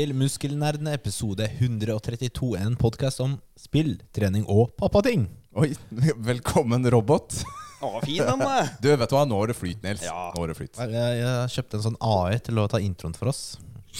Til 0.00 0.14
Muskelnerdene 0.16 0.94
episode 0.96 1.44
132. 1.44 2.46
En 2.56 2.76
podkast 2.80 3.20
om 3.20 3.34
spill, 3.60 3.98
trening 4.16 4.46
og 4.48 4.70
pappating. 4.80 5.26
Oi, 5.60 5.74
velkommen, 6.30 6.86
robot. 6.94 7.34
Å, 7.84 7.90
fin 8.06 8.22
den, 8.24 8.40
da. 8.40 8.62
Du, 8.80 8.88
vet 8.88 9.10
du 9.10 9.12
hva, 9.12 9.26
nå 9.28 9.36
har 9.42 9.52
det 9.52 9.58
flyt, 9.58 9.82
Nils. 9.84 10.06
Ja. 10.06 10.30
Nå 10.32 10.40
har 10.40 10.54
det 10.54 10.56
flyt. 10.56 10.80
Jeg, 10.80 11.18
jeg 11.18 11.50
kjøpte 11.52 11.76
en 11.76 11.84
sånn 11.84 11.98
AI 12.00 12.38
til 12.46 12.62
å 12.62 12.64
ta 12.72 12.80
introen 12.80 13.12
for 13.18 13.28
oss. 13.28 13.42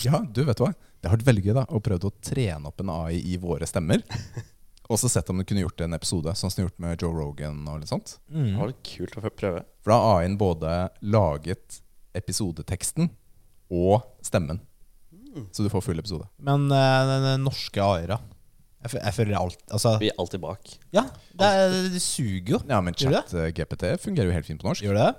Ja, 0.01 0.23
du, 0.25 0.41
vet 0.49 0.57
du 0.57 0.65
hva. 0.65 0.71
Det 0.73 1.11
har 1.11 1.19
vært 1.19 1.29
veldig 1.29 1.45
gøy 1.51 1.57
da, 1.59 1.67
å 1.69 1.83
prøve 1.85 2.09
å 2.09 2.17
trene 2.31 2.73
opp 2.73 2.81
en 2.81 2.95
AI 2.95 3.21
i 3.35 3.37
våre 3.45 3.69
stemmer. 3.69 4.01
Og 4.89 5.03
så 5.05 5.13
sett 5.13 5.29
om 5.29 5.37
du 5.37 5.45
kunne 5.45 5.67
gjort 5.67 5.85
en 5.85 5.99
episode, 6.01 6.33
sånn 6.33 6.49
som 6.49 6.63
du 6.63 6.65
har 6.65 6.71
gjort 6.71 6.83
med 6.87 7.05
Joe 7.05 7.13
Rogan 7.19 7.61
og 7.69 7.85
litt 7.85 7.93
sånt. 7.93 8.17
Det 8.33 8.57
var 8.57 8.73
litt 8.73 8.81
kult 8.89 9.21
å 9.21 9.27
få 9.29 9.37
prøve. 9.37 9.67
For 9.85 9.93
da 9.93 10.01
har 10.01 10.25
AI-en 10.25 10.41
både 10.41 10.81
laget 11.13 11.83
episodeteksten 12.17 13.13
og 13.69 14.01
stemmen. 14.25 14.65
Så 15.55 15.63
du 15.63 15.71
får 15.71 15.85
full 15.87 15.99
episode. 16.03 16.27
Men 16.43 16.67
uh, 16.73 17.11
den 17.25 17.45
norske 17.47 17.83
AI-er. 17.83 18.17
Jeg, 18.81 18.95
jeg 18.97 19.13
føler 19.13 19.37
alt 19.37 19.59
Altså, 19.69 19.91
Vi 20.01 20.09
er 20.09 20.17
alltid 20.19 20.41
bak. 20.41 20.71
ja, 20.97 21.03
det, 21.37 21.47
er, 21.47 21.75
det 21.93 22.01
suger 22.03 22.55
jo. 22.57 22.61
Ja, 22.69 22.79
men 22.81 22.97
chat-GPT 22.97 23.91
fungerer 24.01 24.31
jo 24.31 24.35
helt 24.39 24.49
fint 24.49 24.63
på 24.63 24.67
norsk. 24.71 24.83
Gjør 24.87 24.97
det? 24.97 25.11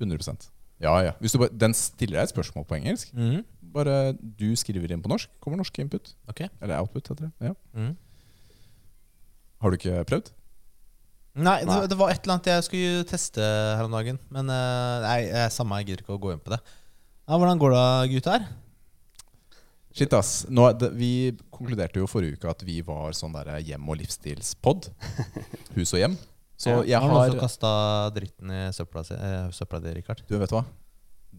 100% 0.00 0.48
Ja, 0.80 0.94
ja. 1.04 1.12
Hvis 1.20 1.34
du 1.36 1.38
bare, 1.42 1.52
den 1.52 1.74
stiller 1.76 2.16
deg 2.16 2.30
et 2.30 2.32
spørsmål 2.32 2.64
på 2.70 2.78
engelsk. 2.80 3.12
Mhm. 3.14 3.42
Bare 3.70 3.98
du 4.18 4.48
skriver 4.58 4.90
inn 4.90 5.02
på 5.04 5.12
norsk, 5.12 5.28
kommer 5.44 5.60
norsk 5.60 5.76
input. 5.78 6.14
Ok. 6.32 6.40
Eller 6.48 6.80
output, 6.80 7.06
heter 7.12 7.28
det. 7.28 7.50
Ja. 7.50 7.52
Mhm. 7.76 7.92
Har 9.60 9.70
du 9.70 9.76
ikke 9.76 10.00
prøvd? 10.08 10.32
Nei, 11.40 11.60
det, 11.62 11.68
Nei. 11.70 11.86
det 11.86 11.98
var 12.00 12.10
et 12.10 12.24
eller 12.24 12.34
annet 12.38 12.48
jeg 12.50 12.64
skulle 12.66 13.04
teste 13.06 13.44
her 13.44 13.84
om 13.86 13.92
dagen. 13.94 14.18
Men 14.34 14.48
eh, 14.50 14.96
nei, 15.04 15.18
jeg, 15.28 15.52
samme, 15.54 15.78
jeg 15.78 15.90
gidder 15.92 16.02
ikke 16.02 16.16
å 16.16 16.22
gå 16.24 16.32
inn 16.34 16.40
på 16.42 16.50
det. 16.56 16.58
Ja, 17.28 17.36
hvordan 17.38 17.60
går 17.60 17.76
det, 17.76 17.84
gutter? 18.16 18.48
Shit, 19.92 20.12
ass. 20.14 20.44
Nå, 20.48 20.68
det, 20.78 20.92
vi 20.94 21.32
konkluderte 21.50 21.98
jo 21.98 22.06
forrige 22.06 22.36
uke 22.38 22.50
at 22.52 22.60
vi 22.62 22.78
var 22.86 23.10
sånn 23.16 23.32
der 23.34 23.56
hjem- 23.66 23.88
og 23.90 23.98
livsstilspod. 23.98 24.86
Hus 25.76 25.92
og 25.96 25.98
hjem. 26.04 26.14
Så 26.60 26.70
Ja. 26.70 26.82
jeg 26.84 27.00
Har 27.00 27.08
Har 27.10 27.30
du 27.30 27.34
også 27.38 27.40
kasta 27.40 27.70
dritten 28.14 28.50
i 28.54 28.60
søpla, 28.76 29.02
si, 29.04 29.14
eh, 29.14 29.48
søpla 29.56 29.80
di, 29.82 29.94
Rikard? 29.96 30.22
Du, 30.28 30.36
vet 30.38 30.50
du 30.52 30.56
hva? 30.58 30.64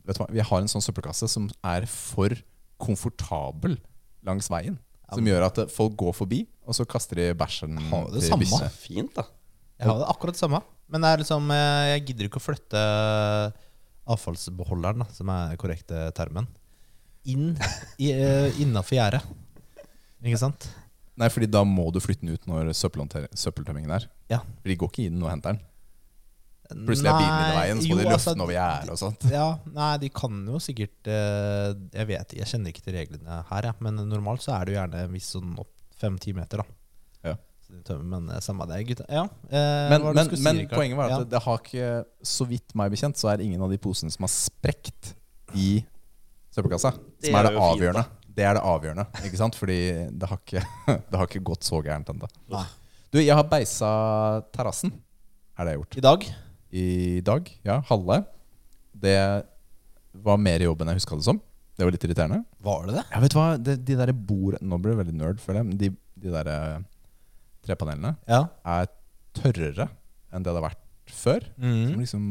Vet 0.05 0.17
du 0.17 0.23
hva? 0.23 0.29
Vi 0.33 0.39
har 0.41 0.59
en 0.63 0.67
sånn 0.71 0.81
søppelkasse 0.83 1.29
som 1.29 1.47
er 1.63 1.85
for 1.85 2.35
komfortabel 2.81 3.77
langs 4.25 4.49
veien. 4.49 4.79
Som 5.13 5.27
gjør 5.27 5.45
at 5.47 5.57
eh, 5.63 5.69
folk 5.71 5.95
går 5.99 6.13
forbi, 6.17 6.41
og 6.65 6.75
så 6.75 6.85
kaster 6.89 7.15
de 7.21 7.29
bæsjen 7.37 7.77
Har 7.91 8.07
vi 8.09 8.19
det 8.19 8.27
samme? 8.29 8.69
Fint, 8.81 9.13
da. 9.15 9.27
Jeg 9.79 9.87
har 9.89 9.99
det 10.01 10.07
akkurat 10.11 10.35
det 10.35 10.41
samme. 10.43 10.61
Men 10.91 11.01
det 11.05 11.09
er 11.13 11.21
liksom, 11.23 11.51
eh, 11.55 11.91
jeg 11.95 12.05
gidder 12.09 12.27
ikke 12.27 12.41
å 12.41 12.47
flytte 12.49 12.81
avfallsbeholderen, 14.11 15.03
da, 15.03 15.07
som 15.13 15.29
er 15.31 15.51
den 15.53 15.59
korrekte 15.61 16.01
termen, 16.17 16.47
inn 17.29 17.51
uh, 17.55 18.61
innafor 18.61 18.97
gjerdet. 18.97 19.25
Ikke 20.21 20.39
sant? 20.41 20.69
Nei, 21.19 21.27
fordi 21.33 21.49
da 21.51 21.63
må 21.67 21.89
du 21.93 21.99
flytte 22.01 22.25
den 22.25 22.37
ut 22.37 22.47
når 22.49 22.71
søppeltømmingen 22.77 23.91
er. 23.93 24.07
Ja. 24.31 24.41
For 24.61 24.71
de 24.71 24.79
går 24.79 24.91
ikke 24.93 25.09
inn 25.09 25.21
og 25.21 25.29
henter 25.29 25.55
den. 25.55 25.61
Plutselig 26.71 27.09
er 27.11 27.17
bilen 27.19 27.41
i 27.51 27.55
veien, 27.57 27.81
så 27.81 27.89
må 27.89 27.95
jo, 27.95 27.99
de 27.99 28.05
løfte 28.05 28.15
altså, 28.15 28.33
den 28.33 28.43
over 28.45 28.55
gjerdet 28.55 28.93
og 28.93 28.99
sånt. 29.01 29.25
Ja, 29.31 29.47
nei, 29.75 29.89
de 29.99 30.09
kan 30.15 30.37
jo 30.47 30.59
sikkert 30.63 31.09
eh, 31.11 31.71
Jeg 31.97 32.07
vet 32.07 32.35
Jeg 32.37 32.47
kjenner 32.47 32.71
ikke 32.71 32.85
til 32.85 32.95
reglene 32.95 33.39
her, 33.49 33.67
ja, 33.67 33.73
men 33.83 33.99
normalt 34.07 34.45
så 34.45 34.53
er 34.55 34.67
det 34.67 34.75
jo 34.75 34.77
gjerne 34.79 35.01
en 35.07 35.17
viss 35.17 35.31
sånn 35.35 35.57
opp 35.59 35.73
fem-ti 36.01 36.31
meter, 36.37 36.63
da. 36.63 37.33
Ja. 37.33 37.35
Men 37.99 38.31
eh, 38.31 38.39
samme 38.43 38.67
det, 38.71 38.79
gutta. 38.87 39.07
Ja. 39.11 39.25
eh, 39.51 39.91
Men, 39.91 40.07
men, 40.15 40.31
si, 40.31 40.41
men 40.47 40.63
poenget 40.71 40.99
var 40.99 41.11
at 41.11 41.17
ja. 41.17 41.29
det, 41.35 41.43
har 41.43 41.59
ikke 41.59 41.91
Så 42.31 42.47
vidt 42.49 42.75
meg 42.79 42.95
bekjent, 42.95 43.19
så 43.19 43.33
er 43.33 43.43
ingen 43.43 43.61
av 43.67 43.71
de 43.73 43.79
posene 43.81 44.13
som 44.13 44.27
har 44.27 44.31
sprekt 44.33 45.13
i 45.59 45.81
søppelkassa. 46.55 46.91
Som 47.23 47.35
er 47.39 47.47
det 47.49 47.53
avgjørende. 47.57 48.03
Det 48.31 48.45
er 48.47 48.55
det 48.55 48.63
avgjørende, 48.63 49.05
ikke 49.27 49.37
sant? 49.39 49.55
Fordi 49.59 49.77
det 50.15 50.27
har 50.31 50.39
ikke, 50.39 50.61
det 51.11 51.17
har 51.19 51.27
ikke 51.27 51.43
gått 51.51 51.67
så 51.67 51.81
gærent 51.83 52.07
ennå. 52.13 52.29
Du, 53.11 53.19
jeg 53.19 53.35
har 53.35 53.43
beisa 53.51 53.89
terrassen. 54.55 54.93
Er 55.59 55.67
det 55.67 55.73
jeg 55.73 55.79
har 55.79 55.81
gjort. 55.83 55.97
I 55.99 56.03
dag 56.07 56.27
I 56.71 56.85
dag. 57.27 57.49
Ja, 57.67 57.81
halve. 57.89 58.21
Det 58.95 59.17
var 60.23 60.37
mer 60.39 60.63
jobb 60.63 60.81
enn 60.83 60.93
jeg 60.93 61.01
huska 61.01 61.17
det 61.19 61.27
som. 61.27 61.41
Det 61.75 61.83
var 61.87 61.91
litt 61.95 62.03
irriterende. 62.07 62.41
Var 62.63 62.87
det 62.87 62.95
det? 62.99 63.03
Ja, 63.11 63.19
vet 63.23 63.33
du 63.33 63.37
hva? 63.39 63.49
De, 63.59 63.75
de 63.79 63.95
der 63.99 64.11
bord 64.15 64.57
Nå 64.61 64.77
blir 64.79 64.93
det 64.95 65.01
veldig 65.01 65.15
nerd, 65.19 65.39
føler 65.43 65.61
jeg. 65.61 65.67
Men 65.71 65.77
de, 65.81 65.89
de 66.23 66.33
der 66.33 66.49
eh, 66.51 66.79
trepanelene 67.67 68.15
Ja. 68.29 68.45
er 68.67 68.89
tørrere 69.37 69.87
enn 70.31 70.43
det 70.43 70.51
det 70.51 70.59
har 70.61 70.67
vært 70.69 70.81
før. 71.11 71.43
Så 71.51 71.61
Mhm. 71.67 71.93
må 71.95 71.99
liksom 72.03 72.25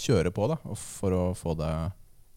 kjøre 0.00 0.30
på 0.34 0.46
da 0.48 0.56
for 0.78 1.10
å 1.16 1.22
få 1.36 1.56
det 1.58 1.70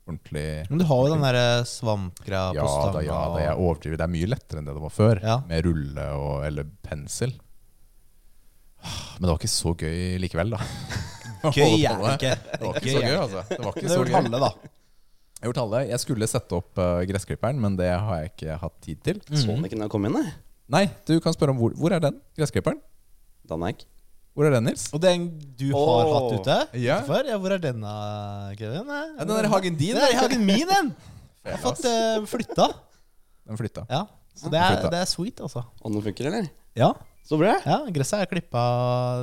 ordentlig 0.04 0.46
Men 0.70 0.82
du 0.82 0.86
har 0.90 1.02
jo 1.04 1.14
den 1.14 1.24
derre 1.24 1.48
svampgreia 1.70 2.52
Ja 2.58 2.66
på 2.66 2.74
stanga. 2.74 2.94
da, 2.98 3.04
ja 3.08 3.22
da, 3.32 3.40
jeg 3.46 3.56
overdriver. 3.64 4.00
Det 4.02 4.06
er 4.06 4.14
mye 4.18 4.30
lettere 4.34 4.62
enn 4.62 4.70
det 4.70 4.76
det 4.76 4.84
var 4.84 4.94
før. 4.94 5.24
Ja. 5.24 5.40
Med 5.48 5.66
rulle 5.68 6.08
og, 6.20 6.36
eller 6.48 6.70
pensel. 6.86 7.34
Men 8.84 9.26
det 9.26 9.32
var 9.32 9.40
ikke 9.40 9.54
så 9.54 9.74
gøy 9.80 9.98
likevel, 10.20 10.56
da. 10.58 10.60
Gøy 11.56 11.82
er 11.84 12.00
det 12.00 12.14
ikke. 12.14 12.36
Det 12.48 12.64
var 12.64 12.78
ikke 12.80 12.94
så 12.94 13.00
gøy, 13.04 13.10
det 13.10 13.20
altså. 13.20 13.42
Det 13.50 13.60
var 13.60 13.76
ikke 13.76 13.92
så 13.92 14.00
gøy. 14.04 14.14
halve, 14.16 14.40
da. 14.44 14.50
Jeg 15.34 15.42
har 15.42 15.50
gjort 15.50 15.60
halve. 15.60 15.80
Jeg 15.90 16.00
skulle 16.00 16.28
sette 16.32 16.56
opp 16.56 16.80
uh, 16.80 17.02
gressklipperen, 17.08 17.58
men 17.60 17.76
det 17.80 17.90
har 17.92 18.22
jeg 18.22 18.32
ikke 18.32 18.60
hatt 18.62 18.76
tid 18.86 19.02
til. 19.04 19.20
Så 19.28 19.50
den 19.50 19.68
ikke 19.68 19.80
når 19.80 19.90
jeg 19.90 19.96
kom 19.96 20.08
inn, 20.08 20.16
nei. 20.16 20.36
Nei, 20.72 20.86
du 21.08 21.18
kan 21.24 21.36
spørre 21.36 21.52
om 21.52 21.60
hvor, 21.60 21.76
hvor 21.76 21.92
er 21.96 22.04
den 22.04 22.22
gressklipperen? 22.40 22.80
Danmark. 23.52 23.84
Hvor 24.34 24.48
er 24.48 24.56
den, 24.56 24.66
Nils? 24.66 24.88
Og 24.96 25.02
den 25.04 25.28
du 25.60 25.68
har 25.76 26.08
hatt 26.10 26.32
ute? 26.40 26.56
Ja. 26.82 26.96
Utenfor? 27.04 27.28
Ja, 27.30 27.36
hvor 27.42 27.54
er 27.54 27.62
den, 27.62 27.84
da, 27.86 27.94
Kevin? 28.58 28.88
Ja, 28.90 29.26
den 29.30 29.34
er 29.38 29.46
i 29.46 29.52
hagen 29.52 29.76
din. 29.78 29.94
Den 29.94 30.06
er 30.08 30.14
i 30.16 30.18
hagen 30.18 30.46
min, 30.48 30.64
den! 30.70 30.90
Jeg 31.46 31.58
har 31.58 31.62
fått 31.62 31.84
uh, 31.86 32.24
flytta. 32.32 32.66
Den 33.50 33.60
flytta. 33.60 33.84
Ja, 33.92 34.06
så 34.40 34.50
det 34.50 34.58
er, 34.64 34.78
det 34.90 35.02
er 35.04 35.10
sweet, 35.12 35.42
altså. 35.44 35.62
Og 35.84 35.92
den 35.94 36.02
funker, 36.06 36.30
eller? 36.32 36.48
Ja, 36.80 36.94
Så 37.28 37.38
bra. 37.38 37.58
ja 37.68 37.76
gresset 37.94 38.24
er 38.24 38.30
klippa. 38.32 38.64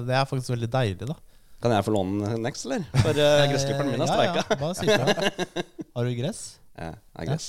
Det 0.06 0.14
er 0.14 0.28
faktisk 0.28 0.52
veldig 0.54 0.68
deilig, 0.70 1.08
da. 1.08 1.16
Kan 1.64 1.74
jeg 1.74 1.84
få 1.88 1.92
låne 1.96 2.28
den 2.30 2.44
next, 2.46 2.68
eller? 2.68 2.84
For 3.00 3.16
uh, 3.16 3.40
gressklipperen 3.50 3.90
min 3.90 4.04
er 4.04 4.12
streika. 4.12 4.44
Ja, 4.44 4.46
ja, 4.52 4.60
bare 4.60 4.76
si 4.78 4.86
fra. 4.86 5.32
Har 5.96 6.06
du 6.06 6.14
gress? 6.20 6.42
Ja, 6.78 6.92
er 7.18 7.28
gress. 7.32 7.48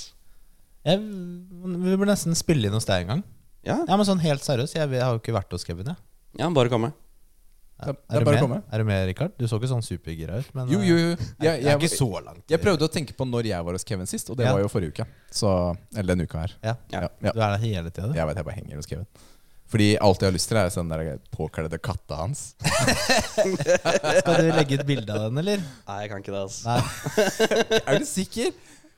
Jeg, 0.88 0.98
vi 1.06 1.94
burde 1.94 2.10
nesten 2.10 2.34
spille 2.40 2.72
inn 2.72 2.74
hos 2.80 2.88
deg 2.90 3.04
en 3.06 3.14
gang. 3.18 3.22
Ja, 3.68 3.78
Ja, 3.86 3.94
men 4.00 4.08
sånn 4.08 4.24
helt 4.24 4.42
seriøst, 4.42 4.74
jeg, 4.80 4.90
jeg 4.98 5.04
har 5.06 5.14
jo 5.14 5.22
ikke 5.22 5.36
vært 5.36 5.52
hos 5.54 5.68
Kevin, 5.68 5.92
jeg. 5.94 6.00
ja 6.42 6.48
bare 6.56 6.72
komme. 6.74 6.90
Er 7.82 7.96
Er 8.22 8.24
du 8.26 8.48
med? 8.48 8.62
Er 8.72 8.78
du 8.78 8.86
med, 8.86 9.08
Rikard? 9.10 9.32
Du 9.40 9.48
så 9.50 9.58
ikke 9.58 9.70
sånn 9.72 9.82
supergira 9.86 10.38
ut. 10.40 10.54
Men, 10.58 10.70
Jo, 10.70 10.80
jo, 10.86 10.96
jo. 11.00 11.10
Jeg, 11.16 11.28
Jeg, 11.42 11.54
er 11.58 11.68
jeg, 11.72 11.80
ikke 11.82 11.98
så 11.98 12.10
langt. 12.24 12.44
jeg 12.50 12.62
prøvde 12.62 12.86
å 12.86 12.92
tenke 12.94 13.14
på 13.18 13.26
når 13.26 13.50
jeg 13.50 13.66
var 13.66 13.74
hos 13.80 13.84
Kevin 13.88 14.06
sist, 14.10 14.30
og 14.30 14.38
det 14.38 14.46
Ja. 14.46 14.54
var 14.54 14.62
jo 14.62 14.68
forrige 14.70 14.94
uke. 14.94 15.06
Så, 15.32 15.52
eller 15.96 16.14
denne 16.16 16.24
uka 16.30 16.40
her. 16.46 16.56
Ja. 16.64 16.76
Ja. 16.92 17.08
Du 17.22 17.28
er 17.32 17.34
der 17.58 17.58
hele 17.58 17.90
tida, 17.90 18.08
du. 18.08 18.14
Jeg 18.14 18.28
vet 18.28 18.36
jeg 18.42 18.46
bare 18.46 18.56
henger 18.62 18.76
hos 18.76 18.86
Kevin. 18.86 19.08
Fordi 19.72 19.98
alt 20.04 20.20
jeg 20.20 20.28
har 20.28 20.34
lyst 20.36 20.50
til, 20.52 20.58
er 20.58 20.70
den 20.70 20.90
der 20.92 21.20
påkledde 21.32 21.78
katta 21.80 22.16
hans. 22.26 22.56
Skal 23.32 24.36
du 24.44 24.52
legge 24.52 24.78
ut 24.82 24.86
bilde 24.86 25.14
av 25.16 25.30
den, 25.30 25.38
eller? 25.42 25.64
Nei, 25.88 25.98
jeg 26.04 26.12
kan 26.12 26.20
ikke 26.26 26.34
det, 26.36 26.42
altså. 26.44 26.76
Er 27.88 28.00
du 28.02 28.06
sikker? 28.10 28.52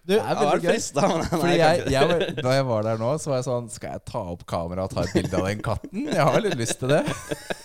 Du, 0.03 0.17
er 0.17 0.25
Jeg 0.25 0.35
var 0.35 0.59
frist, 0.59 0.97
men 0.99 1.13
nei, 1.21 1.27
Fordi 1.31 1.53
jeg 1.55 1.77
jeg, 1.79 1.91
jeg 1.93 2.07
var, 2.09 2.23
da 2.43 2.53
jeg 2.57 2.63
var 2.67 2.81
der 2.89 2.97
nå, 2.99 3.11
så 3.23 3.29
var 3.31 3.37
jeg 3.39 3.45
sånn 3.47 3.69
Skal 3.71 3.93
jeg 3.93 4.01
ta 4.09 4.23
opp 4.33 4.41
kameraet 4.49 4.91
og 4.91 4.97
ta 4.97 5.05
et 5.07 5.13
bilde 5.15 5.37
av 5.39 5.45
den 5.47 5.61
katten? 5.63 6.09
Jeg 6.11 6.25
har 6.27 6.41
litt 6.43 6.57
lyst 6.59 6.81
til 6.81 6.91
det. 6.91 7.03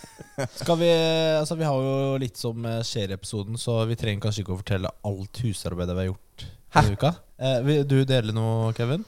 Skal 0.60 0.78
vi 0.80 0.88
Altså, 1.40 1.56
vi 1.58 1.66
har 1.66 1.82
jo 1.82 2.16
litt 2.22 2.38
som 2.38 2.64
eh, 2.68 2.80
skjer 2.86 3.12
i 3.12 3.16
episoden, 3.18 3.58
så 3.60 3.80
vi 3.90 3.96
trenger 3.98 4.22
kanskje 4.26 4.44
ikke 4.44 4.54
å 4.56 4.60
fortelle 4.62 4.92
alt 5.08 5.40
husarbeidet 5.44 5.96
vi 5.96 6.04
har 6.04 6.10
gjort 6.12 6.44
denne 6.78 6.96
uka. 6.98 7.12
Eh, 7.42 7.60
vil 7.66 7.84
du 7.88 7.96
dele 8.08 8.34
noe, 8.36 8.72
Kevin? 8.76 9.04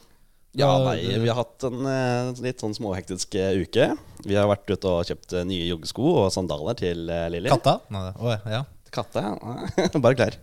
Ja, 0.59 0.67
nei, 0.83 0.97
vi 1.23 1.29
har 1.31 1.39
hatt 1.39 1.63
en 1.69 1.85
eh, 1.87 2.31
litt 2.43 2.63
sånn 2.63 2.75
småhektisk 2.75 3.37
eh, 3.39 3.61
uke. 3.63 3.93
Vi 4.27 4.35
har 4.35 4.49
vært 4.51 4.67
ute 4.73 4.91
og 4.91 5.05
kjøpt 5.07 5.37
eh, 5.39 5.45
nye 5.47 5.69
joggesko 5.69 6.09
og 6.25 6.31
sandaler 6.35 6.75
til 6.81 7.05
uh, 7.07 7.29
Lilly. 7.31 7.53
Katta? 7.53 7.77
Nei, 7.95 8.07
det- 8.09 8.17
å, 8.19 8.35
ja. 8.51 8.65
Katte, 8.91 9.23
ja. 9.23 9.99
Bare 10.03 10.17
klær. 10.19 10.39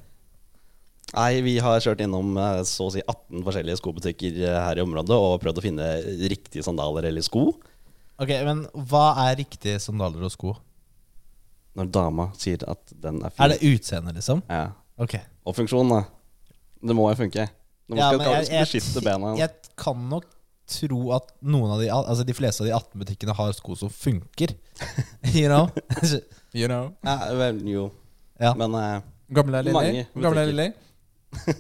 Nei, 1.11 1.41
vi 1.43 1.53
har 1.63 1.79
kjørt 1.83 2.01
innom 2.03 2.33
eh, 2.39 2.61
så 2.67 2.87
å 2.87 2.93
si 2.95 3.03
18 3.03 3.43
forskjellige 3.47 3.79
skobutikker 3.81 4.39
eh, 4.43 4.55
her 4.63 4.79
i 4.79 4.83
området 4.83 5.15
og 5.19 5.37
prøvd 5.43 5.59
å 5.59 5.65
finne 5.65 5.89
riktige 6.31 6.63
sandaler 6.63 7.07
eller 7.11 7.23
sko. 7.27 7.49
Ok, 8.19 8.31
men 8.47 8.63
hva 8.89 9.09
er 9.27 9.37
riktige 9.43 9.79
sandaler 9.83 10.23
og 10.27 10.31
sko? 10.33 10.55
Når 11.77 11.91
dama 11.93 12.29
sier 12.37 12.63
at 12.67 12.93
den 13.03 13.19
er 13.23 13.29
fin. 13.33 13.43
Er 13.45 13.53
det 13.53 13.59
utseende, 13.69 14.13
liksom? 14.17 14.41
Ja. 14.49 14.71
Ok. 14.97 15.13
Og 15.45 15.55
funksjonen, 15.55 15.91
da. 15.93 16.01
Det 16.87 16.95
må 16.97 17.05
jo 17.11 17.17
funke. 17.19 17.45
Du 17.87 17.93
må 17.95 17.99
Ja, 18.01 18.07
skal, 18.09 18.17
men 18.17 18.25
skal, 18.25 18.33
jeg- 18.33 18.49
jeg- 18.51 18.65
beskytte 18.65 19.03
bena. 19.05 19.35
Jeg 19.37 19.49
kan 19.77 20.01
nok 20.09 20.25
tro 20.67 21.11
at 21.15 21.29
noen 21.41 21.71
av 21.71 21.79
de 21.79 21.87
Altså 21.87 22.25
de 22.27 22.33
fleste 22.35 22.61
av 22.61 22.67
de 22.67 22.73
18 22.75 22.99
butikkene 22.99 23.33
har 23.37 23.53
sko 23.53 23.75
som 23.75 23.89
funker. 23.89 24.55
you 25.37 25.47
know? 25.47 25.69
You 26.53 26.67
know. 26.67 26.89
Ja, 27.05 27.17
vel, 27.37 27.61
jo. 27.69 27.91
ja. 28.39 28.53
Men 28.57 28.73
uh, 28.75 29.01
Gamle 29.31 29.61
Lilly. 29.63 30.05
Gamle. 30.15 30.45
Lilly. 30.49 30.73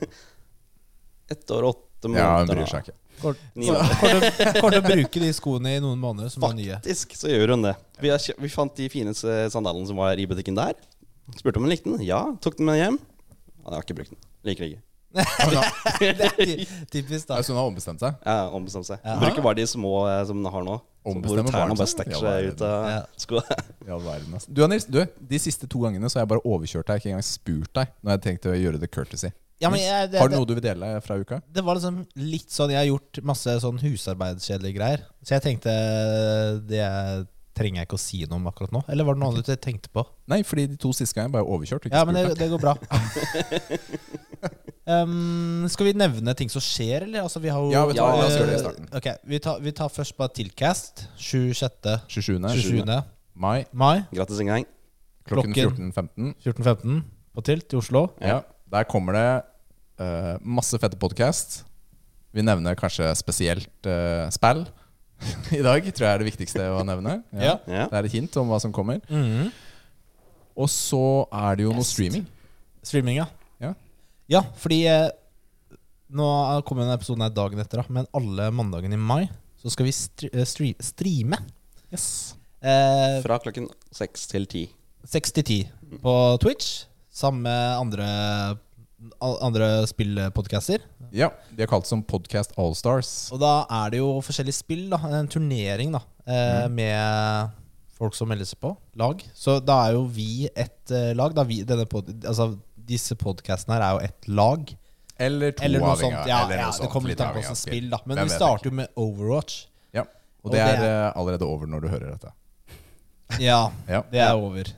ett 1.29 1.51
år 1.51 1.63
og 1.63 1.69
åtte 1.75 2.07
måneder 2.07 2.23
Ja, 2.23 2.37
hun 2.39 2.47
bryr 2.51 2.69
seg 2.71 2.85
ikke. 2.87 2.97
Kommer 3.21 4.73
til 4.73 4.79
å 4.81 4.85
bruke 4.85 5.21
de 5.23 5.29
skoene 5.35 5.75
i 5.77 5.83
noen 5.83 5.99
måneder 6.01 6.31
som 6.33 6.43
er 6.49 6.57
nye. 6.57 6.77
Faktisk 6.79 7.15
så 7.19 7.31
gjør 7.31 7.55
hun 7.55 7.65
det. 7.67 7.75
Vi, 8.03 8.11
er, 8.13 8.27
vi 8.43 8.51
fant 8.53 8.75
de 8.77 8.89
fineste 8.93 9.37
sandalene 9.53 9.87
som 9.89 9.99
var 9.99 10.17
i 10.19 10.27
butikken 10.29 10.57
der. 10.57 10.75
Spurte 11.37 11.59
om 11.59 11.65
hun 11.67 11.73
likte 11.73 11.89
den. 11.91 12.03
Ja, 12.07 12.23
tok 12.43 12.59
den 12.59 12.69
med 12.69 12.79
hjem. 12.79 12.99
Ja, 12.99 13.71
jeg 13.71 13.75
har 13.79 13.87
ikke 13.87 13.97
brukt 14.01 14.13
den. 14.13 14.21
Liker 14.47 14.69
ikke. 14.69 14.83
Det 15.17 16.11
er 16.11 16.33
ty- 16.35 16.65
typisk, 16.91 17.27
da. 17.29 17.39
Så 17.41 17.53
hun 17.53 17.57
har 17.61 17.69
ombestemt 17.71 18.01
seg. 18.03 18.17
Ja, 18.27 18.49
ombestemt 18.53 18.85
seg. 18.89 18.99
Ja. 19.01 19.15
Bruker 19.21 19.41
bare 19.45 19.57
de 19.57 19.65
små 19.69 19.93
eh, 20.11 20.19
som 20.29 20.37
hun 20.43 20.51
har 20.53 20.65
nå. 20.67 20.75
Hvor 21.07 21.39
tærne 21.47 21.77
bare 21.79 21.87
stikker 21.87 22.19
seg 22.19 22.49
ut 22.51 22.61
av 22.67 22.87
Ja. 22.91 23.97
verden, 24.09 24.33
altså. 24.35 24.51
Du, 24.51 24.61
Nils, 24.67 24.85
du, 24.91 24.99
de 25.31 25.39
siste 25.39 25.67
to 25.71 25.79
gangene 25.85 26.09
så 26.11 26.19
har 26.19 26.25
jeg 26.25 26.31
bare 26.35 26.43
overkjørt 26.45 26.89
deg. 26.91 26.99
Ikke 27.01 27.13
engang 27.13 27.25
spurt 27.25 27.71
deg 27.79 27.93
når 28.03 28.17
jeg 28.17 28.23
tenkte 28.27 28.51
å 28.51 28.57
gjøre 28.59 28.81
det 28.83 28.91
courtesy. 28.93 29.31
Ja, 29.57 29.71
men 29.73 29.81
jeg, 29.81 30.11
det, 30.13 30.19
har 30.21 30.29
du 30.29 30.35
noe 30.37 30.45
du 30.45 30.53
vil 30.53 30.61
dele 30.61 30.89
fra 31.01 31.15
uka? 31.17 31.39
det 31.49 31.63
var 31.65 31.79
liksom 31.79 32.03
litt 32.21 32.51
sånn 32.53 32.69
Jeg 32.69 32.77
har 32.77 32.89
gjort 32.91 33.19
masse 33.25 33.55
sånn 33.63 33.79
husarbeidskjedelige 33.81 34.77
greier. 34.77 35.05
Så 35.25 35.33
jeg 35.33 35.45
tenkte 35.47 35.73
Det 36.69 36.83
trenger 37.57 37.81
jeg 37.81 37.87
ikke 37.89 37.97
å 37.97 38.01
si 38.01 38.19
noe 38.29 38.37
om 38.37 38.47
akkurat 38.51 38.73
nå. 38.75 38.83
Eller 38.91 39.07
var 39.07 39.17
det 39.17 39.21
noe 39.23 39.31
annet 39.33 39.47
du 39.49 39.55
tenkte 39.57 39.89
på? 39.89 40.03
Nei, 40.29 40.43
fordi 40.45 40.67
de 40.69 40.77
to 40.77 40.91
siste 40.93 41.17
gangene 41.17 41.33
bare 41.39 41.47
overkjørt. 41.49 41.87
Ikke 41.89 41.97
Ja, 41.97 42.05
men 42.05 42.13
det, 42.19 42.35
det 42.37 42.49
går 42.51 42.61
bra. 42.61 42.75
um, 44.85 45.65
skal 45.73 45.89
vi 45.89 45.93
nevne 45.97 46.35
ting 46.37 46.51
som 46.53 46.61
skjer, 46.61 47.07
eller? 47.07 47.25
Altså, 47.25 47.41
vi 47.41 47.49
har 47.49 47.63
jo 47.65 47.71
Ja, 47.73 47.81
vi 47.89 47.97
tar, 47.97 48.13
ja, 48.13 48.27
vi, 48.29 48.45
det 48.51 48.59
i 48.59 48.61
starten. 48.61 48.89
Ok, 48.99 49.09
vi 49.33 49.39
tar, 49.47 49.63
vi 49.65 49.73
tar 49.81 49.89
først 49.93 50.17
bare 50.19 50.35
Tilcast. 50.37 51.07
26. 51.17 51.97
27. 52.13 52.37
27. 52.61 52.93
mai 53.33 53.65
mai 53.73 54.03
Grattis 54.13 54.43
en 54.45 54.53
gang. 54.53 54.69
klokken 55.27 55.57
Klokken- 55.57 55.89
14.15. 55.97 56.35
14.15 56.45 57.01
på 57.37 57.45
Tilt 57.49 57.73
i 57.73 57.81
Oslo. 57.81 58.05
Ja. 58.21 58.43
Der 58.71 58.87
kommer 58.87 59.15
det 59.15 59.27
uh, 60.03 60.35
masse 60.43 60.77
fette 60.81 60.99
podkast. 60.99 61.61
Vi 62.35 62.43
nevner 62.43 62.75
kanskje 62.77 63.07
spesielt 63.17 63.87
uh, 63.87 64.27
spill 64.33 64.65
i 65.57 65.63
dag. 65.63 65.87
Tror 65.93 66.07
jeg 66.07 66.13
er 66.13 66.23
det 66.23 66.29
viktigste 66.31 66.67
å 66.75 66.83
nevne. 66.87 67.21
Ja. 67.47 67.57
Ja. 67.69 67.87
Det 67.87 67.99
er 68.01 68.09
et 68.09 68.17
hint 68.17 68.35
om 68.41 68.51
hva 68.51 68.59
som 68.63 68.73
kommer. 68.75 68.99
Mhm. 69.09 69.49
Og 70.57 70.69
så 70.73 70.99
er 71.29 71.59
det 71.59 71.67
jo 71.67 71.73
noe 71.75 71.85
streaming. 71.85 72.23
Streaming, 72.81 73.19
ja. 73.19 73.27
Ja. 73.61 73.75
Ja, 74.31 74.41
fordi 74.57 74.79
eh, 74.89 75.11
Nå 76.17 76.25
kommer 76.65 76.81
denne 76.81 76.95
episoden 76.97 77.21
her 77.21 77.33
dagen 77.35 77.61
etter, 77.61 77.83
da. 77.83 77.93
Men 77.93 78.07
alle 78.15 78.47
mandagene 78.55 78.97
i 78.97 79.01
mai 79.01 79.27
så 79.61 79.69
skal 79.73 79.85
vi 79.85 79.93
stri 79.93 80.31
eh, 80.31 80.47
stre 80.49 80.71
streame. 80.81 81.37
Yes. 81.93 82.07
Eh, 82.65 83.19
Fra 83.21 83.37
klokken 83.43 83.69
seks 83.93 84.25
til 84.31 84.49
ti. 84.49 84.63
6 85.07 85.35
til 85.37 85.45
10 85.45 85.99
på 86.01 86.13
Twitch. 86.41 86.87
Sammen 87.17 87.41
med 87.47 87.77
andre, 87.81 88.07
andre 89.41 89.67
spillpodcaster. 89.89 90.83
Ja, 91.15 91.31
de 91.55 91.63
er 91.65 91.69
kalt 91.71 91.87
som 91.89 92.03
Podcast 92.05 92.53
Allstars. 92.59 93.09
Og 93.33 93.39
da 93.41 93.53
er 93.73 93.93
det 93.95 94.01
jo 94.03 94.09
forskjellige 94.25 94.57
spill. 94.59 94.83
da 94.91 94.99
En 95.17 95.27
turnering 95.31 95.95
da 95.95 96.01
eh, 96.27 96.67
Mm. 96.67 96.75
med 96.77 97.49
folk 97.97 98.13
som 98.13 98.29
melder 98.29 98.45
seg 98.45 98.59
på. 98.61 98.75
Lag. 99.01 99.23
Så 99.33 99.57
da 99.65 99.79
er 99.87 99.93
jo 99.97 100.03
vi 100.05 100.47
et 100.55 100.91
eh, 100.93 101.13
lag. 101.17 101.33
Da 101.33 101.43
vi, 101.43 101.63
denne 101.63 101.87
pod 101.89 102.05
altså, 102.23 102.51
disse 102.87 103.15
podkastene 103.17 103.79
her 103.79 103.81
er 103.87 103.91
jo 103.97 104.05
et 104.11 104.27
lag. 104.29 104.75
Eller 105.19 105.51
to 105.57 105.63
Eller 105.65 105.79
noe 105.81 105.95
avhengig 105.95 106.13
sånt. 106.19 106.27
Ja, 106.29 106.43
eller 106.45 106.59
ja, 106.61 106.67
noe 106.69 106.81
det 106.85 106.91
kommer 106.93 107.09
litt 107.09 107.21
an 107.25 107.33
på 107.33 107.39
avhengig 107.41 107.57
spill, 107.57 107.89
da. 107.89 107.97
Men 108.05 108.21
vi 108.21 108.29
starter 108.35 108.69
jo 108.69 108.75
med 108.77 108.87
Overwatch. 108.95 109.63
Ja, 109.97 110.03
og 110.03 110.45
Og 110.45 110.51
det 110.53 110.59
det 110.61 110.67
er 110.67 110.83
er- 110.83 111.07
eh, 111.07 111.13
allerede 111.17 111.47
over 111.49 111.65
når 111.65 111.81
du 111.81 111.87
hører 111.87 112.11
dette. 112.13 112.31
Ja, 113.41 113.71
Ja. 113.89 114.03
det 114.11 114.21
er 114.21 114.35
over. 114.37 114.69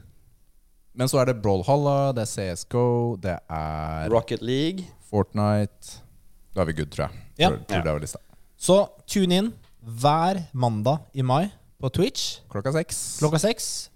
Men 1.00 1.08
så 1.08 1.22
er 1.22 1.30
det 1.32 1.38
Brawlhalla, 1.44 2.12
det 2.18 2.26
er 2.26 2.32
CSGO, 2.56 3.16
det 3.24 3.38
er 3.48 4.10
Rocket 4.12 4.42
League. 4.44 4.84
Fortnite 5.10 6.02
Da 6.54 6.62
er 6.66 6.68
vi 6.70 6.74
good, 6.82 6.92
tror 6.92 7.08
jeg. 7.08 7.22
Ja. 7.40 7.50
Tror, 7.54 7.62
tror 7.70 7.78
Ja. 7.80 7.84
det 7.86 7.94
var 7.96 8.04
lista. 8.04 8.20
Så 8.60 8.76
tune 9.08 9.32
inn 9.40 9.54
hver 10.02 10.42
mandag 10.54 11.06
i 11.16 11.24
mai 11.24 11.46
på 11.80 11.90
Twitch 11.96 12.42
Klokka 12.52 12.74
seks. 12.76 12.98
klokka 13.22 13.40
seks. 13.40 13.90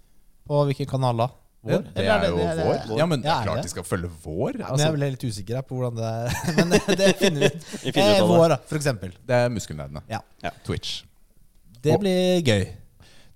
På 0.48 0.62
hvilken 0.64 0.88
kanal 0.88 1.16
da? 1.16 1.28
Vår? 1.64 1.80
det 1.82 1.94
det, 1.96 2.04
er 2.08 2.24
jo 2.28 2.36
det- 2.36 2.56
det- 2.56 2.64
vår. 2.88 2.98
Ja, 2.98 3.06
men 3.06 3.22
Ja, 3.22 3.42
klart 3.44 3.62
de 3.62 3.68
skal 3.68 3.82
følge 3.84 4.10
vår. 4.24 4.52
Men 4.52 4.60
jeg 4.60 4.70
Altså, 4.70 4.92
ble 4.92 5.10
litt 5.10 5.24
usikker 5.24 5.62
på 5.62 5.76
hvordan 5.76 5.96
det 5.96 6.04
er. 6.04 6.54
Men 6.56 6.70
det, 6.70 7.16
finner 7.16 7.40
vi 7.40 7.46
ut. 7.46 7.64
Eh, 7.96 8.22
ut 8.22 8.28
vår, 8.28 8.48
da, 8.48 8.56
for 8.56 8.76
eksempel. 8.76 9.12
det 9.26 9.34
er 9.34 9.48
muskelnerdene. 9.48 10.02
Ja. 10.08 10.20
Ja. 10.42 10.50
Twitch. 10.64 11.02
Det 11.82 11.98
blir 12.00 12.40
gøy. 12.42 12.64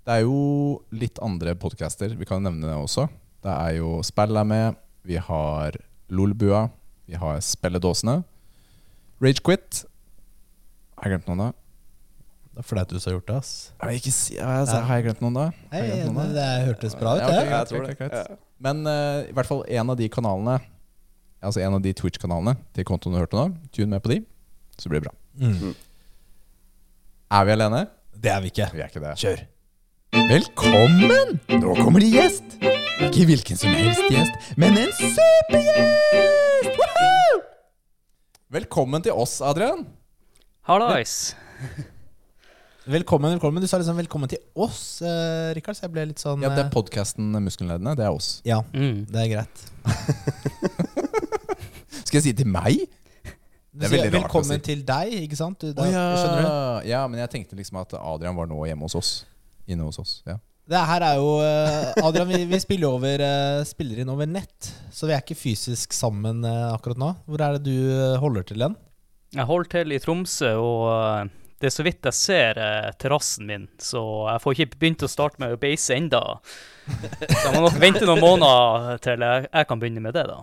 Det 0.05 0.13
er 0.15 0.21
jo 0.25 0.83
litt 0.93 1.19
andre 1.23 1.55
podcaster. 1.55 2.09
Vi 2.17 2.25
kan 2.25 2.43
nevne 2.43 2.65
det 2.69 2.77
også. 2.77 3.09
Det 3.45 3.55
er 3.55 3.77
jo 3.79 3.99
Spill 4.07 4.37
er 4.37 4.49
med. 4.49 4.81
Vi 5.07 5.17
har 5.23 5.79
Lolbua. 6.09 6.69
Vi 7.09 7.17
har 7.17 7.41
Spelledåsene. 7.41 8.23
Ragequit. 9.23 9.85
Har 10.99 11.09
jeg 11.09 11.19
glemt 11.19 11.31
noen 11.31 11.43
da? 11.47 11.49
Det 12.59 12.65
er 12.65 12.67
flaut 12.67 12.91
du 12.91 12.97
har 12.99 13.15
gjort 13.15 13.29
det, 13.29 13.37
ass. 13.39 13.53
Jeg 13.79 14.01
ikke 14.01 14.13
si, 14.15 14.37
altså, 14.43 14.81
har 14.83 14.99
jeg 14.99 15.07
glemt 15.07 15.21
noen 15.23 15.37
da? 15.37 15.45
Hei, 15.71 15.83
glemt 15.87 16.09
noen 16.11 16.19
det, 16.19 16.33
da? 16.35 16.47
det 16.59 16.67
hørtes 16.67 16.97
bra 16.99 17.13
ut, 17.15 17.21
Ja, 17.23 17.29
okay, 17.29 17.39
det. 17.39 17.53
Jeg 17.53 17.69
tror 17.71 17.87
det. 17.87 18.09
Ja. 18.11 18.39
Men 18.67 18.83
uh, 18.89 19.21
i 19.29 19.37
hvert 19.37 19.51
fall 19.51 19.63
en 19.79 19.95
av 19.95 20.01
de 20.01 20.09
kanalene 20.11 20.57
Altså 21.39 21.63
en 21.63 21.77
av 21.77 21.83
de 21.85 21.93
Twitch-kanalene 21.95 22.57
til 22.75 22.83
kontoen 22.83 23.15
du 23.15 23.21
hørte 23.21 23.39
nå. 23.39 23.45
Tune 23.71 23.93
med 23.93 24.03
på 24.03 24.11
de, 24.11 24.17
så 24.75 24.91
blir 24.91 24.99
det 24.99 25.07
bra. 25.07 25.13
Mm. 25.39 25.77
Er 27.39 27.45
vi 27.47 27.55
alene? 27.55 27.85
Det 28.11 28.33
er 28.33 28.43
vi 28.43 28.51
ikke. 28.51 28.67
Vi 28.75 28.83
er 28.83 28.91
ikke 28.91 29.03
det. 29.05 29.13
Kjør. 29.23 29.45
Velkommen! 30.13 31.39
Nå 31.61 31.75
kommer 31.77 32.01
det 32.01 32.09
gjest. 32.15 32.45
Ikke 33.05 33.27
hvilken 33.29 33.57
som 33.61 33.71
helst 33.77 34.01
gjest, 34.11 34.33
men 34.59 34.79
en 34.81 34.93
supergjest! 34.97 36.71
Woohoo! 36.79 37.43
Velkommen 38.59 39.03
til 39.05 39.13
oss, 39.13 39.37
Adrian. 39.45 39.85
Hallais. 40.69 41.35
Velkommen, 42.89 43.31
velkommen. 43.37 43.61
Du 43.61 43.67
sa 43.69 43.77
liksom 43.79 43.97
'velkommen 44.01 44.29
til 44.33 44.39
oss', 44.57 45.03
eh, 45.03 45.53
Rikard. 45.55 45.77
Så 45.77 45.83
jeg 45.85 45.93
ble 45.93 46.05
litt 46.07 46.19
sånn 46.21 46.41
Ja, 46.43 46.49
Det 46.49 46.59
er 46.59 46.65
eh, 46.65 46.71
podkasten 46.71 47.31
Muskelleddene. 47.45 47.95
Det 47.97 48.05
er 48.07 48.11
oss. 48.11 48.41
Ja, 48.45 48.63
Mm. 48.73 49.05
det 49.07 49.17
er 49.17 49.29
greit. 49.29 49.71
Skal 52.07 52.21
jeg 52.21 52.23
si 52.23 52.33
til 52.33 52.47
meg? 52.47 52.79
Du 53.75 53.81
Det 53.81 53.85
er 53.85 53.89
sier 53.89 53.99
veldig 54.05 54.15
rart 54.15 54.25
å 54.25 54.29
velkommen 54.41 54.57
si. 54.57 54.61
til 54.61 54.83
deg, 54.83 55.13
ikke 55.29 55.37
sant? 55.37 55.59
Du, 55.61 55.73
da, 55.75 55.83
Å, 55.83 55.93
ja. 55.93 56.17
Skjønner 56.17 56.43
du? 56.83 56.89
Ja, 56.89 57.07
men 57.07 57.21
jeg 57.21 57.31
tenkte 57.31 57.57
liksom 57.57 57.77
at 57.81 57.93
Adrian 57.93 58.35
var 58.37 58.47
nå 58.47 58.65
hjemme 58.67 58.81
hos 58.83 58.95
oss. 58.95 59.25
Inne 59.69 59.87
hos 59.89 60.01
oss. 60.01 60.19
Ja. 60.27 60.39
Det 60.69 60.81
her 60.85 61.01
er 61.01 61.17
jo 61.17 61.29
eh, 61.41 62.05
Adrian, 62.05 62.29
vi, 62.29 62.43
vi 62.45 62.59
spiller, 62.61 62.93
over, 62.93 63.23
eh, 63.25 63.63
spiller 63.65 64.03
inn 64.03 64.11
over 64.13 64.29
nett, 64.29 64.69
så 64.93 65.09
vi 65.09 65.15
er 65.17 65.23
ikke 65.23 65.39
fysisk 65.39 65.95
sammen 65.97 66.43
eh, 66.45 66.65
akkurat 66.75 67.01
nå. 67.01 67.09
Hvor 67.25 67.45
er 67.45 67.57
det 67.57 67.71
du 67.71 68.19
holder 68.21 68.45
til 68.45 68.61
igjen? 68.61 68.75
Jeg 69.33 69.49
holder 69.49 69.71
til 69.73 69.95
i 69.97 70.01
Tromsø, 70.03 70.51
og 70.61 71.31
det 71.61 71.71
er 71.71 71.73
så 71.73 71.85
vidt 71.87 72.09
jeg 72.09 72.17
ser 72.17 72.61
terrassen 73.01 73.49
min, 73.49 73.65
så 73.81 74.03
jeg 74.29 74.43
får 74.45 74.55
ikke 74.55 74.81
begynt 74.83 75.05
å 75.05 75.11
starte 75.11 75.41
med 75.41 75.55
å 75.57 75.61
beise 75.61 75.97
enda. 75.97 76.21
Så 76.89 77.47
jeg 77.47 77.55
må 77.57 77.63
nok 77.65 77.81
vente 77.81 78.05
noen 78.09 78.23
måneder 78.25 79.01
til 79.05 79.25
jeg, 79.25 79.49
jeg 79.49 79.69
kan 79.71 79.81
begynne 79.81 80.05
med 80.05 80.17
det, 80.17 80.27
da. 80.29 80.43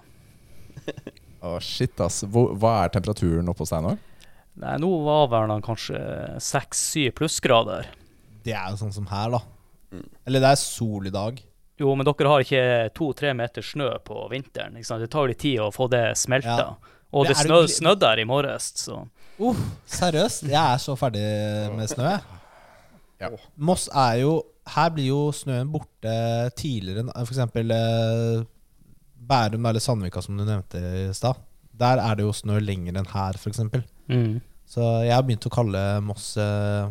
Å, 1.46 1.56
shit, 1.62 1.94
ass. 2.02 2.24
Hvor, 2.30 2.54
hva 2.58 2.80
er 2.84 2.94
temperaturen 2.94 3.50
oppe 3.50 3.66
hos 3.66 3.74
deg 3.74 3.86
nå? 3.86 3.94
Nei, 4.66 4.74
nå 4.82 4.90
var 5.06 5.30
vel 5.34 5.54
kanskje 5.66 6.02
seks-syv 6.42 7.14
plussgrader. 7.22 7.90
Det 8.46 8.54
er 8.54 8.72
jo 8.72 8.80
sånn 8.80 8.94
som 8.96 9.08
her, 9.10 9.36
da. 9.36 9.42
Eller 10.28 10.44
det 10.44 10.54
er 10.54 10.60
sol 10.62 11.08
i 11.10 11.14
dag. 11.14 11.38
Jo, 11.80 11.92
men 11.98 12.08
dere 12.08 12.32
har 12.32 12.44
ikke 12.46 12.64
to-tre 12.96 13.34
meter 13.36 13.66
snø 13.66 13.90
på 14.06 14.26
vinteren. 14.32 14.78
ikke 14.80 14.88
sant? 14.88 15.04
Det 15.04 15.10
tar 15.12 15.26
jo 15.26 15.32
litt 15.34 15.42
tid 15.44 15.60
å 15.64 15.72
få 15.76 15.90
det 15.92 16.06
smelta. 16.20 16.56
Ja. 16.62 16.96
Og 17.16 17.28
Det 17.28 17.36
det 17.36 17.44
snø, 17.46 17.62
det 17.64 17.74
snødde 17.76 18.10
her 18.12 18.22
i 18.24 18.28
morges, 18.28 18.72
så 18.86 19.04
Uh, 19.36 19.56
seriøst? 19.92 20.46
Jeg 20.48 20.56
er 20.56 20.78
så 20.80 20.94
ferdig 20.96 21.22
med 21.76 21.90
snø. 21.92 22.06
jeg. 22.08 22.22
Ja. 23.20 23.30
Moss 23.58 23.90
er 23.92 24.22
jo 24.22 24.44
Her 24.66 24.90
blir 24.96 25.10
jo 25.10 25.20
snøen 25.36 25.68
borte 25.70 26.14
tidligere 26.58 27.04
enn 27.04 27.12
f.eks. 27.22 27.38
Eh, 27.54 28.46
Bærum 29.30 29.68
eller 29.70 29.84
Sandvika, 29.84 30.24
som 30.24 30.38
du 30.40 30.46
nevnte 30.48 30.80
i 30.80 31.14
stad. 31.14 31.38
Der 31.76 32.00
er 32.02 32.16
det 32.18 32.24
jo 32.26 32.32
snø 32.34 32.58
lenger 32.64 32.98
enn 32.98 33.12
her, 33.12 33.38
f.eks. 33.38 33.60
mm. 34.10 34.40
Så 34.66 34.82
jeg 35.06 35.14
har 35.14 35.22
begynt 35.28 35.46
å 35.46 35.54
kalle 35.54 35.84
Moss 36.02 36.32
eh, 36.42 36.88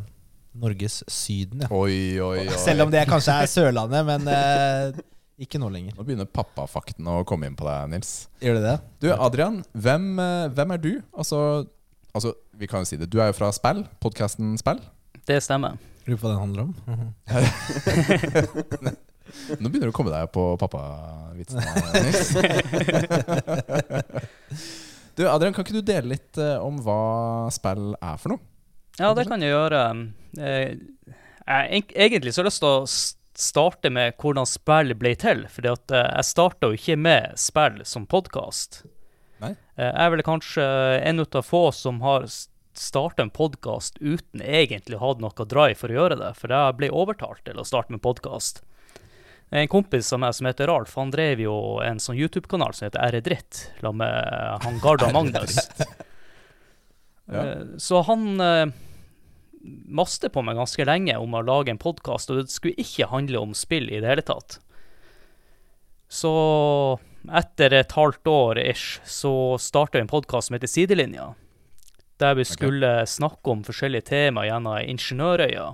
Norges 0.54 1.02
Syden. 1.10 1.64
Ja. 1.64 1.68
Oi, 1.74 2.20
oi, 2.22 2.44
oi. 2.46 2.58
Selv 2.62 2.84
om 2.86 2.90
det 2.92 3.00
kanskje 3.10 3.32
er 3.42 3.48
Sørlandet, 3.50 4.04
men 4.06 4.28
eh, 4.30 4.94
ikke 5.42 5.58
nå 5.58 5.66
lenger. 5.74 5.96
Nå 5.98 6.04
begynner 6.06 6.28
pappafakten 6.30 7.02
å 7.10 7.24
komme 7.26 7.46
inn 7.50 7.58
på 7.58 7.66
deg, 7.66 7.90
Nils. 7.90 8.28
Gjør 8.44 8.54
det 8.60 8.64
det? 8.68 8.76
Du, 9.02 9.08
Adrian, 9.16 9.56
hvem, 9.74 10.04
eh, 10.22 10.46
hvem 10.54 10.70
er 10.76 10.80
du? 10.84 10.92
Altså, 11.10 11.38
altså, 12.14 12.30
vi 12.54 12.66
kan 12.70 12.78
jo 12.84 12.88
si 12.92 12.96
det. 13.00 13.10
Du 13.10 13.18
er 13.18 13.26
jo 13.32 13.38
fra 13.40 13.48
Spill, 13.54 13.80
podkasten 14.04 14.54
Spill. 14.60 14.80
det 15.26 15.42
stemmer. 15.42 15.72
Lurer 16.06 16.18
på 16.20 16.26
hva 16.28 16.32
den 16.34 16.44
handler 16.44 16.62
om. 16.68 16.72
Nå 19.58 19.66
begynner 19.72 19.88
du 19.88 19.90
å 19.90 19.96
komme 19.96 20.12
deg 20.12 20.28
på 20.30 20.56
pappavitsene. 20.60 21.64
Nils. 22.04 22.28
du, 25.16 25.22
Adrian, 25.26 25.54
kan 25.56 25.64
ikke 25.64 25.78
du 25.80 25.82
dele 25.82 26.08
litt 26.14 26.36
eh, 26.38 26.58
om 26.62 26.78
hva 26.84 27.48
spill 27.56 27.96
er 27.98 28.16
for 28.20 28.28
noe? 28.36 28.42
Ja, 28.98 29.10
det 29.14 29.26
kan 29.26 29.42
jeg 29.42 29.50
gjøre. 29.50 29.82
Eh, 30.38 30.74
jeg, 31.44 31.84
egentlig 31.94 32.34
så 32.34 32.42
har 32.42 32.46
jeg 32.46 32.52
lyst 32.52 32.62
til 32.62 32.70
å 32.70 32.88
starte 33.34 33.90
med 33.90 34.14
hvordan 34.22 34.46
spill 34.46 34.94
ble 34.98 35.14
til. 35.18 35.44
For 35.50 35.66
eh, 35.66 35.78
jeg 35.90 36.28
starta 36.30 36.70
jo 36.70 36.78
ikke 36.78 36.98
med 37.02 37.38
spill 37.40 37.80
som 37.88 38.06
podkast. 38.10 38.84
Jeg 39.74 39.90
er 39.90 40.12
vel 40.14 40.22
kanskje 40.22 40.64
en 41.02 41.24
av 41.24 41.42
få 41.42 41.64
som 41.74 41.98
har 42.04 42.28
starta 42.78 43.22
en 43.22 43.32
podkast 43.34 43.98
uten 43.98 44.42
egentlig 44.42 44.98
å 44.98 45.02
ha 45.02 45.10
noe 45.18 45.46
drive 45.50 45.78
for 45.80 45.90
å 45.90 45.98
gjøre 45.98 46.20
det. 46.20 46.30
For 46.38 46.54
jeg 46.54 46.78
ble 46.78 46.92
overtalt 46.94 47.42
til 47.46 47.58
å 47.58 47.66
starte 47.66 47.90
med 47.94 48.02
podkast. 48.04 48.62
En 49.50 49.68
kompis 49.70 50.12
av 50.14 50.22
meg 50.22 50.34
som 50.34 50.46
heter 50.46 50.70
Ralf, 50.70 50.94
han 50.98 51.10
drev 51.14 51.42
jo 51.42 51.56
en 51.84 52.00
sånn 52.02 52.18
YouTube-kanal 52.18 52.74
som 52.74 52.86
heter 52.88 53.02
Ære 53.02 53.20
dritt, 53.26 53.66
sammen 53.82 54.06
med 54.06 54.64
han 54.64 54.80
Garda 54.82 55.10
Magnus. 55.16 55.58
Ja. 57.30 57.44
Eh, 57.44 57.62
Så 57.78 58.02
han 58.08 58.40
eh, 58.40 58.66
maste 59.88 60.28
på 60.28 60.42
meg 60.44 60.58
ganske 60.60 60.84
lenge 60.84 61.16
om 61.20 61.34
å 61.34 61.44
lage 61.44 61.72
en 61.72 61.80
podkast, 61.80 62.30
og 62.30 62.42
det 62.42 62.52
skulle 62.52 62.80
ikke 62.80 63.10
handle 63.12 63.40
om 63.40 63.54
spill 63.56 63.88
i 63.90 64.00
det 64.02 64.10
hele 64.10 64.26
tatt. 64.26 64.58
Så 66.08 66.32
etter 67.32 67.72
et 67.72 67.94
halvt 67.96 68.28
år 68.28 68.60
ish, 68.60 69.00
så 69.08 69.56
starta 69.58 69.98
vi 69.98 70.04
en 70.04 70.12
podkast 70.12 70.48
som 70.48 70.58
heter 70.58 70.70
Sidelinja. 70.70 71.32
Der 72.20 72.36
vi 72.38 72.44
skulle 72.46 73.06
snakke 73.10 73.50
om 73.50 73.64
forskjellige 73.66 74.06
temaer 74.12 74.52
gjennom 74.52 74.76
Ingeniørøya. 74.92 75.64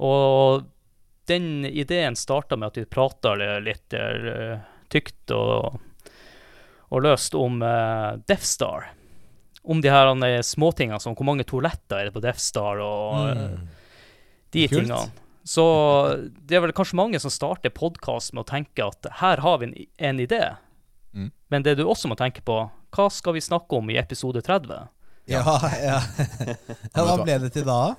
Og 0.00 0.62
den 1.28 1.66
ideen 1.66 2.16
starta 2.16 2.56
med 2.56 2.72
at 2.72 2.78
vi 2.80 2.86
prata 2.88 3.34
litt 3.36 3.92
eh, 3.94 4.62
tykt 4.90 5.34
og, 5.36 5.76
og 6.88 7.04
løst 7.04 7.36
om 7.38 7.60
uh, 7.62 8.18
Death 8.28 8.48
Star. 8.48 8.90
Om 9.62 9.80
de 9.82 9.90
her 9.92 10.10
eh, 10.26 10.40
småtingene 10.42 11.00
som 11.00 11.14
hvor 11.14 11.28
mange 11.28 11.46
toaletter 11.46 12.00
er 12.00 12.08
det 12.08 12.14
på 12.16 12.22
Death 12.24 12.42
Star, 12.42 12.80
og 12.82 13.28
eh, 13.30 13.42
Mm. 13.42 13.68
de 14.52 14.68
Kult. 14.68 14.80
tingene. 14.80 15.10
Så 15.44 15.64
det 16.46 16.56
er 16.56 16.60
vel 16.62 16.74
kanskje 16.76 16.98
mange 16.98 17.18
som 17.18 17.30
starter 17.30 17.70
podkast 17.74 18.32
med 18.34 18.44
å 18.44 18.50
tenke 18.50 18.84
at 18.84 19.06
her 19.22 19.40
har 19.42 19.58
vi 19.58 19.66
en, 19.66 19.74
en 19.98 20.20
idé. 20.22 20.42
Mm. 21.14 21.32
Men 21.50 21.62
det 21.66 21.76
du 21.78 21.84
også 21.84 22.08
må 22.10 22.14
tenke 22.18 22.44
på, 22.46 22.58
hva 22.94 23.08
skal 23.10 23.34
vi 23.34 23.42
snakke 23.42 23.78
om 23.78 23.90
i 23.90 23.98
episode 23.98 24.42
30? 24.44 24.86
Ja, 25.30 25.42
ja. 25.82 25.98
ja 26.94 27.02
Hva 27.06 27.18
ble 27.24 27.38
det 27.42 27.52
til 27.56 27.66
da? 27.66 27.94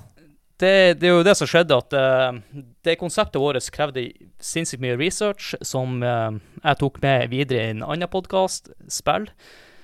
Det, 0.61 0.99
det 1.01 1.09
er 1.09 1.15
jo 1.17 1.25
det 1.25 1.33
som 1.35 1.49
skjedde, 1.49 1.75
at 1.75 1.95
uh, 1.97 2.61
det 2.85 2.99
konseptet 3.01 3.41
vårt 3.41 3.67
krevde 3.73 4.05
sinnssykt 4.39 4.83
mye 4.83 4.95
research, 4.99 5.53
som 5.65 5.99
uh, 6.05 6.31
jeg 6.61 6.79
tok 6.79 7.01
med 7.03 7.31
videre 7.33 7.65
i 7.65 7.73
en 7.73 7.83
annen 7.83 8.11
podkast, 8.11 8.69
spill. 8.87 9.27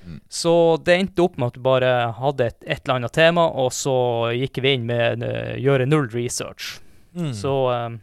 Mm. 0.06 0.20
Så 0.32 0.54
det 0.86 0.96
endte 0.96 1.24
opp 1.26 1.38
med 1.38 1.52
at 1.52 1.58
vi 1.58 1.64
bare 1.66 1.90
hadde 2.18 2.46
et, 2.48 2.60
et 2.64 2.84
eller 2.84 3.00
annet 3.00 3.16
tema, 3.16 3.48
og 3.50 3.74
så 3.76 3.96
gikk 4.36 4.62
vi 4.64 4.76
inn 4.78 4.86
med 4.90 5.26
å 5.26 5.34
gjøre 5.60 5.88
null 5.90 6.08
research. 6.14 6.78
Mm. 7.18 7.34
Så 7.36 7.54
um, 7.74 8.00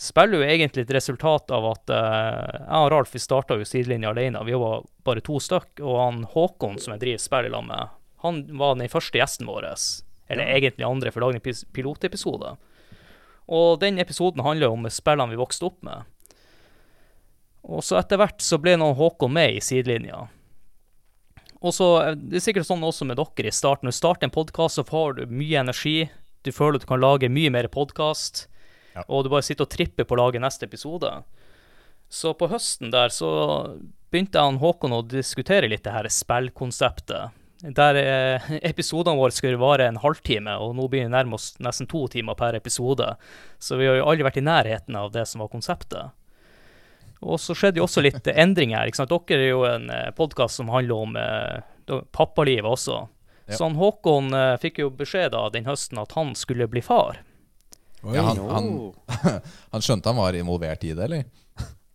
spiller 0.00 0.40
jo 0.40 0.48
egentlig 0.48 0.86
et 0.86 0.94
resultat 0.96 1.52
av 1.54 1.66
at 1.72 1.92
uh, 1.92 2.62
jeg 2.62 2.78
og 2.80 2.90
Ralf 2.94 3.12
vi 3.14 3.22
starta 3.22 3.58
jo 3.58 3.66
sidelinja 3.68 4.12
alene. 4.14 4.42
Vi 4.48 4.56
var 4.58 4.86
bare 5.06 5.24
to 5.24 5.38
stykk, 5.42 5.82
og 5.82 6.00
han 6.00 6.22
Håkon 6.32 6.80
som 6.82 6.94
jeg 6.96 7.04
driver 7.04 7.22
spill 7.26 7.50
sammen 7.52 7.74
med, 7.74 7.98
han 8.22 8.42
var 8.58 8.76
den 8.78 8.90
første 8.90 9.18
gjesten 9.18 9.48
vår. 9.50 9.66
Eller 10.30 10.46
Ja. 10.46 10.56
egentlig 10.56 10.86
andre, 10.86 11.10
for 11.10 11.20
å 11.20 11.28
lage 11.30 11.42
en 11.42 11.72
pilotepisode. 11.74 12.56
Og 13.52 13.80
den 13.82 13.98
episoden 13.98 14.44
handler 14.46 14.70
om 14.70 14.86
spillene 14.88 15.34
vi 15.34 15.40
vokste 15.40 15.66
opp 15.66 15.82
med. 15.82 16.06
Og 17.62 17.82
så 17.82 17.98
etter 17.98 18.18
hvert 18.18 18.42
så 18.42 18.58
ble 18.62 18.76
nå 18.78 18.92
Håkon 18.94 19.34
med 19.34 19.58
i 19.58 19.60
sidelinja. 19.62 20.28
Og 21.62 21.74
så 21.74 21.88
eh, 22.02 22.16
Det 22.18 22.40
er 22.40 22.46
sikkert 22.48 22.68
sånn 22.68 22.84
også 22.86 23.06
med 23.08 23.20
dere 23.20 23.50
i 23.50 23.54
starten. 23.54 23.88
Når 23.88 23.94
du 23.96 24.00
starter 24.00 24.28
en 24.28 24.34
podkast, 24.34 24.80
så 24.80 24.86
får 24.86 25.18
du 25.18 25.22
mye 25.30 25.62
energi. 25.62 26.10
Du 26.42 26.50
føler 26.54 26.80
at 26.80 26.86
du 26.86 26.90
kan 26.90 27.02
lage 27.02 27.30
mye 27.32 27.52
mer 27.54 27.70
podkast. 27.72 28.46
Ja. 28.96 29.06
Og 29.08 29.24
du 29.24 29.32
bare 29.32 29.46
sitter 29.46 29.66
og 29.66 29.72
tripper 29.72 30.06
på 30.06 30.16
å 30.16 30.24
lage 30.24 30.42
neste 30.42 30.66
episode. 30.68 31.10
Så 32.12 32.34
på 32.36 32.50
høsten 32.52 32.90
der 32.92 33.12
så 33.14 33.30
begynte 34.12 34.36
jeg 34.36 34.58
og 34.58 34.60
Håkon 34.60 34.98
å 34.98 35.04
diskutere 35.06 35.70
litt 35.70 35.86
det 35.86 35.94
her 35.94 36.08
spillkonseptet. 36.12 37.38
Der 37.62 37.98
eh, 38.00 38.50
episodene 38.72 39.16
våre 39.16 39.32
skulle 39.32 39.60
vare 39.60 39.86
en 39.88 40.00
halvtime, 40.02 40.58
og 40.58 40.74
nå 40.76 40.88
begynner 40.90 41.12
vi 41.12 41.16
nærmest 41.16 41.62
nesten 41.62 41.88
to 41.88 42.04
timer 42.12 42.36
per 42.38 42.58
episode. 42.58 43.14
Så 43.62 43.78
vi 43.80 43.88
har 43.88 44.00
jo 44.00 44.10
aldri 44.10 44.26
vært 44.26 44.42
i 44.42 44.44
nærheten 44.44 44.98
av 44.98 45.14
det 45.14 45.24
som 45.30 45.44
var 45.44 45.52
konseptet. 45.54 46.12
Og 47.22 47.38
så 47.40 47.54
skjedde 47.54 47.78
jo 47.78 47.86
også 47.86 48.02
litt 48.02 48.26
endringer 48.26 48.80
her. 48.80 48.90
ikke 48.90 48.98
sant? 49.02 49.12
Dere 49.30 49.44
er 49.46 49.52
jo 49.52 49.64
en 49.68 49.90
podkast 50.18 50.58
som 50.58 50.72
handler 50.74 51.04
om 51.06 51.18
eh, 51.20 52.00
pappalivet 52.10 52.66
også. 52.66 53.04
Ja. 53.46 53.56
Så 53.56 53.64
han 53.64 53.76
Håkon 53.76 54.34
eh, 54.34 54.56
fikk 54.62 54.80
jo 54.82 54.90
beskjed 54.90 55.32
da 55.34 55.46
den 55.54 55.66
høsten 55.66 56.00
at 56.02 56.12
han 56.18 56.34
skulle 56.38 56.68
bli 56.70 56.82
far. 56.82 57.20
Oi. 58.02 58.16
Ja, 58.16 58.22
han, 58.22 58.38
han, 58.50 58.72
han 59.74 59.84
skjønte 59.84 60.10
han 60.10 60.18
var 60.18 60.38
involvert 60.38 60.84
i 60.84 60.92
det, 60.94 61.04
eller? 61.04 61.24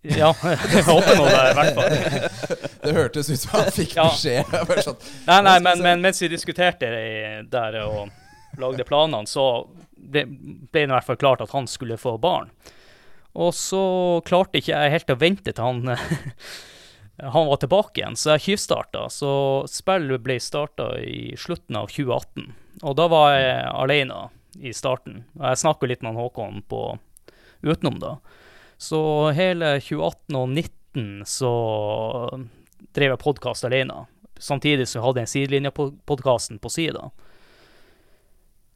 Ja, 0.07 0.31
jeg 0.43 0.83
håper 0.87 1.17
nå 1.17 1.25
det, 1.27 1.41
i 1.51 1.57
hvert 1.57 1.79
fall. 1.79 2.67
Det 2.87 2.93
hørtes 2.95 3.27
ut 3.27 3.41
som 3.41 3.57
han 3.57 3.71
fikk 3.73 3.97
beskjed. 3.97 4.53
Ja. 4.53 4.81
sånn, 4.85 4.99
Nei, 5.27 5.41
nei, 5.43 5.55
men, 5.65 5.81
men 5.83 6.03
mens 6.05 6.21
vi 6.21 6.29
diskuterte 6.31 6.87
det 6.93 7.47
der 7.51 7.79
og 7.83 8.13
lagde 8.61 8.85
planene, 8.87 9.27
så 9.27 9.65
ble, 9.97 10.23
ble 10.29 10.85
det 10.85 10.87
i 10.87 10.93
hvert 10.93 11.07
fall 11.09 11.19
klart 11.19 11.43
at 11.43 11.51
han 11.51 11.67
skulle 11.67 11.97
få 11.99 12.15
barn. 12.21 12.53
Og 13.37 13.53
så 13.53 13.83
klarte 14.25 14.59
ikke 14.59 14.73
jeg 14.73 14.93
helt 14.95 15.13
å 15.13 15.19
vente 15.21 15.53
til 15.53 15.63
han 15.63 15.93
han 17.17 17.47
var 17.47 17.57
tilbake 17.61 18.01
igjen, 18.01 18.15
så 18.17 18.35
jeg 18.35 18.45
tyvstarta. 18.45 19.07
Så 19.09 19.29
spillet 19.71 20.21
ble 20.21 20.37
starta 20.41 20.91
i 21.01 21.33
slutten 21.39 21.79
av 21.79 21.89
2018. 21.89 22.51
Og 22.85 22.97
da 22.97 23.07
var 23.09 23.31
jeg 23.33 23.61
alene 23.73 24.19
i 24.61 24.73
starten. 24.73 25.23
Og 25.37 25.47
jeg 25.49 25.61
snakka 25.63 25.89
litt 25.89 26.05
med 26.05 26.17
Håkon 26.17 26.61
på 26.69 26.81
utenom, 27.65 27.97
da. 28.01 28.17
Så 28.77 28.99
hele 29.33 29.79
2018 29.81 30.37
og 30.37 30.53
2019 30.53 31.25
så 31.25 31.53
drev 32.93 33.15
jeg 33.15 33.23
podkast 33.23 33.65
alene. 33.65 34.05
Samtidig 34.37 34.85
så 34.89 35.01
hadde 35.01 35.23
jeg 35.23 35.33
sidelinjepodkasten 35.33 36.61
på 36.61 36.69
sida. 36.69 37.09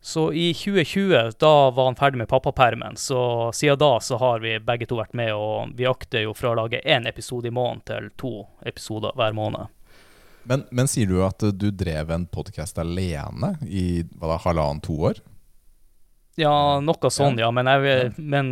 Så 0.03 0.34
i 0.34 0.53
2020, 0.53 1.31
da 1.39 1.70
var 1.70 1.86
han 1.86 1.96
ferdig 1.96 2.17
med 2.17 2.27
pappapermen. 2.27 2.96
Så 2.98 3.51
siden 3.53 3.77
da 3.77 4.00
så 4.01 4.17
har 4.17 4.39
vi 4.41 4.55
begge 4.60 4.88
to 4.89 4.98
vært 4.98 5.13
med, 5.13 5.29
og 5.38 5.75
vi 5.77 5.86
akter 5.86 6.25
jo 6.25 6.34
fra 6.34 6.51
å 6.51 6.58
lage 6.58 6.81
én 6.81 7.05
episode 7.10 7.51
i 7.51 7.53
måneden 7.53 7.84
til 7.86 8.10
to 8.17 8.31
episoder 8.65 9.13
hver 9.15 9.38
måned. 9.38 9.70
Men, 10.50 10.65
men 10.74 10.89
sier 10.89 11.05
du 11.05 11.20
at 11.22 11.46
du 11.53 11.67
drev 11.70 12.10
en 12.10 12.25
podkast 12.25 12.81
alene 12.81 13.53
i 13.70 14.01
hva 14.17 14.34
da, 14.34 14.39
halvannen-to 14.41 14.98
år? 15.12 15.22
Ja, 16.39 16.79
noe 16.81 17.13
sånn, 17.13 17.38
ja. 17.38 17.51
Men, 17.53 17.70
jeg 17.70 17.84
vil, 17.86 18.12
men 18.17 18.51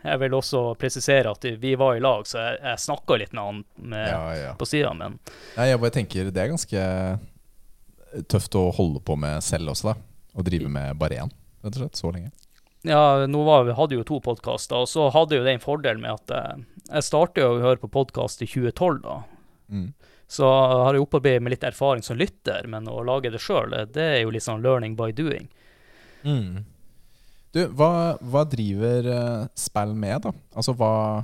jeg 0.00 0.20
vil 0.22 0.36
også 0.38 0.64
presisere 0.80 1.36
at 1.36 1.44
vi 1.60 1.74
var 1.76 1.98
i 1.98 2.00
lag, 2.00 2.24
så 2.24 2.40
jeg, 2.40 2.60
jeg 2.62 2.84
snakka 2.86 3.20
litt 3.20 3.36
med 3.36 3.42
han 3.50 3.62
med, 3.76 4.08
Ja, 4.08 4.26
ja. 4.38 4.52
på 4.56 4.64
sida. 4.64 4.94
Men 4.96 5.18
Nei, 5.58 5.68
jeg 5.74 5.82
bare 5.82 5.96
tenker 5.98 6.32
det 6.32 6.40
er 6.44 6.52
ganske 6.54 6.84
tøft 8.32 8.56
å 8.56 8.70
holde 8.72 9.04
på 9.04 9.18
med 9.20 9.44
selv 9.44 9.74
også, 9.74 9.92
da. 9.92 10.15
Å 10.36 10.44
drive 10.44 10.68
med 10.68 10.98
bare 11.00 11.22
én, 11.24 11.30
rett 11.64 11.76
og 11.78 11.82
slett. 11.82 11.96
Så 11.96 12.10
lenge. 12.12 12.30
ja, 12.86 13.26
nå 13.26 13.42
var, 13.46 13.64
vi 13.66 13.74
hadde 13.74 13.96
jo 13.96 14.04
to 14.06 14.20
podkaster, 14.22 14.84
og 14.84 14.90
så 14.90 15.08
hadde 15.14 15.38
jo 15.40 15.46
det 15.46 15.56
en 15.56 15.62
fordel 15.64 15.98
med 16.02 16.12
at 16.12 16.34
eh, 16.36 16.60
jeg 16.92 17.06
startet 17.08 17.42
jo 17.42 17.54
å 17.56 17.62
høre 17.64 17.80
på 17.82 17.88
podkast 17.90 18.44
i 18.44 18.48
2012, 18.50 19.00
da. 19.02 19.16
Mm. 19.72 19.88
Så 20.30 20.46
har 20.46 20.94
jeg 20.94 21.02
opparbeidet 21.02 21.42
med 21.42 21.54
litt 21.54 21.64
erfaring 21.66 22.02
som 22.06 22.18
lytter, 22.18 22.66
men 22.70 22.86
å 22.90 23.00
lage 23.06 23.30
det 23.34 23.40
sjøl, 23.42 23.74
det 23.94 24.06
er 24.18 24.20
jo 24.24 24.32
litt 24.34 24.44
sånn 24.46 24.62
learning 24.62 24.94
by 24.98 25.12
doing. 25.14 25.48
Mm. 26.26 26.64
Du, 27.54 27.60
hva, 27.78 28.18
hva 28.20 28.42
driver 28.50 29.06
uh, 29.06 29.44
spill 29.56 29.94
med, 29.96 30.26
da? 30.26 30.32
Altså, 30.58 30.74
hva, 30.76 31.22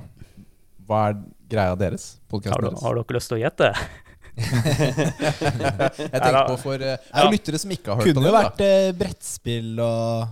hva 0.87 1.01
er 1.11 1.19
greia 1.51 1.75
deres? 1.77 2.15
Har, 2.31 2.39
du- 2.41 2.69
deres? 2.69 2.81
har 2.81 2.97
dere 2.97 3.17
lyst 3.19 3.29
til 3.31 3.37
å 3.37 3.43
gjette? 3.43 3.71
Jeg 4.37 6.21
tenker 6.21 6.47
på 6.47 6.55
for 6.61 6.81
uh, 6.81 6.95
Ja. 7.13 7.25
lyttere 7.31 7.59
som 7.61 7.73
ikke 7.73 7.91
har 7.93 7.99
hørt 8.01 8.07
om 8.07 8.07
det. 8.07 8.15
Kunne 8.17 8.31
jo 8.31 8.35
vært 8.37 8.63
eh, 8.65 8.87
brettspill 8.97 9.79
og 9.83 10.27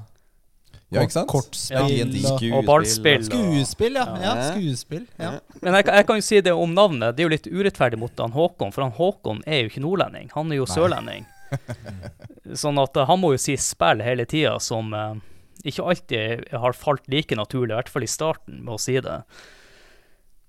Ja, 0.91 1.03
ikke 1.05 1.15
sant? 1.15 1.29
kortspill 1.31 2.15
ja. 2.19 2.31
og 2.35 2.57
Og 2.59 2.65
ballspill. 2.67 3.23
Skuespill, 3.27 3.95
ja. 3.99 4.05
ja. 4.19 4.33
Ja. 4.35 4.47
Skuespill. 4.51 5.05
Ja. 5.21 5.33
Men 5.61 5.77
jeg, 5.79 5.85
kan- 5.87 5.95
jeg 6.01 6.07
kan 6.09 6.19
jo 6.19 6.25
si 6.27 6.41
det 6.41 6.51
om 6.53 6.73
navnet. 6.75 7.15
Det 7.15 7.23
er 7.23 7.29
jo 7.29 7.35
litt 7.35 7.47
urettferdig 7.47 7.99
mot 8.01 8.11
han 8.19 8.33
Håkon, 8.35 8.73
for 8.75 8.83
han 8.87 8.95
Håkon 8.97 9.43
er 9.47 9.61
jo 9.63 9.71
ikke 9.71 9.85
nordlending. 9.85 10.31
Han 10.35 10.51
er 10.51 10.59
jo 10.59 10.67
Nei. 10.67 10.75
sørlending. 10.75 11.25
sånn 12.63 12.79
at 12.81 12.97
eh, 12.97 13.07
han 13.07 13.19
må 13.21 13.33
jo 13.35 13.39
si 13.43 13.55
spill 13.59 14.03
hele 14.03 14.25
tida, 14.27 14.57
som 14.63 14.91
eh, 14.97 15.15
ikke 15.71 15.85
alltid 15.93 16.45
har 16.57 16.73
falt 16.75 17.07
like 17.11 17.35
naturlig, 17.37 17.71
i 17.75 17.79
hvert 17.79 17.91
fall 17.93 18.03
i 18.07 18.11
starten, 18.11 18.59
med 18.65 18.75
å 18.75 18.81
si 18.81 18.97
det. 19.03 19.19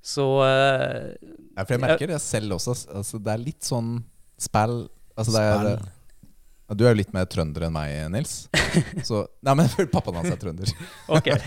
Så 0.03 0.25
uh, 0.43 1.13
Ja, 1.55 1.65
for 1.65 1.77
jeg 1.77 1.83
merker 1.85 2.11
det 2.11 2.21
selv 2.25 2.57
også. 2.59 2.75
Altså, 2.91 3.21
det 3.23 3.33
er 3.33 3.43
litt 3.43 3.67
sånn 3.67 4.01
spill 4.41 4.89
altså, 5.15 5.35
det 5.37 5.43
er, 5.43 5.85
Du 6.75 6.87
er 6.87 6.95
jo 6.95 6.99
litt 6.99 7.13
mer 7.15 7.29
trønder 7.31 7.69
enn 7.69 7.75
meg, 7.75 7.95
Nils. 8.15 8.47
Så, 9.09 9.25
nei, 9.47 9.57
men 9.61 9.71
Pappaen 9.95 10.19
hans 10.21 10.33
er 10.35 10.41
trønder. 10.43 10.75
OK. 11.13 11.31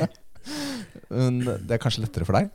Men 1.10 1.42
det 1.44 1.76
er 1.76 1.80
kanskje 1.82 2.04
lettere 2.04 2.26
for 2.26 2.38
deg? 2.38 2.48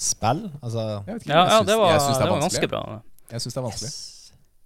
Spill? 0.00 0.46
Altså 0.58 0.82
Jeg 1.06 1.20
Ja, 1.28 1.42
jeg 1.44 1.52
ja 1.52 1.58
det 1.68 1.76
var, 1.78 1.92
jeg 1.92 2.00
syns 2.02 2.18
det 2.18 2.28
var 2.28 2.42
ganske 2.42 2.68
bra. 2.72 2.82
Jeg 3.30 3.44
syns 3.44 3.54
det 3.54 3.60
er 3.60 3.66
vanskelig. 3.68 3.92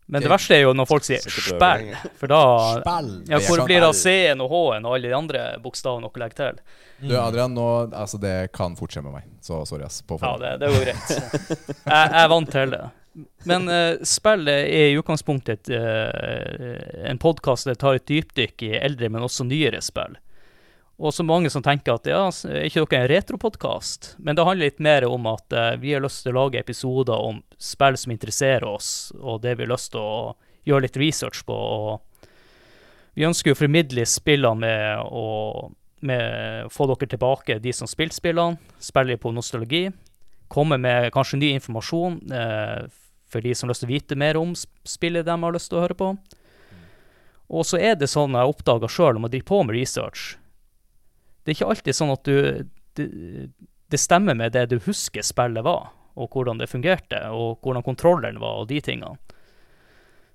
Men 0.06 0.22
det 0.22 0.30
verste 0.30 0.54
er 0.54 0.60
jo 0.62 0.72
når 0.76 0.86
folk 0.86 1.06
sier 1.06 1.18
'spæll', 1.18 1.94
for 2.18 2.30
da 2.30 2.42
spell, 2.80 3.08
Ja, 3.26 3.40
hvor 3.42 3.64
blir 3.66 3.80
det 3.80 3.88
av 3.88 3.96
C-en 3.98 4.42
og 4.44 4.52
H-en 4.52 4.86
og 4.86 4.94
alle 4.94 5.08
de 5.08 5.16
andre 5.16 5.46
bokstavene 5.62 6.06
dere 6.06 6.22
legger 6.22 6.36
til? 6.42 6.60
Du, 7.00 7.16
Adrian, 7.20 7.54
nå, 7.54 7.66
altså, 7.92 8.20
det 8.22 8.52
kan 8.56 8.76
fort 8.78 8.94
skje 8.94 9.02
med 9.02 9.16
meg. 9.18 9.24
Så 9.44 9.58
sorry, 9.68 9.84
ass. 9.84 10.00
På 10.06 10.18
Ja, 10.22 10.36
det, 10.40 10.52
det 10.62 10.70
går 10.72 10.86
greit. 10.86 11.10
Jeg, 11.10 11.90
jeg 11.90 12.22
er 12.22 12.30
vant 12.32 12.52
til 12.52 12.76
det. 12.76 12.84
Men 13.48 13.68
uh, 13.68 14.04
spillet 14.04 14.70
er 14.76 14.92
i 14.92 14.96
utgangspunktet 15.00 15.70
uh, 15.72 17.10
en 17.10 17.20
podkast 17.20 17.68
der 17.68 17.78
tar 17.80 17.98
et 17.98 18.06
dypdykk 18.08 18.64
i 18.68 18.72
eldre, 18.78 19.10
men 19.12 19.26
også 19.26 19.46
nyere 19.48 19.82
spill. 19.84 20.16
Og 20.96 21.12
så 21.12 21.24
mange 21.28 21.50
som 21.52 21.60
tenker 21.64 21.98
at 21.98 22.08
ja, 22.08 22.22
er 22.48 22.66
ikke 22.70 22.86
dere 22.86 23.02
en 23.02 23.10
retropodkast? 23.10 24.14
Men 24.16 24.36
det 24.36 24.46
handler 24.48 24.70
litt 24.70 24.80
mer 24.80 25.04
om 25.04 25.28
at 25.28 25.52
eh, 25.52 25.74
vi 25.82 25.92
har 25.92 26.00
lyst 26.00 26.24
til 26.24 26.32
å 26.32 26.46
lage 26.46 26.60
episoder 26.62 27.20
om 27.20 27.42
spill 27.60 27.98
som 28.00 28.14
interesserer 28.14 28.64
oss, 28.64 29.12
og 29.20 29.42
det 29.44 29.58
vi 29.58 29.66
har 29.66 29.74
lyst 29.74 29.92
til 29.92 30.00
å 30.00 30.32
gjøre 30.66 30.86
litt 30.86 30.96
research 31.00 31.42
på. 31.44 31.52
og 31.56 32.30
Vi 33.12 33.26
ønsker 33.28 33.52
jo 33.52 33.58
å 33.58 33.60
formidle 33.60 34.06
spillene 34.08 34.62
med 34.64 35.04
å 35.04 35.26
med 36.06 36.68
få 36.70 36.84
dere 36.90 37.08
tilbake, 37.08 37.58
de 37.58 37.72
som 37.72 37.88
spilte 37.88 38.18
spillene, 38.18 38.60
spille 38.78 39.16
på 39.18 39.32
nostalgi. 39.34 39.88
Komme 40.52 40.76
med 40.78 41.08
kanskje 41.14 41.40
ny 41.40 41.48
informasjon 41.56 42.18
eh, 42.30 42.88
for 43.26 43.42
de 43.42 43.54
som 43.56 43.66
har 43.66 43.72
lyst 43.72 43.82
til 43.82 43.88
å 43.88 43.94
vite 43.94 44.18
mer 44.20 44.38
om 44.38 44.52
spillet 44.86 45.26
de 45.26 45.36
har 45.42 45.56
lyst 45.56 45.72
til 45.72 45.80
å 45.80 45.86
høre 45.86 45.98
på. 45.98 46.10
Og 47.48 47.66
så 47.66 47.80
er 47.80 47.96
det 47.98 48.10
sånn 48.12 48.36
jeg 48.36 48.52
oppdaga 48.52 48.90
sjøl, 48.90 49.18
om 49.18 49.26
å 49.26 49.32
drive 49.32 49.48
på 49.48 49.62
med 49.64 49.76
research 49.76 50.36
Det 51.46 51.52
er 51.52 51.60
ikke 51.60 51.68
alltid 51.70 51.94
sånn 51.94 52.10
at 52.10 52.26
du 52.26 52.36
det, 52.96 53.06
det 53.86 54.00
stemmer 54.02 54.34
med 54.34 54.52
det 54.56 54.66
du 54.72 54.80
husker 54.82 55.22
spillet 55.22 55.62
var, 55.62 55.92
og 56.18 56.32
hvordan 56.32 56.58
det 56.58 56.70
fungerte, 56.70 57.20
og 57.30 57.60
hvordan 57.62 57.84
kontrolleren 57.86 58.40
var, 58.42 58.62
og 58.62 58.70
de 58.72 58.80
tingene. 58.82 59.14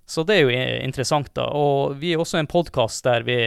Så 0.08 0.24
det 0.28 0.38
er 0.38 0.42
jo 0.46 0.56
interessant, 0.86 1.30
da. 1.38 1.46
Og 1.56 1.98
vi 2.02 2.14
er 2.14 2.22
også 2.22 2.40
en 2.42 2.50
podkast 2.50 3.06
der 3.08 3.24
vi 3.28 3.38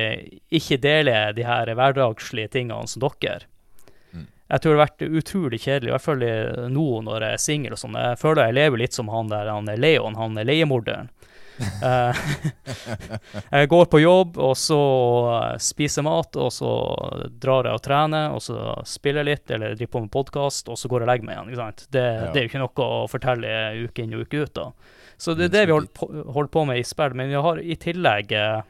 ikke 0.55 0.79
deler 0.81 1.35
de 1.37 1.45
her 1.45 1.69
hverdagslige 1.77 2.53
tingene 2.55 2.89
som 2.89 3.05
dere. 3.05 3.49
Mm. 4.13 4.27
Jeg 4.49 4.63
tror 4.63 4.73
det 4.73 4.79
har 4.79 4.85
vært 4.87 5.19
utrolig 5.21 5.61
kjedelig, 5.61 5.91
i 5.91 5.95
hvert 5.97 6.07
fall 6.07 6.25
nå 6.73 6.87
når 7.05 7.27
jeg 7.27 7.39
er 7.39 7.45
singel 7.45 7.77
og 7.77 7.83
sånn. 7.83 8.01
Jeg 8.01 8.21
føler 8.23 8.49
jeg 8.49 8.59
lever 8.61 8.85
litt 8.85 8.97
som 8.97 9.13
han 9.13 9.33
der, 9.33 9.53
han 9.53 9.69
er 9.69 9.81
Leon, 9.81 10.17
han 10.21 10.41
er 10.41 10.49
leiemorderen. 10.49 11.13
Eh, 11.61 12.17
jeg 13.55 13.69
går 13.71 13.85
på 13.93 14.01
jobb, 14.03 14.39
og 14.43 14.57
så 14.59 14.79
eh, 15.37 15.59
spiser 15.63 16.03
mat, 16.07 16.35
og 16.41 16.51
så 16.55 16.71
drar 17.41 17.69
jeg 17.69 17.79
og 17.79 17.85
trener, 17.85 18.33
og 18.35 18.43
så 18.43 18.57
spiller 18.89 19.23
jeg 19.23 19.31
litt, 19.31 19.55
eller 19.55 19.77
driver 19.79 19.93
på 19.95 20.03
med 20.07 20.13
podkast, 20.17 20.69
og 20.73 20.79
så 20.81 20.91
går 20.91 21.05
jeg 21.05 21.09
og 21.09 21.13
legger 21.13 21.29
meg 21.31 21.55
igjen. 21.55 21.79
Det, 21.95 22.05
Ja. 22.05 22.29
det 22.33 22.41
er 22.41 22.47
jo 22.47 22.51
ikke 22.53 22.65
noe 22.65 22.89
å 22.89 23.09
fortelle 23.11 23.55
uke 23.87 24.03
inn 24.05 24.15
og 24.19 24.27
uke 24.27 24.43
ut, 24.47 24.55
da. 24.59 24.69
Så 25.17 25.37
det 25.39 25.47
er 25.47 25.55
det 25.55 25.67
vi 25.69 25.77
holder 25.77 25.93
på, 25.95 26.09
holder 26.35 26.51
på 26.57 26.65
med 26.67 26.79
i 26.81 26.87
spill. 26.87 27.15
Men 27.15 27.29
vi 27.31 27.39
har 27.47 27.61
i 27.63 27.77
tillegg 27.79 28.33
eh, 28.35 28.63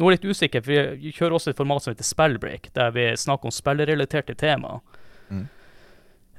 Nå 0.00 0.06
er 0.08 0.14
jeg 0.14 0.20
litt 0.22 0.30
usikker, 0.34 0.62
for 0.64 0.72
vi- 0.72 0.96
vi 0.96 1.10
kjører 1.12 1.34
også 1.36 1.50
et 1.52 1.56
format 1.58 1.82
som 1.84 1.92
heter 1.92 2.06
Spellbreak, 2.08 2.70
der 2.72 2.90
vi 2.90 3.02
snakker 3.20 3.44
om 3.50 3.52
spillrelaterte 3.52 4.34
temaer. 4.34 4.80
Mm. 5.30 5.42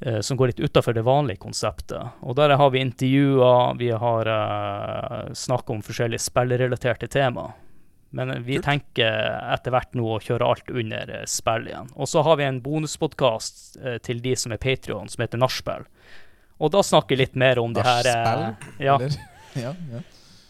Eh, 0.02 0.20
Som 0.20 0.38
går 0.38 0.48
litt 0.52 0.60
utafor 0.60 0.94
det 0.94 1.02
vanlige 1.02 1.42
konseptet. 1.42 2.22
Og 2.22 2.36
der 2.36 2.56
har 2.58 2.70
vi 2.70 2.82
intervjuer, 2.82 3.76
vi 3.80 3.92
har 3.92 4.28
uh, 4.28 5.34
snakket 5.34 5.76
om 5.76 5.84
forskjellige 5.86 6.26
spillrelaterte 6.26 7.08
tema. 7.08 7.52
Men 8.12 8.44
vi 8.44 8.58
Kult. 8.58 8.66
tenker 8.66 9.30
etter 9.54 9.72
hvert 9.72 9.94
nå 9.96 10.10
å 10.18 10.20
kjøre 10.20 10.48
alt 10.48 10.70
under 10.70 11.14
eh, 11.16 11.28
spill 11.30 11.70
igjen. 11.70 11.92
Og 11.96 12.10
så 12.12 12.26
har 12.28 12.42
vi 12.42 12.48
en 12.50 12.62
bonuspodkast 12.64 13.80
uh, 13.80 13.98
til 14.04 14.22
de 14.24 14.36
som 14.36 14.52
er 14.52 14.62
Patrion, 14.62 15.10
som 15.10 15.24
heter 15.24 15.40
Nachspiel. 15.40 15.88
Og 16.62 16.74
da 16.74 16.84
snakker 16.86 17.16
vi 17.16 17.24
litt 17.24 17.40
mer 17.40 17.60
om 17.60 17.74
det 17.74 17.86
her 17.88 18.12
Nachspiel, 18.12 18.86
ja, 18.86 19.00
Ja, 19.62 19.72
ja. 19.92 20.00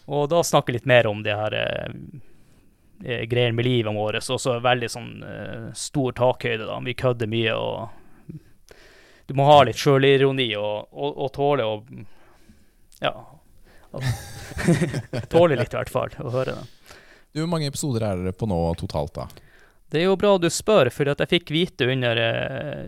og 0.06 0.28
da 0.30 0.42
snakker 0.46 0.70
vi 0.70 0.76
litt 0.76 0.86
mer 0.86 1.08
om 1.10 1.24
det 1.24 1.34
her 1.34 1.54
greier 3.26 3.54
med 3.56 3.66
livet 3.66 3.96
vårt. 3.96 4.28
Og 4.30 4.38
så 4.38 4.60
veldig 4.62 4.90
sånn 4.92 5.08
stor 5.74 6.14
takhøyde, 6.14 6.68
da. 6.68 6.76
Vi 6.84 6.94
kødder 6.94 7.30
mye 7.32 7.56
og 7.58 8.01
Du 9.26 9.34
må 9.38 9.46
ha 9.48 9.60
litt 9.66 9.78
sjølironi 9.80 10.48
og, 10.58 10.88
og, 10.92 11.20
og 11.26 11.32
tåle 11.36 11.66
å 11.68 11.76
Ja. 13.02 13.12
tåle 15.32 15.56
litt, 15.58 15.72
i 15.72 15.76
hvert 15.78 15.92
fall, 15.92 16.12
å 16.22 16.30
høre 16.32 16.54
det. 16.56 16.96
Du, 17.32 17.40
Hvor 17.42 17.50
mange 17.54 17.68
episoder 17.70 18.04
er 18.06 18.20
dere 18.20 18.34
på 18.36 18.48
nå 18.48 18.58
totalt, 18.80 19.14
da? 19.16 19.26
Det 19.92 20.00
er 20.00 20.06
jo 20.08 20.16
bra 20.16 20.36
du 20.40 20.48
spør, 20.52 20.88
for 20.92 21.10
jeg 21.12 21.28
fikk 21.28 21.52
vite 21.52 21.88
under 21.92 22.20
eh, 22.20 22.84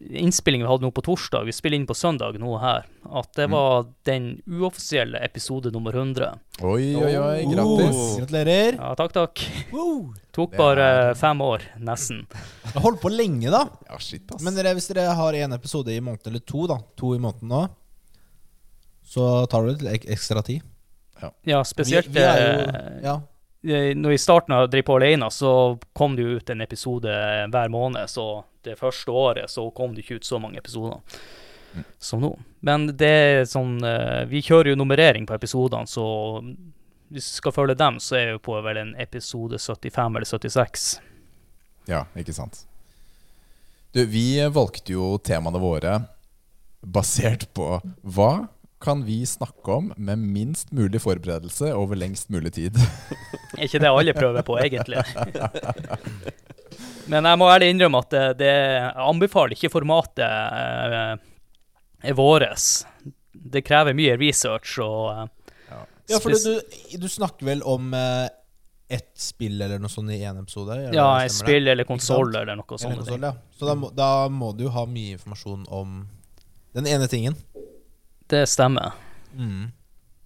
innspillingen 0.00 0.66
vi 0.66 0.70
hadde 0.72 0.86
nå 0.86 0.90
på 0.96 1.02
torsdag, 1.04 1.44
vi 1.44 1.52
spiller 1.52 1.76
inn 1.76 1.86
på 1.86 1.94
søndag 1.94 2.38
nå 2.40 2.54
her, 2.60 2.86
at 3.12 3.32
det 3.36 3.46
Mm. 3.48 3.52
var 3.52 3.86
den 4.04 4.42
uoffisielle 4.48 5.20
episode 5.22 5.70
nummer 5.72 5.92
100. 5.92 6.38
Oi, 6.62 6.94
oi, 6.96 7.16
oi, 7.16 7.44
Oh, 7.60 7.76
gratulerer. 8.18 8.74
Ja, 8.78 8.94
takk, 8.94 9.12
takk. 9.12 9.44
Wow. 9.72 10.14
Tok 10.32 10.56
bare 10.56 10.78
er- 11.10 11.14
fem 11.14 11.38
år, 11.40 11.60
nesten. 11.78 12.26
Jeg 12.72 12.82
holdt 12.82 13.00
på 13.02 13.10
lenge, 13.10 13.50
da. 13.50 13.68
Ja, 13.90 13.98
shit, 13.98 14.22
ass. 14.32 14.42
Men 14.42 14.54
dere, 14.54 14.74
hvis 14.74 14.88
dere 14.88 15.14
har 15.14 15.34
en 15.34 15.52
episode 15.52 15.88
i 15.88 16.00
måneden, 16.00 16.26
eller 16.28 16.40
to, 16.40 16.66
da 16.66 16.78
To 16.96 17.14
i 17.14 17.18
måneden 17.18 17.48
nå, 17.48 17.68
så 19.04 19.46
tar 19.50 19.66
det 19.66 19.82
litt 19.82 20.06
ekstra 20.06 20.42
tid. 20.44 20.62
Ja, 21.44 21.62
spesielt 21.62 22.06
vi, 22.08 22.14
vi 22.14 22.20
er 22.24 22.38
jo, 22.40 22.60
eh, 22.70 23.00
ja. 23.04 23.14
eh, 23.68 23.92
Når 23.94 24.12
i 24.14 24.16
starten 24.22 24.54
av 24.56 24.70
Drive 24.70 24.84
på 24.86 24.96
alene, 24.96 25.26
så 25.30 25.78
kom 25.94 26.16
det 26.16 26.22
jo 26.24 26.36
ut 26.38 26.50
en 26.50 26.62
episode 26.62 27.10
hver 27.50 27.68
måned. 27.68 28.08
Så 28.08 28.42
det 28.66 28.78
første 28.78 29.10
året 29.12 29.50
så 29.50 29.64
kom 29.74 29.94
det 29.94 30.04
ikke 30.04 30.20
ut 30.20 30.28
så 30.28 30.40
mange 30.42 30.58
episoder 30.60 31.00
Mm. 31.70 31.84
som 32.02 32.18
nå. 32.20 32.32
Men 32.66 32.88
det 32.98 33.06
er 33.08 33.44
sånn 33.46 33.76
eh, 33.86 34.24
Vi 34.26 34.40
kjører 34.42 34.72
jo 34.72 34.78
nummerering 34.80 35.22
på 35.28 35.36
episodene, 35.36 35.86
så 35.86 36.02
hvis 37.12 37.28
vi 37.28 37.36
skal 37.36 37.52
følge 37.54 37.76
dem, 37.78 38.00
så 38.02 38.16
er 38.18 38.32
vi 38.32 38.40
på 38.42 38.56
vel 38.64 38.76
en 38.80 38.90
episode 38.98 39.54
75 39.58 40.16
eller 40.18 40.26
76. 40.26 40.88
Ja, 41.86 42.00
ikke 42.18 42.34
sant. 42.34 42.64
Du, 43.94 44.02
vi 44.06 44.40
valgte 44.50 44.96
jo 44.96 45.12
temaene 45.22 45.62
våre 45.62 45.94
basert 46.82 47.46
på 47.54 47.80
hva 48.02 48.48
kan 48.80 49.04
vi 49.04 49.26
snakke 49.26 49.72
om 49.72 49.92
med 49.96 50.18
minst 50.18 50.72
mulig 50.72 51.02
forberedelse 51.02 51.74
over 51.76 51.98
lengst 52.00 52.30
mulig 52.32 52.54
tid? 52.56 52.78
Er 53.58 53.66
ikke 53.66 53.80
det 53.82 53.90
alle 53.90 54.14
prøver 54.16 54.46
på, 54.46 54.56
egentlig? 54.62 55.02
Men 57.10 57.26
jeg 57.26 57.40
må 57.40 57.48
ærlig 57.50 57.72
innrømme 57.74 58.00
at 58.04 58.14
det, 58.14 58.24
det 58.40 58.50
jeg 58.50 58.92
anbefaler 59.04 59.56
ikke 59.56 59.72
formatet 59.72 60.24
eh, 60.24 61.14
er 62.08 62.16
våres. 62.16 62.68
Det 63.32 63.64
krever 63.66 63.96
mye 63.98 64.14
research 64.20 64.78
og 64.84 65.10
eh, 65.12 65.26
ja, 66.10 66.18
for 66.18 66.34
du, 66.34 66.78
du 66.98 67.08
snakker 67.10 67.46
vel 67.46 67.60
om 67.66 67.92
eh, 67.94 68.26
ett 68.90 69.12
spill 69.18 69.60
eller 69.62 69.78
noe 69.82 69.92
sånt 69.92 70.10
i 70.10 70.18
én 70.26 70.38
episode? 70.40 70.78
Ja, 70.94 71.10
et 71.22 71.34
spill 71.34 71.68
eller 71.70 71.86
konsoll 71.86 72.32
eller 72.32 72.56
noe 72.58 72.78
sånt. 72.80 73.02
konsol, 73.02 73.28
ja. 73.28 73.34
Så 73.54 73.68
da 73.68 73.76
må, 73.78 73.92
da 73.94 74.10
må 74.32 74.50
du 74.58 74.66
ha 74.74 74.86
mye 74.90 75.18
informasjon 75.18 75.68
om 75.70 76.00
den 76.74 76.88
ene 76.90 77.06
tingen. 77.10 77.36
Det 78.30 78.44
stemmer. 78.48 78.92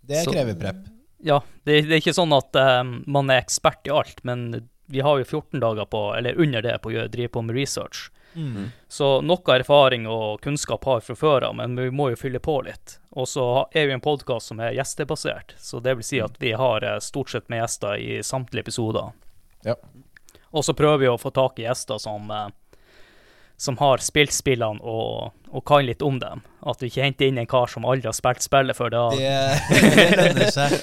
Det 0.04 0.24
Så- 0.24 0.32
krever 0.32 0.54
prep. 0.60 0.84
Ja, 1.24 1.38
det, 1.64 1.80
det 1.88 1.94
er 1.96 2.00
ikke 2.02 2.12
sånn 2.12 2.34
at 2.36 2.52
um, 2.60 2.98
man 3.08 3.30
er 3.32 3.40
ekspert 3.40 3.86
i 3.88 3.92
alt, 3.94 4.18
men 4.28 4.68
vi 4.92 5.00
har 5.00 5.18
jo 5.18 5.24
14 5.24 5.60
dager 5.62 5.86
på, 5.88 6.02
eller 6.18 6.36
under 6.36 6.60
det, 6.62 6.74
på 6.84 6.92
å 6.92 7.06
drive 7.08 7.32
på 7.32 7.42
med 7.42 7.56
research. 7.56 8.10
Mm. 8.34 8.66
Så 8.88 9.08
noe 9.24 9.54
erfaring 9.56 10.04
og 10.10 10.42
kunnskap 10.44 10.84
har 10.84 11.00
vi 11.00 11.06
fra 11.06 11.16
før 11.16 11.46
av, 11.48 11.54
men 11.56 11.76
vi 11.78 11.88
må 11.90 12.10
jo 12.12 12.18
fylle 12.20 12.42
på 12.44 12.58
litt. 12.66 12.98
Og 13.16 13.28
så 13.30 13.46
er 13.72 13.86
vi 13.86 13.94
en 13.96 14.04
podkast 14.04 14.50
som 14.52 14.60
er 14.60 14.74
gjestebasert, 14.76 15.54
så 15.56 15.80
det 15.80 15.94
vil 15.96 16.04
si 16.04 16.20
at 16.20 16.36
vi 16.42 16.52
har 16.52 16.84
eh, 16.84 16.98
stort 17.00 17.30
sett 17.32 17.48
med 17.48 17.62
gjester 17.62 17.96
i 17.96 18.18
samtlige 18.26 18.66
episoder. 18.66 19.14
Ja. 19.64 19.78
Og 20.52 20.66
så 20.66 20.74
prøver 20.76 20.98
vi 21.06 21.08
å 21.10 21.18
få 21.18 21.32
tak 21.34 21.58
i 21.58 21.64
gjester 21.64 22.02
som, 22.02 22.28
eh, 22.30 22.50
som 23.56 23.76
har 23.78 24.02
spilt 24.02 24.34
spillene 24.34 24.82
og, 24.82 25.32
og 25.54 25.64
kan 25.68 25.86
litt 25.86 26.02
om 26.02 26.18
dem. 26.18 26.42
At 26.66 26.80
du 26.80 26.86
ikke 26.88 27.04
henter 27.06 27.30
inn 27.30 27.38
en 27.38 27.48
kar 27.50 27.70
som 27.70 27.86
aldri 27.86 28.08
har 28.10 28.16
spilt 28.16 28.42
spillet 28.44 28.76
før. 28.76 28.90
Da, 28.94 29.02
Det, 29.14 29.34
det 29.98 30.16
lønner 30.20 30.50
seg. 30.54 30.78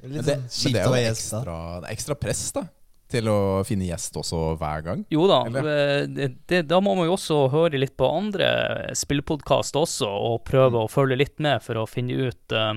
Men 0.00 0.12
Litt 0.16 0.28
det, 0.28 0.36
sånn 0.48 0.70
men 0.70 0.76
det 0.76 0.84
er 0.84 0.86
jo 0.86 1.10
ekstra, 1.10 1.56
ekstra 1.90 2.16
press 2.16 2.44
da 2.56 2.66
til 3.10 3.26
å 3.26 3.38
finne 3.66 3.88
gjest 3.88 4.14
også 4.20 4.54
hver 4.60 4.84
gang. 4.86 5.00
Jo 5.10 5.24
da, 5.26 5.40
eh, 5.50 6.04
det, 6.06 6.28
det, 6.46 6.60
da 6.70 6.78
må 6.78 6.92
man 6.94 7.08
jo 7.08 7.16
også 7.16 7.40
høre 7.50 7.80
litt 7.82 7.96
på 7.98 8.06
andre 8.06 8.50
spillpodkast 8.94 9.74
også, 9.80 10.06
og 10.06 10.44
prøve 10.46 10.76
Mm. 10.78 10.84
å 10.84 10.90
følge 10.92 11.18
litt 11.18 11.38
med 11.42 11.58
for 11.64 11.80
å 11.80 11.88
finne 11.90 12.30
ut 12.30 12.54
uh, 12.54 12.76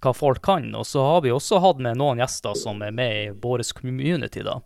hva 0.00 0.14
folk 0.16 0.40
kan. 0.42 0.70
Og 0.74 0.86
så 0.88 1.04
har 1.04 1.20
vi 1.26 1.34
også 1.34 1.60
hatt 1.60 1.82
med 1.84 2.00
noen 2.00 2.22
gjester 2.22 2.56
som 2.56 2.80
er 2.82 2.94
med 2.96 3.16
i 3.20 3.30
vår 3.36 3.66
community, 3.76 4.40
da. 4.46 4.60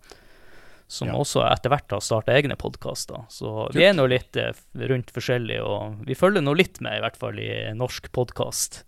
Som 0.90 1.06
Ja. 1.06 1.14
også 1.14 1.44
etter 1.46 1.70
hvert 1.70 1.92
har 1.94 2.00
starta 2.02 2.34
egne 2.34 2.56
podkaster. 2.58 3.22
Så 3.30 3.68
vi 3.72 3.84
er 3.86 3.92
nå 3.94 4.08
litt 4.10 4.34
eh, 4.36 4.50
rundt 4.90 5.12
forskjellig, 5.14 5.60
og 5.62 6.00
vi 6.08 6.16
følger 6.18 6.42
nå 6.42 6.50
litt 6.58 6.80
med, 6.82 6.96
i 6.98 7.02
hvert 7.04 7.16
fall 7.20 7.38
i 7.38 7.50
norsk 7.78 8.08
podkast. 8.10 8.80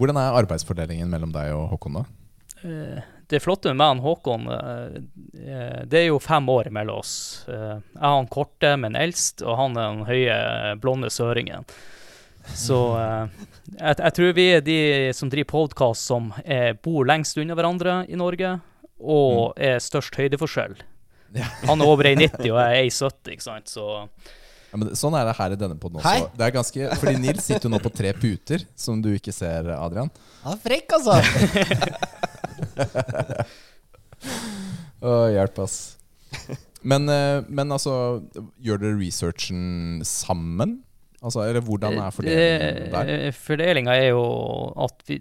Hvordan 0.00 0.18
er 0.18 0.34
arbeidsfordelingen 0.42 1.08
mellom 1.08 1.30
deg 1.32 1.52
og 1.54 1.68
Håkon, 1.76 2.00
da? 2.00 2.04
Eh, 2.66 3.02
Det 3.28 3.40
flotte 3.42 3.70
med 3.70 3.78
meg 3.78 4.00
og 4.02 4.04
Håkon, 4.06 4.48
eh, 4.50 5.84
det 5.86 6.00
er 6.00 6.06
jo 6.08 6.18
fem 6.18 6.46
år 6.50 6.70
mellom 6.74 6.98
oss. 6.98 7.44
Jeg 7.46 7.80
har 8.02 8.16
han 8.18 8.26
korte, 8.26 8.74
men 8.78 8.94
eldst, 8.98 9.42
og 9.46 9.56
han 9.58 9.76
er 9.76 9.88
den 9.94 10.04
høye, 10.06 10.80
blonde 10.82 11.10
søringen. 11.10 11.64
Så 12.54 12.78
jeg, 13.78 13.96
jeg 13.98 14.12
tror 14.14 14.32
vi 14.34 14.48
er 14.54 14.60
de 14.60 15.12
som 15.12 15.30
driver 15.30 15.50
podkast 15.54 16.06
som 16.06 16.32
er, 16.44 16.74
bor 16.74 17.04
lengst 17.06 17.38
unna 17.38 17.54
hverandre 17.58 18.08
i 18.08 18.14
Norge, 18.18 18.60
og 19.00 19.54
er 19.58 19.78
størst 19.82 20.14
høydeforskjell. 20.16 20.76
Ja. 21.34 21.46
Han 21.66 21.80
er 21.82 21.86
over 21.90 22.04
1,90 22.12 22.52
og 22.52 22.58
jeg 22.60 22.64
er 22.78 22.86
1,70, 22.86 23.32
ikke 23.34 23.46
sant, 23.46 23.66
så 23.72 23.84
Ja, 24.70 24.76
men 24.78 24.84
sånn 24.98 25.14
er 25.18 25.24
det 25.28 25.34
her 25.38 25.50
i 25.54 25.58
denne 25.58 25.76
podden 25.80 26.00
Hei. 26.04 26.18
også. 26.22 26.30
Det 26.38 26.44
er 26.46 26.52
ganske, 26.54 26.80
fordi 27.00 27.14
Nils 27.22 27.44
sitter 27.46 27.66
jo 27.68 27.72
nå 27.74 27.78
på 27.82 27.90
tre 27.94 28.10
puter, 28.16 28.60
som 28.78 28.94
du 29.02 29.08
ikke 29.14 29.32
ser, 29.34 29.62
Adrian. 29.76 30.10
Han 30.44 30.52
er 30.56 30.60
frekk, 30.62 30.88
altså. 30.98 31.14
Å, 35.06 35.08
hjelp, 35.34 35.56
ass. 35.62 35.76
Men, 36.86 37.08
eh, 37.10 37.40
men 37.48 37.72
altså, 37.74 37.92
gjør 38.62 38.78
dere 38.82 38.98
researchen 39.00 39.62
sammen? 40.06 40.70
Altså, 41.22 41.40
eller 41.42 41.62
hvordan 41.64 41.96
er 41.98 42.10
fordelingen 42.14 42.92
der? 42.92 43.04
Eh, 43.16 43.32
Fordelinga 43.34 43.92
er 43.96 44.08
jo 44.12 44.24
at 44.86 44.96
vi 45.08 45.14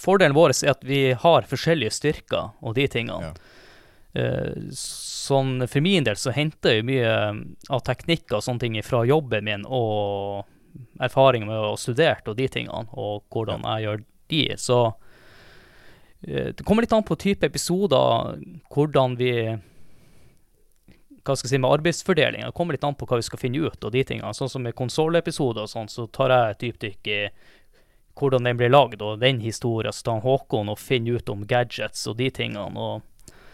Fordelen 0.00 0.32
vår 0.36 0.50
er 0.54 0.70
at 0.72 0.84
vi 0.88 1.00
har 1.20 1.42
forskjellige 1.48 1.92
styrker 1.92 2.44
og 2.64 2.74
de 2.78 2.86
tingene. 2.88 3.32
Eh, 3.32 3.36
sånn 4.76 5.62
for 5.64 5.80
min 5.84 6.04
del 6.04 6.18
så 6.20 6.34
henter 6.36 6.76
jeg 6.76 6.84
mye 6.84 7.12
av 7.72 7.84
teknikker 7.86 8.36
og 8.36 8.44
sånne 8.44 8.60
ting 8.60 8.76
fra 8.84 9.04
jobben 9.08 9.46
min 9.48 9.64
og 9.64 10.44
erfaring 11.00 11.46
med 11.48 11.56
å 11.56 11.72
ha 11.72 11.78
studert 11.80 12.28
og 12.28 12.36
de 12.36 12.48
tingene, 12.48 12.88
og 12.92 13.24
hvordan 13.32 13.64
jeg 13.64 13.86
gjør 13.86 14.02
de. 14.32 14.42
Så 14.60 14.78
eh, 16.26 16.52
det 16.56 16.64
kommer 16.64 16.84
litt 16.84 16.94
an 16.96 17.04
på 17.08 17.18
type 17.20 17.48
episoder, 17.48 18.40
hvordan 18.72 19.16
vi 19.20 19.34
hva 21.22 21.36
skal 21.38 21.46
jeg 21.46 21.54
si, 21.54 21.58
med 21.62 21.70
arbeidsfordelinga. 21.70 22.48
Det 22.50 22.56
kommer 22.58 22.74
litt 22.74 22.84
an 22.86 22.96
på 22.98 23.06
hva 23.06 23.20
vi 23.20 23.26
skal 23.26 23.38
finne 23.38 23.60
ut. 23.62 23.84
og 23.84 23.92
de 23.94 24.02
tingene. 24.02 24.34
Sånn 24.34 24.50
som 24.50 24.64
med 24.64 24.74
konsollepisoder 24.74 25.68
og 25.68 25.70
sånn, 25.70 25.90
så 25.90 26.08
tar 26.10 26.34
jeg 26.34 26.54
et 26.54 26.64
dypdykk 26.64 27.10
i 27.12 27.20
hvordan 28.18 28.48
den 28.48 28.58
ble 28.58 28.68
lagd, 28.72 29.02
og 29.06 29.20
den 29.22 29.38
historien. 29.40 29.94
Så 29.94 30.08
tar 30.08 30.24
Håkon 30.24 30.72
og 30.72 30.80
finner 30.82 31.20
ut 31.20 31.30
om 31.30 31.46
gadgets 31.46 32.08
og 32.10 32.18
de 32.18 32.30
tingene. 32.30 32.74
og 32.74 33.02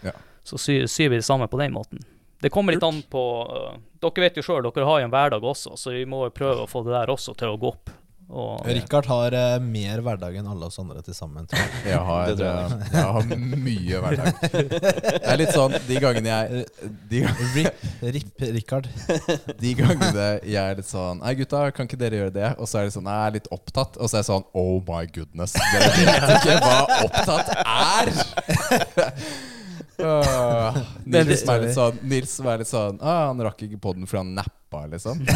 Ja. 0.01 0.15
Så 0.49 0.57
syr, 0.61 0.87
syr 0.89 1.13
vi 1.13 1.19
det 1.21 1.27
samme 1.27 1.47
på 1.51 1.59
den 1.61 1.75
måten. 1.75 2.01
Det 2.41 2.49
kommer 2.49 2.73
litt 2.73 2.83
an 2.87 3.01
på 3.11 3.21
øh, 3.51 3.79
Dere 3.99 4.23
vet 4.23 4.37
jo 4.39 4.45
sjøl, 4.45 4.63
dere 4.63 4.87
har 4.87 5.01
jo 5.01 5.07
en 5.09 5.11
hverdag 5.11 5.43
også, 5.43 5.75
så 5.75 5.91
vi 5.91 6.05
må 6.07 6.23
jo 6.29 6.35
prøve 6.35 6.63
å 6.63 6.69
få 6.71 6.85
det 6.85 6.95
der 6.95 7.11
også 7.11 7.33
til 7.35 7.51
å 7.51 7.59
gå 7.59 7.73
opp. 7.73 7.91
Og, 8.29 8.61
Rikard 8.69 9.07
har 9.09 9.33
eh, 9.33 9.55
mer 9.57 10.03
hverdag 10.05 10.35
enn 10.37 10.45
alle 10.51 10.67
oss 10.67 10.77
andre 10.77 11.01
til 11.01 11.15
sammen. 11.17 11.47
tror 11.49 11.63
jeg. 11.63 11.79
Jeg 11.89 12.01
har, 12.05 12.29
tror 12.37 12.45
jeg. 12.45 12.89
jeg 12.93 13.07
har 13.15 13.25
mye 13.65 14.01
hverdag. 14.03 14.29
Det 14.53 15.17
er 15.33 15.41
litt 15.41 15.53
sånn 15.55 15.73
de 15.87 15.97
gangene 16.03 16.35
jeg 16.35 16.63
de, 17.09 17.23
Rip, 17.55 17.83
rip 18.19 18.47
Rikard. 18.59 18.89
de 19.63 19.73
gangene 19.81 20.27
jeg 20.45 20.61
er 20.61 20.77
litt 20.77 20.91
sånn 20.91 21.23
Nei, 21.23 21.33
gutta, 21.41 21.65
kan 21.73 21.89
ikke 21.89 21.99
dere 22.05 22.21
gjøre 22.21 22.35
det? 22.37 22.49
Og 22.61 22.69
så 22.69 22.83
er 22.83 22.89
det 22.89 22.95
sånn 22.99 23.09
jeg 23.09 23.27
er 23.31 23.37
litt 23.39 23.53
opptatt. 23.55 23.97
Og 23.97 24.05
så 24.05 24.19
er 24.19 24.21
jeg 24.21 24.29
sånn 24.29 24.49
Oh 24.53 24.77
my 24.85 25.03
goodness. 25.09 25.57
Dere 25.73 25.89
vet 25.97 26.35
ikke 26.37 26.59
hva 26.61 26.99
opptatt 27.09 27.49
er! 27.65 29.57
Åh, 29.99 30.77
Men 31.03 31.27
Nils 31.27 31.43
var 31.47 31.59
er 31.59 31.65
litt 31.65 31.75
sånn 31.75 31.97
Nils 32.07 32.39
er 32.39 32.61
litt 32.61 32.69
sånn 32.69 32.99
ah, 33.03 33.27
Han 33.29 33.41
rakk 33.43 33.59
ikke 33.65 33.79
podden 33.81 34.05
den 34.05 34.09
fordi 34.09 34.21
han 34.21 34.35
nappa, 34.37 34.85
liksom. 34.87 35.19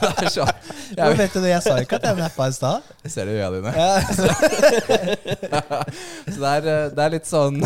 Det 0.00 0.08
er, 0.10 0.16
det 0.18 0.26
er 0.26 0.32
sånn 0.32 0.50
Hvor 0.96 1.16
vet 1.18 1.34
du 1.34 1.40
det? 1.42 1.50
Jeg 1.52 1.62
sa 1.64 1.76
ikke 1.82 2.00
at 2.00 2.06
jeg 2.08 2.16
nappa 2.18 2.48
i 2.48 2.54
stad. 2.56 2.88
ser 3.12 3.28
det 3.28 3.34
i 3.36 3.38
øya 3.38 3.50
dine. 3.54 3.70
Ja. 3.76 4.00
Så 6.32 6.38
det 6.40 6.50
er, 6.50 6.68
eh, 6.72 6.88
det 6.96 7.04
er 7.04 7.10
litt 7.14 7.28
sånn 7.28 7.60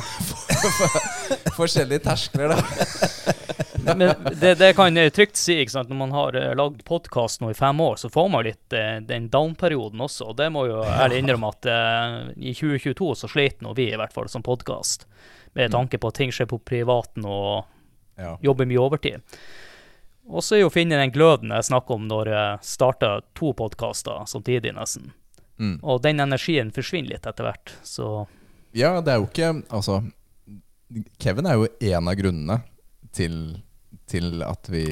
forskjellige 1.57 2.05
terskler, 2.09 2.55
da. 2.55 2.59
Men 3.85 4.15
det, 4.41 4.55
det 4.61 4.71
kan 4.77 4.97
jeg 4.97 5.13
trygt 5.15 5.37
si, 5.41 5.59
ikke 5.63 5.75
sant? 5.75 5.91
når 5.93 5.99
man 6.01 6.15
har 6.17 6.37
uh, 6.39 6.51
lagd 6.59 6.85
podkast 6.89 7.43
nå 7.43 7.51
i 7.53 7.59
fem 7.59 7.81
år, 7.85 7.97
så 8.01 8.11
får 8.13 8.31
man 8.33 8.47
litt 8.47 8.77
eh, 8.77 8.97
den 9.05 9.29
down-perioden 9.33 10.01
også. 10.05 10.31
Og 10.33 10.39
det 10.41 10.49
må 10.55 10.67
jo 10.71 10.81
ærlig 10.85 11.21
innrømme 11.23 11.51
at 11.53 11.69
eh, 11.71 12.17
i 12.51 12.55
2022 12.57 13.11
så 13.23 13.31
slet 13.31 13.61
nå 13.65 13.75
vi, 13.79 13.91
i 13.93 13.99
hvert 14.01 14.15
fall 14.15 14.31
som 14.33 14.45
podkast, 14.47 15.07
med 15.55 15.71
tanke 15.75 16.01
på 16.03 16.11
at 16.11 16.19
ting 16.19 16.33
skjer 16.35 16.51
på 16.51 16.61
privaten 16.65 17.27
og 17.29 17.71
Ja. 18.15 18.37
jobber 18.43 18.67
mye 18.71 18.79
overtid. 18.79 19.23
Og 20.31 20.43
så 20.43 20.55
er 20.55 20.61
jo 20.63 20.69
å 20.71 20.73
finne 20.73 20.97
den 21.01 21.11
gløden 21.13 21.51
jeg 21.51 21.67
snakker 21.67 21.97
om 21.99 22.05
når 22.09 22.29
jeg 22.31 22.59
starta 22.63 23.09
to 23.35 23.51
podkaster 23.59 24.23
samtidig, 24.31 24.71
nesten. 24.77 25.11
Mm. 25.59 25.81
Og 25.83 25.99
den 26.03 26.23
energien 26.23 26.71
forsvinner 26.75 27.17
litt 27.17 27.27
etter 27.27 27.45
hvert. 27.49 27.75
Så 27.83 28.27
Ja, 28.75 29.01
det 29.01 29.13
er 29.13 29.21
jo 29.23 29.27
ikke 29.29 29.51
Altså, 29.71 30.01
Kevin 31.19 31.47
er 31.47 31.59
jo 31.59 31.69
en 31.95 32.09
av 32.11 32.17
grunnene 32.19 32.57
til, 33.15 33.37
til 34.11 34.43
at 34.47 34.69
vi 34.73 34.85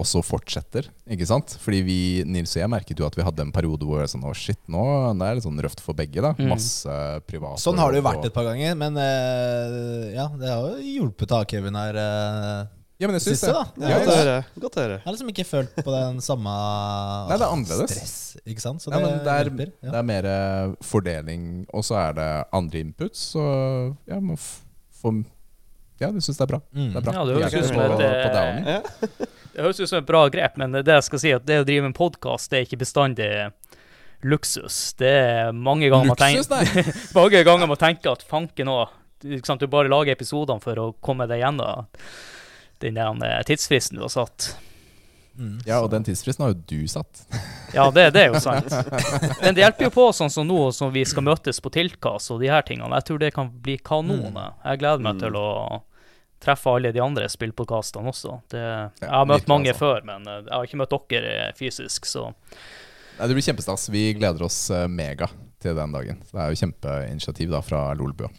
også 0.00 0.22
fortsetter, 0.24 0.86
ikke 1.12 1.26
sant? 1.28 1.56
Fordi 1.60 1.80
vi, 1.84 1.96
Nils 2.24 2.54
og 2.56 2.62
jeg, 2.62 2.70
merket 2.72 3.00
jo 3.00 3.04
at 3.04 3.16
vi 3.18 3.24
hadde 3.26 3.44
en 3.44 3.52
periode 3.52 3.84
hvor 3.84 4.00
det 4.00 4.08
sånn 4.12 4.24
Å, 4.24 4.32
shit, 4.36 4.60
nå 4.70 4.80
det 5.18 5.26
er 5.26 5.36
litt 5.36 5.44
sånn 5.44 5.60
røft 5.60 5.82
for 5.84 5.98
begge, 5.98 6.22
da. 6.24 6.30
Mm. 6.38 6.48
Masse 6.54 6.94
privat 7.28 7.60
Sånn 7.60 7.76
har 7.80 7.92
det 7.92 8.00
jo 8.00 8.06
vært 8.06 8.24
et 8.30 8.36
par 8.36 8.46
ganger, 8.48 8.76
men 8.80 8.96
uh, 8.96 10.06
ja, 10.14 10.28
det 10.40 10.48
har 10.48 10.68
jo 10.70 10.84
hjulpet 11.02 11.34
av 11.36 11.44
Kevin 11.50 11.76
her. 11.76 11.98
Uh, 12.00 12.76
Ja, 13.00 13.08
men 13.08 13.16
jeg 13.16 13.24
syns 13.24 13.40
Siste, 13.40 13.52
det. 13.52 13.60
da. 13.80 13.88
Ja, 13.88 13.90
Ja, 13.90 13.98
godt 14.00 14.10
å 14.12 14.16
høre. 14.20 14.38
Godt 14.60 14.74
å 14.76 14.82
høre. 14.84 14.96
Jeg 14.98 15.04
har 15.06 15.14
liksom 15.16 15.30
ikke 15.32 15.46
følt 15.48 15.76
på 15.84 15.92
den 15.94 16.18
samme 16.24 16.52
Nei, 17.30 17.36
det 17.40 17.46
er 17.46 17.54
annerledes. 17.54 17.94
stress, 17.94 18.16
ikke 18.44 18.60
sant? 18.64 18.82
Så 18.84 18.90
Ja, 18.92 18.98
det, 18.98 19.04
men 19.06 19.22
det 19.24 19.34
er, 19.36 19.48
hjelper. 19.48 19.70
det 19.86 20.00
er 20.02 20.08
mer 20.10 20.28
eh, 20.32 20.74
fordeling, 20.84 21.46
og 21.72 21.84
så 21.88 21.96
er 22.02 22.18
det 22.18 22.26
andre 22.60 22.82
inputs, 22.84 23.22
så 23.34 23.44
ja, 24.08 24.18
må 24.20 24.36
får 24.36 24.66
få 25.00 25.14
Ja, 26.00 26.08
du 26.10 26.20
syns 26.24 26.38
det 26.38 26.44
er 26.46 26.50
bra. 26.54 26.60
Mm. 26.72 26.90
Det 26.94 27.00
er 27.00 27.04
bra. 27.06 27.12
Ja, 27.12 27.24
det 27.28 27.34
høres 27.36 27.54
ut 27.54 27.68
som 27.68 27.80
et, 27.84 28.00
eh. 28.00 29.26
Det 29.54 29.64
høres 29.66 29.80
ut 29.82 29.90
som 29.90 29.98
et 29.98 30.06
bra 30.08 30.22
grep, 30.32 30.56
men 30.62 30.72
det 30.78 30.86
jeg 30.94 31.04
skal 31.08 31.20
si 31.20 31.32
at 31.36 31.44
det 31.48 31.58
å 31.60 31.66
drive 31.68 31.90
en 31.90 31.96
podkast 31.96 32.52
er 32.56 32.64
ikke 32.64 32.78
bestandig 32.80 33.28
luksus. 34.22 34.94
Det 35.00 35.10
er 35.10 35.52
mange 35.52 35.88
ganger 35.90 36.12
man 36.12 36.16
tenker, 36.20 36.90
mange 37.18 37.42
ganger 37.44 37.68
man 37.70 37.80
tenker 37.80 38.14
at 38.14 38.24
fanken 38.28 38.68
òg 38.72 38.96
Du 39.20 39.66
bare 39.68 39.88
lager 39.92 40.14
episodene 40.14 40.62
for 40.64 40.78
å 40.80 40.86
komme 41.04 41.26
deg 41.28 41.42
gjennom 41.42 41.84
den 42.80 42.96
der 42.96 43.24
eh, 43.26 43.42
tidsfristen 43.44 43.98
du 43.98 44.06
har 44.06 44.12
satt. 44.12 44.54
Mm. 45.36 45.58
Ja, 45.68 45.82
og 45.84 45.90
den 45.92 46.04
tidsfristen 46.04 46.44
har 46.46 46.54
jo 46.54 46.62
du 46.68 46.88
satt. 46.88 47.26
Ja, 47.76 47.84
det, 47.94 48.08
det 48.16 48.22
er 48.24 48.32
jo 48.32 48.40
sant. 48.42 48.66
Men 49.44 49.54
det 49.54 49.62
hjelper 49.62 49.86
jo 49.86 49.90
på 49.94 50.04
sånn 50.16 50.32
som 50.32 50.48
nå 50.48 50.56
som 50.74 50.88
vi 50.90 51.04
skal 51.06 51.22
møtes 51.22 51.60
på 51.62 51.70
Tiltcast 51.70 52.32
og 52.34 52.40
de 52.42 52.48
her 52.50 52.64
tingene. 52.66 52.96
Jeg 52.98 53.06
tror 53.06 53.20
det 53.22 53.28
kan 53.36 53.46
bli 53.62 53.76
kanon. 53.78 54.24
jeg. 54.34 54.56
Jeg 54.64 54.80
gleder 54.80 55.04
meg 55.04 55.14
Mm. 55.14 55.20
til 55.22 55.36
å 55.38 55.44
treffe 56.40 56.70
alle 56.70 56.92
de 56.92 57.00
andre 57.00 57.28
spillpodkastene 57.28 58.10
også. 58.10 58.40
Det, 58.50 58.60
jeg 59.00 59.10
har 59.12 59.26
møtt 59.28 59.48
mange 59.50 59.72
altså. 59.72 59.84
før, 59.84 60.04
men 60.08 60.28
eh, 60.28 60.42
jeg 60.46 60.54
har 60.54 60.68
ikke 60.68 60.80
møtt 60.80 60.96
dere 61.12 61.34
eh, 61.46 61.56
fysisk, 61.58 62.08
så 62.08 62.30
Nei, 62.30 63.26
Det 63.28 63.34
blir 63.36 63.44
kjempestas. 63.44 63.90
Vi 63.92 64.04
gleder 64.16 64.46
oss 64.46 64.62
eh, 64.72 64.86
mega 64.88 65.28
til 65.60 65.76
den 65.76 65.92
dagen. 65.92 66.22
Det 66.24 66.38
er 66.40 66.54
jo 66.54 66.60
kjempeinitiativ 66.62 67.50
da 67.52 67.60
fra 67.64 67.82
Lolbua. 67.98 68.30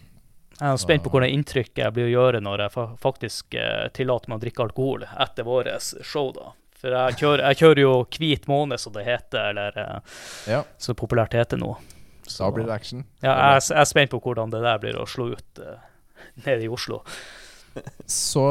Jeg 0.62 0.70
er 0.70 0.82
spent 0.82 1.04
på 1.06 1.12
hvordan 1.14 1.34
inntrykket 1.34 1.84
jeg 1.84 1.94
blir 1.94 2.08
å 2.10 2.16
gjøre 2.16 2.42
når 2.46 2.66
jeg 2.66 2.88
faktisk 3.02 3.56
tillater 3.98 4.30
meg 4.30 4.38
å 4.38 4.42
drikke 4.44 4.66
alkohol 4.68 5.06
etter 5.10 5.46
vårt 5.48 5.88
show, 6.06 6.30
da. 6.36 6.52
For 6.78 6.94
jeg 6.94 7.18
kjører, 7.18 7.44
jeg 7.50 7.60
kjører 7.62 7.82
jo 7.82 7.94
hvit 8.14 8.46
måned, 8.50 8.82
som 8.82 8.94
det 8.94 9.08
heter, 9.08 9.56
eller 9.56 9.80
Ja, 10.50 10.62
så 10.78 10.94
populært 10.98 11.34
heter 11.38 11.58
nå. 11.62 11.74
Så, 12.28 12.44
da 12.44 12.52
blir 12.54 12.70
det 12.70 12.74
action. 12.74 13.06
Ja, 13.22 13.34
jeg, 13.34 13.64
jeg 13.72 13.80
er 13.82 13.90
spent 13.90 14.14
på 14.14 14.22
hvordan 14.22 14.54
det 14.54 14.62
der 14.66 14.82
blir 14.82 14.98
å 15.02 15.08
slå 15.10 15.32
ut 15.34 15.62
uh, 15.62 15.82
nede 16.46 16.66
i 16.66 16.70
Oslo. 16.72 17.02
Så 18.06 18.44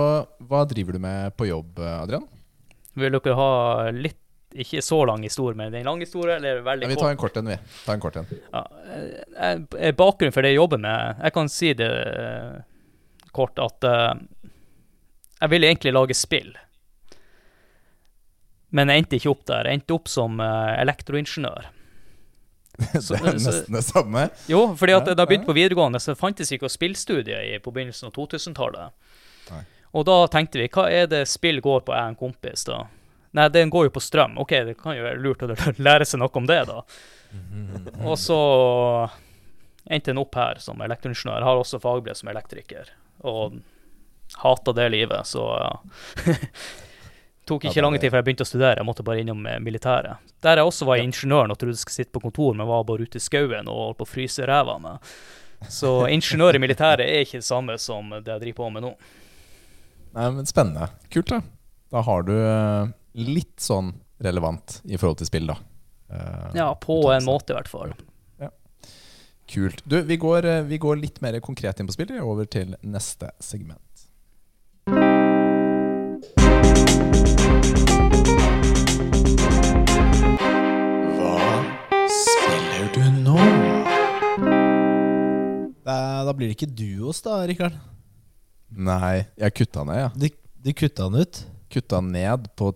hva 0.49 0.65
driver 0.69 0.97
du 0.97 0.99
med 1.03 1.37
på 1.37 1.47
jobb, 1.51 1.79
eh, 1.79 1.97
Adrian? 2.03 2.27
Vil 2.99 3.13
dere 3.19 3.35
ha 3.39 3.51
litt 3.95 4.17
ikke 4.51 4.81
så 4.83 5.05
lang 5.07 5.23
historie, 5.23 5.55
men 5.55 5.75
en 5.79 5.85
lang 5.87 6.01
historie, 6.03 6.35
eller 6.41 6.63
veldig 6.67 6.89
ja, 6.89 6.91
vi 6.91 6.97
tar 6.99 7.13
en 7.13 7.21
kort 7.21 7.37
en, 7.39 7.47
vi. 7.53 7.59
Ta 7.87 7.95
en 7.95 8.01
kort 8.03 8.17
en. 8.19 8.27
Ja, 8.53 8.65
eh, 8.91 9.61
eh, 9.79 9.93
bakgrunnen 9.95 10.35
for 10.35 10.43
det 10.43 10.51
jeg 10.51 10.59
jobber 10.59 10.81
med 10.83 11.21
Jeg 11.23 11.33
kan 11.37 11.49
si 11.53 11.71
det 11.79 11.87
eh, 11.87 12.57
kort 13.37 13.61
at 13.63 13.87
eh, 13.87 14.15
jeg 15.41 15.53
ville 15.55 15.71
egentlig 15.71 15.93
lage 15.95 16.17
spill. 16.19 16.51
Men 18.75 18.91
jeg 18.91 19.03
endte 19.03 19.19
ikke 19.19 19.31
opp 19.33 19.45
der. 19.51 19.67
Jeg 19.71 19.81
endte 19.81 19.95
opp 19.97 20.11
som 20.11 20.41
eh, 20.43 20.73
elektroingeniør. 20.83 21.71
Så- 22.99 23.17
det 23.23 23.33
er 23.33 23.39
nesten 23.39 23.77
det 23.79 23.85
samme. 23.87 24.27
Jo, 24.51 24.65
fordi 24.79 24.95
at 24.99 25.07
Ja, 25.11 25.15
da 25.15 25.23
jeg 25.25 25.31
begynte 25.33 25.51
på 25.51 25.57
videregående, 25.57 26.01
så 26.03 26.15
fantes 26.19 26.53
ikke 26.55 26.71
spillstudiet 26.71 27.63
på 27.65 27.73
begynnelsen 27.75 28.11
av 28.11 28.15
2000-tallet. 28.19 28.93
Nei. 29.51 29.63
Og 29.99 30.05
da 30.07 30.17
tenkte 30.31 30.61
vi, 30.63 30.69
hva 30.71 30.85
er 30.91 31.07
det 31.11 31.25
spill 31.29 31.59
går 31.65 31.81
på, 31.87 31.95
jeg 31.97 32.03
og 32.05 32.13
en 32.13 32.19
kompis, 32.21 32.63
da? 32.69 32.85
Nei, 33.35 33.49
den 33.55 33.71
går 33.71 33.89
jo 33.89 33.93
på 33.95 34.03
strøm. 34.03 34.37
OK, 34.43 34.53
det 34.67 34.77
kan 34.79 34.95
jo 34.97 35.03
være 35.07 35.19
lurt 35.23 35.43
å 35.47 35.51
lære 35.87 36.07
seg 36.07 36.23
noe 36.23 36.31
om 36.39 36.47
det, 36.51 36.61
da. 36.71 36.83
Og 38.11 38.17
så 38.19 38.39
endte 39.91 40.11
en 40.15 40.19
opp 40.23 40.35
her 40.39 40.59
som 40.63 40.81
elektroingeniør. 40.83 41.43
Har 41.47 41.59
også 41.61 41.81
fagbrev 41.83 42.15
som 42.19 42.31
elektriker, 42.31 42.91
og 43.27 43.59
hata 44.43 44.73
det 44.77 44.89
livet, 44.95 45.27
så 45.27 45.43
ja. 45.59 45.71
tok 47.51 47.65
Ja, 47.65 47.71
ikke 47.71 47.75
det- 47.81 47.83
lang 47.87 47.99
tid 47.99 48.11
før 48.13 48.21
jeg 48.21 48.27
begynte 48.29 48.47
å 48.47 48.51
studere. 48.51 48.77
Jeg 48.79 48.87
måtte 48.87 49.03
bare 49.07 49.23
innom 49.25 49.43
eh, 49.47 49.59
militæret. 49.63 50.23
Der 50.43 50.61
jeg 50.61 50.67
også 50.71 50.87
var 50.87 51.03
ingeniøren 51.03 51.51
og 51.51 51.59
trodde 51.59 51.75
jeg 51.75 51.83
skulle 51.83 51.99
sitte 51.99 52.15
på 52.15 52.23
kontor, 52.29 52.55
men 52.55 52.69
var 52.71 52.85
bare 52.87 53.03
ute 53.07 53.19
i 53.19 53.25
skauen 53.25 53.67
og 53.69 53.81
holdt 53.89 53.99
på 54.03 54.07
å 54.07 54.13
fryse 54.15 54.47
ræva 54.47 54.79
meg. 54.83 55.11
Så 55.69 55.91
ingeniør 56.09 56.57
i 56.57 56.63
militæret 56.63 57.05
er 57.05 57.25
ikke 57.27 57.41
det 57.43 57.49
samme 57.49 57.75
som 57.83 58.11
det 58.15 58.31
jeg 58.31 58.41
driver 58.47 58.61
på 58.63 58.71
med 58.77 58.87
nå. 58.87 58.93
Nei, 60.17 60.31
men 60.35 60.47
Spennende. 60.49 60.89
Kult, 61.13 61.31
da. 61.31 61.41
Da 61.91 62.03
har 62.07 62.23
du 62.27 62.35
eh, 62.37 62.91
litt 63.27 63.59
sånn 63.63 63.93
relevant 64.23 64.81
i 64.85 64.99
forhold 65.01 65.21
til 65.23 65.31
spill, 65.31 65.51
da. 65.51 65.59
Eh, 66.11 66.57
Ja, 66.61 66.71
på 66.75 67.01
en 67.15 67.27
måte 67.27 67.55
i 67.55 67.59
hvert 67.59 67.71
fall. 67.71 67.95
Kult. 69.51 69.81
Du, 69.83 69.97
vi 70.07 70.15
går, 70.17 70.45
eh, 70.47 70.61
vi 70.63 70.79
går 70.79 71.01
litt 71.01 71.17
mer 71.25 71.35
konkret 71.43 71.81
inn 71.83 71.89
på 71.91 71.97
spill, 71.97 72.13
over 72.23 72.47
til 72.47 72.77
neste 72.87 73.33
segment. 73.43 74.07
Spiller 82.09 82.89
du 82.95 83.03
nå? 83.25 83.37
Da, 85.85 85.97
da 86.27 86.33
blir 86.37 86.51
det 86.51 86.57
ikke 86.57 86.71
duos, 86.77 87.21
da, 87.25 87.41
Rikard. 87.49 87.77
Nei, 88.71 89.25
jeg 89.41 89.55
kutta 89.59 89.85
ned, 89.89 89.99
ja. 90.05 90.11
De, 90.15 90.31
de 90.65 90.73
kutta 90.77 91.09
den 91.11 91.21
ut. 91.25 91.43
Kutta 91.71 92.01
ned 92.05 92.47
på 92.59 92.73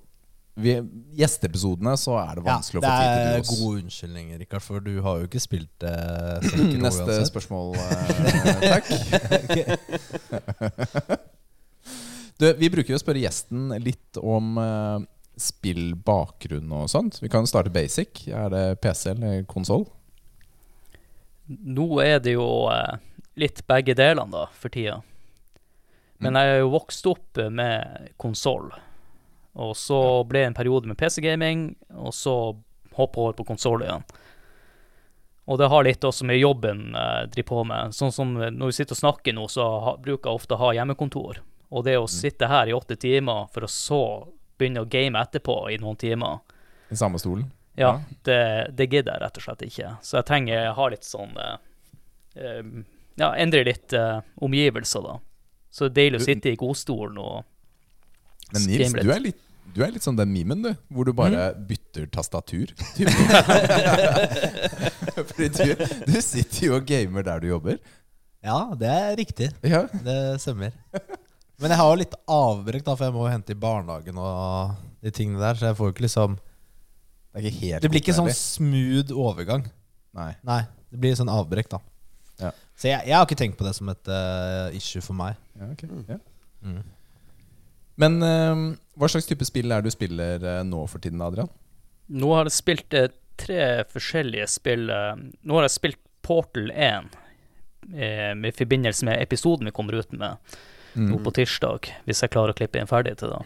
vi, 0.55 0.77
Gjesteepisodene 1.19 1.97
så 1.99 2.15
er 2.21 2.39
det 2.39 2.45
vanskelig 2.47 2.79
det 2.83 2.87
å 2.87 2.91
få 2.95 2.99
tid 3.01 3.09
til 3.11 3.17
oss. 3.19 3.49
Det 3.49 3.55
er 3.57 3.59
gode 3.59 3.81
unnskyldninger, 3.83 4.39
Rikard, 4.45 4.63
for 4.63 4.85
du 4.85 4.93
har 5.03 5.19
jo 5.19 5.27
ikke 5.27 5.43
spilt 5.43 5.87
eh, 5.89 6.45
Sonic 6.47 6.77
Neste 6.83 7.07
uansett. 7.09 7.31
spørsmål, 7.33 7.75
eh, 7.75 8.61
takk. 8.71 8.87
Du, 12.35 12.49
vi 12.59 12.67
bruker 12.67 12.91
jo 12.91 12.97
å 12.99 13.03
spørre 13.03 13.21
gjesten 13.23 13.69
litt 13.79 14.19
om 14.19 14.57
eh, 14.59 15.05
spillbakgrunn 15.39 16.73
og 16.75 16.89
sånt. 16.91 17.21
Vi 17.23 17.31
kan 17.31 17.47
starte 17.47 17.71
basic. 17.71 18.25
Er 18.27 18.49
det 18.51 18.63
PC 18.83 19.13
eller 19.13 19.45
konsoll? 19.47 19.85
Nå 21.47 21.87
er 22.03 22.19
det 22.25 22.35
jo 22.35 22.47
eh, 22.75 22.99
litt 23.39 23.63
begge 23.71 23.95
delene, 23.95 24.27
da, 24.35 24.49
for 24.59 24.75
tida. 24.75 24.99
Men 26.25 26.41
jeg 26.41 26.53
er 26.55 26.61
jo 26.63 26.75
vokst 26.75 27.07
opp 27.11 27.41
med 27.53 28.11
konsoll. 28.21 28.71
Og 29.55 29.73
så 29.79 29.99
ble 30.27 30.43
det 30.43 30.51
en 30.51 30.57
periode 30.57 30.91
med 30.91 30.99
PC-gaming, 30.99 31.69
og 31.95 32.15
så 32.17 32.35
hoppe 32.97 33.21
over 33.21 33.37
på 33.39 33.47
konsoll 33.47 33.85
igjen. 33.85 34.05
Og 35.45 35.59
det 35.61 35.69
har 35.69 35.85
litt 35.85 36.05
også 36.05 36.25
med 36.25 36.41
jobben 36.41 36.87
jeg 36.95 37.33
driver 37.35 37.49
på 37.51 37.65
med. 37.69 37.95
Sånn 37.95 38.15
som 38.15 38.33
når 38.39 38.71
vi 38.71 38.77
sitter 38.79 38.97
og 38.97 39.03
snakker 39.03 39.37
nå, 39.37 39.45
så 39.53 39.67
bruker 40.01 40.31
jeg 40.31 40.41
ofte 40.41 40.57
å 40.57 40.63
ha 40.63 40.71
hjemmekontor. 40.79 41.43
Og 41.75 41.85
det 41.85 41.99
å 41.99 42.09
sitte 42.11 42.49
her 42.49 42.71
i 42.71 42.77
åtte 42.77 42.97
timer 43.01 43.51
for 43.53 43.67
å 43.67 43.71
så 43.71 44.01
begynne 44.59 44.85
å 44.85 44.89
game 44.89 45.21
etterpå 45.21 45.59
i 45.75 45.79
noen 45.83 45.99
timer, 46.01 46.41
I 46.89 46.97
samme 46.97 47.19
stolen? 47.19 47.49
ja, 47.77 48.01
det, 48.23 48.71
det 48.79 48.87
gidder 48.87 49.17
jeg 49.17 49.23
rett 49.25 49.39
og 49.39 49.47
slett 49.47 49.65
ikke. 49.67 49.95
Så 50.03 50.19
jeg 50.21 50.29
trenger 50.29 50.69
å 50.71 50.75
ha 50.79 50.89
litt 50.95 51.07
sånn 51.07 51.35
eh, 51.41 51.57
eh, 52.39 52.61
Ja, 53.19 53.33
endre 53.39 53.63
litt 53.67 53.95
uh, 53.95 54.25
omgivelser, 54.43 55.05
da. 55.05 55.19
Så 55.75 55.89
det 55.89 55.91
er 55.91 55.97
deilig 55.99 56.21
å 56.23 56.27
sitte 56.29 56.53
i 56.53 56.61
godstolen 56.61 57.19
og 57.19 57.43
Men 58.55 58.69
Nils, 58.69 58.95
du 58.95 59.11
er 59.11 59.23
litt 59.31 59.41
du 59.75 59.81
er 59.83 59.91
litt 59.91 60.05
sånn 60.05 60.15
den 60.15 60.31
memen, 60.31 60.61
du. 60.63 60.69
Hvor 60.93 61.09
du 61.09 61.11
bare 61.17 61.49
bytter 61.67 62.05
tastatur. 62.13 62.71
Fordi 65.33 65.49
du, 65.57 65.73
du 66.07 66.19
sitter 66.23 66.67
jo 66.69 66.77
og 66.77 66.87
gamer 66.87 67.25
der 67.27 67.43
du 67.43 67.49
jobber. 67.49 67.81
Ja, 68.45 68.59
det 68.79 68.91
er 68.93 69.17
riktig. 69.19 69.49
Ja. 69.67 69.87
Det 70.05 70.19
stemmer. 70.43 70.77
Men 71.59 71.73
jeg 71.73 71.81
har 71.81 71.91
jo 71.91 72.01
litt 72.03 72.15
avbrekk, 72.29 72.85
da, 72.87 72.95
for 72.95 73.09
jeg 73.09 73.17
må 73.17 73.25
hente 73.31 73.57
i 73.57 73.59
barnehagen 73.59 74.21
og 74.21 74.77
de 75.03 75.15
tingene 75.17 75.41
der. 75.43 75.59
Så 75.59 75.71
jeg 75.71 75.79
får 75.81 75.91
jo 75.91 75.95
ikke 75.97 76.07
liksom 76.07 76.37
Det 76.37 77.41
er 77.41 77.49
ikke 77.49 77.63
helt 77.65 77.83
Det 77.83 77.91
blir 77.91 78.05
ikke 78.05 78.19
sånn 78.21 78.31
smooth 78.37 79.11
overgang. 79.17 79.67
Nei. 80.15 80.33
Nei, 80.47 80.61
det 80.93 81.03
blir 81.03 81.17
sånn 81.19 81.33
avbrekk, 81.33 81.73
da. 81.75 81.83
Ja. 82.75 82.81
Så 82.81 82.91
jeg, 82.91 83.07
jeg 83.07 83.15
har 83.15 83.27
ikke 83.27 83.39
tenkt 83.39 83.59
på 83.59 83.67
det 83.67 83.75
som 83.77 83.91
et 83.93 84.11
uh, 84.11 84.75
issue 84.75 85.03
for 85.05 85.17
meg. 85.19 85.39
Ja, 85.59 85.71
ok. 85.71 85.85
ja. 86.11 86.19
Mm. 86.65 86.81
Men 88.03 88.17
uh, 88.23 88.63
hva 88.99 89.11
slags 89.11 89.29
type 89.31 89.47
spill 89.47 89.71
er 89.71 89.83
det 89.83 89.93
du 89.93 89.95
spiller 89.95 90.43
uh, 90.43 90.63
nå 90.67 90.83
for 90.91 91.03
tiden, 91.03 91.23
Adrian? 91.23 91.51
Nå 92.11 92.33
har 92.35 92.51
jeg 92.51 92.57
spilt 92.59 92.97
tre 93.41 93.61
forskjellige 93.91 94.49
spill. 94.51 94.91
Nå 94.91 95.57
har 95.57 95.65
jeg 95.67 95.77
spilt 95.79 96.01
Portal 96.25 96.71
1 96.71 97.15
i 97.95 98.09
med 98.37 98.57
forbindelse 98.57 99.05
med 99.05 99.21
episoden 99.21 99.69
vi 99.69 99.73
kommer 99.77 99.99
ut 100.01 100.13
med 100.17 100.55
nå 100.97 101.19
på 101.21 101.33
tirsdag, 101.37 101.89
hvis 102.07 102.23
jeg 102.23 102.33
klarer 102.33 102.55
å 102.55 102.57
klippe 102.57 102.81
inn 102.81 102.89
ferdig 102.89 103.17
til 103.21 103.33
da. 103.33 103.41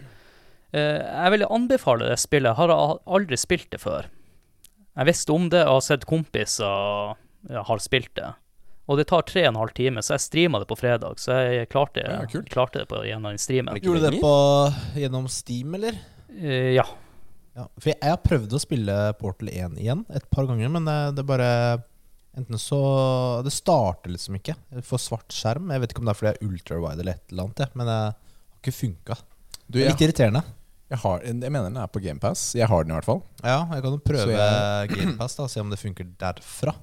Jeg 0.74 1.32
vil 1.32 1.46
anbefale 1.46 2.10
det 2.10 2.18
spillet. 2.20 2.52
Jeg 2.52 2.58
har 2.58 2.98
aldri 3.08 3.38
spilt 3.40 3.70
det 3.72 3.80
før. 3.82 4.10
Jeg 4.98 5.08
visste 5.08 5.34
om 5.34 5.48
det 5.50 5.62
og 5.64 5.78
har 5.78 5.86
sett 5.86 6.06
kompiser 6.10 7.14
ja, 7.48 7.62
har 7.64 7.82
spilt 7.82 8.12
det. 8.18 8.32
Og 8.88 8.96
det 8.96 9.04
tar 9.10 9.26
tre 9.28 9.42
og 9.44 9.50
en 9.52 9.60
halv 9.60 9.74
time, 9.76 10.00
så 10.04 10.14
jeg 10.16 10.24
streama 10.24 10.62
det 10.62 10.68
på 10.70 10.78
fredag. 10.80 11.18
Så 11.20 11.34
jeg 11.44 11.68
klarte, 11.68 12.00
Ja, 12.00 12.22
klarte 12.48 12.80
det 12.82 12.88
på 12.88 13.02
gjennom 13.04 13.36
streamen. 13.40 13.76
Gjorde 13.84 14.00
du 14.00 14.06
det 14.08 14.22
på, 14.22 14.32
gjennom 14.96 15.28
Steam, 15.28 15.76
eller? 15.76 15.98
Uh, 16.32 16.72
ja. 16.78 16.86
Ja, 17.58 17.66
for 17.76 17.90
jeg, 17.90 17.98
jeg 18.00 18.14
har 18.14 18.20
prøvd 18.22 18.54
å 18.54 18.60
spille 18.62 18.96
Portal 19.18 19.50
1 19.50 19.78
igjen 19.82 20.04
et 20.14 20.26
par 20.30 20.46
ganger, 20.48 20.70
men 20.72 20.88
det, 20.88 20.98
det 21.18 21.24
bare 21.28 21.48
Enten 22.38 22.60
så 22.60 22.78
Det 23.42 23.50
starter 23.50 24.12
liksom 24.12 24.36
ikke. 24.38 24.54
Jeg 24.70 24.84
får 24.86 25.00
svart 25.02 25.34
skjerm. 25.34 25.72
Jeg 25.74 25.82
vet 25.82 25.90
ikke 25.90 26.04
om 26.04 26.06
det 26.06 26.12
er 26.12 26.18
fordi 26.20 26.28
jeg 26.30 26.38
er 26.38 26.46
ultrawide 26.52 27.02
eller 27.02 27.16
et 27.16 27.32
eller 27.32 27.48
annet, 27.48 27.62
ja. 27.64 27.68
men 27.74 27.88
det 27.88 27.96
har 27.98 28.60
ikke 28.60 28.74
funka. 28.76 29.16
Du, 29.66 29.78
jeg, 29.80 29.90
litt 29.90 30.04
irriterende. 30.06 30.42
jeg, 30.92 31.00
har, 31.02 31.24
jeg 31.26 31.34
mener 31.50 31.66
den 31.66 31.80
er 31.82 31.90
på 31.90 32.02
GamePass. 32.04 32.44
Jeg 32.56 32.70
har 32.70 32.86
den 32.86 32.94
i 32.94 32.96
hvert 32.98 33.08
fall. 33.08 33.24
Ja, 33.42 33.58
jeg 33.74 33.82
kan 33.84 33.96
jo 33.96 34.02
prøve 34.06 34.36
jeg- 34.38 34.92
GamePass, 34.94 35.34
da, 35.40 35.48
se 35.50 35.64
om 35.64 35.72
det 35.72 35.80
funker 35.82 36.06
derfra. 36.20 36.76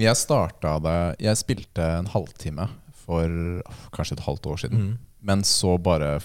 Jeg 0.00 0.16
starta 0.16 0.78
det 0.80 0.98
Jeg 1.20 1.36
spilte 1.36 1.84
en 2.00 2.08
halvtime 2.10 2.68
for 3.00 3.62
kanskje 3.94 4.16
et 4.18 4.26
halvt 4.26 4.46
år 4.52 4.60
siden. 4.64 4.84
Mm. 4.84 4.92
Men 5.26 5.42
så 5.44 5.76
bare 5.82 6.18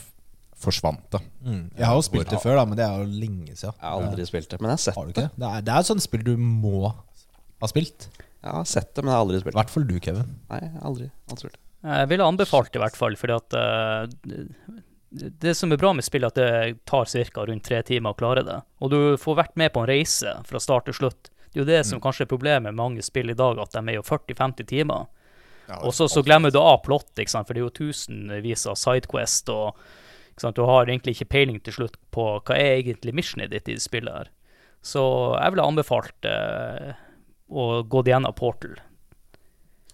forsvant 0.66 1.04
det. 1.12 1.22
Mm. 1.44 1.64
Jeg 1.76 1.86
har 1.86 1.98
jo 1.98 2.06
spilt 2.06 2.32
det 2.32 2.40
før, 2.44 2.60
da, 2.60 2.64
men 2.70 2.80
det 2.80 2.86
er 2.86 3.02
jo 3.02 3.10
lenge 3.10 3.56
siden. 3.58 3.76
Jeg 3.76 3.90
har 3.90 4.06
aldri 4.06 4.28
spilt 4.30 4.50
det, 4.52 4.62
men 4.62 4.72
jeg 4.72 4.80
har 4.80 4.84
sett 4.86 4.98
Har 4.98 5.10
du 5.10 5.12
det. 5.12 5.26
ikke? 5.26 5.42
Det 5.42 5.50
er, 5.50 5.66
det 5.66 5.74
er 5.74 5.84
et 5.84 5.90
sånt 5.90 6.06
spill 6.06 6.24
du 6.26 6.34
må 6.40 6.80
ha 6.88 7.70
spilt. 7.72 8.08
Jeg 8.16 8.54
har 8.54 8.66
sett 8.70 8.92
det, 8.94 9.04
men 9.04 9.12
jeg 9.12 9.18
har 9.18 9.26
aldri 9.26 9.42
spilt 9.42 9.54
det. 9.54 9.60
hvert 9.60 9.76
fall 9.76 9.88
du, 9.90 9.96
Kevin. 10.08 10.34
Nei, 10.52 10.62
jeg 10.64 10.74
har 10.74 10.90
aldri, 10.92 11.12
aldri 11.28 11.44
spilt 11.44 11.58
det. 11.58 11.64
Jeg 11.86 12.10
ville 12.10 12.28
anbefalt 12.32 12.72
det 12.72 12.80
i 12.80 12.84
hvert 12.86 12.98
fall, 12.98 13.18
fordi 13.20 13.36
at 13.36 13.58
uh, 13.60 14.80
det, 15.16 15.30
det 15.44 15.54
som 15.58 15.74
er 15.74 15.82
bra 15.82 15.92
med 15.98 16.06
spillet, 16.08 16.40
er 16.40 16.48
at 16.48 16.72
det 16.72 16.86
tar 16.90 17.10
ca. 17.12 17.46
rundt 17.50 17.66
tre 17.68 17.82
timer 17.86 18.16
å 18.16 18.20
klare 18.20 18.46
det. 18.48 18.58
Og 18.82 18.94
du 18.94 19.00
får 19.22 19.42
vært 19.42 19.60
med 19.60 19.74
på 19.76 19.84
en 19.84 19.90
reise 19.92 20.38
fra 20.48 20.62
start 20.64 20.90
til 20.90 20.98
slutt. 21.02 21.30
Det 21.56 21.62
er 21.62 21.64
jo 21.64 21.72
det 21.72 21.84
som 21.88 22.02
kanskje 22.04 22.26
er 22.26 22.28
problemet 22.28 22.68
med 22.68 22.76
mange 22.76 23.04
spill 23.06 23.32
i 23.32 23.38
dag, 23.38 23.60
at 23.64 23.72
de 23.72 23.80
er 23.80 23.96
jo 23.96 24.02
40-50 24.04 24.68
timer. 24.68 25.06
Og 25.80 25.94
så, 25.96 26.10
så 26.12 26.22
glemmer 26.22 26.52
du 26.52 26.60
av 26.60 26.82
plott, 26.84 27.14
ikke 27.16 27.32
sant? 27.32 27.48
for 27.48 27.56
det 27.56 27.64
er 27.64 27.70
jo 27.70 27.76
tusenvis 27.80 28.66
av 28.68 28.76
sidequest, 28.78 29.48
og 29.50 29.80
ikke 30.34 30.44
sant? 30.44 30.60
du 30.60 30.68
har 30.68 30.90
egentlig 30.92 31.16
ikke 31.16 31.30
peiling 31.32 31.62
til 31.64 31.78
slutt 31.78 31.96
på 32.14 32.26
hva 32.44 32.58
er 32.60 32.82
egentlig 32.82 33.16
missionet 33.16 33.56
ditt 33.56 33.72
i 33.72 33.78
det 33.78 33.86
spillet 33.86 34.20
her. 34.20 34.34
Så 34.86 35.02
jeg 35.40 35.56
ville 35.56 35.66
anbefalt 35.66 36.28
eh, 36.30 36.92
å 37.50 37.70
gå 37.88 38.04
gjennom 38.06 38.36
Portal. 38.38 38.76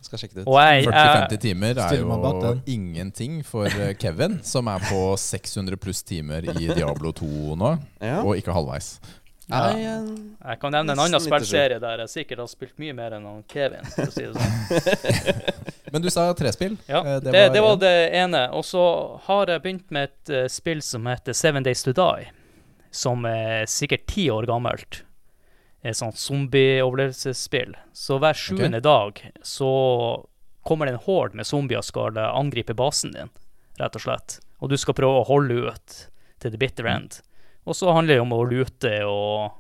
Jeg 0.02 0.08
skal 0.10 0.18
sjekke 0.24 0.36
det 0.40 0.44
ut. 0.44 0.50
Og 0.50 0.58
jeg, 0.58 0.82
jeg 0.82 0.94
40-50 0.98 1.42
timer 1.46 1.80
er 1.86 2.00
jo 2.02 2.54
ingenting 2.74 3.40
for 3.46 3.70
eh, 3.70 3.94
Kevin, 4.02 4.40
som 4.44 4.66
er 4.74 4.82
på 4.90 5.02
600 5.14 5.78
pluss 5.78 6.02
timer 6.02 6.50
i 6.58 6.72
Diablo 6.74 7.14
2 7.14 7.54
nå, 7.62 7.76
Ja. 8.02 8.24
og 8.26 8.34
ikke 8.42 8.56
halvveis. 8.58 8.96
Nei, 9.52 9.82
jeg, 9.84 10.16
Jeg 10.42 10.60
kan 10.62 10.74
nevne 10.76 10.94
en 10.96 11.02
annen 11.04 11.20
97. 11.20 11.28
spillserie 11.28 11.80
der 11.84 12.04
jeg 12.06 12.12
sikkert 12.14 12.42
har 12.44 12.50
spilt 12.52 12.78
mye 12.82 12.94
mer 12.98 13.16
enn 13.18 13.26
han 13.28 13.44
Kevin. 13.52 13.86
For 13.96 14.08
å 14.08 14.16
si 14.16 14.26
det 14.26 14.34
sånn. 14.40 15.22
Men 15.92 16.06
du 16.06 16.10
sa 16.14 16.30
tre 16.40 16.52
spill. 16.56 16.78
Ja, 16.88 17.02
Eh, 17.04 17.20
det, 17.22 17.32
det, 17.54 17.62
var 17.62 17.74
en. 17.76 17.82
det 17.84 17.94
ene. 18.22 18.44
Og 18.56 18.64
så 18.66 18.84
har 19.28 19.52
jeg 19.52 19.64
begynt 19.66 19.92
med 19.92 20.10
et 20.10 20.32
uh, 20.34 20.46
spill 20.52 20.82
som 20.86 21.06
heter 21.12 21.36
Seven 21.36 21.64
Days 21.68 21.84
to 21.84 21.92
Die. 21.98 22.30
Som 22.92 23.26
er 23.28 23.66
sikkert 23.72 24.08
ti 24.12 24.30
år 24.32 24.48
gammelt. 24.48 25.04
Et 25.84 25.98
sånt 25.98 26.18
zombie-overlevelsesspill. 26.22 27.76
Så 27.94 28.20
hver 28.22 28.38
sjuende 28.38 28.80
dag 28.86 29.20
så 29.44 29.72
kommer 30.64 30.86
det 30.86 30.94
en 30.94 31.04
horde 31.08 31.36
med 31.40 31.48
zombier 31.50 31.82
og 31.82 31.88
skal 31.88 32.18
eh, 32.22 32.32
angripe 32.38 32.76
basen 32.78 33.16
din, 33.16 33.32
rett 33.82 33.96
og 33.98 34.04
slett. 34.04 34.40
Og 34.62 34.70
du 34.70 34.78
skal 34.78 34.94
prøve 34.94 35.24
å 35.24 35.28
holde 35.28 35.72
ut 35.72 35.96
til 36.42 36.54
the 36.54 36.60
bitter 36.62 36.86
end. 36.86 37.18
Og 37.64 37.78
så 37.78 37.92
handler 37.94 38.18
det 38.18 38.24
om 38.24 38.34
å 38.34 38.44
lute 38.50 38.94
og 39.06 39.52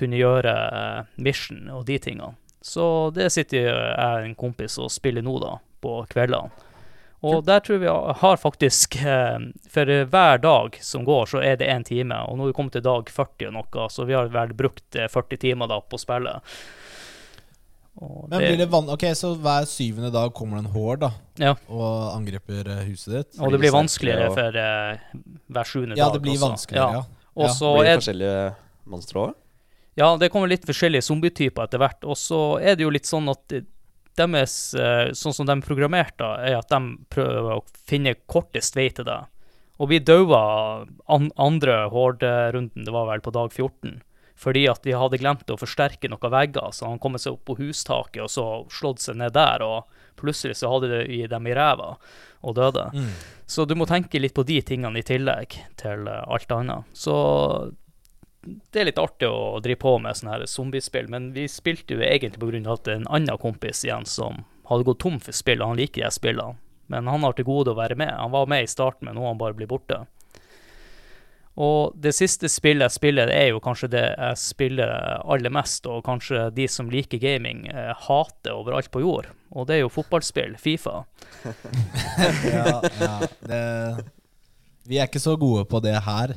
kunne 0.00 0.20
gjøre 0.20 0.54
eh, 0.54 1.10
mission 1.20 1.68
og 1.74 1.84
de 1.88 1.98
tingene. 2.00 2.34
Så 2.60 3.10
det 3.16 3.30
sitter 3.32 3.62
jeg 3.62 3.76
og 3.76 4.24
en 4.24 4.34
kompis 4.36 4.76
og 4.80 4.92
spiller 4.92 5.24
nå, 5.24 5.38
da, 5.40 5.54
på 5.80 6.00
kveldene. 6.12 6.68
Og 7.20 7.42
der 7.44 7.60
tror 7.60 7.80
vi 7.82 7.88
har 7.88 8.36
faktisk 8.40 8.96
eh, 9.04 9.38
For 9.68 9.90
hver 10.12 10.38
dag 10.40 10.78
som 10.80 11.04
går, 11.04 11.26
så 11.28 11.42
er 11.44 11.58
det 11.60 11.68
én 11.68 11.84
time. 11.84 12.16
Og 12.28 12.38
nå 12.38 12.46
er 12.46 12.52
vi 12.52 12.56
kommet 12.56 12.76
til 12.78 12.84
dag 12.86 13.10
40 13.12 13.50
og 13.50 13.56
noe, 13.58 13.88
så 13.92 14.06
vi 14.08 14.16
har 14.16 14.32
vel 14.32 14.54
brukt 14.56 14.96
eh, 14.96 15.10
40 15.10 15.42
timer 15.44 15.68
da 15.68 15.80
på 15.84 16.00
spillet. 16.00 16.56
Og 18.00 18.30
Men 18.30 18.40
blir 18.40 18.56
det 18.56 18.68
van 18.72 18.88
Ok, 18.88 19.02
Så 19.14 19.34
hver 19.36 19.66
syvende 19.68 20.10
dag 20.12 20.32
kommer 20.32 20.56
det 20.60 20.66
en 20.66 20.72
hår 20.72 21.00
da 21.02 21.10
Ja. 21.38 21.54
og 21.68 22.14
angriper 22.16 22.66
eh, 22.68 22.84
huset 22.88 23.12
ditt? 23.12 23.40
Og 23.40 23.52
det 23.52 23.60
blir 23.60 23.72
vanskeligere 23.74 24.30
og- 24.30 24.34
for 24.38 24.56
uh, 24.56 24.96
hver 25.52 25.64
sjuende 25.68 25.96
Ja, 25.98 26.08
det 26.10 26.22
blir 26.22 26.32
også. 26.38 26.48
vanskeligere, 26.48 26.92
ja. 26.92 27.04
Ja. 27.36 27.48
så 27.48 27.74
blir 27.76 27.84
det 27.84 27.92
er 27.92 28.00
forskjellige 28.00 28.54
monstre 28.86 29.14
òg? 29.26 29.34
Ja, 29.96 30.16
det 30.16 30.30
kommer 30.32 30.48
litt 30.48 30.64
forskjellige 30.64 31.02
zombietyper 31.04 31.64
etter 31.66 31.78
hvert. 31.78 32.04
Og 32.04 32.16
så 32.16 32.58
er 32.62 32.74
det 32.76 32.84
jo 32.86 32.90
litt 32.90 33.04
sånn 33.04 33.28
at 33.28 33.48
deres 34.16 34.74
eh, 34.74 35.10
Sånn 35.12 35.34
som 35.34 35.46
de 35.46 35.52
er 35.52 35.60
programmert, 35.66 36.16
da, 36.16 36.36
er 36.40 36.56
at 36.58 36.68
de 36.68 36.96
prøver 37.10 37.58
å 37.58 37.64
finne 37.86 38.14
kortest 38.30 38.74
vei 38.76 38.88
til 38.88 39.04
deg. 39.04 39.26
Og 39.80 39.88
vi 39.88 39.98
daua 39.98 40.86
an 41.08 41.30
andre 41.40 41.88
horderunden, 41.90 42.84
det 42.84 42.92
var 42.92 43.06
vel 43.06 43.20
på 43.24 43.32
dag 43.32 43.50
14, 43.52 44.00
fordi 44.40 44.64
at 44.70 44.84
de 44.86 44.96
hadde 44.96 45.18
glemt 45.20 45.50
å 45.52 45.58
forsterke 45.60 46.08
noen 46.08 46.32
vegger, 46.32 46.70
så 46.72 46.88
han 46.88 47.00
kom 47.02 47.18
seg 47.20 47.36
opp 47.36 47.42
på 47.50 47.58
hustaket 47.58 48.22
og 48.24 48.30
så 48.32 48.46
slått 48.72 49.02
seg 49.04 49.18
ned 49.20 49.34
der, 49.36 49.60
og 49.60 49.90
plutselig 50.20 50.56
så 50.60 50.70
hadde 50.72 51.02
de 51.04 51.18
dem 51.28 51.48
i 51.48 51.56
ræva 51.56 51.90
og 52.40 52.56
døde. 52.56 52.86
Mm. 52.94 53.10
Så 53.44 53.66
du 53.68 53.74
må 53.76 53.84
tenke 53.88 54.20
litt 54.20 54.36
på 54.36 54.46
de 54.48 54.60
tingene 54.64 55.00
i 55.00 55.04
tillegg 55.04 55.58
til 55.80 56.08
eh, 56.08 56.24
alt 56.24 56.56
annet. 56.56 56.88
Så 56.96 57.14
det 58.40 58.80
er 58.80 58.88
litt 58.88 59.00
artig 59.00 59.28
å 59.28 59.60
drive 59.60 59.82
på 59.82 59.98
med 60.00 60.16
sånne 60.16 60.38
her 60.38 60.46
zombiespill, 60.48 61.10
men 61.12 61.32
vi 61.36 61.44
spilte 61.50 61.98
jo 61.98 62.04
egentlig 62.04 62.40
på 62.40 62.48
grunn 62.48 62.68
av 62.68 62.80
at 62.80 62.88
en 62.94 63.08
annen 63.12 63.40
kompis 63.40 63.84
igjen 63.84 64.08
som 64.08 64.46
hadde 64.70 64.86
gått 64.88 65.02
tom 65.04 65.20
for 65.20 65.36
spill, 65.36 65.60
og 65.60 65.74
han 65.74 65.82
liker 65.82 66.06
de 66.06 66.14
spillene. 66.14 66.56
Men 66.90 67.06
han 67.06 67.22
har 67.22 67.36
til 67.36 67.46
gode 67.46 67.70
å 67.70 67.78
være 67.78 67.94
med. 68.00 68.10
Han 68.16 68.32
var 68.32 68.48
med 68.50 68.64
i 68.64 68.70
starten, 68.70 69.06
men 69.06 69.14
nå 69.14 69.22
har 69.22 69.34
han 69.34 69.42
bare 69.42 69.54
blitt 69.54 69.70
borte. 69.70 70.00
Og 71.60 71.96
det 72.00 72.14
siste 72.16 72.48
spillet 72.48 72.86
jeg 72.86 72.96
spiller, 72.96 73.30
er 73.34 73.50
jo 73.50 73.60
kanskje 73.60 73.90
det 73.92 74.04
jeg 74.08 74.40
spiller 74.40 74.94
aller 75.20 75.52
mest, 75.52 75.84
og 75.90 76.04
kanskje 76.06 76.46
de 76.56 76.64
som 76.72 76.88
liker 76.92 77.20
gaming, 77.20 77.66
eh, 77.68 77.90
hater 78.06 78.54
overalt 78.56 78.88
på 78.92 79.02
jord. 79.04 79.28
Og 79.50 79.66
det 79.68 79.76
er 79.76 79.82
jo 79.82 79.92
fotballspill, 79.92 80.54
Fifa. 80.62 81.02
ja, 82.54 82.78
ja, 83.00 83.12
det, 83.44 83.60
vi 84.88 84.98
er 84.98 85.10
ikke 85.10 85.22
så 85.22 85.36
gode 85.38 85.66
på 85.68 85.82
det 85.84 85.98
her. 86.06 86.32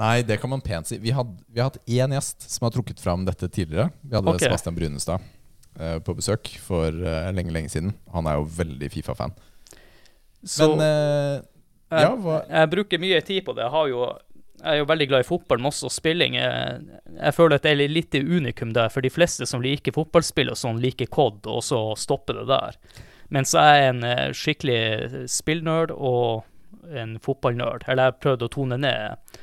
Nei, 0.00 0.22
det 0.24 0.40
kan 0.40 0.50
man 0.50 0.62
pent 0.64 0.88
si. 0.88 0.98
Vi, 0.98 1.12
had, 1.12 1.30
vi 1.46 1.60
har 1.60 1.70
hatt 1.70 1.82
én 1.84 2.14
gjest 2.16 2.48
som 2.48 2.66
har 2.66 2.72
trukket 2.74 3.02
fram 3.02 3.26
dette 3.28 3.50
tidligere. 3.52 3.90
Vi 4.00 4.16
hadde 4.16 4.32
okay. 4.32 4.48
Sebastian 4.48 4.76
Brunestad 4.78 5.28
eh, 5.76 5.98
på 6.04 6.16
besøk 6.16 6.48
for 6.64 6.88
eh, 6.88 7.28
lenge, 7.36 7.52
lenge 7.54 7.72
siden. 7.72 7.92
Han 8.14 8.28
er 8.30 8.40
jo 8.40 8.48
veldig 8.56 8.90
Fifa-fan. 8.94 9.36
Men 10.40 10.84
eh, 10.86 11.34
jeg, 11.90 12.06
ja, 12.06 12.10
hva 12.22 12.40
jeg 12.46 12.70
bruker 12.72 13.02
mye 13.02 13.20
tid 13.26 13.44
på 13.44 13.54
det. 13.56 13.66
Jeg, 13.66 13.74
har 13.74 13.90
jo, 13.90 14.04
jeg 14.60 14.70
er 14.74 14.80
jo 14.80 14.88
veldig 14.90 15.08
glad 15.10 15.24
i 15.24 15.28
fotball, 15.28 15.60
men 15.60 15.70
også 15.70 15.90
spilling. 15.92 16.36
Jeg, 16.38 16.80
jeg 17.16 17.36
føler 17.36 17.56
at 17.56 17.66
det 17.66 17.72
er 17.72 17.92
litt 17.92 18.14
unikum 18.14 18.74
der, 18.76 18.92
for 18.92 19.04
de 19.04 19.12
fleste 19.12 19.48
som 19.48 19.64
liker 19.64 19.96
fotballspill 19.96 20.52
og 20.52 20.60
sånn, 20.60 20.82
liker 20.82 21.10
COD, 21.12 21.48
og 21.50 21.64
så 21.64 21.80
stopper 21.98 22.40
det 22.40 22.48
der. 22.50 22.78
Mens 23.34 23.54
jeg 23.54 23.80
er 23.80 23.92
en 23.92 24.04
eh, 24.06 24.26
skikkelig 24.34 25.26
spillnerd 25.30 25.94
og 25.94 26.44
en 26.90 27.16
fotballnerd. 27.22 27.86
Eller 27.88 28.10
jeg 28.10 28.20
prøvde 28.24 28.48
å 28.48 28.52
tone 28.52 28.80
ned 28.80 29.38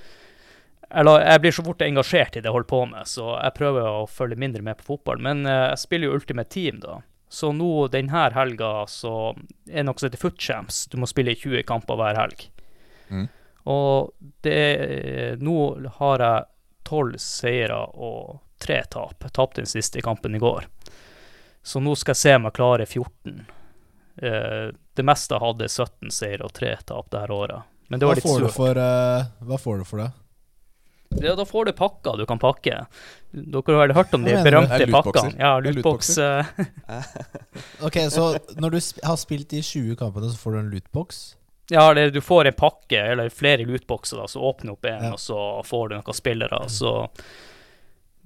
eller 0.89 1.19
jeg 1.19 1.41
blir 1.43 1.51
så 1.51 1.63
fort 1.65 1.82
engasjert 1.84 2.38
i 2.38 2.41
det 2.41 2.47
jeg 2.47 2.56
holder 2.56 2.69
på 2.71 2.77
med, 2.88 3.08
så 3.12 3.34
jeg 3.36 3.56
prøver 3.58 3.88
å 3.89 4.08
følge 4.08 4.39
mindre 4.39 4.63
med 4.63 4.80
på 4.80 4.93
fotball. 4.93 5.19
Men 5.23 5.43
eh, 5.43 5.65
jeg 5.73 5.82
spiller 5.84 6.10
jo 6.10 6.19
Ultimate 6.19 6.51
Team, 6.53 6.80
da. 6.84 7.01
Så 7.27 7.51
nå 7.51 7.89
denne 7.91 8.27
helga 8.32 8.86
så 8.88 9.34
er 9.67 9.82
det 9.82 9.88
noe 9.89 9.99
som 9.99 10.08
heter 10.08 10.21
Footchamps. 10.21 10.86
Du 10.88 10.95
må 11.01 11.10
spille 11.12 11.36
20 11.36 11.65
kamper 11.67 11.99
hver 11.99 12.19
helg. 12.21 12.45
Mm. 13.12 13.25
Og 13.67 14.13
det 14.45 15.38
Nå 15.43 15.58
har 15.99 16.23
jeg 16.23 16.45
tolv 16.88 17.17
seire 17.19 17.82
og 17.99 18.39
tre 18.63 18.80
tap. 18.89 19.17
Jeg 19.21 19.34
tapte 19.36 19.62
den 19.62 19.69
siste 19.69 20.01
kampen 20.01 20.36
i 20.38 20.41
går. 20.41 20.69
Så 21.67 21.82
nå 21.84 21.95
skal 21.99 22.15
jeg 22.15 22.21
se 22.21 22.36
om 22.38 22.47
jeg 22.47 22.56
klarer 22.56 22.88
14. 22.88 23.41
Eh, 24.23 24.69
det 24.97 25.06
meste 25.06 25.36
jeg 25.36 25.43
hadde 25.43 25.67
17 25.67 26.13
seire 26.15 26.47
og 26.47 26.53
tre 26.56 26.71
tap 26.88 27.12
det 27.12 27.25
her 27.25 27.34
året. 27.36 27.67
Men 27.91 27.99
det 27.99 28.08
Hva 28.08 28.13
var 28.13 28.19
litt 28.19 28.25
får, 28.27 28.39
du 28.39 28.47
surt. 28.47 28.56
for, 28.56 28.80
uh, 28.80 29.27
hva 29.47 29.60
får 29.62 29.77
du 29.84 29.86
for 29.88 30.03
det? 30.03 30.08
Ja, 31.23 31.36
da 31.39 31.45
får 31.47 31.69
du 31.69 31.71
pakker 31.77 32.17
du 32.19 32.25
kan 32.27 32.39
pakke. 32.39 32.82
Dere 33.32 33.75
har 33.77 33.86
vel 33.86 33.93
hørt 33.95 34.15
om 34.15 34.25
de 34.25 34.34
mener 34.34 34.43
berømte 34.47 34.80
Er 34.84 34.91
pakkene? 34.91 35.36
Ja, 35.39 35.53
lootbox. 35.63 36.17
eh, 36.19 36.49
Ok, 37.88 37.99
Så 38.12 38.25
når 38.60 38.75
du 38.75 38.80
har 39.08 39.19
spilt 39.19 39.47
de 39.53 39.62
20 39.63 39.95
kampene, 39.99 40.32
så 40.32 40.39
får 40.41 40.56
du 40.56 40.60
en 40.60 40.71
lootbox? 40.73 41.21
Ja, 41.69 41.89
eller 41.91 42.12
du 42.15 42.21
får 42.23 42.47
en 42.47 42.53
pakke, 42.56 42.99
eller 43.12 43.30
flere 43.34 43.65
lootboxer, 43.67 44.17
da, 44.21 44.27
så 44.32 44.39
åpner 44.47 44.71
opp 44.77 44.86
en, 44.88 45.03
Ja. 45.03 45.12
og 45.13 45.19
så 45.19 45.39
får 45.67 45.89
du 45.89 45.95
noen 45.97 46.15
spillere. 46.15 46.62
Så 46.71 47.10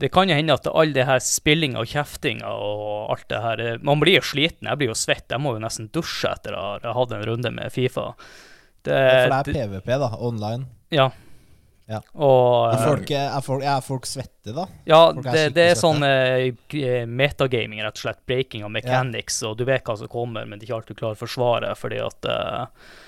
det 0.01 0.10
kan 0.13 0.30
jo 0.30 0.36
hende 0.36 0.54
at 0.54 0.67
all 0.67 0.93
det 0.93 1.06
her 1.06 1.19
spillinga 1.21 1.82
og 1.82 1.89
kjeftinga 1.89 2.45
og 2.54 3.12
alt 3.13 3.27
det 3.30 3.41
her 3.41 3.60
eh, 3.62 3.75
Man 3.86 3.99
blir 4.01 4.17
jo 4.17 4.21
sliten. 4.25 4.65
Jeg 4.69 4.77
blir 4.77 4.89
jo 4.89 4.97
svett. 4.97 5.27
Jeg 5.30 5.41
må 5.41 5.54
jo 5.54 5.62
nesten 5.62 5.89
dusje 5.93 6.30
etter 6.32 6.56
å 6.58 6.63
ha 6.82 6.93
hatt 6.97 7.12
en 7.17 7.25
runde 7.25 7.51
med 7.54 7.71
Fifa. 7.73 8.13
Det, 8.82 8.95
Ja, 8.97 9.27
for 9.27 9.51
det 9.54 9.62
er 9.62 9.67
PVP, 9.67 9.91
da. 10.01 10.10
Online. 10.17 10.65
Ja. 10.89 11.12
Ja. 11.91 11.99
Og 12.15 12.71
Er 12.73 12.86
folk, 12.88 13.10
er 13.12 13.41
folk, 13.43 13.63
er 13.67 13.82
folk 13.84 14.06
svette, 14.08 14.54
da? 14.56 14.65
Ja, 14.88 15.12
det, 15.12 15.49
det 15.58 15.65
er 15.73 15.75
sånn 15.77 16.01
eh, 16.08 16.54
metagaming, 17.10 17.82
rett 17.84 17.97
og 17.99 18.04
slett. 18.06 18.21
Breaking 18.30 18.63
av 18.63 18.71
mechanics, 18.71 19.41
og 19.43 19.58
du 19.60 19.65
vet 19.67 19.84
hva 19.86 19.97
som 19.99 20.08
kommer, 20.12 20.45
men 20.47 20.58
det 20.60 20.65
er 20.65 20.69
ikke 20.71 20.77
alltid 20.80 20.95
du 20.95 21.01
klarer 21.01 21.17
å 21.19 21.23
forsvare, 21.25 21.73
fordi 21.75 21.99
at 22.06 22.30
eh, 22.32 22.62
eh, 22.62 22.99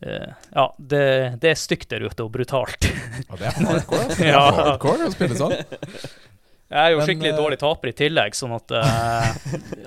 Ja, 0.00 0.68
det, 0.78 1.02
det 1.42 1.50
er 1.50 1.58
stygt 1.58 1.88
der 1.90 2.04
ute, 2.06 2.22
og 2.22 2.30
brutalt. 2.32 2.86
Og 3.28 3.38
det 3.38 3.46
er 3.50 3.58
hardcore. 3.66 4.04
altså. 4.06 4.18
Det 4.22 4.26
er 4.28 4.32
Ja. 4.36 4.46
hardcore 4.62 5.08
å 5.08 5.12
spille 5.14 5.34
sånn. 5.38 5.56
Jeg 6.68 6.76
er 6.84 6.90
jo 6.92 6.98
Men, 6.98 7.06
skikkelig 7.08 7.30
eh, 7.32 7.36
dårlig 7.38 7.56
taper 7.62 7.88
i 7.88 7.92
tillegg, 7.96 8.34
sånn 8.36 8.50
at 8.52 8.72
eh, 8.76 9.28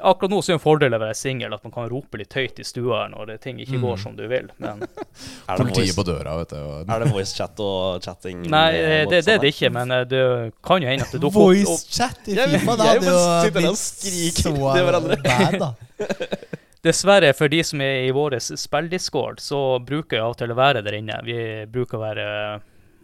Akkurat 0.09 0.31
nå 0.33 0.39
så 0.41 0.49
er 0.49 0.55
det 0.55 0.57
en 0.57 0.63
fordel 0.63 0.95
å 0.97 0.99
være 1.03 1.13
singel, 1.19 1.53
at 1.53 1.61
man 1.61 1.71
kan 1.75 1.85
rope 1.91 2.17
litt 2.17 2.33
høyt 2.33 2.57
i 2.57 2.65
stua 2.65 3.03
her 3.03 3.11
når 3.13 3.35
ting 3.43 3.59
ikke 3.61 3.77
går 3.83 3.99
Mm. 3.99 4.01
som 4.01 4.15
du 4.17 4.23
vil, 4.27 4.47
men 4.57 4.81
Er 4.87 4.87
det, 4.87 5.57
Politiet 5.61 5.93
voice, 5.93 5.97
på 5.99 6.05
døra, 6.09 6.33
vet 6.39 6.49
du. 6.49 6.57
og- 6.57 6.89
er 6.89 7.05
det 7.05 7.11
voice 7.13 7.35
chat 7.37 7.61
og 7.61 8.01
chatting? 8.01 8.41
Nei, 8.49 8.71
med 8.73 8.81
eh, 8.81 9.05
det, 9.13 9.21
det 9.29 9.35
er 9.35 9.43
det 9.45 9.53
ikke, 9.53 9.69
men 9.77 9.91
eh, 9.99 10.03
det 10.09 10.23
kan 10.65 10.81
jo 10.81 10.89
hende 10.89 11.05
at 11.05 11.13
det 11.13 11.21
dukker 11.21 11.37
opp 11.37 11.53
Voice-chat 11.53 12.31
i 12.33 12.39
Jeg- 12.39 12.49
Fifa, 12.57 12.75
da 12.81 12.89
jeg 12.89 12.97
hadde 12.97 13.05
bare 13.05 13.13
jo 13.13 13.21
sitter 13.45 13.61
der 13.61 13.69
og 13.69 14.73
til 14.73 14.89
hverandre. 14.89 15.21
bad, 15.21 15.59
da. 15.61 15.71
Dessverre, 16.81 17.29
for 17.37 17.51
de 17.51 17.61
som 17.65 17.81
er 17.85 18.07
i 18.07 18.13
vår 18.15 18.39
spilldiscord, 18.41 19.41
så 19.43 19.79
bruker 19.85 20.17
jeg 20.17 20.25
av 20.25 20.33
og 20.33 20.39
til 20.39 20.53
å 20.53 20.57
være 20.57 20.81
der 20.81 20.97
inne. 20.97 21.19
Vi 21.27 21.37
bruker 21.69 21.99
å 21.99 22.05
være 22.07 22.27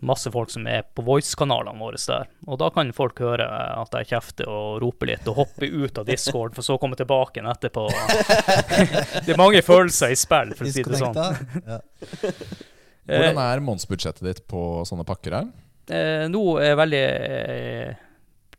masse 0.06 0.32
folk 0.34 0.50
som 0.54 0.66
er 0.70 0.84
på 0.94 1.04
voice-kanalene 1.06 1.82
våre 1.82 2.00
der. 2.02 2.30
Og 2.46 2.60
da 2.62 2.70
kan 2.74 2.90
folk 2.94 3.22
høre 3.22 3.46
at 3.48 3.94
jeg 4.00 4.10
kjefter 4.14 4.50
og 4.50 4.82
roper 4.82 5.12
litt, 5.12 5.30
og 5.30 5.44
hoppe 5.44 5.70
ut 5.70 6.02
av 6.02 6.10
discord, 6.10 6.56
for 6.58 6.66
så 6.66 6.78
å 6.78 6.82
komme 6.82 6.98
tilbake 6.98 7.40
igjen 7.40 7.52
etterpå. 7.52 7.86
det 9.26 9.36
er 9.36 9.42
mange 9.42 9.62
følelser 9.66 10.14
i 10.14 10.18
spill, 10.18 10.54
for 10.58 10.70
å 10.70 10.74
si 10.74 10.86
det 10.86 11.02
sånn. 11.02 11.22
Ja. 11.68 11.80
Hvordan 13.08 13.42
er 13.46 13.64
månedsbudsjettet 13.64 14.26
ditt 14.26 14.44
på 14.50 14.84
sånne 14.90 15.06
pakker 15.08 15.40
her? 15.40 15.54
Eh, 15.88 16.26
nå 16.28 16.44
er 16.60 16.74
jeg 16.74 16.82
veldig 16.82 17.04
eh, 17.08 18.07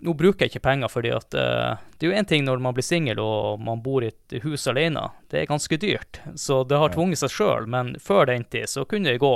Nå 0.07 0.15
bruker 0.15 0.47
jeg 0.47 0.53
ikke 0.53 0.63
penger, 0.69 0.91
fordi 0.93 1.11
at 1.11 1.35
uh, 1.35 1.81
det 1.99 2.07
er 2.07 2.13
jo 2.13 2.19
én 2.21 2.29
ting 2.29 2.45
når 2.47 2.61
man 2.63 2.77
blir 2.77 2.87
singel 2.87 3.19
og 3.23 3.63
man 3.67 3.81
bor 3.83 4.05
i 4.07 4.13
et 4.13 4.39
hus 4.45 4.69
alene. 4.71 5.09
Det 5.31 5.43
er 5.43 5.51
ganske 5.51 5.79
dyrt, 5.81 6.21
så 6.39 6.61
det 6.69 6.79
har 6.79 6.95
tvunget 6.95 7.23
seg 7.25 7.35
sjøl. 7.35 7.67
Men 7.67 7.97
før 8.03 8.29
den 8.31 8.47
tid 8.47 8.71
så 8.71 8.87
kunne 8.87 9.11
det 9.11 9.23
gå 9.23 9.35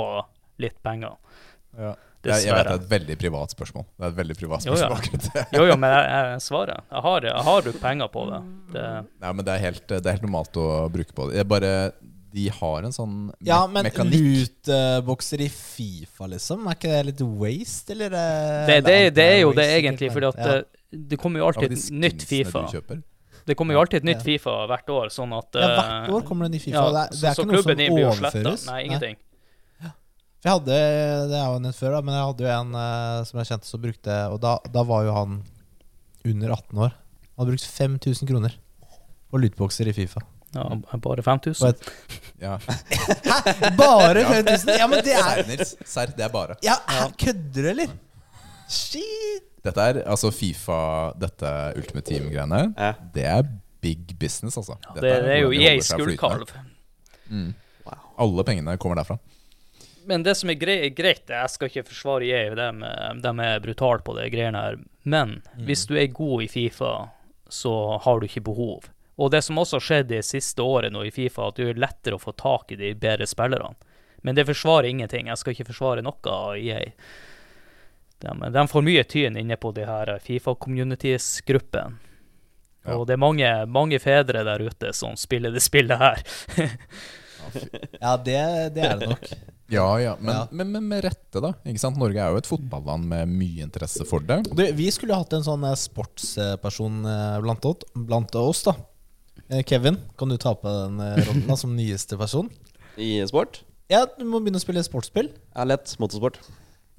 litt 0.63 0.79
penger. 0.85 1.17
Jeg, 2.23 2.45
jeg 2.45 2.55
vet 2.55 2.63
det 2.69 2.71
er 2.71 2.77
et 2.77 2.87
veldig 2.87 3.15
privat 3.19 3.51
spørsmål. 3.51 3.83
Det 3.97 4.05
er 4.05 4.13
et 4.13 4.19
veldig 4.21 4.35
privat 4.39 4.65
Jo, 4.67 4.77
ja. 4.77 4.87
spørsmål 4.87 5.01
akkurat 5.01 5.25
det. 5.27 5.43
Jo, 5.57 5.65
jo, 5.67 5.75
men 5.75 5.91
jeg, 5.91 6.05
jeg 6.13 6.43
svarer. 6.45 6.83
Jeg 6.87 7.05
har, 7.07 7.27
jeg 7.27 7.45
har 7.49 7.65
brukt 7.65 7.81
penger 7.83 8.11
på 8.13 8.23
det. 8.29 8.39
det 8.71 8.85
Nei, 9.09 9.31
men 9.33 9.43
det 9.43 9.53
er, 9.53 9.63
helt, 9.65 9.85
det 9.89 9.99
er 10.05 10.15
helt 10.15 10.27
normalt 10.29 10.59
å 10.63 10.67
bruke 10.93 11.17
på 11.17 11.27
det. 11.27 11.41
Jeg 11.41 11.49
bare, 11.51 11.73
de 12.33 12.47
har 12.49 12.85
en 12.87 12.93
sånn 12.95 13.15
me 13.27 13.45
ja, 13.45 13.59
men 13.69 13.85
mekanikk. 13.85 14.23
lootbokser 14.65 15.43
i 15.45 15.49
Fifa, 15.53 16.25
liksom? 16.31 16.65
Er 16.65 16.77
ikke 16.79 16.89
det 16.89 17.01
litt 17.11 17.21
waste, 17.21 17.93
eller? 17.93 18.15
eh, 18.17 18.61
det, 18.69 18.77
det, 18.87 18.95
det 19.19 19.25
er 19.35 19.41
jo 19.43 19.51
det 19.57 19.67
egentlig, 19.75 20.09
fordi 20.15 20.29
at 20.31 20.39
ja. 20.41 20.55
eh, 20.55 21.01
det 21.11 21.19
kommer 21.21 21.43
jo 21.43 21.49
alltid 21.51 21.75
et 21.75 21.91
nytt 21.93 22.25
Fifa. 22.29 22.63
Det 23.43 23.57
kommer 23.59 23.75
jo 23.75 23.83
alltid 23.83 24.01
et 24.01 24.07
nytt 24.07 24.23
Ja. 24.23 24.25
Fifa 24.25 24.55
hvert 24.71 24.89
år, 24.95 25.13
sånn 25.13 25.35
at 25.37 25.59
Ja, 25.59 25.69
hvert 25.75 26.09
eh, 26.09 26.15
år 26.17 26.25
kommer 26.25 26.47
det 26.47 26.53
en 26.53 26.57
ny 26.57 26.63
Fifa. 26.63 26.79
ja, 26.79 26.89
det 26.89 27.03
er, 27.03 27.13
det 27.13 27.29
er 27.29 27.37
så 27.37 27.45
ikke 27.45 27.51
noe 27.51 27.63
som 27.67 27.85
overføres. 27.99 28.65
Nei, 28.71 28.81
ingenting. 28.87 29.17
Nei. 29.83 29.93
jeg 30.47 30.51
hadde, 30.55 30.81
Det 31.29 31.37
er 31.37 31.45
jo 31.45 31.61
en 31.61 31.71
før, 31.83 31.97
da, 31.99 32.03
men 32.07 32.17
jeg 32.17 32.29
hadde 32.31 32.47
jo 32.47 32.53
en 32.57 32.75
uh, 32.79 33.21
som 33.29 33.41
jeg 33.43 33.51
kjente 33.51 33.69
som 33.69 33.83
brukte 33.83 34.19
Og 34.33 34.41
da, 34.41 34.57
da 34.73 34.85
var 34.89 35.05
jo 35.05 35.17
han 35.21 35.41
under 36.23 36.55
18 36.55 36.85
år. 36.87 36.97
Han 37.33 37.43
hadde 37.43 37.53
brukt 37.53 37.73
5000 37.77 38.31
kroner 38.31 38.57
på 39.29 39.41
lootboxer 39.41 39.89
i 39.91 39.93
Fifa. 39.97 40.23
Ja, 40.53 40.97
bare 41.01 41.23
5000. 41.25 41.63
Og 41.65 41.69
et- 41.69 41.89
Ja. 42.41 42.57
Bare 43.77 44.19
Ja. 44.21 44.29
5000! 44.29 44.69
Ja, 44.77 44.87
men 44.87 45.03
det 45.03 45.13
er 45.15 45.65
Serr, 45.85 46.11
det 46.17 46.25
er 46.25 46.29
bare. 46.33 46.55
Ja, 46.63 46.75
Kødder 47.17 47.61
du, 47.61 47.69
eller? 47.69 47.87
Shit! 48.69 49.43
Dette 49.63 49.79
er 49.81 50.01
altså 50.11 50.31
Fifa, 50.35 51.13
dette 51.19 51.49
Ultimate 51.79 52.09
Team-greiene. 52.11 52.73
Ja. 52.77 52.93
Det 53.15 53.23
er 53.25 53.43
big 53.83 54.15
business, 54.19 54.57
altså. 54.59 54.75
Ja, 54.83 54.93
Dette 54.97 55.07
det, 55.07 55.23
det 55.23 55.35
er 55.37 55.41
jo 55.45 55.51
EAs 55.55 55.91
gullkalv. 55.99 56.51
Mm. 57.29 57.53
Wow. 57.85 58.01
Alle 58.25 58.43
pengene 58.47 58.77
kommer 58.77 58.99
derfra. 58.99 59.17
Men 60.05 60.23
det 60.25 60.35
som 60.35 60.49
er 60.51 60.57
gre 60.59 60.89
greit, 60.91 61.29
jeg 61.31 61.49
skal 61.49 61.69
ikke 61.71 61.85
forsvare 61.87 62.27
EA, 62.27 62.49
de, 62.59 62.65
de 63.23 63.33
er 63.45 63.61
brutale 63.63 64.03
på 64.03 64.15
det 64.17 64.29
greiene 64.33 64.59
her, 64.65 64.75
men 65.07 65.37
Mm. 65.55 65.65
hvis 65.67 65.85
du 65.87 65.95
er 65.95 66.07
god 66.11 66.43
i 66.43 66.47
Fifa, 66.51 66.91
så 67.49 67.71
har 68.03 68.19
du 68.19 68.25
ikke 68.27 68.43
behov. 68.43 68.83
Og 69.21 69.29
det 69.31 69.43
som 69.45 69.59
også 69.61 69.77
har 69.77 69.85
skjedd 69.87 70.07
det 70.09 70.23
siste 70.25 70.63
året 70.65 70.93
nå 70.93 71.03
i 71.05 71.11
Fifa, 71.13 71.47
at 71.51 71.59
det 71.59 71.67
er 71.73 71.81
lettere 71.83 72.17
å 72.17 72.21
få 72.23 72.31
tak 72.39 72.71
i 72.73 72.79
de 72.79 72.93
bedre 72.97 73.27
spillerne. 73.29 73.75
Men 74.23 74.35
det 74.37 74.45
forsvarer 74.47 74.87
ingenting. 74.89 75.27
Jeg 75.29 75.37
skal 75.37 75.53
ikke 75.53 75.67
forsvare 75.69 76.01
noe 76.05 76.31
av 76.31 76.55
EA. 76.57 76.79
De, 78.23 78.33
de 78.55 78.63
får 78.71 78.85
mye 78.87 79.03
tyn 79.11 79.37
inne 79.37 79.57
på 79.59 79.73
de 79.75 79.83
her 79.85 80.13
Fifa-communities-gruppene. 80.23 81.99
Ja. 82.83 82.97
Og 82.97 83.05
det 83.07 83.15
er 83.15 83.21
mange, 83.21 83.49
mange 83.71 83.99
fedre 84.03 84.41
der 84.43 84.63
ute 84.65 84.89
som 84.95 85.13
spiller 85.19 85.53
det 85.55 85.61
spillet 85.63 85.99
her. 86.01 86.23
Ja, 87.99 88.13
det, 88.23 88.37
det 88.73 88.83
er 88.87 88.93
det 89.01 89.07
nok. 89.11 89.25
Ja, 89.69 89.83
ja, 89.99 90.13
men, 90.19 90.31
Ja. 90.31 90.43
Men, 90.55 90.69
men 90.71 90.85
med 90.87 91.01
rette, 91.03 91.41
da. 91.43 91.49
Ikke 91.67 91.81
sant? 91.81 91.97
Norge 91.99 92.21
er 92.23 92.31
jo 92.31 92.39
et 92.39 92.47
fotballand 92.47 93.03
med 93.11 93.27
mye 93.35 93.65
interesse 93.65 94.05
for 94.07 94.23
det. 94.23 94.37
Du, 94.47 94.61
vi 94.77 94.85
skulle 94.95 95.17
hatt 95.19 95.35
en 95.35 95.43
sånn 95.43 95.65
eh, 95.67 95.75
sportsperson 95.77 97.01
eh, 97.03 97.35
blant, 97.43 97.67
oss- 97.67 97.83
blant 98.07 98.37
oss, 98.39 98.63
da. 98.69 98.73
Eh, 99.51 99.63
Kevin, 99.67 99.97
kan 100.17 100.29
du 100.31 100.37
ta 100.39 100.53
på 100.55 100.69
den 100.71 100.99
eh, 101.03 101.19
rollen 101.27 101.47
da, 101.49 101.57
som 101.59 101.73
nyeste 101.75 102.17
person? 102.19 102.49
I 102.97 103.15
sport? 103.27 103.61
Ja, 103.91 104.05
du 104.17 104.23
må 104.25 104.39
begynne 104.41 104.61
å 104.61 104.63
spille 104.63 104.83
sportsspill. 104.85 105.31
Ja, 105.53 105.65
lett 105.67 105.91
motorsport. 106.01 106.39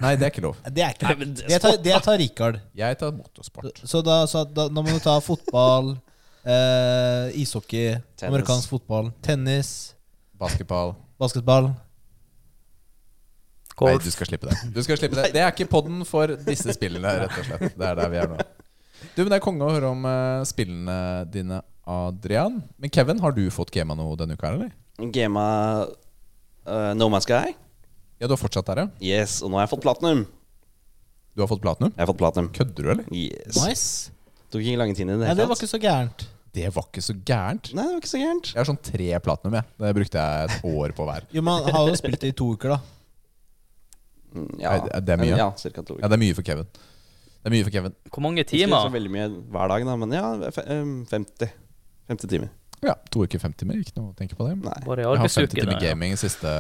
Nei, 0.03 0.17
det 0.19 0.27
er 0.27 0.33
ikke 0.35 0.43
lov. 0.45 0.59
Det 0.75 0.83
er 0.83 0.95
ikke 0.97 1.07
Nei, 1.13 1.29
det 1.31 1.45
er 1.47 1.53
Det 1.55 1.61
tar, 1.63 1.77
det 1.85 1.99
tar 2.03 2.19
Rikard. 2.21 2.59
Jeg 2.77 2.99
tar 3.01 3.15
motorsport. 3.15 3.79
Så 3.87 4.03
da, 4.05 4.25
så 4.31 4.43
da, 4.45 4.67
da 4.69 4.83
må 4.85 4.91
du 4.91 5.01
ta 5.03 5.15
fotball, 5.23 5.95
eh, 6.45 7.31
ishockey, 7.41 7.95
Tennis. 8.19 8.29
amerikansk 8.33 8.75
fotball, 8.75 9.13
tennis, 9.23 9.73
Basketball. 10.35 10.97
Basketball. 11.23 11.71
Nei, 13.81 13.95
du 14.03 14.11
skal 14.13 14.29
slippe 14.29 14.51
det. 14.51 14.57
Du 14.75 14.81
skal 14.87 14.99
slippe 15.01 15.17
Det 15.19 15.33
Det 15.35 15.41
er 15.43 15.51
ikke 15.51 15.67
podden 15.71 16.05
for 16.07 16.31
disse 16.47 16.75
spillene, 16.77 17.11
rett 17.25 17.39
og 17.41 17.47
slett. 17.49 17.73
Det 17.79 17.87
er 17.89 17.97
der 17.99 18.11
vi 18.13 18.19
er 18.23 18.29
nå. 18.31 18.37
Du, 19.15 19.23
men 19.23 19.31
Det 19.33 19.39
er 19.39 19.43
konge 19.47 19.67
å 19.67 19.73
høre 19.75 19.89
om 19.95 20.05
eh, 20.11 20.43
spillene 20.47 20.99
dine, 21.31 21.59
Adrian. 21.87 22.63
Men 22.81 22.91
Kevin, 22.91 23.19
har 23.21 23.33
du 23.37 23.43
fått 23.53 23.71
gama 23.75 23.95
noe 23.99 24.17
denne 24.17 24.37
uka, 24.39 24.53
eller? 24.55 24.71
Gama 25.13 25.45
uh, 25.85 26.93
No 26.97 27.11
Man's 27.13 27.27
Sky. 27.29 27.53
Ja, 28.21 28.29
du 28.29 28.33
har 28.37 28.41
fortsatt 28.41 28.67
der, 28.71 28.85
ja? 28.85 28.89
Yes, 29.05 29.41
og 29.45 29.51
nå 29.53 29.59
har 29.59 29.67
jeg 29.67 29.75
fått 29.75 29.83
platinum. 29.85 30.25
Du 31.35 31.43
har 31.43 31.51
fått 31.51 31.61
platinum? 31.65 31.91
Jeg 31.97 32.01
har 32.05 32.09
fått 32.13 32.21
platinum. 32.23 32.49
Kødder 32.55 32.87
du, 32.87 32.91
eller? 32.95 33.09
Yes. 33.13 33.59
Nice. 33.59 34.13
Tok 34.55 34.63
ikke 34.63 34.79
lang 34.81 34.95
tid 34.95 35.09
i 35.09 35.11
det 35.11 35.19
Nei, 35.27 35.35
det 35.35 35.49
var 35.51 35.59
ikke 35.59 35.69
så 35.73 35.81
gærent. 35.83 36.25
Det 36.55 36.69
var 36.71 36.85
ikke 36.87 37.03
så 37.03 37.17
gærent. 37.27 37.73
Nei, 37.75 37.83
det 37.89 37.97
var 37.97 38.01
ikke 38.05 38.13
så 38.13 38.21
gærent. 38.23 38.51
Jeg 38.55 38.61
har 38.63 38.69
sånn 38.71 38.79
tre 38.87 39.09
platinum, 39.27 39.57
jeg. 39.59 39.67
Det 39.83 39.93
brukte 39.99 40.23
jeg 40.25 40.51
et 40.55 40.69
år 40.71 40.95
på 40.95 41.07
hver. 41.09 41.27
Jo, 41.35 41.43
Man 41.43 41.67
har 41.75 41.89
jo 41.91 41.97
spilt 41.99 42.21
det 42.23 42.31
i 42.31 42.37
to 42.39 42.53
uker, 42.55 42.77
da. 42.77 42.81
Ja, 44.63 44.77
Nei, 44.79 45.01
det- 45.01 45.15
er 45.15 45.21
mye. 45.21 45.37
Ja, 45.39 45.49
cirka 45.59 45.83
to 45.83 45.95
uker. 45.99 46.03
Ja, 46.05 46.09
det 46.09 46.17
er 46.17 46.23
mye 46.23 46.35
for 46.39 46.43
Kevin. 46.47 46.67
Det 47.45 47.51
er 47.51 47.55
mye 47.55 47.65
for 47.67 47.75
Kevin. 47.75 47.95
Hvor 48.11 48.23
mange 48.25 48.45
timer? 48.47 48.61
Jeg 48.63 48.71
ikke 48.71 48.87
så 48.89 48.95
veldig 48.95 49.11
mye 49.15 49.27
hver 49.53 49.69
dag, 49.75 49.85
da, 49.91 49.97
men 50.01 50.15
ja, 50.17 50.51
fe- 50.55 50.67
um, 50.81 50.95
50. 51.11 51.51
50 52.11 52.29
timer. 52.35 52.49
Ja, 52.85 52.95
To 53.15 53.25
uker, 53.25 53.39
50 53.41 53.57
timer. 53.63 53.75
Ikke 53.81 53.97
noe 53.97 54.11
å 54.13 54.17
tenke 54.19 54.37
på 54.37 54.45
det. 54.49 54.55
Nei. 54.61 54.77
Bare 54.85 55.01
i 55.01 55.05
Jeg 55.07 55.09
har 55.09 55.17
50 55.25 55.41
arbeidsuke. 55.41 55.61
timer 55.65 55.81
gaming 55.81 56.13
de 56.17 56.21
siste 56.21 56.51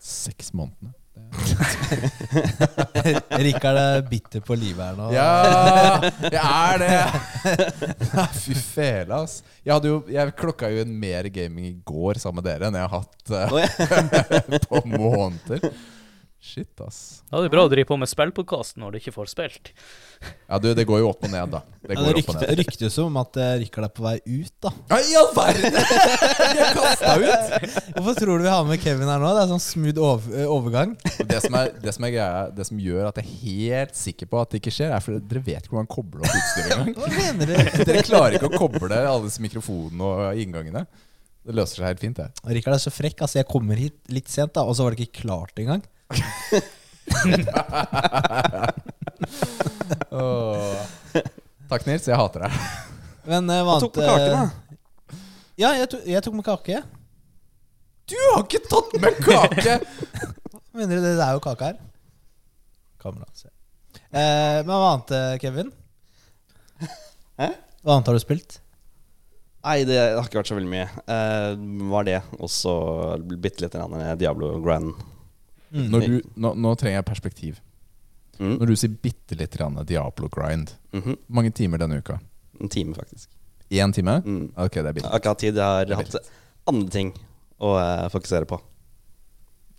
seks 0.00 0.52
månedene. 0.56 0.94
Rikard 3.44 3.76
er 3.78 4.00
bitter 4.08 4.40
på 4.44 4.54
livet 4.58 4.82
her 4.82 4.94
nå. 4.98 5.10
Ja, 5.14 6.00
jeg 6.24 6.40
er 6.40 6.78
det! 6.82 6.90
Nei, 8.14 8.24
Fy 8.40 8.54
fele, 8.58 9.14
ass. 9.22 9.34
Jeg, 9.64 9.72
hadde 9.74 9.88
jo, 9.92 9.96
jeg 10.10 10.34
klokka 10.38 10.68
jo 10.72 10.78
inn 10.84 10.94
mer 11.02 11.24
gaming 11.34 11.66
i 11.70 11.74
går 11.86 12.14
sammen 12.22 12.38
med 12.40 12.46
dere 12.50 12.64
enn 12.70 12.78
jeg 12.80 12.88
har 12.88 12.94
hatt 12.98 13.24
eh, 13.36 13.48
på 14.70 14.78
måneder. 14.90 15.60
Shit, 16.40 16.72
ass. 16.80 17.20
Ja, 17.28 17.42
det 17.42 17.50
er 17.50 17.52
bra 17.52 17.66
å 17.66 17.68
drive 17.68 17.84
på 17.90 17.96
med 18.00 18.08
spillpodkast 18.08 18.78
når 18.80 18.94
du 18.94 18.96
ikke 18.96 19.12
får 19.12 19.26
spilt. 19.28 19.68
Ja, 20.48 20.56
du, 20.56 20.70
det 20.74 20.86
går 20.88 21.02
jo 21.02 21.10
opp 21.10 21.26
og 21.26 21.32
ned, 21.34 21.50
da. 21.52 21.58
Det 21.84 21.92
Ja, 21.98 22.04
det 22.06 22.14
rykte- 22.16 22.54
ryktes 22.62 22.96
jo 22.96 23.04
om 23.10 23.18
at 23.20 23.36
eh, 23.36 23.50
Rikard 23.60 23.84
er 23.84 23.92
på 23.92 24.06
vei 24.06 24.14
ut, 24.24 24.54
da. 24.64 24.72
Ja, 24.88 24.98
I 25.04 25.18
all 25.20 25.28
verden! 25.36 25.76
Jeg 25.76 26.70
kasta 26.78 27.12
ut! 27.20 27.68
Hvorfor 27.98 28.16
tror 28.22 28.40
du 28.40 28.46
vi 28.46 28.54
har 28.54 28.64
med 28.70 28.80
Kevin 28.80 29.12
her 29.12 29.20
nå? 29.20 29.34
Det 29.36 29.42
er 29.44 29.50
sånn 29.52 29.62
smooth 29.66 30.00
over, 30.00 30.32
eh, 30.40 30.48
overgang. 30.56 30.96
Det 31.28 31.42
som, 31.44 31.58
er, 31.60 31.74
det, 31.84 31.94
som 31.98 32.08
er 32.08 32.14
greia, 32.16 32.40
det 32.56 32.66
som 32.70 32.80
gjør 32.86 33.10
at 33.10 33.20
jeg 33.20 33.28
er 33.28 33.36
helt 33.44 34.00
sikker 34.00 34.32
på 34.32 34.40
at 34.40 34.56
det 34.56 34.62
ikke 34.64 34.74
skjer, 34.78 34.96
er 34.96 35.04
fordi 35.04 35.20
dere 35.34 35.44
vet 35.52 35.60
ikke 35.68 35.76
hvordan 35.76 35.84
man 35.90 35.92
kobler 35.92 36.24
opp 36.24 36.40
utstyret 36.40 36.74
engang. 36.78 36.96
Hva 37.04 37.12
mener 37.20 37.52
du? 37.52 37.54
Dere 37.92 38.06
klarer 38.08 38.40
ikke 38.40 38.48
å 38.48 38.56
koble 38.64 38.96
alle 39.04 39.28
disse 39.28 39.44
mikrofonene 39.44 40.08
og 40.32 40.40
inngangene. 40.40 40.86
Det 41.44 41.52
løser 41.56 41.84
seg 41.84 41.90
helt 41.92 42.02
fint, 42.08 42.16
det. 42.24 42.32
Rikard 42.56 42.80
er 42.80 42.86
så 42.88 42.96
frekk. 42.96 43.20
Altså, 43.28 43.42
jeg 43.44 43.52
kommer 43.52 43.76
hit 43.76 44.00
litt 44.12 44.32
sent, 44.32 44.56
da, 44.56 44.64
og 44.64 44.72
så 44.80 44.88
var 44.88 44.96
det 44.96 45.04
ikke 45.04 45.20
klart 45.28 45.60
engang. 45.60 45.84
Åh. 50.10 50.86
Takk, 51.70 51.86
Nils. 51.86 52.06
Jeg 52.08 52.18
hater 52.18 52.46
deg. 52.46 52.56
Men 53.30 53.50
jeg 53.52 53.66
vant 53.68 53.84
Hva 53.84 53.88
tok 53.88 54.00
med 54.00 54.08
kake, 54.08 54.30
da? 54.32 55.18
Ja, 55.60 55.70
jeg, 55.76 55.90
tok- 55.92 56.06
jeg 56.08 56.24
tok 56.24 56.36
med 56.38 56.46
kake. 56.46 56.80
Du 58.10 58.16
har 58.32 58.42
ikke 58.42 58.62
tatt 58.66 58.94
med 59.02 59.18
kake! 59.22 59.74
Mener 60.76 60.98
du? 60.98 61.04
Det 61.04 61.12
er 61.22 61.36
jo 61.36 61.42
kake 61.44 61.68
her. 61.68 61.76
Kamera, 63.02 63.28
se. 63.36 63.50
Eh, 64.10 64.60
men 64.64 64.70
hva 64.72 64.88
annet, 64.94 65.12
eh, 65.14 65.36
Kevin? 65.42 65.70
Hæ? 67.40 67.50
Hva 67.84 67.94
annet 67.96 68.10
har 68.10 68.18
du 68.18 68.22
spilt? 68.22 68.58
Nei, 69.60 69.82
det 69.86 69.98
har 70.00 70.24
ikke 70.24 70.40
vært 70.40 70.50
så 70.50 70.56
veldig 70.56 70.72
mye. 70.72 70.88
Eh, 71.12 71.54
var 71.92 72.06
det. 72.08 72.18
Og 72.40 72.50
så 72.50 72.74
bitte 73.20 73.62
litt 73.66 73.76
grann 73.76 73.94
Diablo 74.20 74.54
Grand. 74.64 74.96
Når 75.70 76.06
du, 76.06 76.16
nå, 76.42 76.54
nå 76.58 76.74
trenger 76.78 76.98
jeg 76.98 77.06
perspektiv. 77.08 77.60
Mm. 78.40 78.56
Når 78.56 78.70
du 78.70 78.76
sier 78.80 78.92
bitte 79.04 79.36
litt 79.38 79.58
Diablo 79.86 80.30
grind, 80.32 80.72
mm 80.92 81.02
hvor 81.04 81.18
mange 81.28 81.52
timer 81.54 81.78
denne 81.78 82.00
uka? 82.00 82.18
En 82.60 82.68
time, 82.68 82.94
faktisk. 82.94 83.30
Én 83.70 83.92
time? 83.92 84.18
Mm. 84.24 84.52
Ok, 84.56 84.80
det 84.80 84.88
er 84.88 84.92
billig. 84.96 85.10
hatt 85.10 85.38
tid. 85.38 85.56
Jeg 85.56 85.94
har 85.94 86.02
hatt 86.02 86.30
andre 86.68 86.90
ting 86.90 87.12
å 87.60 87.76
uh, 87.76 88.08
fokusere 88.10 88.48
på. 88.48 88.58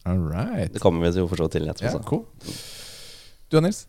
All 0.06 0.22
right. 0.24 0.72
Det 0.74 0.82
kommer 0.82 1.06
vi 1.06 1.14
til 1.14 1.26
å 1.26 1.30
forstå 1.30 1.48
til 1.58 1.68
etterpå. 1.70 2.00
Ja, 2.00 2.06
cool. 2.08 2.26
Du 3.52 3.60
og 3.60 3.66
Nils? 3.66 3.86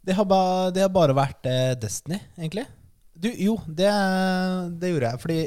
Det 0.00 0.16
har, 0.16 0.24
ba, 0.24 0.70
det 0.74 0.82
har 0.86 0.92
bare 0.94 1.14
vært 1.14 1.46
uh, 1.46 1.74
Destiny, 1.78 2.18
egentlig. 2.38 2.64
Du, 3.20 3.28
jo, 3.36 3.58
det, 3.66 3.90
det 4.80 4.94
gjorde 4.94 5.08
jeg 5.10 5.20
fordi 5.20 5.40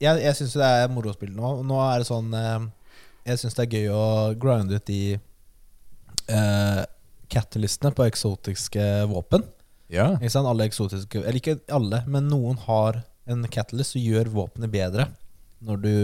Jeg, 0.00 0.20
jeg 0.22 0.36
syns 0.38 0.54
det 0.56 0.68
er 0.78 0.88
moro 0.90 1.12
å 1.12 1.16
spille 1.16 1.36
nå. 1.36 1.50
Nå 1.68 1.82
er 1.84 2.00
det 2.00 2.08
sånn 2.08 2.32
eh, 2.34 2.64
Jeg 3.28 3.40
syns 3.40 3.56
det 3.58 3.64
er 3.64 3.76
gøy 3.76 3.92
å 3.94 4.04
grinde 4.40 4.78
ut 4.78 4.86
de 4.88 5.16
uh, 6.30 6.82
catalystene 7.32 7.92
på 7.94 8.06
eksotiske 8.08 8.86
våpen. 9.10 9.46
Ja. 9.92 10.14
Ikke 10.18 10.32
sant? 10.32 10.48
Alle 10.48 10.66
eksotiske 10.66 11.20
Eller 11.20 11.38
ikke 11.38 11.58
alle, 11.72 12.02
men 12.08 12.30
noen 12.30 12.58
har 12.64 13.02
en 13.30 13.44
catalyst 13.52 13.94
som 13.94 14.02
gjør 14.02 14.32
våpenet 14.32 14.72
bedre 14.72 15.10
når 15.62 15.82
du 15.82 15.94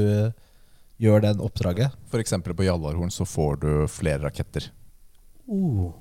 gjør 1.02 1.22
den 1.24 1.42
oppdraget. 1.42 1.94
For 2.10 2.22
eksempel 2.22 2.54
på 2.58 2.66
Jallarhorn 2.66 3.10
så 3.14 3.26
får 3.26 3.60
du 3.62 3.70
flere 3.90 4.22
raketter. 4.26 4.68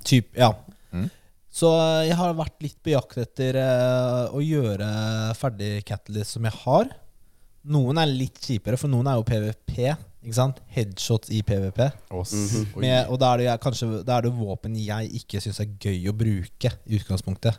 Typ, 0.06 0.30
ja. 0.38 0.52
Mm. 0.92 1.08
Så 1.54 1.72
eh, 1.80 2.08
jeg 2.10 2.18
har 2.20 2.38
vært 2.38 2.62
litt 2.66 2.78
på 2.84 2.94
jakt 2.94 3.18
etter 3.22 3.58
uh, 3.62 4.30
å 4.36 4.42
gjøre 4.44 4.88
ferdig 5.40 5.72
Catalyst 5.88 6.36
som 6.36 6.46
jeg 6.46 6.58
har. 6.66 6.92
Noen 7.68 7.98
er 8.00 8.08
litt 8.08 8.38
kjipere, 8.40 8.78
for 8.80 8.88
noen 8.92 9.08
er 9.12 9.18
jo 9.20 9.26
PVP. 9.28 9.74
Ikke 10.24 10.36
sant? 10.38 10.60
Headshots 10.76 11.30
i 11.36 11.42
PVP. 11.46 11.80
S- 12.24 12.34
Mhm. 12.34 12.80
Med, 12.84 13.08
og 13.12 13.20
da 13.20 13.34
er 13.34 13.38
det 13.38 13.46
jeg, 13.48 13.60
kanskje 13.64 14.04
Da 14.06 14.18
er 14.18 14.22
det 14.28 14.34
våpen 14.34 14.76
jeg 14.76 15.12
ikke 15.22 15.42
syns 15.44 15.60
er 15.64 15.66
gøy 15.80 16.08
å 16.10 16.14
bruke 16.18 16.72
i 16.88 16.98
utgangspunktet. 17.00 17.58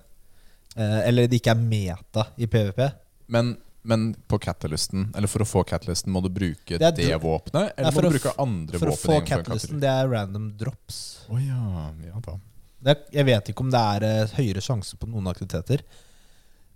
Eh, 0.76 1.00
eller 1.08 1.26
det 1.28 1.40
ikke 1.40 1.50
er 1.54 1.60
meta 1.62 2.26
i 2.38 2.46
PVP. 2.46 2.92
men, 3.28 3.56
men 3.84 4.14
på 4.28 4.38
Catalysten, 4.40 5.10
eller 5.14 5.28
for 5.28 5.40
å 5.40 5.46
få 5.48 5.64
Catalysten, 5.66 6.12
må 6.12 6.22
du 6.22 6.28
bruke 6.28 6.78
Det 6.78 6.94
det, 6.96 7.20
våpenet? 7.20 7.72
Eller 7.76 7.90
Nei, 7.90 7.94
må 7.96 8.02
du 8.02 8.10
bruke 8.18 8.34
andre 8.38 8.76
andre 8.76 8.78
For 8.78 8.86
å 8.86 8.96
våpen? 8.96 9.22
få 9.22 9.26
Catalysten, 9.26 9.80
det 9.80 9.88
er 9.88 10.08
random 10.08 10.50
drops. 10.58 11.24
Oh, 11.30 11.38
ja, 11.38 11.92
ja 12.04 12.20
da. 12.24 12.38
Det, 12.80 12.96
jeg 13.12 13.24
vet 13.26 13.48
ikke 13.50 13.60
om 13.64 13.70
det 13.70 13.80
er 13.80 14.04
uh, 14.24 14.26
høyere 14.36 14.60
sjanse 14.62 14.96
på 14.96 15.08
noen 15.08 15.26
aktiviteter. 15.26 15.82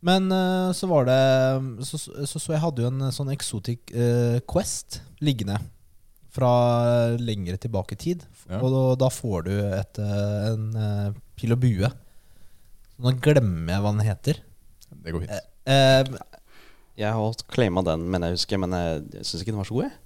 Men 0.03 0.27
uh, 0.35 0.73
så 0.75 0.89
var 0.91 1.07
det 1.07 1.19
Så, 1.87 2.01
så, 2.01 2.39
så 2.39 2.57
jeg 2.57 2.63
hadde 2.65 2.83
jo 2.83 2.91
en 2.91 3.07
sånn 3.15 3.31
exotic 3.35 3.93
uh, 3.95 4.41
quest 4.51 5.01
liggende 5.23 5.61
fra 6.33 6.49
lengre 7.21 7.59
tilbake 7.61 7.93
i 7.93 8.01
tid. 8.01 8.23
Ja. 8.49 8.59
Og 8.63 8.73
da, 8.73 8.83
da 9.05 9.09
får 9.13 9.43
du 9.51 9.51
et, 9.53 9.99
eh, 10.01 10.47
en 10.49 10.63
uh, 10.73 11.19
pil 11.37 11.53
og 11.53 11.61
bue. 11.61 11.91
Så 12.95 13.05
nå 13.05 13.13
glemmer 13.21 13.75
jeg 13.75 13.85
hva 13.85 13.93
den 13.93 14.07
heter. 14.07 14.41
Det 14.93 15.13
går 15.13 15.27
fint. 15.27 15.51
Uh, 15.69 16.39
Jeg 16.99 17.13
har 17.19 17.45
claima 17.53 17.85
den, 17.85 18.09
men 18.11 18.25
jeg 18.27 18.35
husker 18.35 18.59
Men 18.59 18.75
jeg, 18.75 18.97
jeg 19.15 19.29
syns 19.29 19.45
ikke 19.45 19.53
den 19.53 19.61
var 19.61 19.69
så 19.69 19.77
god. 19.77 19.85
Jeg. 19.91 20.01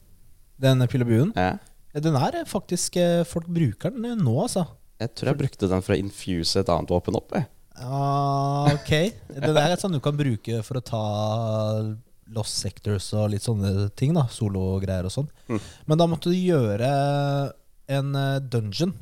den 0.67 0.89
pil 0.91 1.07
og 1.07 1.13
buen. 1.13 1.31
Ja. 1.39 1.55
Ja, 1.95 2.03
den 2.05 2.19
er 2.19 2.43
faktisk 2.51 2.99
Folk 3.31 3.47
bruker 3.47 3.95
den 3.95 4.21
nå, 4.27 4.35
altså. 4.43 4.67
Jeg 4.99 5.15
tror 5.15 5.31
jeg 5.31 5.41
brukte 5.45 5.71
den 5.71 5.87
for 5.87 5.95
å 5.95 6.01
infuse 6.01 6.59
et 6.59 6.75
annet 6.75 6.91
våpen 6.91 7.17
opp. 7.19 7.39
Jeg. 7.39 7.47
Ja, 7.77 8.73
ok. 8.73 8.91
Det 9.37 9.53
der 9.53 9.73
er 9.75 9.81
sånt 9.81 9.97
du 9.97 10.01
kan 10.05 10.17
bruke 10.17 10.63
for 10.65 10.81
å 10.81 10.85
ta 10.85 11.03
Lost 12.35 12.59
Sectors 12.63 13.11
og 13.15 13.31
litt 13.35 13.45
sånne 13.45 13.89
ting. 13.99 14.15
da 14.17 14.27
Sologreier 14.33 15.07
og 15.07 15.15
sånn. 15.15 15.29
Mm. 15.51 15.61
Men 15.87 16.01
da 16.01 16.09
måtte 16.11 16.33
du 16.33 16.39
gjøre 16.39 16.89
en 17.97 18.17
eh, 18.19 18.41
dungeon 18.43 18.95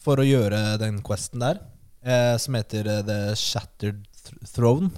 for 0.00 0.20
å 0.20 0.26
gjøre 0.26 0.78
den 0.80 1.00
questen 1.04 1.42
der. 1.42 1.62
Eh, 2.04 2.36
som 2.40 2.56
heter 2.56 2.86
eh, 2.88 3.02
The 3.06 3.18
Shattered 3.36 4.04
Throne. 4.52 4.92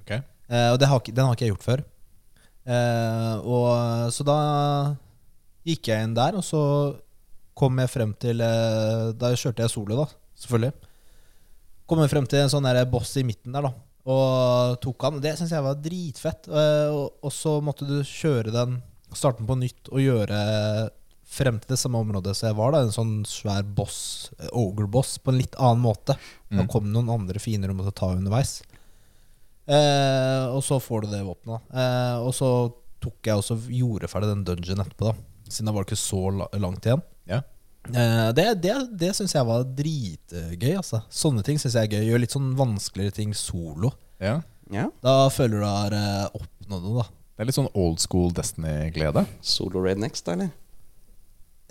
Ok. 0.00 0.14
Eh, 0.16 0.68
og 0.72 0.78
det 0.80 0.88
har, 0.90 1.04
den 1.10 1.26
har 1.26 1.36
ikke 1.36 1.48
jeg 1.48 1.54
gjort 1.54 1.68
før. 1.68 1.84
Eh, 2.70 3.34
og 3.44 4.10
Så 4.14 4.24
da 4.26 4.38
gikk 5.66 5.90
jeg 5.90 6.06
inn 6.06 6.16
der, 6.16 6.38
og 6.38 6.44
så 6.46 6.62
kom 7.58 7.76
jeg 7.82 7.90
frem 7.92 8.12
til 8.20 8.40
eh, 8.44 9.10
Da 9.18 9.32
kjørte 9.36 9.64
jeg 9.66 9.72
solo, 9.72 10.04
da, 10.04 10.06
selvfølgelig. 10.40 10.89
Kom 11.90 12.02
frem 12.06 12.26
til 12.30 12.38
en 12.44 12.52
sånn 12.52 12.66
der 12.68 12.84
boss 12.86 13.16
i 13.18 13.24
midten 13.26 13.52
der, 13.56 13.66
da. 13.66 13.72
Og 14.10 14.76
tok 14.84 15.02
han. 15.08 15.18
Det 15.22 15.34
syns 15.38 15.50
jeg 15.52 15.64
var 15.66 15.74
dritfett. 15.82 16.46
Eh, 16.48 16.88
og, 16.94 17.18
og 17.26 17.32
så 17.34 17.56
måtte 17.66 17.84
du 17.88 17.98
kjøre 18.06 18.54
den, 18.54 18.78
starte 19.12 19.42
den 19.42 19.48
på 19.50 19.56
nytt 19.58 19.90
og 19.90 19.98
gjøre 20.04 20.38
frem 21.30 21.58
til 21.62 21.74
det 21.74 21.78
samme 21.78 21.98
området 22.02 22.32
så 22.34 22.48
jeg 22.48 22.56
var. 22.58 22.72
da 22.74 22.80
En 22.86 22.94
sånn 22.94 23.12
svær 23.28 23.62
boss, 23.76 24.30
eh, 24.40 24.48
ogre-boss, 24.56 25.16
på 25.22 25.30
en 25.34 25.38
litt 25.42 25.58
annen 25.58 25.82
måte. 25.84 26.16
Da 26.50 26.62
Mm. 26.64 26.68
kom 26.72 26.84
det 26.88 26.94
noen 26.96 27.10
andre 27.20 27.38
fiender 27.42 27.68
du 27.70 27.74
måtte 27.78 27.94
ta 27.94 28.08
underveis. 28.14 28.62
Eh, 29.70 30.46
og 30.50 30.62
så 30.66 30.80
får 30.82 31.04
du 31.04 31.10
det 31.12 31.22
våpenet. 31.26 31.60
Eh, 31.74 32.16
og 32.24 32.32
så 32.34 32.48
tok 33.00 33.22
jeg 33.30 33.38
også 33.38 33.58
gjorde 33.70 34.08
ferdig 34.10 34.30
den 34.32 34.44
dungeon 34.48 34.82
etterpå, 34.82 35.12
da. 35.12 35.14
Siden 35.50 35.66
det 35.70 35.74
var 35.76 35.86
ikke 35.86 36.00
så 36.00 36.22
langt 36.58 36.86
igjen. 36.86 37.02
Ja. 37.30 37.42
Eh, 37.88 38.28
det 38.36 38.44
det, 38.62 38.74
det 39.00 39.14
syns 39.16 39.32
jeg 39.34 39.46
var 39.48 39.64
dritgøy. 39.64 40.74
Altså. 40.76 41.00
Sånne 41.10 41.42
ting 41.46 41.58
syns 41.58 41.74
jeg 41.78 41.88
er 41.88 41.96
gøy. 41.96 42.08
Gjør 42.10 42.22
litt 42.26 42.34
sånn 42.36 42.52
vanskeligere 42.58 43.16
ting 43.16 43.32
solo. 43.34 43.92
Ja. 44.20 44.40
Ja. 44.70 44.86
Da 45.02 45.14
føler 45.32 45.58
du 45.62 45.66
har 45.66 45.96
eh, 45.96 46.26
oppnådd 46.36 46.84
noe, 46.86 47.02
da. 47.02 47.06
Det 47.34 47.42
er 47.42 47.48
litt 47.48 47.56
sånn 47.56 47.70
old 47.74 47.98
school 48.02 48.30
Destiny-glede. 48.36 49.24
Solo 49.40 49.80
Raid 49.82 49.98
Next, 50.02 50.28
eller? 50.28 50.52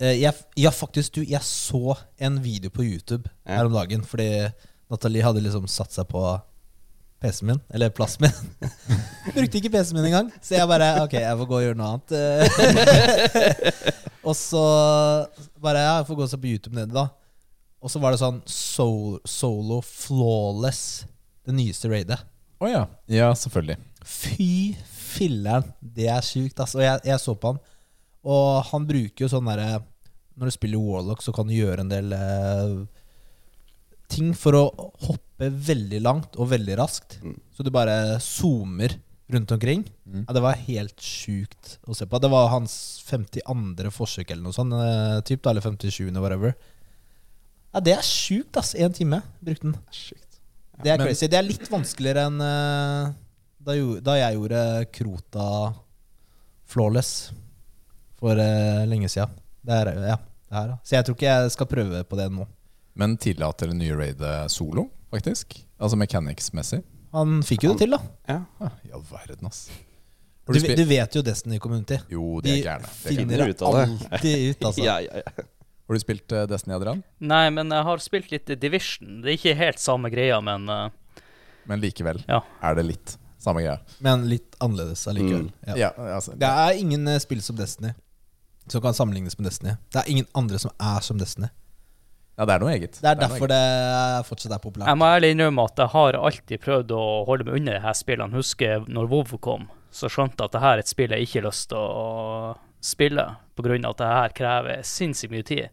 Eh, 0.02 0.16
jeg, 0.18 0.34
ja, 0.58 0.72
faktisk, 0.74 1.14
du, 1.20 1.22
jeg 1.28 1.40
så 1.46 1.94
en 2.18 2.40
video 2.42 2.72
på 2.74 2.82
YouTube 2.84 3.30
Ja. 3.46 3.60
her 3.60 3.70
om 3.70 3.76
dagen. 3.78 4.02
Fordi 4.04 4.28
Nathalie 4.90 5.22
hadde 5.24 5.44
liksom 5.46 5.68
satt 5.70 5.94
seg 5.94 6.08
på 6.10 6.24
PC-en 7.20 7.50
min, 7.52 7.60
eller 7.70 7.92
plassen 7.94 8.26
min. 8.26 8.70
Brukte 9.36 9.60
ikke 9.60 9.70
PC-en 9.76 9.98
min 10.00 10.08
engang, 10.10 10.30
så 10.42 10.56
jeg 10.56 10.68
bare 10.70 10.86
Ok, 11.04 11.14
jeg 11.20 11.36
får 11.38 11.48
gå 11.50 11.58
og 11.58 11.64
gjøre 11.66 11.78
noe 11.78 11.90
annet. 11.94 12.08
og 14.20 14.36
så 14.36 14.62
bare 15.62 15.84
jeg 15.84 16.06
får 16.08 16.18
gå 16.18 16.26
og 16.26 16.32
se 16.32 16.40
på 16.40 16.50
YouTube 16.50 16.76
nede, 16.76 16.92
da. 16.92 17.08
Og 17.80 17.92
så 17.92 18.00
var 18.02 18.12
det 18.12 18.20
sånn 18.20 18.42
solo, 18.44 19.20
Solo 19.24 19.80
Flawless, 19.84 21.06
det 21.48 21.54
nyeste 21.56 21.88
raidet. 21.88 22.18
Å 22.60 22.68
ja. 22.68 22.82
Ja, 23.08 23.30
selvfølgelig. 23.32 23.78
Fy 24.04 24.76
filleren, 24.84 25.70
det 25.80 26.10
er 26.12 26.24
sjukt, 26.24 26.60
altså. 26.60 26.80
Og 26.80 26.84
jeg, 26.84 27.00
jeg 27.08 27.22
så 27.22 27.34
på 27.40 27.54
han. 27.54 27.60
Og 28.28 28.48
han 28.68 28.84
bruker 28.88 29.24
jo 29.24 29.30
sånn 29.32 29.46
derre 29.48 29.78
Når 30.36 30.50
du 30.50 30.52
spiller 30.52 30.82
Warlock, 30.84 31.22
så 31.24 31.32
kan 31.32 31.48
du 31.48 31.54
gjøre 31.56 31.86
en 31.86 31.88
del 31.88 32.12
eh, 32.12 32.74
ting 34.12 34.34
for 34.36 34.58
å 34.58 34.64
hoppe 35.06 35.48
veldig 35.48 36.00
langt 36.04 36.36
og 36.36 36.50
veldig 36.52 36.76
raskt. 36.80 37.16
Mm. 37.24 37.38
Så 37.56 37.64
du 37.64 37.72
bare 37.72 38.18
zoomer 38.24 38.98
rundt 39.34 39.52
omkring. 39.54 39.84
Mm. 40.06 40.24
Ja, 40.28 40.34
det 40.36 40.42
var 40.44 40.58
helt 40.66 41.00
sjukt 41.00 41.78
å 41.86 41.94
se 41.96 42.06
på. 42.06 42.18
Det 42.20 42.30
var 42.32 42.48
hans 42.52 42.74
52. 43.08 43.90
forsøk 43.94 44.30
eller 44.30 44.42
noe 44.42 44.56
sånt. 44.56 44.74
eh, 44.74 45.20
typ, 45.26 45.46
eller 45.46 45.60
57. 45.64 46.10
whatever. 46.20 46.54
Ja, 47.72 47.80
det 47.80 47.92
er 47.94 48.02
sjukt, 48.02 48.56
ass. 48.58 48.74
Én 48.74 48.92
time 48.94 49.22
brukte 49.40 49.68
den. 49.68 49.76
Sjukt. 49.94 50.40
Det 50.82 50.90
er 50.92 50.98
Men- 50.98 51.14
Det 51.14 51.34
er 51.34 51.42
litt 51.42 51.68
vanskeligere 51.70 52.26
enn 52.26 52.40
uh, 52.40 53.12
da, 53.60 53.74
da 54.00 54.14
jeg 54.16 54.34
gjorde 54.38 54.86
Krota 54.92 55.74
flawless 56.64 57.32
for 58.18 58.32
uh, 58.32 58.86
lenge 58.88 59.08
siden. 59.08 59.28
Det 59.62 59.76
er, 59.76 59.92
ja, 60.08 60.16
det 60.50 60.62
da. 60.72 60.78
Så 60.82 60.96
jeg 60.96 61.04
tror 61.04 61.14
ikke 61.18 61.28
jeg 61.28 61.50
skal 61.54 61.66
prøve 61.66 62.04
på 62.08 62.16
det 62.16 62.30
nå. 62.32 62.46
Men 62.94 63.16
tillater 63.20 63.68
det 63.70 63.76
nye 63.76 63.96
raidet 63.96 64.50
solo, 64.50 64.88
faktisk? 65.12 65.60
Altså 65.78 65.96
mechanics-messig? 66.00 66.82
Han 67.16 67.40
fikk 67.46 67.66
jo 67.66 67.74
det 67.74 67.84
til, 67.84 67.96
da. 67.96 68.00
Ja. 68.30 68.40
ja 68.60 68.98
all 68.98 69.06
verden, 69.10 69.48
ass. 69.50 69.68
Du, 70.50 70.58
du, 70.58 70.74
du 70.74 70.84
vet 70.88 71.14
jo 71.14 71.22
Destiny 71.22 71.58
Community. 71.62 72.00
Jo, 72.10 72.40
det 72.42 72.56
er 72.56 72.60
gjerne. 72.64 72.90
Det 72.90 73.12
er 73.12 73.18
finner 73.20 73.42
ut 73.46 73.62
av 73.62 73.76
det. 73.76 73.86
alltid 74.10 74.44
ut, 74.50 74.64
altså. 74.70 74.84
Ja, 74.88 74.98
ja, 75.04 75.22
ja. 75.22 75.46
Har 75.90 75.98
du 75.98 76.02
spilt 76.02 76.32
eh, 76.34 76.44
Destiny, 76.50 76.74
Adrian? 76.76 77.02
Nei, 77.18 77.44
men 77.54 77.72
jeg 77.74 77.86
har 77.86 78.02
spilt 78.02 78.30
litt 78.34 78.50
Division. 78.62 79.20
Det 79.24 79.32
er 79.32 79.38
ikke 79.38 79.56
helt 79.58 79.82
samme 79.82 80.10
greia, 80.12 80.38
men 80.42 80.68
uh... 80.70 80.84
Men 81.70 81.82
likevel 81.82 82.22
Ja. 82.26 82.40
er 82.66 82.78
det 82.78 82.86
litt 82.88 83.16
samme 83.42 83.62
greia. 83.62 83.78
Men 84.02 84.26
litt 84.30 84.54
annerledes 84.62 85.02
allikevel. 85.10 85.48
Mm. 85.50 85.66
Ja. 85.72 85.76
Ja, 85.86 85.90
altså, 86.16 86.34
Det 86.38 86.50
er 86.64 86.78
ingen 86.78 87.10
eh, 87.10 87.18
spill 87.22 87.42
som 87.42 87.58
Destiny 87.58 87.92
som 88.70 88.82
kan 88.82 88.94
sammenlignes 88.94 89.38
med 89.38 89.48
Destiny. 89.48 89.74
Det 89.92 89.98
er 90.02 90.10
ingen 90.10 90.26
andre 90.34 90.58
som 90.58 90.70
er 90.78 91.00
som 91.02 91.18
Destiny. 91.18 91.50
Ja, 92.40 92.46
det 92.48 92.54
er 92.54 92.62
noe 92.62 92.72
eget. 92.72 92.94
Det 92.96 93.04
er 93.04 93.18
noe 93.18 93.26
derfor 93.26 93.44
eget. 93.44 93.52
det 93.52 94.28
fortsatt 94.30 94.54
er 94.56 94.62
populært. 94.62 94.88
jeg 94.88 94.96
må 94.96 95.08
ærlig 95.12 95.30
innrømme 95.34 95.66
at 95.68 95.82
jeg 95.82 95.92
har 95.92 96.16
alltid 96.16 96.62
prøvd 96.64 96.94
å 96.96 97.02
holde 97.28 97.44
meg 97.44 97.58
under 97.58 97.76
de 97.76 97.82
her 97.84 97.98
spillene. 97.98 98.40
Husker 98.40 98.86
når 98.88 99.10
WoW 99.12 99.34
kom, 99.44 99.66
så 99.92 100.08
skjønte 100.08 100.40
jeg 100.40 100.48
at 100.48 100.56
det 100.56 100.62
her 100.64 100.78
er 100.78 100.84
et 100.84 100.92
spill 100.92 101.12
jeg 101.12 101.26
ikke 101.26 101.42
har 101.42 101.46
lyst 101.50 101.68
til 101.74 101.84
å 101.84 102.56
spille, 102.80 103.26
av 103.36 103.68
at 103.92 104.00
det 104.00 104.08
her 104.08 104.34
krever 104.40 104.82
sinnssykt 104.88 105.34
mye 105.34 105.44
tid. 105.44 105.68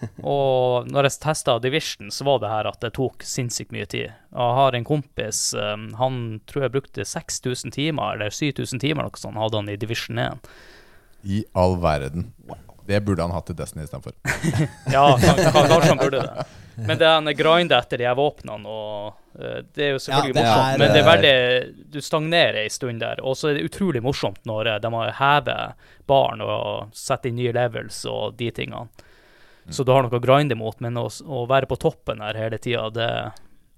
Og 0.22 0.86
når 0.86 1.08
jeg 1.08 1.18
testa 1.24 1.58
Division, 1.58 2.14
så 2.14 2.28
var 2.28 2.38
det 2.38 2.54
her 2.54 2.70
at 2.70 2.78
det 2.84 2.92
tok 2.94 3.26
sinnssykt 3.26 3.74
mye 3.74 3.88
tid. 3.90 4.12
Jeg 4.14 4.56
har 4.60 4.78
en 4.78 4.86
kompis, 4.86 5.48
um, 5.58 5.90
han 5.98 6.20
tror 6.46 6.68
jeg 6.68 6.76
brukte 6.78 7.02
6000 7.02 7.74
timer, 7.74 8.14
eller 8.14 8.30
7000 8.30 8.78
timer, 8.86 9.10
noe 9.10 9.18
sånt, 9.18 9.42
hadde 9.42 9.58
han 9.58 9.74
i 9.74 9.78
Division 9.80 10.22
1. 10.22 10.52
I 11.26 11.42
all 11.58 11.80
verden. 11.82 12.30
Det 12.90 12.98
burde 13.06 13.22
han 13.22 13.32
hatt 13.34 13.50
i 13.52 13.56
Destiny 13.58 13.84
istedenfor. 13.86 14.16
Ja, 14.92 15.04
kan- 15.22 15.38
kan- 15.44 15.68
kanskje 15.70 15.88
han 15.94 16.00
burde 16.02 16.22
det. 16.26 16.46
Men 16.80 16.96
det 16.96 17.04
er 17.06 17.18
en 17.20 17.28
grind 17.36 17.72
etter 17.76 18.00
de 18.00 18.06
her 18.08 18.14
våpnene, 18.16 18.64
og 18.70 19.36
eh, 19.36 19.58
det 19.76 19.84
er 19.84 19.90
jo 19.92 19.98
selvfølgelig 20.00 20.40
Ja, 20.40 20.44
morsomt. 20.48 20.70
er, 20.74 20.78
men 20.80 20.94
det 20.94 21.00
er 21.00 21.04
eh, 21.04 21.10
veldig 21.10 21.90
Du 21.92 21.98
stagnerer 22.00 22.58
ei 22.62 22.70
stund 22.72 23.02
der. 23.04 23.20
Og 23.26 23.36
så 23.36 23.50
er 23.50 23.58
det 23.58 23.66
utrolig 23.68 24.00
morsomt 24.02 24.40
når 24.48 24.70
eh, 24.74 24.78
de 24.80 24.92
har 24.94 25.12
hevet 25.18 25.84
baren 26.08 26.40
og 26.46 26.94
setter 26.96 27.28
inn 27.30 27.36
nye 27.42 27.52
levels 27.52 27.98
og 28.08 28.38
de 28.40 28.48
tingene. 28.56 28.88
Så 29.70 29.84
du 29.86 29.92
har 29.92 30.02
noe 30.02 30.16
å 30.16 30.22
grinde 30.24 30.56
mot, 30.58 30.74
men 30.82 30.96
å, 30.98 31.04
å 31.06 31.44
være 31.46 31.68
på 31.70 31.76
toppen 31.78 32.22
her 32.24 32.34
hele 32.40 32.56
tida, 32.58 32.88
det, 32.90 33.10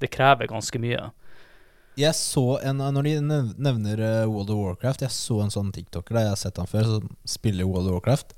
det 0.00 0.08
krever 0.14 0.48
ganske 0.48 0.78
mye. 0.80 1.10
Jeg 2.00 2.14
så 2.16 2.44
en 2.64 2.78
Når 2.80 3.04
de 3.04 3.18
nevner 3.60 4.00
World 4.24 4.48
of 4.54 4.56
Warcraft 4.62 5.02
Jeg 5.04 5.12
så 5.12 5.42
en 5.44 5.50
sånn 5.52 5.68
TikToker 5.76 6.14
der, 6.16 6.22
jeg 6.24 6.32
har 6.32 6.40
sett 6.40 6.56
han 6.62 6.70
før, 6.70 6.86
som 6.88 7.10
spiller 7.28 7.68
World 7.68 7.90
of 7.90 7.98
Warcraft. 7.98 8.32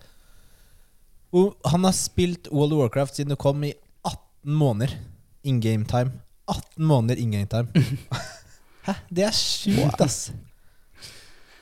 Og 1.35 1.55
han 1.67 1.85
har 1.89 1.95
spilt 1.97 2.49
World 2.53 2.77
of 2.77 2.85
Warcraft 2.85 3.19
siden 3.19 3.35
det 3.35 3.41
kom 3.43 3.65
i 3.67 3.73
18 4.07 4.55
måneder 4.55 4.95
in 5.43 5.61
game 5.61 5.85
time. 5.91 6.13
18 6.47 6.85
måneder 6.85 7.21
in 7.21 7.31
game 7.35 7.47
time. 7.51 7.69
Hæ? 8.87 8.95
Det 9.09 9.25
er 9.27 9.33
sjukt, 9.35 10.01
ass. 10.05 10.31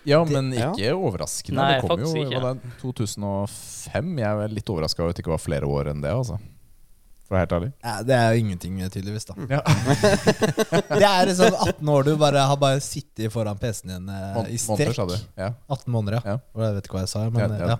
Ja, 0.04 0.18
men 0.26 0.50
ja. 0.52 0.72
ikke 0.74 0.96
overraskende. 0.98 1.60
Nei, 1.62 1.76
det 1.78 1.86
kom 1.86 2.00
jo 2.02 2.40
hva 2.42 2.56
det, 2.58 2.72
2005. 2.80 4.16
Jeg 4.18 4.40
er 4.46 4.56
litt 4.56 4.72
overraska 4.74 5.04
over 5.04 5.14
at 5.14 5.18
det 5.20 5.22
ikke 5.22 5.36
var 5.36 5.42
flere 5.42 5.68
år 5.70 5.92
enn 5.92 6.02
det, 6.02 6.10
altså. 6.10 6.40
For 7.22 7.36
å 7.36 7.38
være 7.38 7.44
helt 7.44 7.54
ærlig. 7.58 7.68
Ja, 7.86 7.92
det 8.08 8.16
er 8.18 8.34
jo 8.34 8.40
ingenting, 8.42 8.80
tydeligvis. 8.92 9.28
da 9.30 9.36
Ja. 9.54 9.60
Det 10.98 11.06
er 11.06 11.30
sånn 11.38 11.54
18 11.54 11.92
år 11.94 12.08
du 12.10 12.12
bare 12.20 12.42
har 12.50 12.58
bare 12.60 12.82
sittet 12.84 13.30
foran 13.32 13.60
PC-en 13.62 13.94
din 13.94 14.10
eh, 14.10 14.50
i 14.50 14.58
i 14.58 14.60
Måneder, 14.66 14.90
sa 14.92 15.06
strekk. 15.06 15.14
du. 15.14 15.40
Ja. 15.44 15.52
18 15.70 15.94
måneder, 15.94 16.18
ja. 16.18 16.34
Ja. 16.34 16.66
Jeg 16.66 16.80
vet 16.80 16.90
ikke 16.90 16.98
hva 16.98 17.04
jeg 17.06 17.12
sa, 17.14 17.22
men 17.30 17.56
ja, 17.62 17.78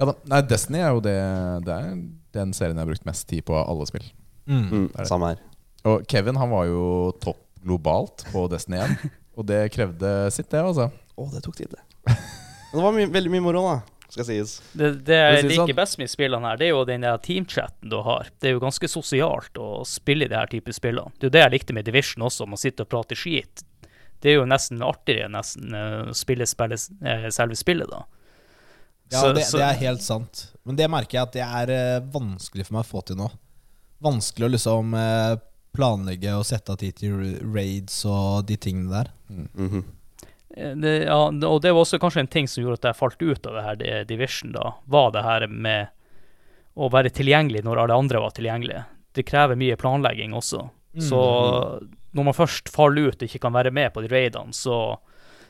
ja. 0.00 0.12
Nei, 0.28 0.40
Destiny 0.48 0.82
er 0.82 0.94
jo 0.94 1.02
det 1.04 1.16
Det 1.64 1.74
er 1.74 1.90
den 2.36 2.52
serien 2.56 2.76
jeg 2.76 2.84
har 2.84 2.90
brukt 2.90 3.08
mest 3.08 3.26
tid 3.30 3.44
på 3.48 3.56
av 3.56 3.70
alle 3.72 3.86
spill. 3.88 4.06
Mm. 4.46 4.64
Mm, 4.68 4.88
samme 5.08 5.32
her. 5.32 5.42
Og 5.88 6.04
Kevin 6.10 6.38
han 6.38 6.52
var 6.52 6.66
jo 6.68 6.86
topp 7.22 7.40
globalt 7.66 8.26
på 8.32 8.46
Destiny 8.52 8.82
1. 8.84 9.10
Og 9.36 9.44
det 9.48 9.66
krevde 9.74 10.12
sitt, 10.32 10.48
det, 10.52 10.62
altså. 10.62 10.88
Å, 11.16 11.28
det 11.32 11.42
tok 11.44 11.58
tid, 11.58 11.72
det. 11.72 11.82
Men 12.06 12.78
det 12.78 12.84
var 12.86 12.96
my 12.96 13.06
veldig 13.12 13.32
mye 13.34 13.44
moro, 13.44 13.64
da. 13.66 13.76
Skal 14.08 14.26
sies. 14.28 14.54
Det, 14.72 14.92
det 15.04 15.16
jeg 15.18 15.40
si 15.42 15.48
liker 15.50 15.62
sånn. 15.64 15.76
best 15.76 15.98
med 16.00 16.10
spillene 16.12 16.48
her, 16.48 16.58
det 16.60 16.68
er 16.68 16.72
jo 16.72 16.84
den 16.88 17.04
der 17.04 17.18
teamchatten 17.20 17.90
du 17.92 17.98
har. 18.06 18.30
Det 18.40 18.50
er 18.50 18.54
jo 18.54 18.62
ganske 18.62 18.88
sosialt 18.88 19.58
å 19.60 19.82
spille 19.88 20.28
i 20.28 20.30
det 20.30 20.38
her 20.38 20.52
type 20.52 20.72
spillene. 20.72 21.12
Det 21.16 21.26
er 21.26 21.30
jo 21.30 21.34
det 21.36 21.42
jeg 21.42 21.54
likte 21.56 21.76
med 21.76 21.88
Division 21.88 22.24
også, 22.28 22.46
om 22.46 22.54
å 22.56 22.60
sitte 22.60 22.86
og 22.86 22.92
prate 22.92 23.18
skit. 23.18 23.64
Det 24.22 24.32
er 24.32 24.38
jo 24.38 24.46
nesten 24.48 24.84
artigere 24.86 25.28
nesten 25.32 25.74
eh, 25.76 25.98
å 26.12 26.14
spille, 26.16 26.46
spille 26.48 26.78
eh, 26.78 27.26
selve 27.34 27.58
spillet, 27.58 27.90
da. 27.90 28.04
Ja, 29.10 29.20
Så- 29.20 29.32
det, 29.34 29.44
så- 29.46 29.58
det 29.58 29.64
er 29.66 29.80
helt 29.86 30.02
sant. 30.02 30.52
Men 30.64 30.76
det 30.76 30.88
merker 30.90 31.18
jeg 31.18 31.22
at 31.22 31.32
det 31.32 31.42
er 31.46 31.70
eh, 31.70 32.00
vanskelig 32.00 32.66
for 32.66 32.74
meg 32.74 32.84
å 32.84 32.90
få 32.90 33.04
til 33.06 33.16
nå. 33.16 33.30
Vanskelig 34.02 34.46
å 34.48 34.50
liksom 34.50 34.94
eh, 34.94 35.36
planlegge 35.76 36.32
og 36.36 36.44
sette 36.44 36.72
av 36.72 36.76
tid 36.80 36.96
til 36.96 37.38
raids 37.54 38.04
og 38.08 38.46
de 38.46 38.56
tingene 38.56 38.90
der. 38.90 39.12
Mm. 39.30 39.48
Mm 39.54 39.70
-hmm. 39.70 39.84
Det, 40.80 41.04
ja, 41.04 41.16
og 41.28 41.60
det 41.62 41.72
var 41.72 41.82
også 41.84 41.98
kanskje 42.00 42.20
en 42.20 42.26
ting 42.26 42.48
som 42.48 42.64
gjorde 42.64 42.78
at 42.80 42.82
jeg 42.82 42.96
falt 42.96 43.22
ut 43.22 43.46
av 43.46 43.52
det 43.54 43.62
her 43.62 43.76
det- 43.76 44.08
Division, 44.08 44.52
da. 44.52 44.72
Var 44.86 45.10
det 45.10 45.22
her 45.22 45.46
med 45.46 45.88
å 46.76 46.90
være 46.90 47.10
tilgjengelig 47.10 47.62
når 47.64 47.78
alle 47.78 47.94
andre 47.94 48.20
var 48.20 48.30
tilgjengelige. 48.30 48.84
Det 49.12 49.26
krever 49.26 49.54
mye 49.56 49.76
planlegging 49.76 50.32
også. 50.32 50.70
Så 50.98 51.80
når 52.14 52.24
man 52.24 52.34
først 52.34 52.68
faller 52.72 53.08
ut 53.08 53.22
og 53.22 53.28
ikke 53.28 53.40
kan 53.40 53.52
være 53.52 53.70
med 53.70 53.92
på 53.92 54.00
de 54.00 54.08
raidene, 54.08 54.52
så, 54.56 54.96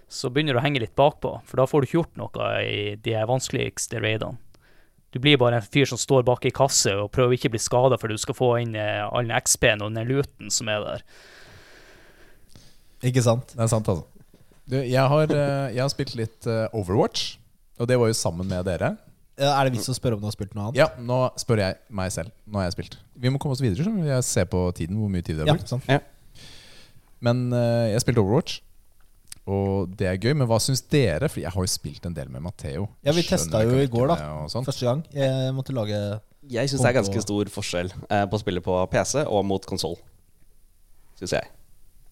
så 0.09 0.31
begynner 0.31 0.55
du 0.55 0.61
å 0.61 0.65
henge 0.65 0.83
litt 0.83 0.95
bakpå. 0.99 1.33
For 1.49 1.61
da 1.61 1.67
får 1.69 1.83
du 1.83 1.89
ikke 1.89 1.99
gjort 2.01 2.19
noe 2.21 2.51
i 2.63 2.83
de 3.03 3.15
vanskeligste 3.29 4.03
raidene. 4.03 4.39
Du 5.15 5.21
blir 5.23 5.39
bare 5.41 5.61
en 5.61 5.65
fyr 5.65 5.87
som 5.89 5.99
står 5.99 6.27
bak 6.27 6.45
i 6.45 6.53
kasse 6.53 6.93
og 6.99 7.09
prøver 7.15 7.39
ikke 7.39 7.49
å 7.49 7.55
bli 7.55 7.61
skada 7.63 7.97
for 7.97 8.13
du 8.13 8.19
skal 8.21 8.37
få 8.37 8.51
inn 8.61 8.75
eh, 8.77 9.01
all 9.07 9.25
den 9.25 9.39
XP-en 9.39 9.85
og 9.87 9.95
den 9.97 10.11
luten 10.11 10.53
som 10.53 10.69
er 10.69 10.83
der. 10.85 11.05
Ikke 13.07 13.23
sant? 13.25 13.55
Det 13.55 13.65
er 13.65 13.71
sant, 13.73 13.89
altså. 13.89 14.05
Du, 14.67 14.77
jeg, 14.81 14.99
har, 14.99 15.31
eh, 15.31 15.69
jeg 15.77 15.81
har 15.81 15.91
spilt 15.93 16.17
litt 16.19 16.49
eh, 16.51 16.67
Overwatch, 16.77 17.37
og 17.79 17.89
det 17.89 17.97
var 18.03 18.11
jo 18.11 18.19
sammen 18.19 18.51
med 18.51 18.67
dere. 18.67 18.97
Er 19.37 19.69
det 19.69 19.77
vits 19.77 19.89
å 19.93 19.95
spørre 19.97 20.17
om 20.17 20.23
du 20.23 20.27
har 20.27 20.35
spilt 20.35 20.55
noe 20.57 20.69
annet? 20.69 20.79
Ja, 20.81 20.89
nå 20.97 21.27
spør 21.39 21.61
jeg 21.61 21.77
meg 21.93 22.13
selv. 22.15 22.33
Nå 22.49 22.61
har 22.61 22.71
jeg 22.71 22.77
spilt. 22.79 22.97
Vi 23.21 23.33
må 23.33 23.41
komme 23.41 23.57
oss 23.57 23.63
videre, 23.63 23.85
så 23.85 23.93
jeg 24.09 24.25
ser 24.27 24.47
på 24.53 24.63
tiden 24.77 24.97
hvor 25.01 25.13
mye 25.13 25.25
tid 25.25 25.39
det 25.39 25.45
har 25.47 25.53
Ja, 25.53 25.69
Sånn. 25.69 25.85
Ja. 25.89 26.01
Men 27.25 27.47
eh, 27.57 27.93
jeg 27.93 28.03
spilte 28.05 28.25
Overwatch, 28.25 28.61
og 29.47 29.93
det 29.97 30.09
er 30.11 30.17
gøy. 30.19 30.33
Men 30.35 30.49
hva 30.51 30.59
syns 30.63 30.83
dere? 30.91 31.29
For 31.31 31.41
jeg 31.43 31.53
har 31.55 31.67
jo 31.67 31.71
spilt 31.71 32.07
en 32.09 32.15
del 32.17 32.29
med 32.33 32.43
Matheo. 32.43 32.89
Ja, 33.07 33.15
vi 33.15 33.23
testa 33.27 33.63
jo 33.63 33.79
i 33.79 33.87
går, 33.91 34.11
da. 34.13 34.17
Første 34.67 34.89
gang. 34.89 35.05
Jeg 35.15 35.53
måtte 35.55 35.75
lage 35.77 36.01
Jeg 36.51 36.71
syns 36.71 36.83
det 36.83 36.91
er 36.91 36.99
ganske 37.01 37.23
stor 37.23 37.51
forskjell 37.51 37.93
eh, 38.11 38.25
på 38.31 38.39
å 38.39 38.43
spille 38.43 38.63
på 38.63 38.79
PC 38.91 39.23
og 39.25 39.45
mot 39.47 39.65
konsoll. 39.67 39.97
Syns 41.19 41.37
jeg. 41.39 41.51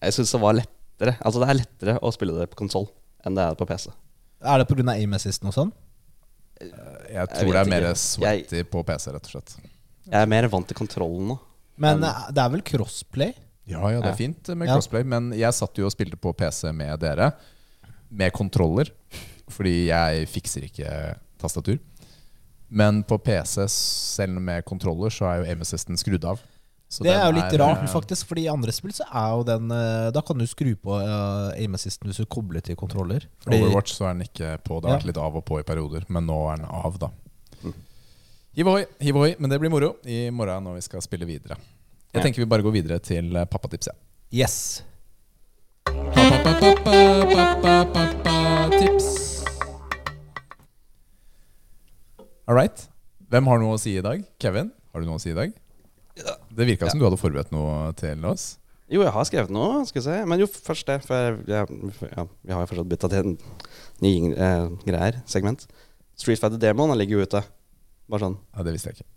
Jeg 0.01 0.15
syns 0.17 0.31
det 0.33 0.41
var 0.41 0.57
lettere 0.57 1.15
Altså 1.21 1.41
det 1.41 1.47
er 1.49 1.57
lettere 1.59 1.93
å 2.03 2.11
spille 2.13 2.35
det 2.39 2.49
på 2.51 2.59
konsoll 2.63 2.87
enn 3.25 3.35
det 3.37 3.43
er 3.43 3.57
på 3.57 3.67
PC. 3.67 3.89
Er 4.45 4.61
det 4.61 4.67
pga. 4.69 4.91
aim 4.93 5.13
assisten 5.17 5.49
og 5.49 5.55
sånn? 5.55 5.71
Jeg 6.61 7.27
tror 7.33 7.51
det 7.51 7.61
er 7.65 7.71
mer 7.71 7.87
sweaty 7.99 8.61
på 8.69 8.83
PC, 8.87 9.11
rett 9.11 9.27
og 9.27 9.33
slett. 9.33 9.55
Jeg 10.05 10.19
er 10.21 10.29
mer 10.29 10.47
vant 10.51 10.67
til 10.69 10.77
kontrollen 10.77 11.33
nå. 11.33 11.39
Men 11.75 11.99
Men- 11.99 12.09
eh, 12.09 12.31
det 12.31 12.43
er 12.43 12.49
vel 12.49 12.61
crossplay? 12.61 13.33
Ja, 13.67 13.81
ja, 13.89 13.99
det 14.01 14.11
er 14.13 14.17
fint 14.19 14.47
med 14.55 14.67
Ja. 14.67 14.75
crossplay, 14.75 15.03
men 15.03 15.31
jeg 15.33 15.51
satt 15.53 15.73
jo 15.77 15.85
og 15.87 15.91
spilte 15.91 16.17
på 16.21 16.33
PC 16.37 16.71
med 16.73 16.99
dere. 16.99 17.33
med 18.11 18.31
kontroller. 18.31 18.91
Fordi 19.49 19.87
jeg 19.87 20.27
fikser 20.29 20.63
ikke 20.69 21.17
tastatur. 21.41 21.79
Men 22.69 23.03
på 23.03 23.17
PC, 23.21 23.67
selv 23.69 24.39
med 24.41 24.63
kontroller, 24.65 25.09
så 25.09 25.25
er 25.29 25.37
jo 25.43 25.49
aim 25.51 25.61
assisten 25.61 25.97
skrudd 25.97 26.23
av. 26.25 26.39
Så 26.89 27.03
Det 27.03 27.11
er 27.11 27.25
jo 27.25 27.33
litt 27.33 27.51
er, 27.53 27.57
rart, 27.59 27.81
eh, 27.83 27.91
faktisk, 27.91 28.27
fordi 28.29 28.43
i 28.45 28.47
andre 28.53 28.71
spill 28.71 28.91
så 28.93 29.03
er 29.09 29.31
jo 29.35 29.43
den 29.43 29.71
eh, 29.73 30.11
Da 30.11 30.21
kan 30.21 30.37
du 30.37 30.45
skru 30.45 30.75
på 30.77 30.93
uh, 30.93 31.51
aim 31.57 31.73
assisten 31.73 32.07
hvis 32.07 32.17
du 32.21 32.25
kobler 32.25 32.61
til 32.61 32.75
kontroller. 32.77 33.25
Fordi, 33.41 33.57
Overwatch 33.59 33.95
så 33.97 34.05
er 34.05 34.13
den 34.13 34.21
ikke 34.27 34.51
på. 34.63 34.79
Det 34.81 34.89
har 34.89 34.95
Ja. 34.95 34.99
vært 34.99 35.05
litt 35.09 35.17
av 35.17 35.35
og 35.35 35.45
på 35.45 35.59
i 35.59 35.63
perioder, 35.63 36.05
men 36.07 36.27
nå 36.27 36.37
er 36.53 36.57
den 36.61 36.65
av, 36.69 36.97
da. 36.99 37.09
Mm. 37.63 37.73
Hiv 38.55 38.67
ohoi, 38.67 38.85
hiv 39.01 39.15
ohoi. 39.15 39.35
Men 39.39 39.49
det 39.49 39.59
blir 39.59 39.69
moro 39.73 39.95
i 40.05 40.29
morgen 40.29 40.63
når 40.63 40.75
vi 40.75 40.81
skal 40.81 41.01
spille 41.01 41.25
videre. 41.25 41.57
Jeg 42.15 42.23
tenker 42.23 42.39
vi 42.39 42.47
bare 42.47 42.63
går 42.63 42.71
videre 42.71 42.97
til 43.03 43.33
eh, 43.35 43.43
pappatips. 43.51 43.89
Ja. 43.91 43.95
Yes. 44.45 44.83
Tips. 48.79 49.09
All 52.47 52.55
right. 52.55 52.85
Hvem 53.27 53.49
har 53.51 53.59
noe 53.59 53.75
å 53.75 53.81
si 53.81 53.97
i 53.99 54.03
dag? 54.05 54.23
Kevin, 54.39 54.69
har 54.93 55.03
du 55.03 55.09
noe 55.09 55.19
å 55.19 55.23
si 55.23 55.33
i 55.33 55.35
dag? 55.35 55.51
Det 56.15 56.67
virka 56.69 56.87
som 56.87 57.01
du 57.01 57.03
hadde 57.09 57.19
forberedt 57.19 57.51
noe 57.51 57.91
til 57.99 58.23
oss. 58.29 58.53
Jo, 58.87 59.01
jeg 59.03 59.11
har 59.11 59.27
skrevet 59.27 59.51
noe, 59.51 59.81
skal 59.89 59.99
vi 59.99 60.05
si 60.05 60.15
Men 60.29 60.39
jo, 60.39 60.47
først 60.47 60.87
det. 60.87 60.99
For 61.03 61.19
jeg, 61.19 61.41
jeg, 61.51 61.81
ja, 62.15 62.25
vi 62.45 62.55
har 62.55 62.63
jo 62.63 62.69
fortsatt 62.71 62.91
bytta 62.93 63.11
til 63.11 63.25
en 63.25 63.35
ny 64.05 64.13
eh, 64.31 64.69
greier, 64.87 65.19
segment. 65.27 65.67
Street 66.15 66.39
Fighter 66.39 66.61
Demon 66.63 66.95
ligger 66.95 67.19
jo 67.19 67.27
ute. 67.27 67.43
Bare 68.07 68.23
sånn, 68.23 68.39
Ja, 68.55 68.63
Det 68.63 68.77
visste 68.77 68.93
jeg 68.93 69.01
ikke. 69.01 69.09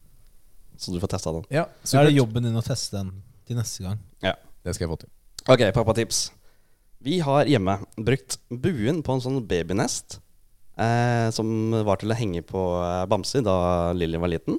Så 0.78 0.94
du 0.94 1.00
får 1.02 1.10
testa 1.16 1.34
den. 1.34 1.44
Ja, 1.52 1.66
Så 1.82 1.98
er 1.98 2.08
det 2.08 2.16
jobben 2.16 2.46
din 2.46 2.56
å 2.58 2.64
teste 2.64 3.00
den 3.00 3.12
til 3.48 3.58
neste 3.58 3.84
gang. 3.84 3.98
Ja. 4.24 4.36
Det 4.64 4.74
skal 4.76 4.86
jeg 4.86 4.92
få 4.92 5.00
til. 5.02 5.10
Ok, 5.48 5.64
pappatips. 5.74 6.28
Vi 7.04 7.18
har 7.24 7.48
hjemme 7.50 7.78
brukt 7.96 8.38
buen 8.50 9.02
på 9.06 9.14
en 9.14 9.22
sånn 9.24 9.42
babynest. 9.48 10.18
Eh, 10.78 11.28
som 11.34 11.74
var 11.86 11.98
til 11.98 12.12
å 12.14 12.16
henge 12.18 12.44
på 12.46 12.62
eh, 12.84 13.04
bamser 13.10 13.42
da 13.46 13.90
Lilly 13.98 14.18
var 14.22 14.30
liten. 14.30 14.58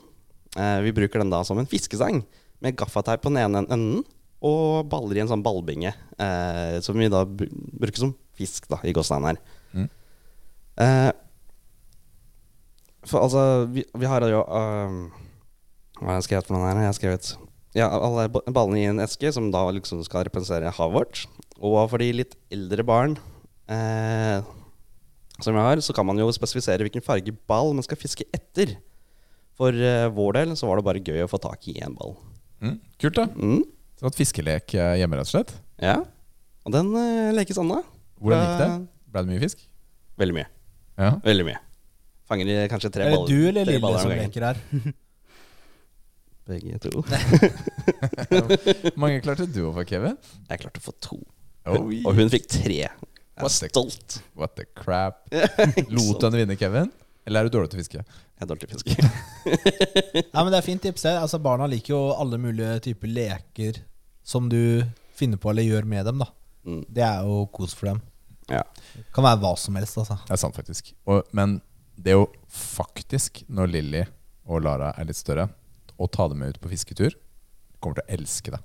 Eh, 0.60 0.80
vi 0.84 0.96
bruker 0.96 1.24
den 1.24 1.32
da 1.32 1.44
som 1.48 1.60
en 1.62 1.70
fiskesang, 1.70 2.24
med 2.60 2.76
gaffateip 2.80 3.24
på 3.24 3.32
den 3.32 3.40
ene 3.46 3.64
enden 3.64 4.02
og 4.44 4.88
baller 4.92 5.20
i 5.20 5.24
en 5.24 5.32
sånn 5.32 5.44
ballbinge. 5.44 5.94
Eh, 6.20 6.80
som 6.84 7.00
vi 7.00 7.08
da 7.12 7.24
bruker 7.28 8.00
som 8.02 8.14
fisk, 8.40 8.68
da, 8.72 8.80
i 8.88 8.96
gåsteinen 8.96 9.32
her. 9.32 9.40
Mm. 9.76 9.88
Eh, 10.84 11.10
for 13.08 13.24
altså, 13.24 13.44
vi, 13.72 13.84
vi 14.00 14.08
har 14.12 14.24
jo 14.28 14.44
eh, 14.44 15.00
Hva 16.00 16.14
har 16.14 16.20
jeg 16.20 16.28
skrevet 16.30 16.48
for 16.48 16.56
noen 16.58 16.68
her? 16.70 16.80
Jeg 16.84 16.90
har 16.92 16.98
skrevet 16.98 17.30
ja, 17.78 17.88
alle 17.92 18.28
ballene 18.32 18.80
i 18.82 18.88
en 18.90 19.02
eske 19.04 19.30
som 19.36 19.50
da 19.54 19.66
liksom 19.76 20.02
skal 20.08 20.24
representere 20.28 20.72
havet 20.74 20.96
vårt. 20.96 21.24
Og 21.60 21.76
for 21.92 22.02
de 22.02 22.08
litt 22.16 22.38
eldre 22.56 22.86
barn 22.88 23.18
eh, 23.70 24.40
som 25.40 25.56
jeg 25.56 25.64
har, 25.68 25.82
så 25.84 25.94
kan 25.96 26.08
man 26.08 26.20
jo 26.20 26.30
spesifisere 26.36 26.84
hvilken 26.88 27.04
farge 27.06 27.34
ball 27.52 27.74
man 27.78 27.86
skal 27.86 28.00
fiske 28.00 28.26
etter. 28.36 28.78
For 29.60 29.76
eh, 29.76 30.08
vår 30.16 30.38
del 30.40 30.56
så 30.60 30.70
var 30.70 30.80
det 30.80 30.88
bare 30.88 31.04
gøy 31.04 31.26
å 31.26 31.30
få 31.32 31.40
tak 31.44 31.68
i 31.72 31.76
én 31.84 31.94
ball. 32.00 32.16
Mm, 32.64 32.78
kult, 33.00 33.20
da. 33.20 33.28
Mm, 33.36 33.62
Så 34.00 34.08
et 34.10 34.18
fiskelek 34.20 34.74
eh, 34.80 34.96
hjemme, 35.02 35.20
rett 35.20 35.28
og 35.30 35.36
slett. 35.36 35.54
ja. 35.84 36.00
Og 36.68 36.74
den 36.76 36.90
eh, 37.00 37.30
lekes 37.34 37.58
Anna. 37.58 37.78
Hvordan 38.20 38.42
gikk 38.44 38.58
det? 38.60 38.66
Eh, 38.70 38.82
Ble 39.14 39.22
det 39.24 39.32
mye 39.32 39.42
fisk? 39.42 39.62
Veldig 40.20 40.36
mye. 40.36 40.50
Ja. 41.00 41.12
Veldig 41.24 41.46
mye. 41.48 41.60
Fanger 42.30 42.50
de 42.50 42.58
kanskje 42.70 42.92
tre 42.94 43.06
Er 43.08 43.14
det 43.14 43.16
baller. 43.16 43.30
du 43.32 43.48
eller 43.50 43.70
Lille 43.72 44.02
som 44.04 44.12
leker 44.12 44.46
her? 44.50 44.60
Begge 46.50 46.80
to. 46.82 47.04
mange 49.02 49.20
klarte 49.24 49.46
du 49.50 49.62
å 49.70 49.74
få, 49.76 49.84
Kevin? 49.90 50.16
Jeg 50.50 50.62
klarte 50.64 50.82
å 50.82 50.86
få 50.90 50.94
to. 51.04 51.20
Oi. 51.70 52.00
Og 52.08 52.16
hun 52.18 52.32
fikk 52.32 52.48
tre. 52.50 52.80
Jeg 52.88 53.44
What 53.44 53.54
er 53.54 53.68
the- 53.68 53.70
stolt. 53.72 54.18
What 54.36 54.56
the 54.58 54.66
crap. 54.76 55.22
Lot 55.94 56.20
du 56.20 56.26
henne 56.28 56.42
vinne, 56.42 56.58
Kevin? 56.60 56.90
Eller 57.30 57.46
er 57.46 57.50
du 57.50 57.54
dårlig 57.58 57.70
til 57.72 57.80
å 57.80 57.84
fiske? 57.84 58.02
Jeg 58.02 58.46
er 58.46 58.50
dårlig 58.50 58.66
til 58.66 58.70
å 58.70 58.80
fiske. 58.80 58.96
Nei, 60.34 60.42
men 60.42 60.52
Det 60.54 60.58
er 60.60 60.66
fint 60.66 60.82
tips. 60.84 61.06
Altså, 61.12 61.40
barna 61.44 61.68
liker 61.70 61.94
jo 61.94 62.02
alle 62.18 62.40
mulige 62.42 62.80
typer 62.90 63.12
leker 63.12 63.82
som 64.26 64.48
du 64.52 64.60
finner 65.20 65.38
på 65.42 65.52
eller 65.52 65.68
gjør 65.68 65.88
med 65.90 66.06
dem. 66.10 66.26
da 66.26 66.30
Mm. 66.70 66.82
Det 66.92 67.02
er 67.02 67.22
jo 67.24 67.46
kos 67.56 67.72
for 67.74 67.88
dem. 67.88 68.02
Ja. 68.52 68.60
Kan 69.16 69.24
være 69.24 69.40
hva 69.40 69.54
som 69.58 69.78
helst. 69.80 69.96
altså 69.98 70.18
Det 70.28 70.34
er 70.36 70.40
sant, 70.42 70.58
faktisk. 70.58 70.90
Og, 71.08 71.24
men 71.34 71.54
det 71.96 72.12
er 72.12 72.18
jo 72.20 72.26
faktisk, 72.52 73.40
når 73.48 73.72
Lilly 73.72 74.02
og 74.52 74.66
Lara 74.66 74.90
er 75.00 75.08
litt 75.08 75.18
større, 75.18 75.46
å 76.00 76.08
ta 76.12 76.28
dem 76.32 76.40
med 76.42 76.56
ut 76.56 76.62
på 76.64 76.72
fisketur, 76.72 77.16
kommer 77.84 78.00
til 78.00 78.06
å 78.08 78.14
elske 78.20 78.54
det. 78.56 78.62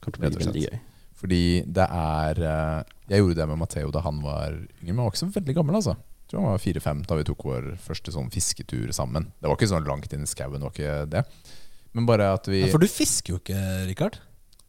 Kommer 0.00 0.16
til 0.16 0.18
å 0.18 0.38
bli 0.38 0.46
veldig 0.46 0.64
gøy. 0.68 0.78
Fordi 1.18 1.40
det 1.66 1.84
er 1.90 2.38
eh, 2.46 2.90
Jeg 3.10 3.22
gjorde 3.24 3.38
det 3.40 3.46
med 3.50 3.58
Matheo 3.58 3.88
da 3.90 4.02
han 4.04 4.20
var 4.22 4.54
yngre, 4.54 4.92
men 4.92 5.00
han 5.00 5.06
var 5.08 5.12
ikke 5.12 5.24
så 5.24 5.30
veldig 5.34 5.56
gammel. 5.56 5.78
altså 5.80 5.94
Jeg 5.96 6.30
tror 6.30 6.44
han 6.44 6.52
var 6.52 6.62
fire-fem 6.62 7.00
da 7.08 7.18
vi 7.18 7.26
tok 7.26 7.46
vår 7.48 7.66
første 7.82 8.14
sånn 8.14 8.30
fisketur 8.30 8.92
sammen. 8.94 9.32
Det 9.40 9.50
var 9.50 9.58
ikke 9.58 9.70
sånn 9.72 9.88
langt 9.88 10.14
inn 10.14 10.22
i 10.26 10.30
skauen, 10.30 10.62
var 10.62 10.74
ikke 10.74 11.00
det. 11.10 11.24
Men 11.96 12.06
bare 12.06 12.30
at 12.36 12.46
vi 12.50 12.62
ja, 12.62 12.70
For 12.70 12.84
du 12.84 12.86
fisker 12.90 13.34
jo 13.34 13.40
ikke, 13.42 13.58
Rikard. 13.88 14.20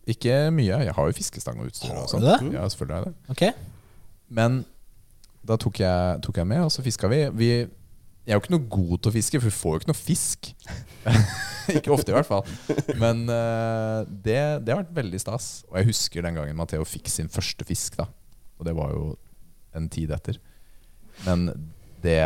Ikke 0.09 0.39
mye. 0.55 0.80
Jeg 0.88 0.95
har 0.97 1.09
jo 1.11 1.17
fiskestang 1.20 1.59
og 1.61 1.70
utstyr. 1.70 1.93
Har 1.93 2.09
du 2.09 2.26
det? 2.26 2.38
Ja, 2.55 2.65
selvfølgelig 2.72 2.97
har 2.97 3.05
jeg 3.05 3.13
det. 3.13 3.36
Ok 3.36 4.34
Men 4.39 4.63
da 5.45 5.57
tok 5.59 5.80
jeg, 5.84 6.22
tok 6.26 6.39
jeg 6.41 6.49
med, 6.49 6.63
og 6.65 6.72
så 6.74 6.84
fiska 6.86 7.09
vi. 7.11 7.22
vi. 7.38 7.51
Jeg 8.30 8.36
er 8.36 8.38
jo 8.38 8.44
ikke 8.44 8.54
noe 8.54 8.70
god 8.70 8.92
til 9.02 9.10
å 9.10 9.14
fiske, 9.16 9.40
for 9.42 9.50
vi 9.50 9.58
får 9.58 9.72
jo 9.72 9.80
ikke 9.80 9.90
noe 9.90 9.98
fisk. 9.98 10.50
ikke 11.80 11.94
ofte, 11.96 12.12
i 12.12 12.14
hvert 12.14 12.28
fall. 12.30 12.44
Men 13.02 13.24
uh, 13.26 14.06
det, 14.06 14.38
det 14.62 14.70
har 14.70 14.84
vært 14.84 14.94
veldig 15.00 15.22
stas. 15.24 15.48
Og 15.72 15.80
jeg 15.80 15.90
husker 15.90 16.28
den 16.28 16.38
gangen 16.38 16.60
Matheo 16.60 16.86
fikk 16.86 17.10
sin 17.10 17.32
første 17.34 17.66
fisk. 17.66 17.98
da 17.98 18.06
Og 18.62 18.70
det 18.70 18.76
var 18.78 18.94
jo 18.94 19.08
en 19.74 19.90
tid 19.90 20.14
etter. 20.14 20.38
Men 21.26 21.50
det, 22.06 22.22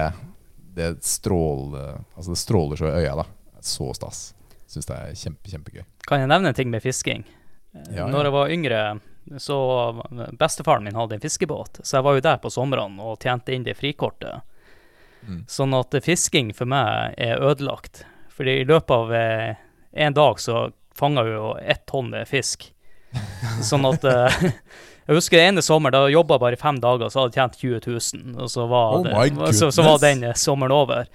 det, 0.76 0.91
stråler, 1.08 2.04
altså 2.18 2.36
det 2.36 2.43
stråler 2.43 2.84
så 2.84 2.91
i 2.91 3.06
øya, 3.06 3.16
da. 3.24 3.30
Så 3.64 3.88
stas. 3.95 4.26
Syns 4.68 4.91
det 4.91 4.99
er 4.99 5.18
kjempe, 5.24 5.56
kjempegøy. 5.56 5.84
Kan 6.04 6.20
jeg 6.20 6.34
nevne 6.36 6.51
en 6.51 6.60
ting 6.60 6.74
med 6.74 6.84
fisking? 6.84 7.24
Ja, 7.95 8.10
Når 8.12 8.28
jeg 8.28 8.36
var 8.36 8.51
yngre, 8.51 8.86
så 9.39 9.58
Bestefaren 10.36 10.84
min 10.84 10.99
hadde 10.99 11.16
en 11.16 11.24
fiskebåt, 11.24 11.80
så 11.80 12.01
jeg 12.01 12.06
var 12.06 12.20
jo 12.20 12.26
der 12.28 12.43
på 12.43 12.51
somrene 12.51 13.08
og 13.08 13.24
tjente 13.24 13.56
inn 13.56 13.64
det 13.64 13.80
frikortet. 13.80 14.43
Mm. 15.28 15.43
Sånn 15.49 15.76
at 15.78 15.95
fisking 16.03 16.53
for 16.55 16.69
meg 16.69 17.17
er 17.21 17.41
ødelagt. 17.43 18.03
Fordi 18.34 18.61
i 18.61 18.65
løpet 18.67 18.95
av 18.95 19.13
eh, 19.15 19.59
en 20.05 20.15
dag 20.17 20.39
så 20.41 20.69
fanga 20.97 21.24
vi 21.26 21.36
jo 21.36 21.53
ett 21.61 21.86
tonn 21.89 22.09
med 22.13 22.28
fisk. 22.30 22.69
Sånn 23.69 23.86
at 23.89 24.03
eh, 24.09 24.49
Jeg 25.03 25.17
husker 25.17 25.41
ene 25.43 25.59
sommer, 25.59 25.91
da 25.91 26.05
jobba 26.07 26.38
bare 26.39 26.55
fem 26.55 26.78
dager, 26.80 27.09
så 27.11 27.26
hadde 27.26 27.36
jeg 27.36 27.41
tjent 27.41 27.57
20 27.59 27.82
000. 28.24 28.36
Og 28.39 28.51
så 28.51 28.67
var, 28.71 29.01
Oh 29.01 29.03
det, 29.03 29.49
så, 29.57 29.67
så 29.76 29.84
var 29.84 29.99
den 29.99 30.24
eh, 30.30 30.38
sommeren 30.39 30.71
over. 30.71 31.09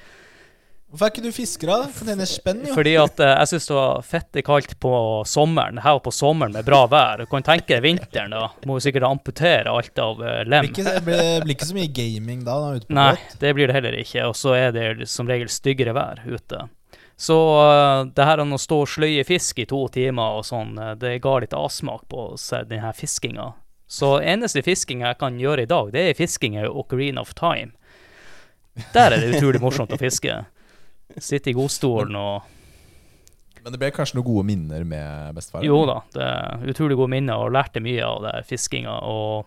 Hvorfor 0.88 1.04
er 1.04 1.12
ikke 1.12 1.24
du 1.26 1.34
fisker, 1.36 1.68
da? 1.68 1.88
For 1.92 2.08
den 2.08 2.22
er 2.24 2.28
spenn, 2.30 2.62
jo. 2.64 2.72
Fordi 2.72 2.94
at 2.96 3.20
eh, 3.20 3.34
jeg 3.42 3.50
syns 3.50 3.66
det 3.68 3.74
var 3.76 4.06
fette 4.08 4.42
kaldt 4.46 4.70
på 4.80 4.92
sommeren. 5.28 5.82
Her 5.84 6.00
på 6.00 6.12
sommeren 6.16 6.56
med 6.56 6.64
bra 6.64 6.86
vær. 6.88 7.20
Du 7.20 7.28
kan 7.28 7.44
tenke 7.44 7.76
vinteren, 7.84 8.32
da. 8.32 8.46
Må 8.64 8.78
jo 8.78 8.86
sikkert 8.86 9.04
amputere 9.10 9.68
alt 9.68 10.00
av 10.00 10.22
eh, 10.24 10.40
Det 10.46 10.48
lem. 10.48 10.64
blir 10.64 10.72
ikke, 10.72 10.96
det 10.96 11.04
blir, 11.04 11.52
ikke 11.58 11.68
så 11.68 11.76
mye 11.76 11.92
gaming 11.92 12.40
da, 12.46 12.56
da 12.64 12.72
ute 12.78 12.88
på 12.88 12.96
Nei, 12.96 13.12
båt. 13.18 13.36
det 13.44 13.52
blir 13.58 13.68
det 13.68 13.76
heller 13.76 14.00
ikke. 14.00 14.24
Og 14.30 14.40
så 14.40 14.56
er 14.56 14.72
det 14.72 14.88
som 15.12 15.28
regel 15.28 15.52
styggere 15.52 15.92
vær 15.98 16.24
ute. 16.24 16.64
Så 17.20 17.36
uh, 17.36 18.06
det 18.14 18.24
her 18.24 18.40
å 18.40 18.58
stå 18.62 18.82
og 18.84 18.88
sløye 18.88 19.24
fisk 19.26 19.58
i 19.58 19.66
to 19.68 19.84
timer 19.92 20.38
og 20.38 20.44
sånn, 20.46 20.76
eh, 20.78 20.94
det 20.96 21.16
ga 21.20 21.38
litt 21.42 21.56
avsmak 21.56 22.04
på 22.08 22.30
seg, 22.38 22.68
den 22.70 22.80
her 22.84 22.94
fiskinga. 22.96 23.52
Så 23.90 24.18
eneste 24.22 24.62
fisking 24.62 25.02
jeg 25.02 25.18
kan 25.18 25.36
gjøre 25.40 25.64
i 25.64 25.68
dag, 25.68 25.90
det 25.92 26.04
er 26.08 26.16
fisking 26.16 26.56
i 26.60 26.68
Ocarina 26.68 27.24
of 27.24 27.34
Time. 27.36 27.74
Der 28.94 29.10
er 29.10 29.18
det 29.18 29.34
utrolig 29.36 29.60
morsomt 29.60 29.90
å 29.92 29.98
fiske. 29.98 30.44
Sitte 31.20 31.50
i 31.50 31.56
godstolen 31.56 32.16
og 32.16 32.42
Men 33.64 33.72
det 33.74 33.80
ble 33.82 33.90
kanskje 33.92 34.16
noen 34.18 34.26
gode 34.28 34.46
minner 34.48 34.84
med 34.88 35.34
bestefar? 35.36 35.64
Jo 35.66 35.82
da, 35.88 35.98
det 36.14 36.22
er 36.24 36.70
utrolig 36.72 36.96
gode 36.96 37.10
minner 37.10 37.36
og 37.42 37.52
lærte 37.52 37.82
mye 37.84 38.04
av 38.06 38.22
det 38.24 38.34
fiskinga. 38.48 38.94
Og 39.02 39.46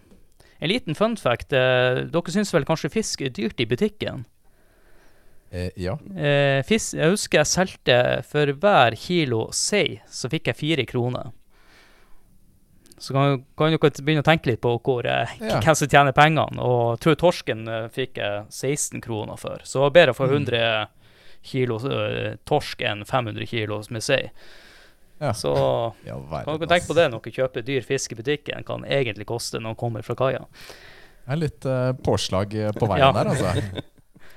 en 0.62 0.70
liten 0.70 0.96
fun 0.96 1.16
fact. 1.18 1.54
eh, 1.54 2.04
Dere 2.12 2.32
syns 2.36 2.52
vel 2.54 2.66
kanskje 2.68 2.92
fisk 2.94 3.22
er 3.26 3.30
dyrt 3.34 3.60
i 3.64 3.66
butikken? 3.66 4.26
Eh, 5.52 5.72
ja. 5.76 5.98
Eh, 6.16 6.62
fisk, 6.64 6.94
jeg 7.00 7.10
husker 7.12 7.40
jeg 7.42 7.50
solgte 7.50 7.98
for 8.24 8.46
hver 8.54 8.96
kilo 8.96 9.48
sei, 9.52 10.02
så 10.08 10.30
fikk 10.32 10.48
jeg 10.52 10.56
fire 10.60 10.86
kroner. 10.86 11.32
Så 13.02 13.16
kan, 13.16 13.42
kan 13.58 13.74
dere 13.74 13.90
begynne 14.06 14.22
å 14.22 14.28
tenke 14.28 14.52
litt 14.52 14.62
på 14.62 14.76
hvor, 14.86 15.06
eh, 15.10 15.32
Ja. 15.42 15.58
hvem 15.64 15.76
som 15.76 15.88
tjener 15.90 16.14
pengene. 16.14 16.60
Og 16.62 16.94
jeg 16.94 17.02
tror 17.08 17.16
torsken 17.24 17.66
eh, 17.68 17.88
fikk 17.90 18.20
jeg 18.22 18.46
16 18.54 19.02
kroner 19.02 19.40
for. 19.42 19.64
Så 19.66 19.88
bedre 19.90 20.14
å 20.14 20.20
få 20.20 20.28
Mm. 20.30 20.46
100 20.46 20.88
kilo 21.44 21.78
uh, 21.82 22.36
torsk 22.46 22.82
enn 22.82 23.06
500 23.06 23.46
kilo 23.50 23.82
med 23.90 24.04
sei. 24.04 24.32
Ja. 25.22 25.34
Så 25.34 25.52
Ja, 26.08 26.18
kan 26.46 26.58
dere 26.60 26.68
tenke 26.70 26.88
på 26.88 26.96
det 26.98 27.08
når 27.12 27.22
dere 27.22 27.36
kjøper 27.40 27.66
dyr 27.66 27.82
fisk 27.86 28.12
i 28.12 28.16
butikken, 28.20 28.64
kan 28.66 28.86
egentlig 28.86 29.26
koste 29.30 29.60
når 29.60 29.74
den 29.76 29.80
kommer 29.84 30.02
fra 30.06 30.16
kaia. 30.16 30.46
Det 31.22 31.36
er 31.36 31.42
litt 31.42 31.66
uh, 31.70 31.92
påslag 32.04 32.54
på 32.78 32.88
veien 32.90 33.06
Ja. 33.06 33.12
der, 33.14 33.34
altså. 33.36 33.54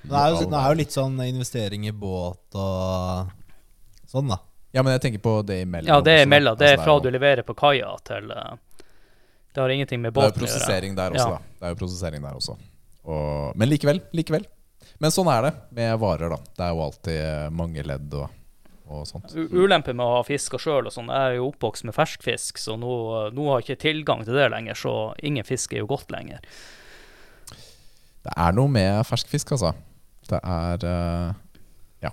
Det 0.05 0.13
er, 0.13 0.35
jo, 0.35 0.41
det 0.53 0.59
er 0.61 0.69
jo 0.69 0.77
litt 0.77 0.93
sånn 0.93 1.15
investering 1.25 1.87
i 1.89 1.93
båt 1.97 2.53
og 2.61 3.31
sånn, 4.13 4.29
da. 4.29 4.37
Ja, 4.77 4.83
men 4.85 4.93
jeg 4.93 5.01
tenker 5.07 5.23
på 5.25 5.33
det 5.49 5.63
imellom. 5.65 5.89
Ja, 5.89 5.97
det 6.05 6.13
er 6.13 6.19
også, 6.19 6.21
da. 6.21 6.29
imellom. 6.29 6.59
Det 6.61 6.67
Altså, 6.69 6.77
er 6.77 6.85
fra 6.85 6.93
jo- 6.99 7.01
du 7.01 7.09
leverer 7.15 7.43
på 7.49 7.55
kaia 7.57 7.89
til 8.05 8.27
Det 8.29 9.63
har 9.63 9.73
ingenting 9.73 10.03
med 10.03 10.13
Det 10.13 10.21
er 10.21 10.27
jo 10.27 10.29
båten 10.29 10.43
å 10.43 10.45
gjøre. 10.45 10.53
prosessering 10.53 10.95
der 10.99 11.11
også, 11.17 11.25
Ja. 11.31 11.39
da. 11.39 11.39
Det 11.57 11.65
er 11.65 11.73
jo 11.73 11.79
prosessering 11.81 12.21
der 12.27 12.35
også. 12.37 12.57
Og, 13.07 13.57
men 13.57 13.69
likevel, 13.73 14.03
likevel. 14.13 14.45
Men 15.03 15.11
sånn 15.15 15.29
er 15.33 15.43
det 15.49 15.53
med 15.77 15.99
varer, 16.03 16.31
da. 16.35 16.39
Det 16.57 16.65
er 16.67 16.73
jo 16.75 16.83
alltid 16.87 17.19
eh, 17.21 17.51
mange 17.55 17.83
ledd 17.87 18.15
og, 18.21 18.29
og 18.89 19.07
sånt. 19.09 19.35
U- 19.35 19.49
Ulempen 19.65 19.97
med 19.97 20.05
å 20.07 20.17
ha 20.19 20.23
fiska 20.27 20.59
sjøl 20.61 20.87
og 20.91 20.95
sånn, 20.95 21.09
jeg 21.13 21.33
er 21.35 21.39
jo 21.39 21.49
oppvokst 21.53 21.85
med 21.89 21.97
fersk 21.97 22.23
fisk, 22.27 22.59
så 22.63 22.77
nå, 22.81 22.95
nå 23.35 23.49
har 23.51 23.61
jeg 23.63 23.69
ikke 23.77 23.83
tilgang 23.89 24.25
til 24.27 24.37
det 24.39 24.49
lenger, 24.53 24.75
så 24.79 24.95
ingen 25.25 25.45
fisk 25.49 25.73
er 25.77 25.83
jo 25.85 25.91
godt 25.95 26.11
lenger. 26.15 26.41
Det 28.25 28.33
er 28.41 28.55
noe 28.57 28.71
med 28.73 29.03
fersk 29.09 29.29
fisk, 29.33 29.53
altså. 29.57 29.75
Det 30.29 30.39
er 30.41 30.85
ja 32.01 32.11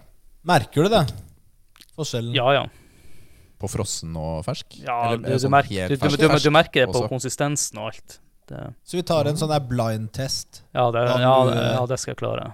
Merker 0.48 0.84
du 0.88 0.92
det? 0.92 1.06
Forskjellen? 1.96 2.34
Ja, 2.36 2.50
ja. 2.58 2.64
på 3.62 3.70
frossen 3.70 4.16
og 4.18 4.42
fersk. 4.48 4.80
ja 4.82 4.96
Eller, 5.12 5.22
du, 5.22 5.30
du, 5.36 5.40
sånn 5.44 5.54
merker, 5.54 5.86
helt 5.86 5.94
du, 5.94 5.96
du, 5.96 6.04
fersk- 6.18 6.44
du, 6.44 6.50
du 6.50 6.54
merker 6.56 6.82
det 6.82 6.90
på 6.90 6.98
også. 7.04 7.12
konsistensen 7.12 7.78
og 7.80 7.92
alt. 7.92 8.16
Det, 8.50 8.62
Så 8.84 8.98
vi 8.98 9.04
tar 9.08 9.30
en 9.30 9.38
sånn 9.40 9.52
der 9.54 9.62
blind 9.70 10.10
test. 10.18 10.64
ja, 10.76 10.88
det, 10.92 11.04
ja, 11.08 11.36
det, 11.48 11.60
ja, 11.78 11.84
det 11.88 12.00
skal 12.02 12.12
jeg 12.16 12.20
klare. 12.24 12.50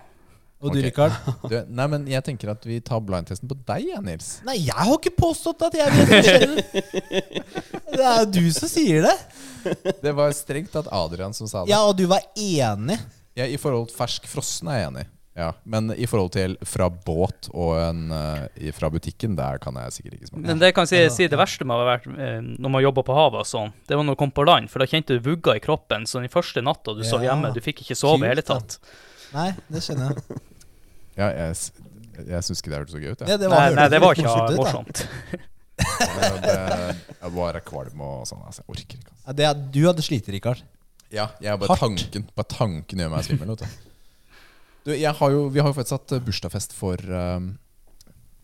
Og 0.58 0.74
du. 0.74 0.80
Rikard? 0.82 1.14
Nei, 1.78 1.86
men 1.92 2.08
jeg 2.10 2.24
tenker 2.26 2.50
at 2.56 2.64
vi 2.66 2.80
tar 2.82 3.02
blindtesten 3.06 3.50
på 3.50 3.58
deg, 3.68 3.92
jeg, 3.92 4.02
Nils. 4.06 4.30
Nei, 4.48 4.58
jeg 4.66 4.74
har 4.78 4.96
ikke 4.96 5.14
påstått 5.20 5.68
at 5.68 5.78
jeg 5.78 5.94
vet 5.94 6.14
forskjellen. 6.16 6.64
Det 7.98 8.02
er 8.04 8.18
jo 8.24 8.32
du 8.34 8.48
som 8.54 8.70
sier 8.70 9.06
det. 9.06 9.14
Det 10.04 10.12
var 10.18 10.34
strengt 10.36 10.74
tatt 10.74 10.90
Adrian 10.94 11.34
som 11.34 11.50
sa 11.50 11.64
det. 11.64 11.72
Ja, 11.72 11.84
og 11.88 11.96
du 11.98 12.04
var 12.10 12.26
enig. 12.36 12.98
Ja, 13.38 13.46
I 13.46 13.58
forhold 13.62 13.88
til 13.92 13.98
fersk 13.98 14.28
frossen 14.30 14.70
er 14.70 14.82
jeg 14.82 14.90
enig. 14.92 15.06
Ja, 15.38 15.52
Men 15.70 15.92
i 15.94 16.08
forhold 16.10 16.32
til 16.34 16.56
fra 16.66 16.88
båt 16.90 17.48
og 17.54 17.76
en 17.78 18.10
uh, 18.10 18.70
fra 18.74 18.90
butikken, 18.90 19.36
der 19.38 19.60
kan 19.62 19.76
jeg 19.78 19.94
sikkert 19.94 20.16
ikke 20.18 20.30
smake. 20.32 20.46
Men 20.50 20.62
det 20.64 20.72
kan 20.74 20.88
jeg 20.90 21.12
si, 21.12 21.18
si 21.22 21.28
det 21.30 21.38
verste 21.38 21.68
med 21.68 21.78
å 21.78 21.84
ha 21.84 21.92
vært 21.92 22.08
uh, 22.10 22.40
når 22.42 22.74
man 22.74 22.82
jobber 22.82 23.06
på 23.06 23.18
havet 23.18 23.44
og 23.46 23.50
sånn, 23.50 23.76
det 23.86 24.00
var 24.00 24.08
når 24.08 24.18
du 24.18 24.22
kom 24.24 24.34
på 24.34 24.48
land, 24.50 24.72
for 24.74 24.82
da 24.82 24.90
kjente 24.90 25.14
du 25.14 25.30
vugga 25.30 25.54
i 25.54 25.62
kroppen. 25.62 26.10
Så 26.10 26.24
den 26.24 26.34
første 26.34 26.66
natta 26.66 26.98
du 26.98 27.06
sov 27.06 27.22
hjemme, 27.26 27.54
du 27.54 27.62
fikk 27.62 27.86
ikke 27.86 27.98
sove 28.00 28.26
i 28.26 28.32
hele 28.32 28.42
hele 28.42 28.48
da. 28.50 28.58
Nei, 29.34 29.50
det 29.74 29.82
skjønner 29.86 30.14
jeg. 30.14 30.40
Ja, 31.18 31.28
jeg, 31.34 31.56
jeg 32.30 32.46
syns 32.46 32.62
ikke 32.62 32.72
det 32.74 32.80
hørtes 32.82 32.96
så 32.96 33.02
gøy 33.02 33.12
ut. 33.12 33.22
Ja, 33.26 33.30
Ja, 33.34 33.38
det 33.42 33.50
Nei, 33.52 33.64
nei, 33.76 33.88
det 33.94 34.00
var 34.04 34.14
ikke 34.18 34.28
morsomt 34.28 34.54
ut, 34.54 34.60
morsomt. 34.62 35.04
Det, 35.78 36.54
jeg 37.22 37.32
bare 37.36 37.62
kvalm 37.66 38.02
og 38.06 38.24
sånn. 38.30 38.42
Altså, 38.48 38.64
jeg 38.64 38.74
orker 38.74 39.00
ikke. 39.02 39.12
Altså. 39.14 39.26
Ja, 39.28 39.36
det, 39.40 39.46
er- 39.50 39.64
du 39.76 39.80
hadde 39.88 40.06
slitt, 40.06 40.30
Rikard. 40.34 40.64
Ja, 41.14 41.30
jeg 41.42 41.60
bare 41.62 41.72
Hardt. 41.72 41.80
tanken 42.02 42.26
Bare 42.36 42.50
tanken 42.52 43.00
gjør 43.00 43.12
meg 43.14 43.24
svimmel. 43.24 43.54
Du. 44.88 44.92
Har 44.92 45.32
jo, 45.32 45.46
vi 45.52 45.60
har 45.62 45.70
jo 45.70 45.76
faktisk 45.76 45.96
hatt 45.98 46.14
eh, 46.18 46.24
bursdagsfest 46.24 46.74
for 46.76 47.00
um, 47.12 47.54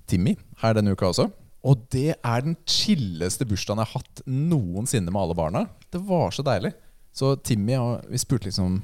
Timmy 0.08 0.36
her 0.62 0.76
denne 0.78 0.94
uka 0.96 1.10
også. 1.10 1.30
Og 1.64 1.84
det 1.96 2.16
er 2.20 2.44
den 2.44 2.56
chilleste 2.68 3.46
bursdagen 3.48 3.80
jeg 3.84 3.88
har 3.92 4.02
hatt 4.02 4.24
noensinne 4.28 5.12
med 5.12 5.22
alle 5.22 5.36
barna. 5.40 5.66
Det 5.92 6.02
var 6.04 6.32
så 6.36 6.44
deilig. 6.44 6.74
Så 7.16 7.36
Timmy 7.46 7.76
og 7.80 8.08
Vi 8.12 8.20
spurte 8.20 8.50
liksom 8.50 8.82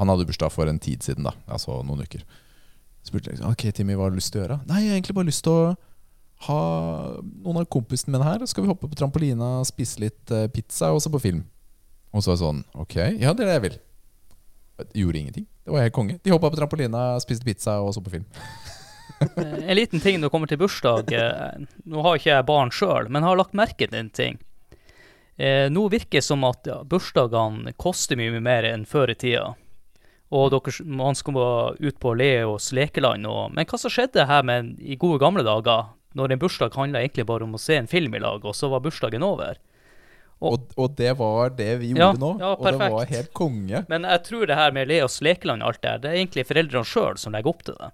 Han 0.00 0.08
hadde 0.08 0.24
bursdag 0.28 0.52
for 0.54 0.70
en 0.70 0.80
tid 0.80 1.04
siden, 1.04 1.26
da. 1.28 1.34
Altså 1.52 1.76
noen 1.84 2.02
uker. 2.06 2.24
Spurte 3.04 3.32
liksom 3.32 3.52
Ok, 3.52 3.66
Timmy, 3.76 3.94
hva 3.96 4.06
har 4.08 4.12
du 4.14 4.18
lyst 4.20 4.32
til 4.34 4.40
å 4.42 4.44
gjøre? 4.46 4.58
Nei, 4.68 4.82
jeg 4.84 4.90
har 4.94 4.98
egentlig 4.98 5.16
bare 5.20 5.28
lyst 5.30 5.44
til 5.46 5.52
å 5.54 5.76
ha 6.46 6.58
noen 7.20 7.60
av 7.60 7.68
kompisene 7.72 8.14
mine 8.16 8.24
her. 8.26 8.44
Skal 8.48 8.64
vi 8.64 8.70
hoppe 8.72 8.88
på 8.88 8.96
trampolina, 8.96 9.58
spise 9.68 10.00
litt 10.00 10.32
eh, 10.32 10.46
pizza 10.52 10.88
og 10.96 11.02
se 11.04 11.12
på 11.12 11.20
film? 11.20 11.42
Og 12.16 12.24
så 12.24 12.32
var 12.32 12.38
det 12.38 12.42
sånn 12.42 12.60
Ok, 12.82 12.96
ja, 13.20 13.30
det 13.36 13.44
er 13.44 13.50
det 13.50 13.56
jeg 13.58 13.64
vil. 13.68 13.78
Jeg 14.80 15.02
gjorde 15.04 15.20
ingenting. 15.20 15.46
Det 15.64 15.74
var 15.76 15.84
helt 15.84 15.94
konge. 15.96 16.16
De 16.24 16.32
hoppa 16.32 16.48
på 16.50 16.58
trampolina, 16.58 17.04
spiste 17.20 17.44
pizza 17.46 17.76
og 17.84 17.92
så 17.96 18.02
på 18.04 18.16
film. 18.18 18.28
En 19.20 19.76
liten 19.76 20.00
ting 20.00 20.16
når 20.16 20.30
det 20.30 20.32
kommer 20.32 20.48
til 20.48 20.60
bursdag. 20.62 21.10
eh, 21.12 21.64
Nå 21.92 22.00
har 22.06 22.16
ikke 22.16 22.30
jeg 22.32 22.46
barn 22.48 22.70
sjøl, 22.72 23.10
men 23.12 23.26
har 23.26 23.36
lagt 23.36 23.52
merke 23.58 23.84
til 23.90 23.98
en 24.00 24.08
ting. 24.16 24.38
Eh, 25.36 25.66
nå 25.72 25.82
virker 25.92 26.20
det 26.22 26.24
som 26.24 26.44
at 26.48 26.64
bursdagene 26.88 27.74
koster 27.80 28.16
mye 28.16 28.40
mer 28.40 28.64
enn 28.70 28.86
før 28.88 29.12
i 29.12 29.18
tida. 29.20 29.50
Og 30.30 30.50
dere, 30.52 30.84
man 30.86 31.16
skal 31.18 31.34
gå 31.34 31.46
ut 31.80 31.96
på 31.98 32.12
Leos 32.14 32.68
lekeland 32.76 33.26
og 33.26 33.50
Men 33.54 33.66
hva 33.66 33.78
som 33.82 33.90
skjedde 33.90 34.26
her 34.30 34.44
med 34.46 34.76
i 34.78 34.94
gode 34.96 35.18
gamle 35.18 35.42
dager, 35.42 35.88
når 36.14 36.32
en 36.32 36.38
bursdag 36.38 36.74
handla 36.78 37.00
egentlig 37.02 37.26
bare 37.26 37.42
om 37.46 37.54
å 37.54 37.58
se 37.62 37.74
en 37.80 37.86
film 37.90 38.14
i 38.14 38.20
lag, 38.22 38.44
og 38.44 38.54
så 38.54 38.70
var 38.70 38.80
bursdagen 38.84 39.22
over? 39.26 39.58
Og- 40.40 40.52
Og, 40.52 40.60
og 40.78 40.94
det 40.96 41.16
var 41.18 41.50
det 41.50 41.78
vi 41.80 41.88
gjorde 41.92 41.98
Ja, 42.00 42.12
nå. 42.12 42.38
ja, 42.40 42.52
og 42.54 42.64
det 42.64 42.78
var 42.78 43.04
helt 43.06 43.32
konge. 43.34 43.84
Men 43.88 44.02
jeg 44.08 44.22
tror 44.24 44.46
det 44.46 44.56
her 44.56 44.70
med 44.72 44.88
Leos 44.88 45.20
lekeland 45.20 45.62
og 45.62 45.68
alt 45.68 45.82
det 45.82 45.90
her, 45.90 45.98
det 45.98 46.10
er 46.10 46.16
egentlig 46.24 46.46
foreldrene 46.46 46.84
sjøl 46.88 47.18
som 47.18 47.32
legger 47.32 47.50
opp 47.50 47.62
til 47.62 47.74
det. 47.74 47.90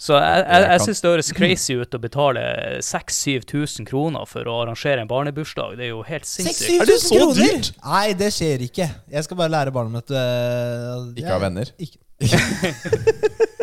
Så 0.00 0.16
jeg, 0.18 0.42
jeg, 0.42 0.64
Jeg 0.72 0.80
syns 0.84 1.00
det 1.00 1.10
høres 1.12 1.28
crazy 1.36 1.76
ut 1.78 1.94
å 1.94 2.00
betale 2.02 2.40
6000-7000 2.82 3.86
kroner 3.88 4.26
for 4.28 4.50
å 4.50 4.56
arrangere 4.64 5.04
en 5.04 5.10
barnebursdag. 5.10 5.76
Det 5.78 5.86
er 5.86 5.92
jo 5.92 6.02
helt 6.06 6.26
sinnssykt. 6.28 6.82
Er 6.82 6.90
det 6.90 6.98
så 7.00 7.20
kroner? 7.20 7.38
dyrt? 7.38 7.70
Nei, 7.84 8.08
det 8.18 8.30
skjer 8.34 8.66
ikke. 8.66 8.88
Jeg 9.14 9.26
skal 9.28 9.38
bare 9.38 9.54
lære 9.54 9.74
barna 9.74 9.94
mine 9.94 10.02
at 10.02 10.10
uh, 10.12 11.12
Ikke 11.14 11.30
ha 11.30 11.40
venner. 11.46 11.70
Ikke. 11.78 12.02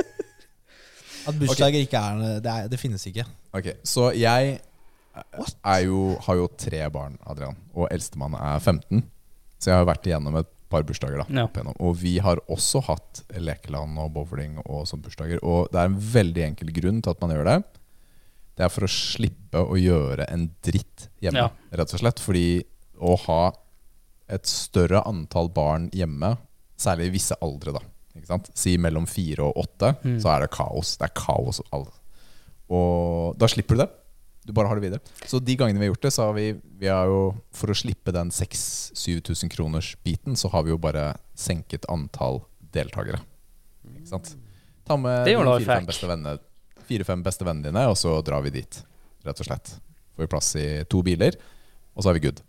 At 1.27 1.38
bursdager 1.38 1.84
ikke 1.84 1.99
er 2.01 2.21
det, 2.41 2.51
er 2.51 2.69
det 2.71 2.79
finnes 2.82 3.03
ikke. 3.05 3.21
Ok, 3.53 3.67
Så 3.86 4.07
jeg 4.17 4.55
er 5.13 5.79
jo, 5.86 6.15
har 6.25 6.39
jo 6.39 6.47
tre 6.57 6.82
barn, 6.93 7.17
Adrian. 7.29 7.57
Og 7.75 7.88
eldstemann 7.91 8.34
er 8.39 8.57
15. 8.57 9.03
Så 9.61 9.69
jeg 9.69 9.77
har 9.77 9.86
vært 9.86 10.07
igjennom 10.09 10.39
et 10.41 10.49
par 10.72 10.84
bursdager. 10.88 11.22
da 11.22 11.26
Ja. 11.41 11.47
Og 11.80 11.95
vi 11.99 12.17
har 12.24 12.39
også 12.49 12.82
hatt 12.88 13.22
lekeland 13.38 13.99
og 13.99 14.13
bowling 14.15 14.57
og 14.65 14.86
sånne 14.88 15.03
bursdager. 15.05 15.39
Og 15.43 15.69
det 15.72 15.80
er 15.82 15.86
en 15.91 15.99
veldig 15.99 16.43
enkel 16.49 16.72
grunn 16.74 17.01
til 17.03 17.11
at 17.11 17.22
man 17.22 17.32
gjør 17.36 17.45
det. 17.51 17.63
Det 18.57 18.65
er 18.65 18.69
for 18.74 18.82
å 18.88 18.91
slippe 18.91 19.61
å 19.63 19.76
gjøre 19.80 20.26
en 20.30 20.49
dritt 20.63 21.07
hjemme, 21.22 21.36
Ja. 21.45 21.49
rett 21.72 21.93
og 21.93 21.99
slett. 21.99 22.19
Fordi 22.19 22.63
å 23.01 23.17
ha 23.28 23.51
et 24.30 24.43
større 24.45 25.03
antall 25.07 25.49
barn 25.49 25.89
hjemme, 25.91 26.38
særlig 26.78 27.07
i 27.07 27.15
visse 27.17 27.36
aldre, 27.41 27.74
da? 27.74 27.80
Si 28.53 28.78
mellom 28.78 29.05
fire 29.07 29.39
og 29.43 29.55
åtte, 29.55 29.95
Mm. 30.03 30.19
så 30.22 30.36
er 30.36 30.41
det 30.41 30.51
kaos. 30.51 30.97
Det 30.97 31.09
er 31.09 31.13
kaos. 31.15 31.61
Og 32.69 33.38
da 33.38 33.45
slipper 33.47 33.76
du 33.78 33.84
det. 33.84 33.89
Du 34.44 34.54
bare 34.54 34.68
har 34.68 34.80
det 34.80 34.82
videre. 34.82 35.00
Så 35.30 35.39
de 35.39 35.56
gangene 35.56 35.80
vi 35.80 35.86
har 35.86 35.94
gjort 35.94 36.08
det, 36.08 36.12
så 36.12 36.26
har 36.26 36.34
vi, 36.34 36.48
vi 36.82 36.89
har 36.89 37.10
jo 37.10 37.20
For 37.54 37.70
å 37.70 37.78
slippe 37.78 38.14
den 38.16 38.32
6000-7000 38.34 39.52
kroners 39.54 39.94
biten, 40.04 40.36
så 40.36 40.50
har 40.54 40.66
vi 40.66 40.74
jo 40.74 40.80
bare 40.82 41.12
senket 41.38 41.86
antall 41.94 42.42
deltakere. 42.74 43.22
Ikke 43.92 44.10
sant? 44.10 44.34
Ta 44.88 44.98
med 44.98 45.30
fire-fem 45.30 45.89
beste 45.89 46.10
venner, 46.10 46.42
Fire-fem 46.89 47.22
beste 47.24 47.46
vennene 47.46 47.70
dine, 47.70 47.86
og 47.92 47.98
så 48.00 48.16
drar 48.26 48.42
vi 48.44 48.56
dit. 48.58 48.82
Rett 49.24 49.44
og 49.44 49.48
slett. 49.48 49.76
Får 50.16 50.26
vi 50.26 50.32
plass 50.32 50.56
i 50.58 50.66
to 50.89 51.04
biler, 51.06 51.38
og 51.94 52.04
så 52.04 52.12
er 52.12 52.18
vi 52.18 52.26
good. 52.26 52.42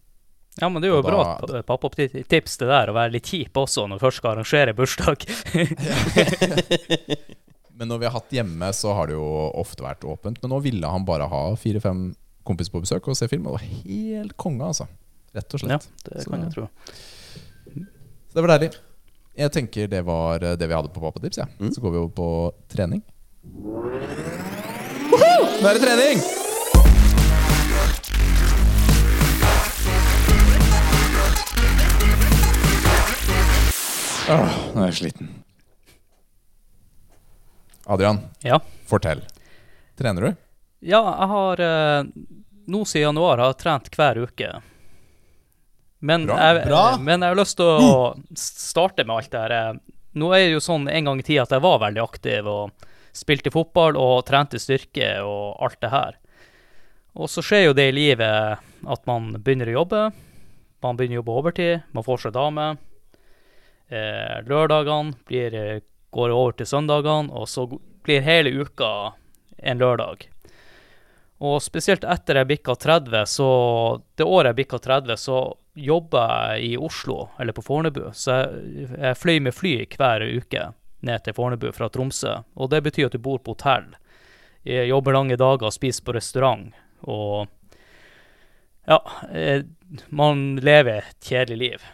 Ja, 0.61 0.69
men 0.69 0.83
det 0.83 0.89
er 0.89 0.97
jo 0.97 1.05
da, 1.05 1.13
bra 1.13 1.63
pappa-tips 1.69 2.59
det 2.61 2.69
der, 2.69 2.91
å 2.93 2.97
være 2.97 3.15
litt 3.15 3.29
kjip 3.29 3.57
også 3.57 3.87
når 3.89 4.01
du 4.01 4.05
først 4.05 4.21
skal 4.21 4.35
arrangere 4.35 4.75
bursdag. 4.77 5.25
Men 7.79 7.89
når 7.89 7.99
vi 8.03 8.07
har 8.09 8.13
hatt 8.19 8.31
hjemme, 8.35 8.69
så 8.77 8.93
har 8.95 9.09
det 9.09 9.15
jo 9.17 9.25
ofte 9.59 9.83
vært 9.85 10.05
åpent. 10.05 10.39
Men 10.43 10.53
nå 10.53 10.59
ville 10.65 10.91
han 10.93 11.07
bare 11.09 11.27
ha 11.31 11.43
fire-fem 11.59 12.15
kompiser 12.47 12.75
på 12.75 12.83
besøk 12.85 13.09
og 13.09 13.17
se 13.19 13.29
film. 13.31 13.47
Og 13.49 13.57
det 13.57 13.61
var 13.61 13.67
helt 13.89 14.37
konge, 14.37 14.65
altså. 14.69 14.87
Rett 15.33 15.55
og 15.57 15.61
slett. 15.63 15.71
Ja, 15.73 16.11
det 16.11 16.23
Så- 16.25 16.31
kan 16.31 16.43
jeg 16.45 16.53
tro. 16.55 16.69
Så 17.73 18.35
det 18.35 18.43
var 18.47 18.59
deilig. 18.59 18.73
Jeg 19.37 19.51
tenker 19.53 19.87
det 19.89 20.05
var 20.05 20.43
eh, 20.45 20.57
det 20.57 20.69
vi 20.69 20.75
hadde 20.75 20.93
på 20.93 21.01
Pappatips. 21.01 21.39
Ja. 21.39 21.47
Mm. 21.59 21.73
Så 21.73 21.81
går 21.81 21.91
vi 21.93 21.99
over 21.99 22.09
på 22.13 22.53
trening. 22.69 23.03
Nå 25.63 25.69
er 25.69 25.75
det 25.79 25.83
trening! 25.83 26.21
Åh, 34.33 34.53
nå 34.75 34.83
er 34.85 34.91
jeg 34.93 34.99
sliten. 35.01 35.33
Adrian, 37.93 38.23
Ja. 38.47 38.59
fortell. 38.89 39.21
Trener 39.99 40.23
du? 40.31 40.37
Ja, 40.83 41.03
jeg 41.05 41.29
har 41.33 41.61
eh, 41.61 42.05
nå 42.73 42.85
siden 42.89 43.11
januar 43.13 43.39
har 43.43 43.53
jeg 43.53 43.61
trent 43.63 43.91
hver 43.95 44.23
uke. 44.25 44.53
Men, 46.03 46.25
Bra. 46.27 46.37
Jeg, 46.41 46.65
Bra. 46.67 46.85
men 46.99 47.23
jeg 47.23 47.31
har 47.35 47.39
lyst 47.39 47.57
til 47.61 47.67
å 47.69 48.15
starte 48.35 49.05
med 49.07 49.17
alt 49.21 49.31
det 49.31 49.43
her. 49.45 49.53
eh, 49.59 49.81
Nå 50.19 50.29
er 50.37 50.43
det 50.49 50.57
jo 50.59 50.61
sånn 50.61 50.89
en 50.93 51.07
gang 51.09 51.21
i 51.23 51.25
tida 51.25 51.45
at 51.47 51.53
jeg 51.55 51.63
var 51.65 51.79
veldig 51.81 52.03
aktiv 52.03 52.49
og 52.51 52.89
spilte 53.17 53.53
fotball 53.53 53.97
og 53.97 54.25
trente 54.29 54.59
styrke 54.61 55.07
og 55.25 55.63
alt 55.65 55.79
det 55.81 55.89
her. 55.93 56.19
Og 57.17 57.29
så 57.33 57.41
skjer 57.45 57.67
jo 57.71 57.73
det 57.77 57.87
i 57.91 57.95
livet 57.97 58.59
at 58.89 59.07
man 59.09 59.31
begynner 59.39 59.71
å 59.73 59.79
jobbe. 59.83 60.03
Man 60.83 60.99
begynner 60.99 61.17
å 61.17 61.23
jobbe 61.23 61.39
overtid, 61.39 61.83
man 61.97 62.05
får 62.05 62.27
seg 62.27 62.35
dame. 62.37 62.67
Eh, 63.93 64.39
lørdagene 64.49 65.15
blir, 65.29 65.57
går 66.13 66.35
over 66.35 66.53
til 66.57 66.69
søndagene, 66.69 67.33
og 67.33 67.49
så 67.49 67.67
blir 68.05 68.25
hele 68.25 68.53
uka 68.63 69.13
en 69.59 69.81
lørdag. 69.81 70.29
Og 71.43 71.59
spesielt 71.63 72.05
etter 72.07 72.39
jeg 72.39 72.51
bikka 72.53 72.77
30, 72.79 73.25
så 73.27 73.49
det 74.19 74.27
året 74.27 74.53
jeg 74.53 74.61
bikka 74.61 74.79
30, 74.79 75.17
så 75.19 75.39
jobba 75.75 76.27
jeg 76.53 76.69
i 76.69 76.77
Oslo, 76.79 77.33
eller 77.41 77.57
på 77.57 77.65
Fornebu. 77.67 78.05
Så 78.15 78.37
jeg, 78.37 78.91
jeg 78.93 79.19
fløy 79.19 79.41
med 79.43 79.57
fly 79.57 79.73
hver 79.97 80.23
uke 80.37 80.69
ned 81.03 81.25
til 81.25 81.35
Fornebu 81.35 81.73
fra 81.75 81.89
Tromsø. 81.91 82.37
Og 82.55 82.71
det 82.71 82.83
betyr 82.87 83.09
at 83.09 83.17
du 83.17 83.23
bor 83.23 83.41
på 83.43 83.57
hotell. 83.57 83.91
Jeg 84.69 84.93
jobber 84.93 85.17
lange 85.17 85.41
dager, 85.41 85.75
spiser 85.75 86.07
på 86.07 86.15
restaurant. 86.15 86.71
Og 87.11 87.49
ja, 88.87 89.01
eh, 89.33 89.65
man 90.15 90.45
lever 90.63 91.03
et 91.03 91.27
kjedelig 91.27 91.59
liv. 91.59 91.91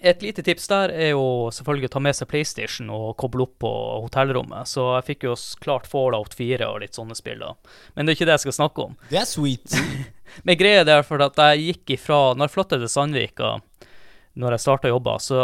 Et 0.00 0.22
lite 0.22 0.42
tips 0.46 0.68
der 0.70 0.92
er 0.94 1.08
jo 1.10 1.48
selvfølgelig 1.54 1.88
å 1.88 1.92
ta 1.96 2.02
med 2.02 2.14
seg 2.14 2.28
PlayStation 2.30 2.90
og 2.94 3.16
koble 3.18 3.48
opp 3.48 3.56
på 3.64 3.70
hotellrommet. 4.04 4.70
Så 4.70 4.84
jeg 4.94 5.06
fikk 5.08 5.26
jo 5.26 5.34
klart 5.62 5.88
Fallout 5.90 6.36
4 6.38 6.68
og 6.68 6.78
litt 6.84 6.94
sånne 6.94 7.16
spill. 7.18 7.42
da. 7.42 7.54
Men 7.94 8.06
det 8.06 8.14
er 8.14 8.18
ikke 8.18 8.28
det 8.30 8.36
jeg 8.36 8.46
skal 8.46 8.58
snakke 8.60 8.86
om. 8.86 8.94
Det 9.10 9.18
er 9.18 9.26
sweet. 9.26 9.74
Men 10.46 10.60
greia 10.60 10.84
er 10.86 11.02
for 11.06 11.22
at 11.24 11.38
jeg 11.40 11.62
gikk 11.64 11.94
ifra 11.96 12.34
Når 12.36 12.46
jeg 12.46 12.52
flytta 12.52 12.78
til 12.78 12.90
Sandvika, 12.92 13.52
når 14.38 14.54
jeg 14.54 14.62
starta 14.62 14.90
jobba, 14.92 15.16
så 15.18 15.38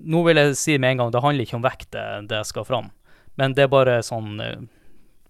Nå 0.00 0.22
vil 0.24 0.40
jeg 0.40 0.56
si 0.56 0.78
med 0.80 0.94
en 0.94 1.02
gang, 1.02 1.10
det 1.12 1.20
handler 1.20 1.44
ikke 1.44 1.58
om 1.58 1.64
vekt, 1.66 1.90
det, 1.92 2.32
jeg 2.32 2.48
skal 2.48 2.64
fram. 2.64 2.86
Men 3.36 3.52
det 3.52 3.66
er 3.66 3.72
bare 3.72 3.98
sånn 4.00 4.40
eh, 4.40 4.62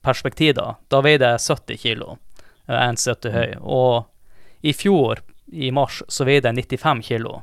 perspektiv, 0.07 0.55
da. 0.61 0.77
Da 0.87 1.01
veide 1.03 1.33
jeg 1.33 1.43
70 1.43 1.81
kilo. 1.83 2.15
Jeg 2.71 2.77
er 2.77 2.95
1,70 2.95 3.35
høy. 3.35 3.57
Og 3.67 4.63
i 4.63 4.71
fjor, 4.71 5.25
i 5.51 5.73
mars, 5.75 6.05
så 6.07 6.27
veide 6.29 6.53
jeg 6.55 6.71
95 6.71 7.03
kilo. 7.09 7.41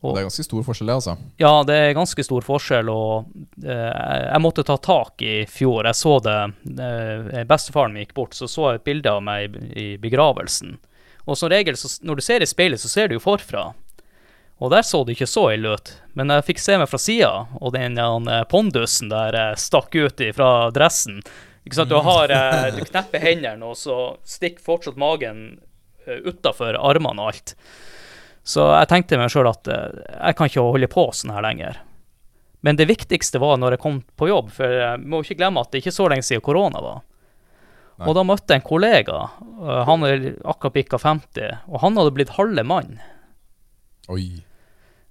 Og- 0.00 0.14
Det 0.14 0.20
er 0.20 0.28
ganske 0.28 0.44
stor 0.46 0.62
forskjell, 0.62 0.86
det, 0.86 0.94
altså. 0.94 1.16
Ja, 1.42 1.52
det 1.66 1.74
er 1.74 1.94
ganske 1.98 2.24
stor 2.24 2.44
forskjell, 2.46 2.88
og 2.92 3.26
eh, 3.64 4.28
jeg 4.30 4.40
måtte 4.44 4.62
ta 4.64 4.76
tak 4.78 5.22
i 5.26 5.44
fjor. 5.50 5.84
Jeg 5.90 5.98
så 5.98 6.12
det 6.22 6.36
eh, 6.78 7.42
Bestefaren 7.50 7.92
min 7.96 8.04
gikk 8.06 8.14
bort, 8.14 8.34
så 8.38 8.46
så 8.46 8.68
jeg 8.72 8.80
et 8.82 8.84
bilde 8.86 9.10
av 9.10 9.22
meg 9.26 9.56
i, 9.58 9.72
i 9.74 9.96
begravelsen. 9.98 10.76
Og 11.26 11.36
som 11.36 11.50
regel, 11.50 11.76
så, 11.76 11.90
når 12.06 12.14
du 12.16 12.22
ser 12.24 12.40
i 12.42 12.46
speilet, 12.48 12.80
så 12.80 12.88
ser 12.88 13.08
du 13.10 13.16
jo 13.18 13.24
forfra. 13.24 13.72
Og 14.60 14.70
der 14.72 14.82
så 14.86 15.04
det 15.06 15.14
ikke 15.14 15.26
så 15.30 15.48
ille 15.54 15.74
ut. 15.76 15.90
Men 16.18 16.30
jeg 16.34 16.46
fikk 16.48 16.58
se 16.62 16.78
meg 16.78 16.88
fra 16.90 16.98
sida, 16.98 17.32
og 17.60 17.74
den 17.74 17.94
den, 17.98 18.28
eh, 18.30 18.44
pondusen 18.50 19.10
der 19.10 19.34
eh, 19.34 19.54
stakk 19.58 19.94
ut 19.98 20.22
fra 20.34 20.70
dressen. 20.74 21.20
Ikke 21.66 21.74
sant? 21.74 21.90
Du 21.90 21.98
har 22.00 22.30
eh, 22.30 22.70
Du 22.78 22.84
knepper 22.86 23.18
hendene, 23.22 23.66
og 23.66 23.76
så 23.76 24.16
stikker 24.26 24.62
fortsatt 24.64 24.96
magen 24.96 25.58
uh, 26.08 26.22
utafor 26.24 26.78
armene 26.80 27.20
og 27.22 27.34
alt. 27.34 27.54
Så 28.48 28.64
jeg 28.72 28.88
tenkte 28.88 29.18
meg 29.20 29.28
sjøl 29.32 29.50
at 29.50 29.68
eh, 29.68 30.00
jeg 30.14 30.38
kan 30.38 30.48
ikke 30.48 30.64
holde 30.64 30.88
på 30.92 31.04
sånn 31.12 31.34
her 31.34 31.44
lenger. 31.44 31.82
Men 32.64 32.78
det 32.78 32.88
viktigste 32.90 33.38
var 33.42 33.58
når 33.60 33.76
jeg 33.76 33.82
kom 33.84 34.00
på 34.18 34.30
jobb, 34.30 34.48
for 34.56 34.72
jeg 34.72 35.04
må 35.04 35.20
ikke 35.22 35.36
glemme 35.38 35.62
at 35.62 35.70
det 35.70 35.82
ikke 35.82 35.92
er 35.92 35.98
så 35.98 36.08
lenge 36.10 36.26
siden 36.26 36.42
korona 36.42 36.80
var. 36.82 37.04
Nei. 37.98 38.08
Og 38.08 38.14
da 38.16 38.22
møtte 38.26 38.54
jeg 38.54 38.62
en 38.62 38.66
kollega, 38.68 39.20
eh, 39.62 39.80
han 39.90 40.06
er 40.08 40.26
akkurat 40.48 40.76
bikka 40.78 41.00
50, 41.02 41.56
og 41.68 41.80
han 41.84 41.98
hadde 42.00 42.14
blitt 42.16 42.34
halve 42.38 42.64
mann. 42.66 42.98
Oi. 44.08 44.24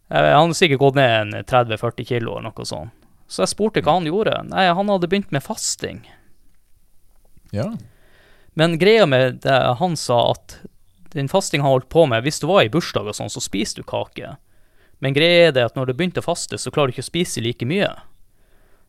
Eh, 0.10 0.30
Han 0.34 0.48
hadde 0.48 0.58
sikkert 0.58 0.80
gått 0.82 0.96
ned 0.98 1.36
en 1.36 1.44
30-40 1.46 2.08
kilo 2.08 2.38
eller 2.38 2.50
noe 2.50 2.66
sånt. 2.66 2.94
Så 3.28 3.44
jeg 3.44 3.52
spurte 3.52 3.82
hva 3.84 3.98
han 3.98 4.08
gjorde. 4.08 4.38
Nei, 4.48 4.70
han 4.72 4.88
hadde 4.88 5.10
begynt 5.12 5.34
med 5.36 5.44
fasting. 5.44 6.06
Ja. 7.52 7.74
Men 8.56 8.78
greia 8.80 9.06
med 9.06 9.42
det 9.44 9.58
han 9.82 9.98
sa 10.00 10.32
at 10.32 10.56
den 11.14 11.30
fasting 11.32 11.64
han 11.64 11.72
holdt 11.72 11.90
på 11.94 12.06
med, 12.10 12.26
hvis 12.26 12.42
du 12.44 12.48
var 12.50 12.66
i 12.66 12.72
bursdag 12.72 13.08
og 13.08 13.18
sånn, 13.18 13.32
så 13.32 13.44
spiser 13.44 13.82
du 13.82 13.88
kake. 13.88 14.36
Men 15.04 15.14
greia 15.14 15.48
er 15.48 15.56
det 15.56 15.66
at 15.70 15.76
når 15.78 15.90
du 15.90 15.98
begynte 15.98 16.24
å 16.24 16.26
faste, 16.26 16.58
så 16.58 16.74
klarer 16.74 16.90
du 16.90 16.98
ikke 16.98 17.06
å 17.06 17.12
spise 17.12 17.44
like 17.46 17.68
mye. 17.70 17.90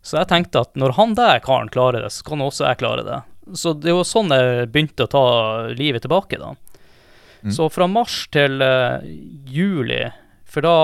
Så 0.03 0.17
jeg 0.21 0.31
tenkte 0.31 0.63
at 0.65 0.79
når 0.79 0.97
han 0.97 1.17
der 1.19 1.43
karen 1.45 1.69
klarer 1.73 2.07
det, 2.07 2.13
så 2.15 2.25
kan 2.25 2.45
også 2.45 2.69
jeg 2.69 2.81
klare 2.81 3.05
det. 3.05 3.19
Så 3.57 3.75
det 3.77 3.93
var 3.97 4.07
sånn 4.09 4.33
jeg 4.33 4.71
begynte 4.73 5.05
å 5.05 5.13
ta 5.13 5.27
livet 5.73 6.05
tilbake, 6.05 6.41
da. 6.41 6.55
Mm. 7.43 7.53
Så 7.55 7.69
fra 7.71 7.87
mars 7.91 8.23
til 8.35 8.63
uh, 8.65 9.05
juli, 9.47 10.03
for 10.49 10.65
da 10.65 10.79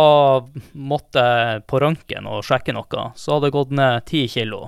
måtte 0.76 1.24
jeg 1.24 1.64
på 1.70 1.80
røntgen 1.82 2.28
og 2.30 2.44
sjekke 2.46 2.74
noe, 2.76 3.08
så 3.16 3.36
hadde 3.36 3.50
jeg 3.50 3.56
gått 3.56 3.74
ned 3.74 4.04
10 4.04 4.32
kilo. 4.36 4.60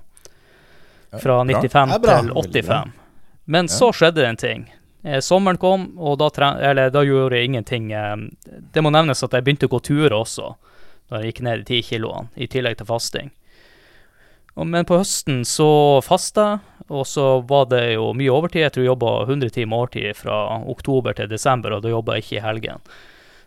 Fra 1.17 1.43
95 1.45 1.93
Det 1.93 1.95
er 1.95 2.03
bra. 2.03 2.17
til 2.21 2.33
85. 2.33 2.97
Men 3.47 3.69
så 3.71 3.93
skjedde 3.95 4.21
det 4.21 4.29
en 4.33 4.41
ting. 4.41 4.65
Eh, 5.05 5.21
sommeren 5.21 5.59
kom, 5.59 5.91
og 5.99 6.19
da, 6.19 6.31
eller, 6.57 6.91
da 6.91 7.03
gjorde 7.07 7.37
jeg 7.37 7.51
ingenting. 7.51 7.91
Eh, 7.93 8.17
det 8.75 8.85
må 8.85 8.93
nevnes 8.95 9.23
at 9.23 9.35
jeg 9.37 9.47
begynte 9.47 9.69
å 9.69 9.75
gå 9.77 9.83
turer 9.85 10.17
også, 10.17 10.55
da 11.11 11.21
jeg 11.21 11.35
gikk 11.35 11.43
ned 11.47 11.67
i 11.67 11.81
10 11.81 11.91
kiloene, 11.91 12.33
i 12.35 12.49
tillegg 12.51 12.79
til 12.81 12.89
fasting. 12.89 13.35
Og, 14.57 14.65
men 14.67 14.89
på 14.89 14.99
høsten 14.99 15.45
så 15.45 15.69
fasta 16.05 16.47
jeg, 16.55 16.65
og 16.87 17.03
så 17.11 17.41
var 17.43 17.67
det 17.67 17.97
jo 17.97 18.13
mye 18.15 18.31
overtid. 18.31 18.63
Jeg 18.63 18.73
tror 18.75 18.85
jeg 18.85 18.93
jobba 18.93 19.13
100 19.27 19.51
timer 19.57 19.83
overtid 19.83 20.17
fra 20.21 20.37
oktober 20.71 21.17
til 21.19 21.27
desember, 21.31 21.75
og 21.75 21.83
da 21.83 21.91
jobba 21.91 22.15
jeg 22.15 22.25
ikke 22.25 22.37
i 22.37 22.45
helgen. 22.45 22.85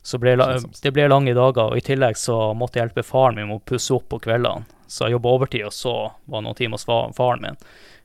Så 0.03 0.19
ble, 0.19 0.35
det 0.35 0.91
ble 0.95 1.07
lange 1.07 1.35
dager, 1.35 1.71
og 1.71 1.79
i 1.79 1.83
tillegg 1.83 2.19
så 2.19 2.51
måtte 2.55 2.79
jeg 2.79 2.87
hjelpe 2.87 3.05
faren 3.07 3.39
min 3.39 3.47
med 3.47 3.61
å 3.61 3.67
pusse 3.71 3.93
opp 3.95 4.09
på 4.11 4.19
kveldene. 4.27 4.67
Så 4.89 5.05
jeg 5.05 5.15
jobba 5.15 5.35
overtid, 5.37 5.65
og 5.67 5.75
så 5.75 5.93
var 6.25 6.41
det 6.41 6.47
noen 6.47 6.59
timer 6.59 6.79
hos 6.79 7.15
faren 7.15 7.45
min. 7.45 7.59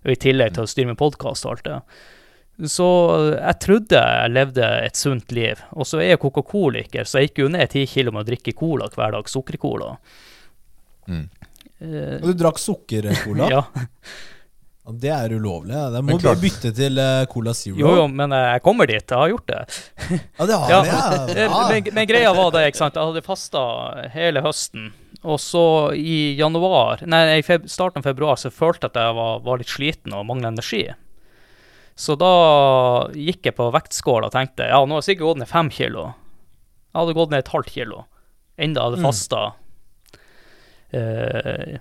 Og 0.05 0.13
i 0.13 0.21
tillegg 0.21 0.55
til 0.55 0.67
å 0.67 0.71
styre 0.71 0.93
med 0.93 1.01
podkast 1.01 1.47
og 1.47 1.55
alt 1.55 1.67
det. 1.67 1.79
Så 2.63 2.87
jeg 3.35 3.59
trodde 3.65 3.99
jeg 3.99 4.31
levde 4.31 4.67
et 4.87 4.99
sunt 4.99 5.33
liv. 5.35 5.63
Og 5.75 5.89
så 5.91 5.99
er 5.99 6.13
jeg 6.13 6.21
coca-coliker, 6.23 7.09
så 7.09 7.19
jeg 7.19 7.33
gikk 7.33 7.43
jo 7.43 7.49
ned 7.51 7.73
ti 7.73 7.83
kilo 7.91 8.15
med 8.15 8.23
å 8.23 8.29
drikke 8.29 8.55
cola 8.55 8.87
hver 8.95 9.17
dag. 9.17 9.31
Sukkercola. 9.31 9.97
Mm. 11.11 11.27
Uh, 11.83 12.21
Og 12.23 12.31
du 12.31 12.39
drakk 12.45 12.63
sukkercola? 12.63 13.51
ja. 13.57 13.65
Det 14.85 15.09
er 15.09 15.33
ulovlig. 15.33 15.75
Det 15.95 16.01
må 16.05 16.19
du 16.21 16.27
bytte 16.43 16.71
til 16.77 16.99
eh, 17.01 17.23
Cola 17.33 17.55
Zero. 17.57 17.79
Jo, 17.81 17.93
jo, 18.03 18.09
men 18.13 18.35
eh, 18.37 18.51
jeg 18.53 18.63
kommer 18.67 18.91
dit. 18.91 19.01
Jeg 19.01 19.17
har 19.17 19.31
gjort 19.33 19.47
det. 19.49 19.63
Ja, 20.37 20.45
det 20.45 20.59
har 20.61 20.75
Ja, 20.75 20.81
det, 20.85 20.91
ja. 20.93 21.23
Eh, 21.33 21.47
ja. 21.47 21.63
Men, 21.71 21.89
men 21.97 22.09
greia 22.11 22.35
var 22.37 22.51
det, 22.53 22.67
ikke 22.69 22.83
sant. 22.83 22.99
Jeg 23.01 23.09
hadde 23.09 23.25
fasta 23.25 23.63
hele 24.13 24.43
høsten. 24.45 24.91
Og 25.25 25.41
så 25.41 25.65
i 25.97 26.35
januar, 26.37 27.01
nei, 27.09 27.23
i 27.39 27.47
feb 27.47 27.65
starten 27.73 28.03
av 28.03 28.11
februar 28.11 28.37
så 28.37 28.53
følte 28.53 28.85
jeg 28.85 28.93
at 28.93 29.01
jeg 29.01 29.17
var, 29.17 29.41
var 29.47 29.63
litt 29.63 29.73
sliten 29.73 30.13
og 30.13 30.27
mangla 30.29 30.53
energi. 30.53 30.83
Så 31.97 32.17
da 32.19 33.09
gikk 33.15 33.47
jeg 33.47 33.55
på 33.55 33.69
vektskåla 33.71 34.27
og 34.27 34.33
tenkte 34.35 34.67
ja, 34.67 34.81
nå 34.83 34.97
har 34.97 35.03
jeg 35.05 35.13
sikkert 35.15 35.29
gått 35.29 35.39
ned 35.45 35.49
fem 35.51 35.69
kilo. 35.71 36.09
Jeg 36.91 36.99
hadde 37.01 37.15
gått 37.15 37.31
ned 37.31 37.39
et 37.45 37.53
halvt 37.55 37.71
kilo. 37.75 38.05
Enda 38.59 38.83
hadde 38.89 38.99
Mm. 38.99 39.07
fasta 39.07 39.43
eh, 40.93 41.79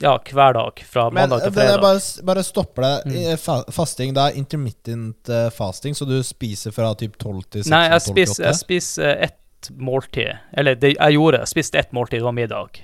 ja, 0.00 0.14
hver 0.32 0.52
dag 0.56 0.80
fra 0.88 1.10
Men 1.10 1.28
mandag 1.28 1.42
til 1.44 1.52
det, 1.52 1.64
jeg 1.66 1.74
fredag. 1.74 1.82
bare, 1.84 2.24
bare 2.30 2.44
stopper 2.46 2.86
deg. 2.86 3.10
Mm. 3.10 3.38
Fa 3.42 3.56
fasting, 3.74 4.14
det 4.16 4.22
er 4.30 4.38
intermittent 4.40 5.28
eh, 5.28 5.50
fasting, 5.54 5.94
så 5.98 6.06
du 6.08 6.16
spiser 6.24 6.72
fra 6.74 6.94
typ 6.98 7.18
12 7.20 7.42
til 7.50 7.66
16? 7.66 7.70
Nei, 7.74 7.82
jeg 7.88 7.98
og 7.98 8.06
12 8.06 8.06
til 8.06 8.14
spiser, 8.14 8.40
8? 8.40 8.46
jeg 8.48 8.60
spiser 8.62 9.26
ett 9.28 9.70
måltid. 9.76 10.30
Eller 10.56 10.78
det 10.80 10.94
jeg 10.96 11.18
gjorde, 11.18 11.42
jeg 11.44 11.52
spiste 11.52 11.78
ett 11.82 11.92
måltid, 11.92 12.22
det 12.22 12.28
var 12.30 12.32
middag. 12.38 12.80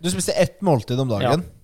Du 0.00 0.10
spiste 0.12 0.32
ett 0.36 0.60
måltid 0.64 1.00
om 1.00 1.08
dagen? 1.08 1.40
Eh, 1.46 1.56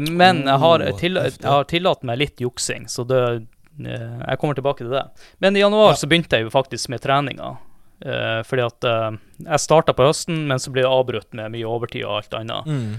men 0.00 0.42
jeg 0.46 0.58
har, 0.62 0.84
til, 1.00 1.18
jeg 1.20 1.44
har 1.44 1.64
tillatt 1.68 2.02
meg 2.08 2.18
litt 2.22 2.40
juksing, 2.40 2.86
så 2.88 3.04
det 3.04 3.20
eh, 3.26 4.18
Jeg 4.28 4.38
kommer 4.40 4.56
tilbake 4.56 4.84
til 4.84 4.94
det. 4.94 5.02
Men 5.42 5.56
i 5.56 5.60
januar 5.64 5.90
Ja. 5.92 5.96
så 6.00 6.08
begynte 6.08 6.38
jeg 6.38 6.46
jo 6.46 6.52
faktisk 6.54 6.88
med 6.92 7.02
treninga. 7.04 7.56
Eh, 8.04 8.40
fordi 8.44 8.62
at 8.64 8.84
eh, 8.84 9.18
jeg 9.46 9.60
starta 9.64 9.92
på 9.96 10.06
høsten, 10.08 10.46
men 10.48 10.58
så 10.60 10.72
ble 10.72 10.84
det 10.84 10.90
avbrutt 10.92 11.32
med 11.36 11.52
mye 11.54 11.68
overtid 11.68 12.04
og 12.04 12.18
alt 12.22 12.34
annet. 12.40 12.66
Mm. 12.66 12.96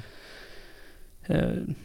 Eh, 1.27 1.75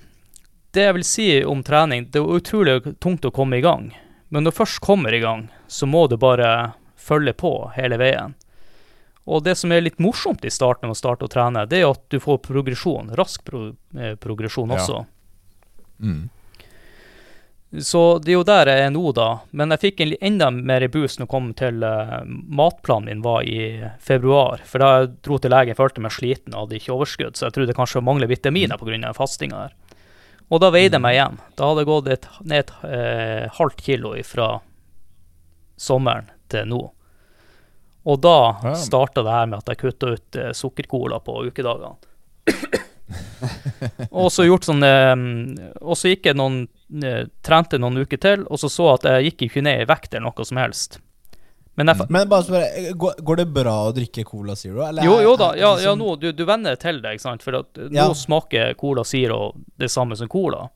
det 0.73 0.87
jeg 0.87 0.95
vil 0.97 1.05
si 1.05 1.27
om 1.45 1.63
trening, 1.63 2.07
det 2.13 2.21
er 2.23 2.37
utrolig 2.39 2.79
tungt 3.03 3.27
å 3.29 3.33
komme 3.35 3.59
i 3.59 3.65
gang. 3.65 3.91
Men 4.33 4.45
når 4.47 4.55
du 4.55 4.61
først 4.63 4.81
kommer 4.81 5.13
i 5.13 5.21
gang, 5.21 5.51
så 5.69 5.85
må 5.89 6.07
du 6.09 6.17
bare 6.17 6.73
følge 6.97 7.35
på 7.37 7.51
hele 7.77 7.99
veien. 8.01 8.33
Og 9.25 9.45
det 9.47 9.55
som 9.59 9.73
er 9.73 9.85
litt 9.85 10.01
morsomt 10.03 10.45
i 10.45 10.51
starten 10.51 10.89
med 10.89 10.97
å 10.97 10.99
starte 10.99 11.27
å 11.29 11.31
trene, 11.31 11.67
det 11.71 11.83
er 11.83 11.91
at 11.93 12.03
du 12.11 12.19
får 12.21 12.41
progresjon. 12.43 13.13
Rask 13.19 13.45
pro 13.47 13.69
eh, 13.95 14.17
progresjon 14.19 14.73
Ja. 14.75 14.81
også. 14.81 15.05
Mm. 16.03 16.31
Så 17.81 18.19
det 18.19 18.35
er 18.35 18.37
jo 18.37 18.45
der 18.45 18.69
jeg 18.69 18.81
er 18.85 18.91
nå, 18.93 19.05
da. 19.17 19.29
Men 19.57 19.73
jeg 19.73 19.81
fikk 19.81 20.01
en 20.05 20.11
enda 20.21 20.51
mer 20.53 20.85
boost 20.93 21.21
når 21.21 21.25
det 21.25 21.33
kom 21.33 21.47
til 21.57 21.85
uh, 21.87 22.19
matplanen 22.29 23.09
min 23.09 23.23
var 23.25 23.47
i 23.49 23.89
februar. 24.03 24.61
For 24.69 24.83
da 24.83 24.91
jeg 24.93 25.15
dro 25.25 25.39
til 25.41 25.55
legen, 25.55 25.79
følte 25.79 26.03
jeg 26.03 26.05
meg 26.05 26.13
sliten 26.13 26.53
og 26.53 26.67
hadde 26.67 26.77
ikke 26.77 26.93
overskudd, 26.93 27.39
så 27.39 27.47
jeg 27.47 27.57
trodde 27.57 27.77
kanskje 27.79 28.03
jeg 28.03 28.09
mangler 28.11 28.29
vitaminer 28.29 28.77
pga. 28.77 29.15
fastinga 29.17 29.63
her. 29.63 29.79
Og 30.53 30.61
da 30.61 30.69
veide 30.75 30.99
jeg 30.99 31.05
meg 31.07 31.17
igjen. 31.17 31.41
Da 31.57 31.71
hadde 31.71 31.81
jeg 31.81 31.89
gått 31.89 32.13
et, 32.13 32.29
ned 32.45 32.59
et 32.59 32.75
uh, 32.85 33.57
halvt 33.57 33.81
kilo 33.87 34.13
fra 34.29 34.51
sommeren 35.81 36.29
til 36.53 36.69
nå. 36.69 36.83
Og 38.05 38.21
da 38.25 38.37
Ja. 38.65 38.75
starta 38.75 39.23
det 39.23 39.31
her 39.31 39.47
med 39.47 39.59
at 39.63 39.69
jeg 39.73 39.79
kutta 39.79 40.13
ut 40.17 40.37
eh, 40.37 40.53
sukkercola 40.53 41.21
på 41.23 41.45
ukedagene. 41.47 41.95
og 44.11 44.29
så 44.33 44.45
gjort 44.47 44.65
sånn 44.67 44.83
eh, 44.83 45.15
Og 45.85 45.95
så 45.99 46.11
gikk 46.13 46.27
jeg 46.31 46.39
noen 46.39 46.65
eh, 47.05 47.25
Trente 47.45 47.79
noen 47.79 48.01
uker 48.03 48.19
til, 48.23 48.45
og 48.49 48.59
så 48.61 48.71
så 48.73 48.89
at 48.97 49.07
jeg 49.09 49.31
gikk 49.33 49.47
ikke 49.49 49.63
ned 49.67 49.85
i 49.85 49.89
vekt 49.91 50.15
eller 50.15 50.31
noe 50.31 50.47
som 50.49 50.59
helst. 50.61 50.99
Men 51.79 51.89
jeg, 51.89 52.05
Men 52.13 52.29
bare 52.29 52.45
spør, 52.45 52.65
eh, 52.67 52.91
går, 52.99 53.37
det 53.41 53.47
bra 53.55 53.77
å 53.89 53.93
drikke 53.97 54.25
Cola 54.29 54.57
Zero? 54.59 54.83
Eller 54.85 55.07
jo, 55.07 55.15
jo 55.25 55.37
da, 55.41 55.53
ja, 55.57 55.71
ja 55.81 55.95
nå, 55.97 56.17
du, 56.21 56.29
du 56.37 56.43
venner 56.49 56.77
til 56.77 57.01
det, 57.01 57.15
ikke 57.17 57.25
sant? 57.29 57.45
For 57.47 57.57
at 57.63 57.79
Ja. 57.89 58.09
nå 58.11 58.17
smaker 58.19 58.75
Cola 58.81 59.05
Zero 59.09 59.55
det 59.81 59.89
samme 59.93 60.17
som 60.19 60.29
Cola. 60.33 60.67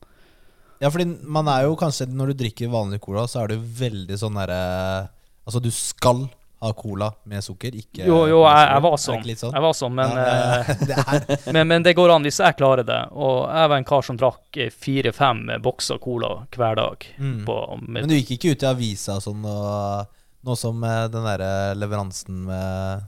Ja, 0.81 0.91
fordi 0.93 1.07
man 1.25 1.49
er 1.49 1.63
jo 1.65 1.77
kanskje 1.81 2.05
Når 2.13 2.35
du 2.35 2.43
drikker 2.43 2.69
vanlig 2.69 2.99
cola, 3.01 3.23
så 3.25 3.43
er 3.43 3.55
du 3.55 3.63
veldig 3.79 4.19
sånn 4.21 4.35
derre 4.37 5.09
Altså, 5.47 5.63
du 5.63 5.71
skal 5.73 6.27
ha 6.61 6.73
cola 6.73 7.11
med 7.29 7.45
sukker, 7.45 7.75
ikke 7.77 8.07
Jo, 8.09 8.23
jo, 8.31 8.39
jeg, 8.47 8.69
jeg 8.71 8.81
var 8.87 8.95
sånn. 9.01 9.25
sånn? 9.37 9.53
Jeg 9.53 9.63
var 9.67 9.75
sånn, 9.77 9.95
men, 9.97 10.11
Ja, 10.17 10.23
ja, 10.25 10.31
ja. 10.65 10.75
det 10.89 10.97
eh, 11.37 11.53
men, 11.57 11.69
men 11.69 11.85
det 11.85 11.93
går 11.99 12.09
an 12.15 12.25
hvis 12.25 12.41
jeg 12.41 12.57
klarer 12.57 12.85
det. 12.87 13.01
Og 13.13 13.45
jeg 13.45 13.69
var 13.73 13.77
en 13.77 13.89
kar 13.89 14.03
som 14.07 14.17
drakk 14.21 14.57
eh, 14.63 14.71
fire-fem 14.73 15.43
bokser 15.65 15.99
Cola 16.03 16.47
hver 16.57 16.75
dag. 16.81 16.99
mm. 17.19 17.43
På, 17.49 17.57
med, 17.83 18.07
Men 18.07 18.11
du 18.13 18.17
gikk 18.17 18.31
ikke 18.39 18.51
ut 18.55 18.63
i 18.65 18.71
avisa 18.71 19.15
sånn 19.23 19.45
og 19.45 20.07
Nå 20.47 20.55
som 20.55 20.79
eh, 20.87 21.09
den 21.11 21.25
derre 21.27 21.75
leveransen 21.75 22.45
med 22.47 23.03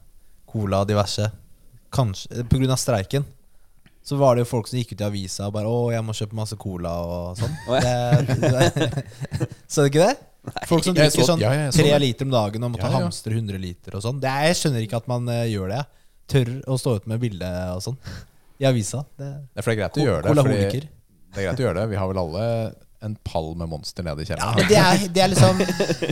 cola 0.49 0.80
og 0.82 0.88
diverse. 0.90 1.28
Kanskje 1.94 2.42
av 2.42 2.80
streiken. 2.80 3.22
Så 4.03 4.16
var 4.16 4.34
det 4.34 4.40
jo 4.42 4.49
folk 4.49 4.66
som 4.66 4.78
gikk 4.80 4.92
ut 4.96 5.03
i 5.03 5.07
avisa 5.07 5.46
og 5.46 5.53
bare 5.55 5.68
'Å, 5.68 5.92
jeg 5.92 6.03
må 6.03 6.12
kjøpe 6.16 6.34
masse 6.34 6.57
cola' 6.57 6.96
og 7.05 7.36
sånn. 7.38 7.53
Så 9.68 9.84
du 9.84 9.90
ikke 9.92 10.09
det? 10.09 10.16
Folk 10.70 10.86
som 10.86 10.96
drikker 10.96 11.26
sånn 11.26 11.42
ja, 11.42 11.53
jeg 11.57 11.76
så 11.76 11.84
tre 11.84 12.01
liter 12.03 12.28
om 12.28 12.34
dagen 12.34 12.66
og 12.66 12.74
må 12.74 12.80
ta 12.80 12.88
Ja, 12.88 12.99
ja. 12.99 13.05
hamstre 13.07 13.34
100 13.36 13.61
liter 13.62 13.96
og 13.99 14.05
sånn. 14.05 14.18
Jeg 14.24 14.59
skjønner 14.59 14.84
ikke 14.86 15.01
at 15.03 15.09
man 15.11 15.30
uh, 15.30 15.44
gjør 15.49 15.72
det. 15.74 15.84
Tør 16.28 16.51
å 16.68 16.76
stå 16.80 16.99
ut 16.99 17.09
med 17.11 17.22
bilde 17.22 17.49
og 17.76 17.84
sånn 17.84 17.96
i 18.59 18.66
avisa. 18.68 19.05
Det, 19.16 19.30
Det 19.55 19.62
er 19.62 19.64
det 19.64 19.72
er 19.72 19.78
greit 19.80 19.96
å 19.99 20.05
gjøre 20.05 20.22
det. 20.26 20.34
Fordi 20.42 20.59
det 20.59 21.40
er 21.42 21.49
greit 21.49 21.61
å 21.61 21.66
gjøre 21.66 21.78
det 21.78 21.88
Vi 21.92 21.99
har 22.01 22.09
vel 22.11 22.20
alle 22.24 22.44
en 23.07 23.14
pall 23.22 23.53
med 23.55 23.70
monster 23.70 24.03
nede 24.03 24.24
i 24.24 24.26
kjelleren. 24.26 24.59
Ja, 24.59 24.66
det 24.68 24.78
er, 24.82 25.03
det 25.14 25.22
er 25.22 25.30
liksom 25.30 25.61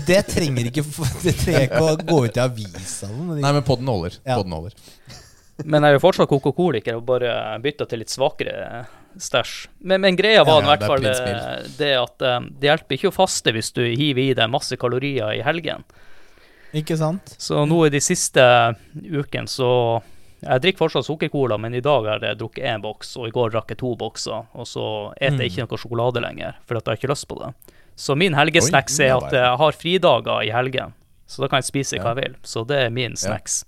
Det 0.07 0.21
trenger 0.31 0.69
ikke 0.71 0.85
Det 1.25 1.33
trenger 1.41 1.65
ikke 1.67 1.81
å 1.83 1.97
gå 1.99 2.19
ut 2.29 2.39
i 2.39 2.43
avisa. 2.45 3.11
men 3.11 3.41
Nei, 3.43 3.53
men 3.59 3.65
podden 3.67 3.91
holder. 3.91 4.19
Ja. 4.23 4.37
Podden 4.39 4.55
holder. 4.55 4.77
Men 5.65 5.83
jeg 5.83 5.95
er 5.95 5.97
jo 5.97 6.05
fortsatt 6.05 6.31
Coca-Coliker 6.31 6.99
og 7.01 7.07
bare 7.09 7.33
bytta 7.65 7.89
til 7.91 8.05
litt 8.05 8.13
svakere 8.13 8.85
stæsj. 9.23 9.69
Men, 9.81 10.01
men 10.05 10.17
greia 10.19 10.43
var 10.45 10.61
Ja, 10.61 10.65
i 10.65 10.65
ja, 10.65 10.71
hvert 10.73 10.83
er 10.83 10.91
fall 10.91 11.05
Prins 11.05 11.21
eh, 11.47 11.71
det 11.79 11.93
at 12.01 12.23
eh, 12.27 12.41
det 12.61 12.71
hjelper 12.71 12.99
ikke 12.99 13.11
å 13.13 13.15
faste 13.17 13.55
hvis 13.55 13.73
du 13.77 13.83
hiver 13.85 14.23
i 14.25 14.35
deg 14.37 14.51
masse 14.53 14.77
kalorier 14.81 15.33
i 15.37 15.43
helgen. 15.47 15.85
Ikke 16.77 16.97
sant? 16.99 17.37
Så 17.41 17.63
nå 17.69 17.79
i 17.87 17.93
de 17.95 18.01
siste 18.05 18.43
ukene 18.95 19.49
så 19.49 19.71
Jeg 20.43 20.61
drikker 20.61 20.83
fortsatt 20.85 21.07
sukkercola, 21.07 21.57
men 21.59 21.75
i 21.75 21.81
dag 21.81 22.05
har 22.07 22.21
jeg 22.23 22.37
drukket 22.39 22.67
én 22.69 22.83
boks, 22.85 23.15
og 23.17 23.29
i 23.29 23.33
går 23.33 23.55
drakk 23.55 23.71
jeg 23.73 23.79
to 23.81 23.95
bokser. 23.97 24.45
Og 24.53 24.67
så 24.69 24.85
eter 25.17 25.41
jeg 25.43 25.55
ikke 25.55 25.65
noe 25.65 25.81
sjokolade 25.81 26.21
lenger, 26.23 26.59
for 26.69 26.77
at 26.77 26.85
jeg 26.85 26.93
har 26.93 27.01
ikke 27.01 27.11
lyst 27.15 27.27
på 27.31 27.39
det. 27.41 27.49
Så 27.97 28.15
min 28.21 28.37
helgesnacks 28.37 28.99
er 29.01 29.15
at 29.17 29.33
jeg 29.33 29.57
har 29.63 29.79
fridager 29.81 30.45
i 30.45 30.53
helgen. 30.53 30.93
Så 31.27 31.41
da 31.43 31.49
kan 31.49 31.65
jeg 31.65 31.71
spise 31.71 31.99
hva 31.99 32.13
jeg 32.13 32.21
vil. 32.21 32.37
Så 32.47 32.63
det 32.69 32.83
er 32.85 32.93
min 32.95 33.17
snacks. 33.17 33.63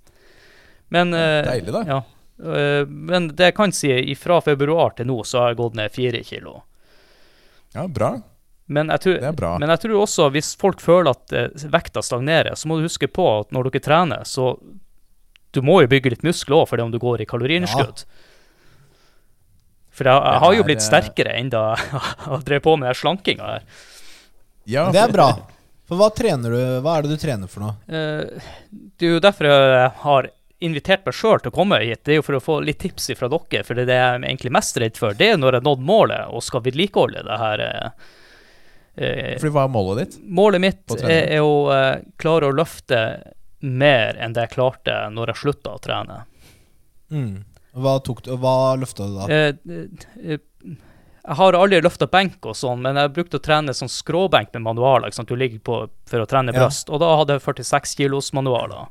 Men 0.93 1.17
eh, 1.17 1.41
Deilig, 1.49 1.73
da. 1.73 1.83
Ja. 1.89 1.99
Eh, 2.39 2.85
men 2.87 3.29
det 3.35 3.51
jeg 3.51 3.57
kan 3.59 3.73
si, 3.75 3.91
fra 4.19 4.41
februar 4.45 4.95
til 4.99 5.09
nå 5.11 5.21
så 5.27 5.41
har 5.43 5.53
jeg 5.53 5.59
gått 5.63 5.75
ned 5.79 5.95
fire 5.95 6.21
kilo. 6.27 6.61
Ja, 7.75 7.87
bra. 7.89 8.13
Men 8.69 8.91
jeg, 8.93 9.01
tror, 9.01 9.15
Det 9.23 9.29
er 9.31 9.37
bra. 9.37 9.55
men 9.59 9.71
jeg 9.73 9.81
tror 9.81 10.03
også, 10.03 10.27
hvis 10.35 10.51
folk 10.61 10.81
føler 10.85 11.11
at 11.15 11.33
eh, 11.33 11.69
vekta 11.73 12.03
stagnerer, 12.05 12.55
så 12.55 12.69
må 12.69 12.77
du 12.79 12.85
huske 12.85 13.09
på 13.09 13.25
at 13.41 13.53
når 13.57 13.71
dere 13.71 13.85
trener, 13.87 14.25
så 14.29 14.53
du 15.57 15.63
må 15.65 15.79
jo 15.83 15.89
bygge 15.89 16.11
litt 16.13 16.23
muskler 16.27 16.59
òg, 16.61 16.67
for 16.69 16.77
det 16.77 16.85
om 16.85 16.91
du 16.93 16.99
går 17.01 17.23
i 17.25 17.29
kaloriunderskudd. 17.29 18.03
For 19.99 20.07
jeg, 20.07 20.21
jeg 20.21 20.43
har 20.45 20.55
jo 20.59 20.67
blitt 20.69 20.85
sterkere 20.85 21.33
enn 21.41 21.49
da 21.51 21.63
jeg 22.29 22.43
drev 22.47 22.61
på 22.67 22.75
med 22.79 22.95
slankinga 22.99 23.49
her. 23.55 23.65
Ja, 24.69 24.91
Det 24.93 25.01
er 25.01 25.15
bra. 25.17 25.31
For 25.89 25.97
hva 25.97 26.11
trener 26.13 26.53
du 26.53 26.59
Hva 26.85 26.99
er 26.99 27.07
det 27.07 27.15
du 27.17 27.21
trener 27.23 27.49
for 27.49 27.65
noe? 27.65 27.79
Eh, 27.89 28.51
Det 28.69 29.09
er 29.09 29.15
jo 29.17 29.23
derfor 29.25 29.49
jeg 29.49 29.89
har 30.03 30.29
invitert 30.61 31.05
meg 31.07 31.15
sjøl 31.15 31.41
til 31.43 31.53
å 31.53 31.55
komme 31.55 31.79
hit. 31.85 32.03
Det 32.05 32.17
er 32.17 32.21
jo 32.21 32.27
for 32.27 32.39
å 32.39 32.43
få 32.43 32.59
litt 32.67 32.81
tips 32.83 33.11
fra 33.19 33.29
dere. 33.31 33.65
For 33.67 33.79
det 33.79 33.85
er 33.87 33.91
det 33.91 33.99
jeg 33.99 34.15
er 34.15 34.25
egentlig 34.27 34.55
mest 34.59 34.81
redd 34.83 34.97
for, 34.99 35.15
det 35.19 35.33
er 35.33 35.41
når 35.41 35.55
jeg 35.59 35.63
har 35.63 35.69
nådd 35.69 35.85
målet 35.91 36.33
og 36.35 36.43
skal 36.47 36.65
vedlikeholde 36.65 37.23
det 37.29 37.39
her. 37.43 37.65
eh, 37.67 37.91
eh, 38.97 39.37
Fordi 39.39 39.55
hva 39.55 39.67
er 39.69 39.75
målet 39.77 40.03
ditt? 40.03 40.19
Målet 40.41 40.65
mitt 40.65 40.97
er, 40.99 41.21
er 41.39 41.47
å 41.47 41.55
eh, 41.75 42.03
klare 42.19 42.51
å 42.51 42.57
løfte 42.59 43.03
mer 43.61 44.19
enn 44.23 44.35
det 44.35 44.49
jeg 44.49 44.55
klarte 44.57 44.99
når 45.15 45.33
jeg 45.33 45.43
slutta 45.45 45.77
å 45.77 45.81
trene. 45.83 46.21
Mm. 47.11 47.45
Hva, 47.79 47.99
tok 48.03 48.23
du, 48.27 48.35
hva 48.41 48.75
løfta 48.79 49.07
du 49.07 49.17
da? 49.19 49.27
Eh, 49.31 50.35
eh, 50.35 50.39
jeg 51.29 51.37
har 51.37 51.53
aldri 51.59 51.81
løfta 51.85 52.07
benk 52.09 52.47
og 52.49 52.57
sånn, 52.57 52.81
men 52.87 52.97
jeg 52.97 53.13
brukte 53.13 53.37
å 53.37 53.43
trene 53.45 53.75
sånn 53.77 53.91
skråbenk 53.93 54.55
med 54.57 54.65
manualer. 54.65 55.13
Du 55.29 55.35
ligger 55.37 55.61
på 55.61 55.81
for 56.09 56.25
å 56.25 56.27
trene 56.27 56.55
Ja. 56.55 56.65
bryst. 56.65 56.89
Og 56.89 57.03
da 57.03 57.17
hadde 57.21 57.37
jeg 57.37 57.43
46 57.45 57.95
kilos 57.99 58.33
manualer. 58.33 58.89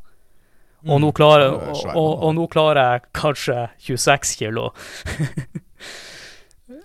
Og, 0.86 1.00
Mm. 1.00 1.02
nå 1.02 1.12
klarer, 1.18 1.48
er 1.48 1.72
og, 1.74 1.96
og, 1.98 2.12
og 2.28 2.36
nå 2.38 2.44
klarer 2.54 2.80
jeg 2.94 3.02
kanskje 3.18 3.64
26 3.88 4.36
kilo. 4.38 4.68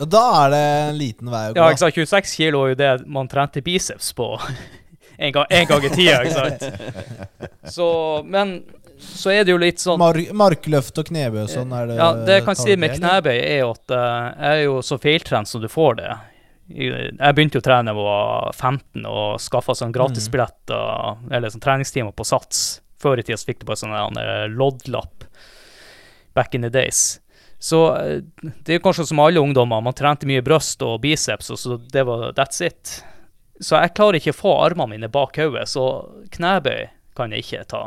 Og 0.02 0.08
da 0.10 0.20
er 0.44 0.50
det 0.52 0.60
en 0.88 0.96
liten 0.98 1.30
vei 1.30 1.42
å 1.48 1.52
gå. 1.54 1.58
Ja, 1.58 1.68
ikke 1.70 1.82
sant? 1.84 1.96
26 1.98 2.36
kilo 2.38 2.62
er 2.64 2.72
jo 2.72 2.78
det 2.78 2.90
man 3.10 3.28
trente 3.30 3.62
biceps 3.62 4.12
på 4.18 4.28
en 5.22 5.32
gang, 5.34 5.46
en 5.50 5.66
gang 5.70 5.86
i 5.86 5.90
tida, 5.92 6.22
ikke 6.22 6.38
sant. 6.38 6.64
Så, 7.76 7.86
men 8.26 8.62
så 9.02 9.32
er 9.34 9.44
det 9.46 9.50
jo 9.54 9.58
litt 9.58 9.82
sånn 9.82 9.98
Mar 9.98 10.14
markløft 10.38 10.98
og 11.02 11.08
knebøy 11.08 11.40
og 11.44 11.50
sånn, 11.50 11.72
er 11.74 11.88
det 11.90 11.96
Ja, 11.98 12.08
det 12.26 12.36
jeg 12.38 12.44
kan 12.46 12.58
si 12.58 12.76
med 12.78 12.94
knebøy, 12.98 13.34
er 13.38 13.58
jo 13.64 13.72
at 13.74 13.94
eh, 13.94 14.28
jeg 14.46 14.60
er 14.60 14.62
jo 14.68 14.76
så 14.86 14.98
feiltrent 15.02 15.50
som 15.50 15.62
du 15.62 15.66
får 15.70 15.96
det. 15.98 16.10
Jeg 16.72 17.34
begynte 17.36 17.58
jo 17.58 17.62
å 17.62 17.66
trene 17.66 17.90
da 17.90 17.94
jeg 17.94 18.06
var 18.06 18.54
15 18.54 19.06
og 19.10 19.40
skaffa 19.42 19.74
sånn 19.76 19.92
gratisbilletter, 19.94 21.18
eller 21.34 21.50
sånn 21.52 21.64
treningstimer 21.64 22.14
på 22.16 22.26
Sats. 22.26 22.62
Før 23.02 23.18
i 23.18 23.24
tida 23.26 23.38
fikk 23.40 23.62
du 23.62 23.66
bare 23.68 23.80
sånn 23.82 24.18
eh, 24.22 24.46
loddlapp. 24.52 25.26
Back 26.38 26.54
in 26.54 26.62
the 26.64 26.70
days. 26.72 27.18
Så 27.62 27.80
eh, 27.98 28.20
det 28.62 28.74
er 28.76 28.78
jo 28.80 28.84
kanskje 28.88 29.08
som 29.10 29.20
alle 29.22 29.42
ungdommer, 29.42 29.82
man 29.84 29.94
trente 29.98 30.26
mye 30.30 30.42
bryst 30.46 30.82
og 30.86 31.00
biceps, 31.04 31.50
og 31.54 31.58
så 31.60 31.76
det 31.92 32.06
var 32.08 32.30
that's 32.38 32.62
it. 32.64 33.00
Så 33.62 33.76
jeg 33.78 33.92
klarer 33.94 34.18
ikke 34.18 34.32
å 34.34 34.38
få 34.40 34.52
armene 34.64 34.96
mine 34.96 35.10
bak 35.12 35.36
hodet, 35.38 35.68
så 35.70 35.84
knebøy 36.34 36.88
kan 37.18 37.30
jeg 37.34 37.44
ikke 37.44 37.66
ta. 37.70 37.82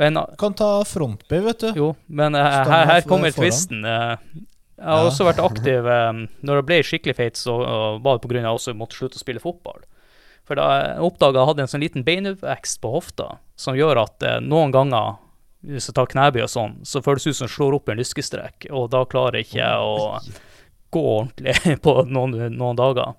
En, 0.00 0.16
Kan 0.40 0.54
ta 0.56 0.70
frontbøy, 0.88 1.40
vet 1.44 1.60
du. 1.66 1.72
jo, 1.76 1.88
men 2.08 2.32
uh, 2.38 2.40
her, 2.64 2.86
her 2.88 3.02
kommer 3.04 3.34
tvisten. 3.34 3.82
Uh, 3.84 4.14
jeg 4.78 4.88
har 4.88 5.02
Ja. 5.02 5.08
også 5.10 5.26
vært 5.28 5.38
aktiv 5.44 5.84
um, 5.86 6.22
Når 6.42 6.56
jeg 6.58 6.64
ble 6.70 6.78
skikkelig 6.88 7.14
feit, 7.18 7.36
så 7.38 7.52
uh, 7.60 7.98
var 8.02 8.16
det 8.18 8.24
pga. 8.32 8.40
at 8.54 8.66
jeg 8.70 8.78
måtte 8.80 8.96
slutte 8.96 9.20
å 9.20 9.22
spille 9.22 9.42
fotball. 9.42 9.82
For 10.52 10.60
da 10.60 10.68
jeg 10.76 11.04
oppdaga 11.06 11.40
jeg 11.40 11.48
hadde 11.48 11.64
en 11.64 11.70
sånn 11.72 11.80
liten 11.80 12.02
beinvekst 12.04 12.82
på 12.82 12.90
hofta 12.92 13.38
som 13.56 13.76
gjør 13.78 14.02
at 14.02 14.24
eh, 14.28 14.40
noen 14.44 14.74
ganger, 14.74 15.14
hvis 15.64 15.88
jeg 15.88 15.96
tar 15.96 16.10
knebøy 16.12 16.42
og 16.44 16.50
sånn, 16.52 16.74
så 16.84 17.00
føles 17.00 17.24
det 17.24 17.32
ut 17.32 17.38
som 17.38 17.46
jeg 17.46 17.54
slår 17.54 17.76
opp 17.78 17.88
en 17.88 18.02
lyskestrek, 18.02 18.66
og 18.68 18.90
da 18.92 19.00
klarer 19.08 19.40
jeg 19.40 19.48
ikke 19.48 19.70
å 19.80 19.94
gå 20.92 21.04
ordentlig 21.14 21.78
på 21.86 21.94
noen, 22.04 22.36
noen 22.52 22.76
dager. 22.76 23.14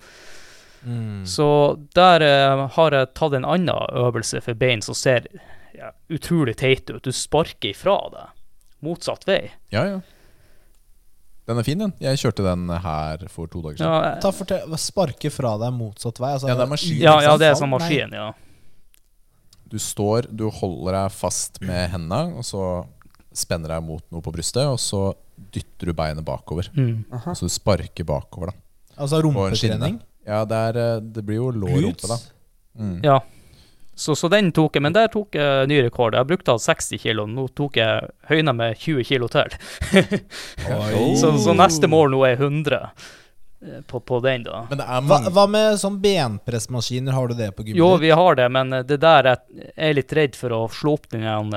Mm. 0.86 1.24
Så 1.26 1.48
der 1.98 2.28
eh, 2.28 2.64
har 2.78 3.00
jeg 3.00 3.12
tatt 3.18 3.40
en 3.40 3.50
annen 3.50 3.98
øvelse 3.98 4.44
for 4.46 4.62
bein 4.62 4.86
som 4.86 4.94
ser 4.94 5.26
ja, 5.74 5.90
utrolig 6.14 6.60
teit 6.62 6.94
ut. 6.94 7.02
Du 7.02 7.10
sparker 7.10 7.72
ifra 7.72 7.98
deg. 8.14 8.38
Motsatt 8.86 9.26
vei. 9.26 9.48
Ja, 9.74 9.88
ja. 9.90 10.02
Den 11.48 11.60
er 11.60 11.66
fin, 11.68 11.80
den. 11.80 11.92
Jeg 12.00 12.20
kjørte 12.22 12.46
den 12.46 12.70
her 12.86 13.26
for 13.32 13.52
to 13.52 13.60
dager 13.66 13.82
siden. 13.82 13.92
Ja, 13.92 14.14
Ta 14.24 14.32
fortell, 14.32 14.78
Sparke 14.80 15.32
fra 15.34 15.58
deg 15.60 15.74
motsatt 15.76 16.22
vei? 16.24 16.32
Altså, 16.38 16.48
Ja, 16.48 16.56
det 16.56 16.64
er 16.64 16.72
maskin. 16.72 17.02
ja, 17.02 17.16
ja 17.26 17.34
det 17.38 17.50
er 17.50 17.58
sånn 17.60 17.74
maskin, 17.74 18.16
ja. 18.16 18.30
Du 19.68 19.80
står, 19.82 20.30
du 20.32 20.46
holder 20.54 21.00
deg 21.02 21.12
fast 21.18 21.60
med 21.66 21.90
hendene, 21.92 22.38
og 22.38 22.46
så 22.48 22.64
spenner 23.34 23.74
deg 23.76 23.84
mot 23.84 24.04
noe 24.14 24.22
på 24.24 24.32
brystet, 24.32 24.64
og 24.70 24.80
så 24.80 25.16
dytter 25.54 25.90
du 25.90 25.94
beinet 25.98 26.24
bakover. 26.24 26.70
Mm. 26.78 27.04
Så 27.34 27.50
du 27.50 27.52
sparker 27.52 28.06
bakover, 28.08 28.54
da. 28.54 28.60
Altså 29.02 29.20
rumpetrening? 29.26 29.98
Ja, 30.24 30.44
det, 30.46 30.60
er, 30.70 30.78
eh, 30.80 31.00
det 31.02 31.24
blir 31.26 31.42
jo 31.42 31.50
lår 31.52 31.82
rumpe, 31.90 32.08
da. 32.08 32.20
Mm. 32.80 33.00
Ja. 33.04 33.18
Så, 33.96 34.16
så 34.18 34.30
den 34.32 34.52
tok 34.56 34.76
jeg, 34.78 34.82
men 34.82 34.94
der 34.96 35.08
tok 35.14 35.36
jeg 35.38 35.68
ny 35.70 35.80
rekord. 35.86 36.16
Jeg 36.18 36.26
brukte 36.30 36.54
å 36.54 36.58
ha 36.58 36.62
60 36.64 37.02
kilo, 37.04 37.28
nå 37.30 37.48
tok 37.54 37.78
jeg 37.78 38.08
høyna 38.32 38.54
med 38.58 38.78
20 38.82 39.04
kilo 39.06 39.28
til. 39.30 39.54
Så, 41.20 41.30
så 41.38 41.54
neste 41.54 41.90
mål 41.92 42.10
nå 42.14 42.24
er 42.26 42.40
100 42.40 42.80
eh, 42.80 43.82
på, 43.88 44.00
på 44.00 44.20
den, 44.24 44.44
da. 44.48 44.64
Men 44.70 44.80
det 44.82 44.88
er 44.88 45.06
Hva, 45.10 45.20
hva 45.36 45.44
med 45.50 45.78
sånn 45.82 46.00
benpressmaskiner? 46.04 47.14
Har 47.14 47.30
du 47.30 47.36
det 47.38 47.52
på 47.54 47.66
gymmet? 47.68 47.78
Jo, 47.80 47.92
vi 48.02 48.10
har 48.16 48.40
det, 48.40 48.48
men 48.52 48.74
det 48.90 48.98
der 49.04 49.30
jeg 49.30 49.70
er 49.76 49.94
litt 50.00 50.16
redd 50.18 50.40
for 50.40 50.56
å 50.58 50.64
slå 50.74 50.96
opp 50.98 51.08
den, 51.14 51.24
igjen 51.28 51.54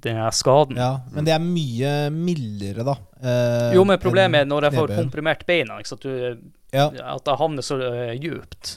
denne 0.00 0.30
skaden. 0.34 0.78
Ja, 0.80 1.00
men 1.12 1.26
det 1.26 1.34
er 1.34 1.42
mye 1.44 1.92
mildere, 2.14 2.84
da. 2.86 2.96
eh, 3.22 3.74
Jo, 3.76 3.84
men 3.88 4.00
problemet 4.02 4.42
er 4.44 4.50
når 4.50 4.68
jeg 4.68 4.78
får 4.78 4.94
komprimert 4.96 5.46
beina, 5.48 5.78
ikke 5.80 5.94
sant? 5.94 6.06
Du, 6.06 6.50
Ja. 6.72 6.86
at 6.86 7.26
jeg 7.26 7.38
havner 7.40 7.66
så 7.66 7.80
uh, 7.82 8.12
djupt. 8.14 8.76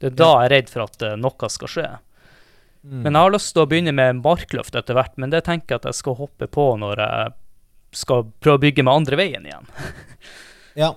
Det 0.00 0.08
er 0.10 0.14
da 0.18 0.30
jeg 0.40 0.48
er 0.48 0.52
redd 0.56 0.70
for 0.72 0.82
at 0.88 1.04
uh, 1.06 1.12
noe 1.20 1.50
skal 1.52 1.70
skje. 1.70 1.88
Mm. 2.84 3.02
Men 3.04 3.12
jeg 3.12 3.20
har 3.26 3.32
lyst 3.34 3.52
til 3.52 3.62
å 3.62 3.68
begynne 3.68 3.92
med 3.92 4.22
markløft 4.24 4.74
etter 4.78 4.96
hvert, 4.96 5.12
men 5.20 5.30
det 5.30 5.42
tenker 5.44 5.74
jeg 5.74 5.82
at 5.82 5.88
jeg 5.90 5.98
skal 6.00 6.14
hoppe 6.16 6.46
på 6.48 6.64
når 6.80 7.02
jeg 7.04 7.32
skal 7.92 8.24
prøve 8.40 8.56
å 8.56 8.62
bygge 8.62 8.84
meg 8.86 8.94
andre 9.02 9.16
veien 9.20 9.46
igjen. 9.50 9.66
Ja, 10.78 10.92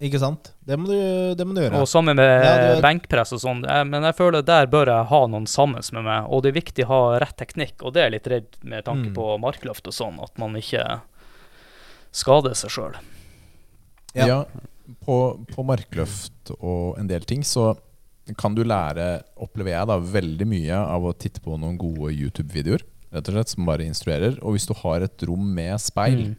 ikke 0.00 0.18
sant? 0.18 0.52
Det 0.64 0.78
må 0.80 0.86
du, 0.88 1.34
det 1.36 1.44
må 1.46 1.52
du 1.54 1.60
gjøre. 1.60 1.82
Og 1.82 1.86
sammen 1.90 2.16
med 2.16 2.26
Ja, 2.26 2.54
det- 2.74 2.82
benkpress 2.82 3.34
og 3.36 3.42
sånn. 3.42 3.60
Men 3.90 4.02
jeg 4.08 4.16
føler 4.16 4.42
der 4.42 4.66
bør 4.66 4.88
jeg 4.88 5.06
ha 5.10 5.20
noen 5.28 5.46
sammen 5.46 5.84
med 5.92 6.04
meg, 6.06 6.24
og 6.32 6.42
det 6.42 6.48
er 6.54 6.56
viktig 6.60 6.86
å 6.86 6.88
ha 6.88 7.18
rett 7.20 7.36
teknikk, 7.36 7.82
og 7.84 7.92
det 7.94 8.00
er 8.00 8.08
jeg 8.08 8.14
litt 8.16 8.30
redd 8.32 8.56
med 8.64 8.84
tanke 8.88 9.10
Mm. 9.10 9.14
på 9.14 9.26
markløft 9.38 9.86
og 9.86 9.92
sånn, 9.94 10.16
at 10.24 10.32
man 10.40 10.56
ikke 10.56 11.00
skader 12.12 12.54
seg 12.56 12.70
sjøl. 12.72 12.96
Ja. 14.16 14.26
Ja, 14.26 14.38
på, 15.04 15.18
på 15.52 15.64
markløft 15.68 16.54
og 16.58 16.98
en 16.98 17.06
del 17.10 17.20
ting 17.28 17.42
så 17.44 17.76
kan 18.36 18.54
du 18.54 18.64
lære, 18.64 19.22
opplever 19.40 19.72
jeg 19.72 19.88
da, 19.88 19.96
veldig 19.98 20.46
mye 20.50 20.76
av 20.76 21.04
å 21.08 21.14
titte 21.16 21.40
på 21.40 21.56
noen 21.56 21.78
gode 21.80 22.10
YouTube-videoer, 22.12 22.82
rett 23.14 23.28
og 23.30 23.34
slett, 23.38 23.48
som 23.54 23.64
bare 23.68 23.86
instruerer. 23.88 24.36
Og 24.42 24.56
hvis 24.56 24.66
du 24.68 24.74
har 24.82 25.00
et 25.06 25.22
rom 25.28 25.46
med 25.54 25.78
speil, 25.80 26.26
Mm. 26.28 26.36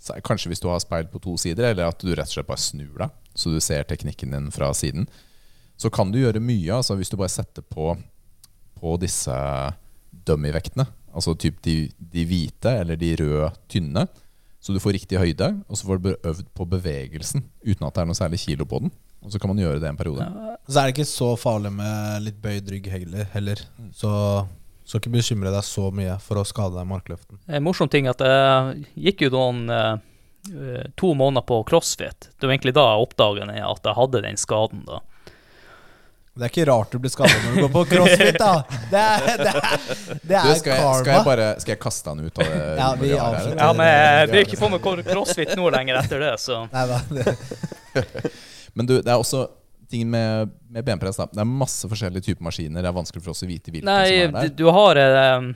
så, 0.00 0.16
kanskje 0.24 0.48
hvis 0.50 0.60
du 0.60 0.68
har 0.68 0.80
speil 0.80 1.06
på 1.12 1.20
to 1.22 1.36
sider, 1.36 1.70
eller 1.70 1.86
at 1.88 1.98
du 2.00 2.08
rett 2.14 2.26
og 2.26 2.32
slett 2.34 2.46
bare 2.48 2.58
snur 2.58 2.98
deg, 2.98 3.10
så 3.34 3.52
du 3.52 3.60
ser 3.60 3.84
teknikken 3.84 4.30
din 4.32 4.50
fra 4.50 4.72
siden, 4.74 5.06
så 5.76 5.90
kan 5.92 6.10
du 6.10 6.18
gjøre 6.18 6.40
mye, 6.42 6.72
altså 6.74 6.96
hvis 6.96 7.10
du 7.10 7.16
bare 7.16 7.28
setter 7.32 7.62
på, 7.62 7.94
på 8.80 8.96
disse 9.00 9.36
dummy-vektene, 10.26 10.86
Altså 11.10 11.32
typ 11.34 11.56
de, 11.66 11.90
de 11.98 12.22
hvite 12.24 12.70
eller 12.70 12.94
de 12.94 13.08
røde 13.18 13.48
tynne. 13.66 14.04
Så 14.62 14.70
du 14.70 14.78
får 14.78 14.92
riktig 14.94 15.18
høyde, 15.18 15.48
og 15.66 15.74
så 15.78 15.88
får 15.88 15.98
du 16.04 16.10
øvd 16.14 16.44
på 16.54 16.66
bevegelsen 16.70 17.42
uten 17.64 17.86
at 17.88 17.96
det 17.96 18.02
er 18.04 18.06
noe 18.06 18.14
særlig 18.18 18.38
kilo 18.44 18.66
på 18.68 18.78
den. 18.84 18.92
Og 19.20 19.32
så 19.32 19.40
kan 19.40 19.52
man 19.52 19.60
gjøre 19.60 19.80
det 19.82 19.88
en 19.90 19.98
periode. 19.98 20.26
Så 20.64 20.80
er 20.80 20.88
det 20.88 20.94
ikke 20.94 21.08
så 21.08 21.34
farlig 21.36 21.72
med 21.76 22.24
litt 22.24 22.38
bøyd 22.40 22.70
rygg 22.72 22.88
heller. 22.92 23.26
heller. 23.34 23.60
Så 23.96 24.10
skal 24.90 25.02
ikke 25.02 25.12
bekymre 25.18 25.52
deg 25.54 25.66
så 25.66 25.90
mye 25.94 26.16
for 26.24 26.40
å 26.40 26.46
skade 26.48 26.74
deg 26.74 26.86
i 26.86 26.90
markløften. 26.90 27.38
En 27.46 27.62
morsom 27.66 27.90
ting 27.92 28.08
at 28.10 28.22
jeg 28.24 28.88
gikk 29.10 29.26
jo 29.28 29.30
noen 29.36 29.60
eh, 29.70 29.92
eh, 30.50 30.88
to 30.98 31.12
måneder 31.14 31.46
på 31.46 31.60
crossfit. 31.68 32.32
Det 32.40 32.48
var 32.48 32.56
egentlig 32.56 32.74
da 32.78 32.88
jeg 32.88 33.06
oppdaget 33.06 33.54
at 33.60 33.86
jeg 33.86 33.98
hadde 34.00 34.24
den 34.26 34.40
skaden. 34.40 34.82
da. 34.88 35.02
Det 36.40 36.46
er 36.46 36.52
ikke 36.54 36.66
rart 36.70 36.92
du 36.94 36.98
blir 37.02 37.12
skadet 37.12 37.38
når 37.44 37.54
du 37.54 37.62
går 37.66 37.72
på 37.74 37.84
crossfit, 37.90 38.36
da! 38.40 38.52
Det 38.90 38.98
er, 38.98 39.24
det 39.26 39.50
er, 39.50 39.72
det 40.22 40.36
er 40.38 40.46
Du, 40.46 40.58
skal, 40.58 40.72
jeg, 40.72 41.00
skal, 41.02 41.10
jeg 41.12 41.24
bare, 41.26 41.48
skal 41.60 41.74
jeg 41.74 41.80
kaste 41.82 42.10
han 42.14 42.22
ut 42.24 42.38
av 42.40 42.46
det? 42.46 42.60
Ja, 42.80 42.90
vi 42.98 43.10
avslutter. 43.14 43.58
Ja, 43.60 43.72
men 43.76 43.90
jeg 43.90 44.30
blir 44.30 44.46
ikke 44.46 44.60
på 44.62 44.70
med 44.72 45.10
crossfit 45.10 45.52
nå 45.58 45.70
lenger 45.74 46.00
etter 46.00 46.22
det, 46.24 46.36
så 46.40 46.62
Nei, 46.72 46.86
da, 46.88 47.02
det, 47.14 47.34
Men 48.80 48.88
du, 48.88 48.96
det 49.04 49.10
er 49.12 49.20
også 49.20 49.46
ting 49.90 50.04
med, 50.06 50.52
med 50.70 50.84
benpress. 50.86 51.16
da 51.18 51.24
Det 51.32 51.40
er 51.42 51.48
masse 51.50 51.88
forskjellige 51.90 52.22
typer 52.28 52.44
maskiner. 52.46 52.78
Det 52.84 52.86
er 52.92 52.94
vanskelig 52.94 53.24
for 53.24 53.32
oss 53.32 53.40
å 53.42 53.48
vite 53.50 53.72
hvilken 53.74 53.88
Nei, 53.90 54.04
som 54.06 54.36
er 54.38 54.46
der. 54.46 54.52
du 54.54 54.68
har 54.70 55.00
uh, 55.02 55.48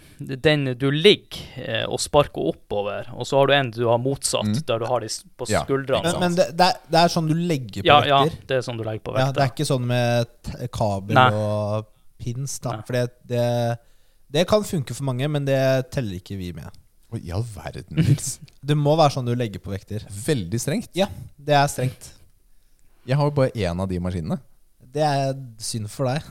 den 0.49 0.64
du 0.81 0.89
ligger 0.91 1.45
uh, 1.62 1.85
og 1.95 2.03
sparker 2.03 2.49
oppover, 2.51 3.12
og 3.14 3.29
så 3.31 3.39
har 3.39 3.47
du 3.47 3.55
en 3.55 3.70
du 3.77 3.85
har 3.87 4.01
motsatt, 4.03 4.49
Mm. 4.51 4.59
der 4.66 4.83
du 4.83 4.87
har 4.91 5.05
de 5.07 5.11
på 5.39 5.47
Ja, 5.53 5.62
skuldrene. 5.62 6.03
men 6.16 6.20
men 6.25 6.35
det, 6.41 6.49
det, 6.59 6.66
er, 6.66 6.81
det 6.91 6.99
er 7.05 7.12
sånn 7.14 7.31
du 7.31 7.35
legger 7.39 7.87
på 7.87 7.87
Ja, 7.93 8.01
ja, 8.11 8.18
det 8.51 8.59
er 8.59 8.66
sånn 8.66 8.81
du 8.81 8.83
legger 8.89 9.05
på 9.07 9.14
vekter. 9.14 9.29
Ja, 9.31 9.37
det 9.39 9.45
er 9.47 9.53
ikke 9.55 9.68
sånn 9.70 9.87
med 9.87 10.35
t 10.51 10.68
kabel 10.75 11.14
Nei. 11.20 11.29
og 11.39 11.87
pins, 12.25 12.59
da. 12.66 12.81
For 12.89 12.99
det, 12.99 13.05
det, 13.31 13.47
det 14.35 14.47
kan 14.51 14.66
funke 14.66 14.99
for 14.99 15.07
mange, 15.07 15.31
men 15.31 15.47
det 15.47 15.61
teller 15.95 16.18
ikke 16.18 16.37
vi 16.43 16.51
med. 16.59 16.75
I 17.22 17.31
all 17.31 17.47
verden, 17.55 17.95
Nils. 18.03 18.41
Det 18.66 18.75
må 18.75 18.97
være 18.99 19.14
sånn 19.14 19.29
du 19.31 19.37
legger 19.39 19.62
på 19.62 19.70
vekter. 19.70 20.03
Veldig 20.27 20.59
strengt. 20.59 20.91
Ja, 20.99 21.07
det 21.39 21.55
er 21.55 21.68
strengt. 21.70 22.09
Jeg 23.07 23.17
har 23.21 23.25
jo 23.29 23.35
bare 23.37 23.51
én 23.55 23.81
av 23.83 23.89
de 23.91 23.99
maskinene. 24.01 24.39
Det 24.95 25.03
er 25.03 25.33
synd 25.59 25.89
for 25.91 26.07
deg. 26.07 26.23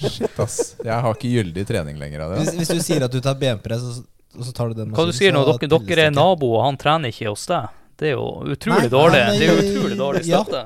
Shit, 0.00 0.38
ass. 0.40 0.56
Jeg 0.80 0.96
har 1.04 1.12
ikke 1.14 1.28
gyldig 1.28 1.66
trening 1.68 1.98
lenger 2.00 2.20
av 2.24 2.30
det. 2.32 2.38
Hvis, 2.46 2.54
hvis 2.62 2.72
du 2.72 2.80
sier 2.86 3.04
at 3.04 3.12
du 3.12 3.20
tar 3.22 3.36
benpress, 3.38 3.82
og 3.84 3.92
så, 3.98 4.04
og 4.40 4.44
så 4.48 4.52
tar 4.56 4.72
du 4.72 4.78
den 4.80 4.94
Hva 4.96 5.04
du 5.06 5.12
sier 5.16 5.32
nå? 5.36 5.42
Dere, 5.60 5.68
dere 5.84 6.06
er 6.08 6.14
naboer, 6.16 6.56
og 6.62 6.64
han 6.70 6.78
trener 6.80 7.12
ikke 7.12 7.28
hos 7.28 7.44
deg. 7.50 7.68
Det 7.96 8.10
er 8.10 8.14
jo 8.16 8.26
utrolig 8.56 8.86
Nei, 8.88 8.92
dårlig. 8.92 9.20
nei, 9.28 9.36
Det 9.38 9.44
er 9.46 9.52
jo 9.52 9.58
utrolig 9.70 9.96
dårlig 10.00 10.22
ja. 10.28 10.40
støtte. 10.44 10.62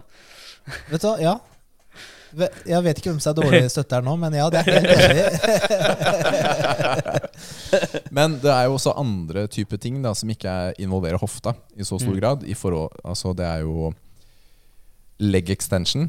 Vet 0.90 1.02
du 1.02 1.06
hva, 1.10 1.16
ja. 1.22 1.34
Jeg 2.70 2.78
vet 2.86 2.98
ikke 3.00 3.10
hvem 3.10 3.18
som 3.22 3.32
er 3.32 3.36
dårlig 3.42 3.60
støtte 3.74 3.98
her 3.98 4.04
nå, 4.06 4.14
men 4.22 4.36
ja, 4.38 4.46
det 4.54 4.58
er 4.60 4.66
helt 4.70 4.90
enig. 5.10 5.24
Men 8.14 8.36
det 8.42 8.50
er 8.52 8.64
jo 8.68 8.76
også 8.78 8.92
andre 8.98 9.44
typer 9.50 9.78
ting 9.82 9.98
da 10.04 10.12
som 10.18 10.30
ikke 10.32 10.50
er, 10.50 10.74
involverer 10.82 11.18
hofta 11.22 11.52
i 11.78 11.82
så 11.86 11.98
stor 11.98 12.10
Mm. 12.14 12.20
grad. 12.20 12.44
I 12.46 12.54
forhold, 12.58 12.94
altså 13.06 13.34
det 13.36 13.46
er 13.46 13.60
jo 13.66 13.90
leg 15.20 15.50
extension. 15.52 16.08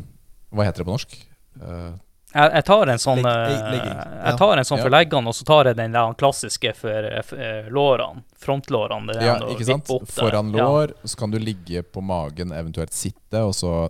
Hva 0.52 0.66
heter 0.68 0.84
det 0.84 0.88
på 0.90 0.96
norsk? 0.96 1.18
Uh, 1.62 1.92
Jeg, 2.34 2.48
jeg 2.56 2.64
tar 2.64 2.88
en 2.88 3.02
sånn 3.04 3.20
leg, 3.26 3.52
eh, 3.52 3.72
legging. 3.74 3.98
Jeg 4.24 4.38
tar 4.40 4.58
en 4.58 4.64
sånn 4.64 4.78
Ja. 4.80 4.84
for 4.86 4.90
leggene, 4.94 5.28
og 5.28 5.36
så 5.36 5.44
tar 5.46 5.66
jeg 5.68 5.76
den 5.76 5.92
der 5.92 6.14
klassiske 6.16 6.72
for 6.80 7.08
uh, 7.12 7.68
lårene. 7.70 8.24
Frontlårene. 8.40 9.18
ja, 9.22 9.36
ikke 9.52 9.66
sant? 9.68 9.88
Foran. 9.88 10.08
Foran 10.08 10.54
Ja. 10.56 10.64
lår, 10.70 10.94
så 11.04 11.18
kan 11.20 11.32
du 11.32 11.40
ligge 11.40 11.84
på 11.84 12.02
magen, 12.02 12.52
eventuelt 12.56 12.94
sitte, 12.96 13.42
og 13.44 13.52
så 13.54 13.90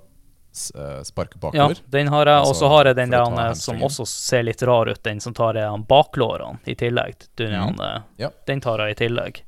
sparke 0.51 1.37
bakover. 1.39 1.77
Ja, 1.77 1.83
den 1.89 2.07
har 2.11 2.25
jeg. 2.25 2.41
Og 2.41 2.47
Altså, 2.47 2.59
så 2.65 2.69
har 2.69 2.85
jeg 2.85 2.95
den 2.97 3.09
der 3.11 3.23
han, 3.23 3.55
som 3.55 3.77
også 3.81 4.05
ser 4.07 4.43
litt 4.43 4.61
rar 4.67 4.89
ut, 4.89 5.01
den 5.03 5.19
som 5.19 5.33
tar 5.33 5.53
baklårene 5.87 6.59
i 6.67 6.75
tillegg. 6.75 7.15
Den, 7.37 7.51
Mhm. 7.53 7.77
den, 7.77 8.03
Ja. 8.17 8.29
den 8.47 8.59
tar 8.59 8.77
jeg 8.79 8.97
i 8.97 9.05
tillegg. 9.07 9.41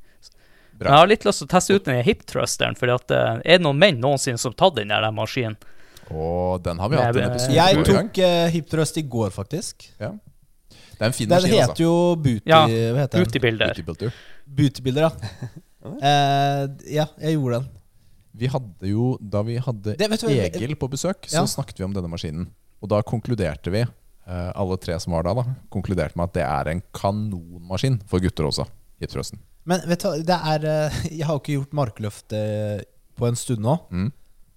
Bra. 0.74 0.90
Men 0.90 0.94
jeg 0.94 1.00
har 1.04 1.08
litt 1.12 1.26
lyst 1.28 1.40
til 1.44 1.48
å 1.48 1.52
teste 1.54 1.76
ut 1.78 1.86
den 1.86 2.00
hip 2.04 2.24
thrusteren, 2.30 2.76
fordi 2.80 2.94
at 2.96 3.12
eh, 3.14 3.42
er 3.46 3.60
det 3.60 3.64
noen 3.64 3.78
menn 3.80 4.00
noensinne 4.02 4.42
som 4.42 4.52
har 4.52 4.58
tatt 4.64 4.76
den 4.80 4.90
der 4.94 5.06
maskinen? 5.16 5.56
Og 6.12 6.62
den 6.66 6.80
har 6.82 6.90
vi 6.92 6.98
hatt 7.00 7.16
en 7.16 7.30
episode 7.32 7.56
Jeg 7.56 7.78
en 7.78 7.84
gang. 7.88 8.10
tok 8.10 8.18
uh, 8.26 8.48
hip 8.54 8.70
thrust 8.70 8.98
i 9.00 9.04
går, 9.08 9.30
faktisk. 9.34 9.86
Ja. 10.02 10.10
Det 10.74 11.00
er 11.00 11.06
en 11.08 11.16
fin 11.16 11.30
Den 11.30 11.38
maskin, 11.38 11.54
heter 11.54 11.70
altså. 11.72 11.84
jo 11.86 11.94
Booty... 12.26 12.50
Ja, 12.50 12.64
hva 12.68 13.06
heter 13.06 13.22
den? 13.24 13.30
Bootybilder. 13.30 14.12
Bootybilder, 14.60 15.08
ja. 15.08 15.48
uh, 15.88 16.66
ja, 17.00 17.08
jeg 17.22 17.38
gjorde 17.38 17.62
den. 17.62 17.70
Vi 18.44 18.50
hadde 18.50 18.90
jo, 18.90 19.08
Da 19.22 19.44
vi 19.46 19.58
hadde 19.62 19.96
Det- 19.98 20.10
du 20.22 20.28
Egil 20.34 20.76
på 20.76 20.90
besøk, 20.90 21.28
så 21.30 21.44
Ja. 21.44 21.46
snakket 21.46 21.80
vi 21.80 21.86
om 21.86 21.94
denne 21.94 22.10
maskinen. 22.12 22.48
Og 22.82 22.90
da 22.90 23.02
konkluderte 23.02 23.72
vi, 23.72 23.86
uh, 23.86 24.52
alle 24.56 24.78
tre 24.78 25.00
som 25.00 25.14
var 25.14 25.24
da, 25.24 25.34
da 25.40 25.46
konkluderte 25.72 26.18
med 26.20 26.30
at 26.30 26.34
det 26.34 26.44
er 26.44 26.72
en 26.74 26.82
kanonmaskin 26.94 28.02
for 28.10 28.20
gutter 28.20 28.50
også. 28.50 28.68
Hip 29.00 29.10
thrusten. 29.14 29.40
Men 29.70 29.84
vet 29.88 30.04
du 30.04 30.24
det 30.28 30.38
er 30.54 30.66
eh, 30.68 30.98
Jeg 31.20 31.26
har 31.28 31.38
jo 31.38 31.42
ikke 31.44 31.58
gjort 31.60 31.76
markløft 31.80 32.34
eh, 32.36 32.82
på 33.20 33.28
en 33.30 33.38
stund 33.40 33.62
nå. 33.64 33.78
Mm. 33.94 34.10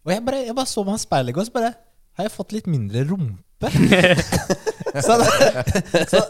Og 0.07 0.13
jeg 0.15 0.23
bare, 0.27 0.45
jeg 0.47 0.55
bare 0.57 0.71
så 0.71 0.85
meg 0.87 0.97
i 0.99 1.03
speilet 1.03 1.33
i 1.33 1.37
går, 1.37 1.49
så 1.49 1.55
bare 1.59 1.73
Har 2.17 2.27
jeg 2.29 2.35
fått 2.37 2.55
litt 2.57 2.67
mindre 2.71 3.03
rumpe? 3.11 3.71
så 5.07 5.17
så 6.13 6.21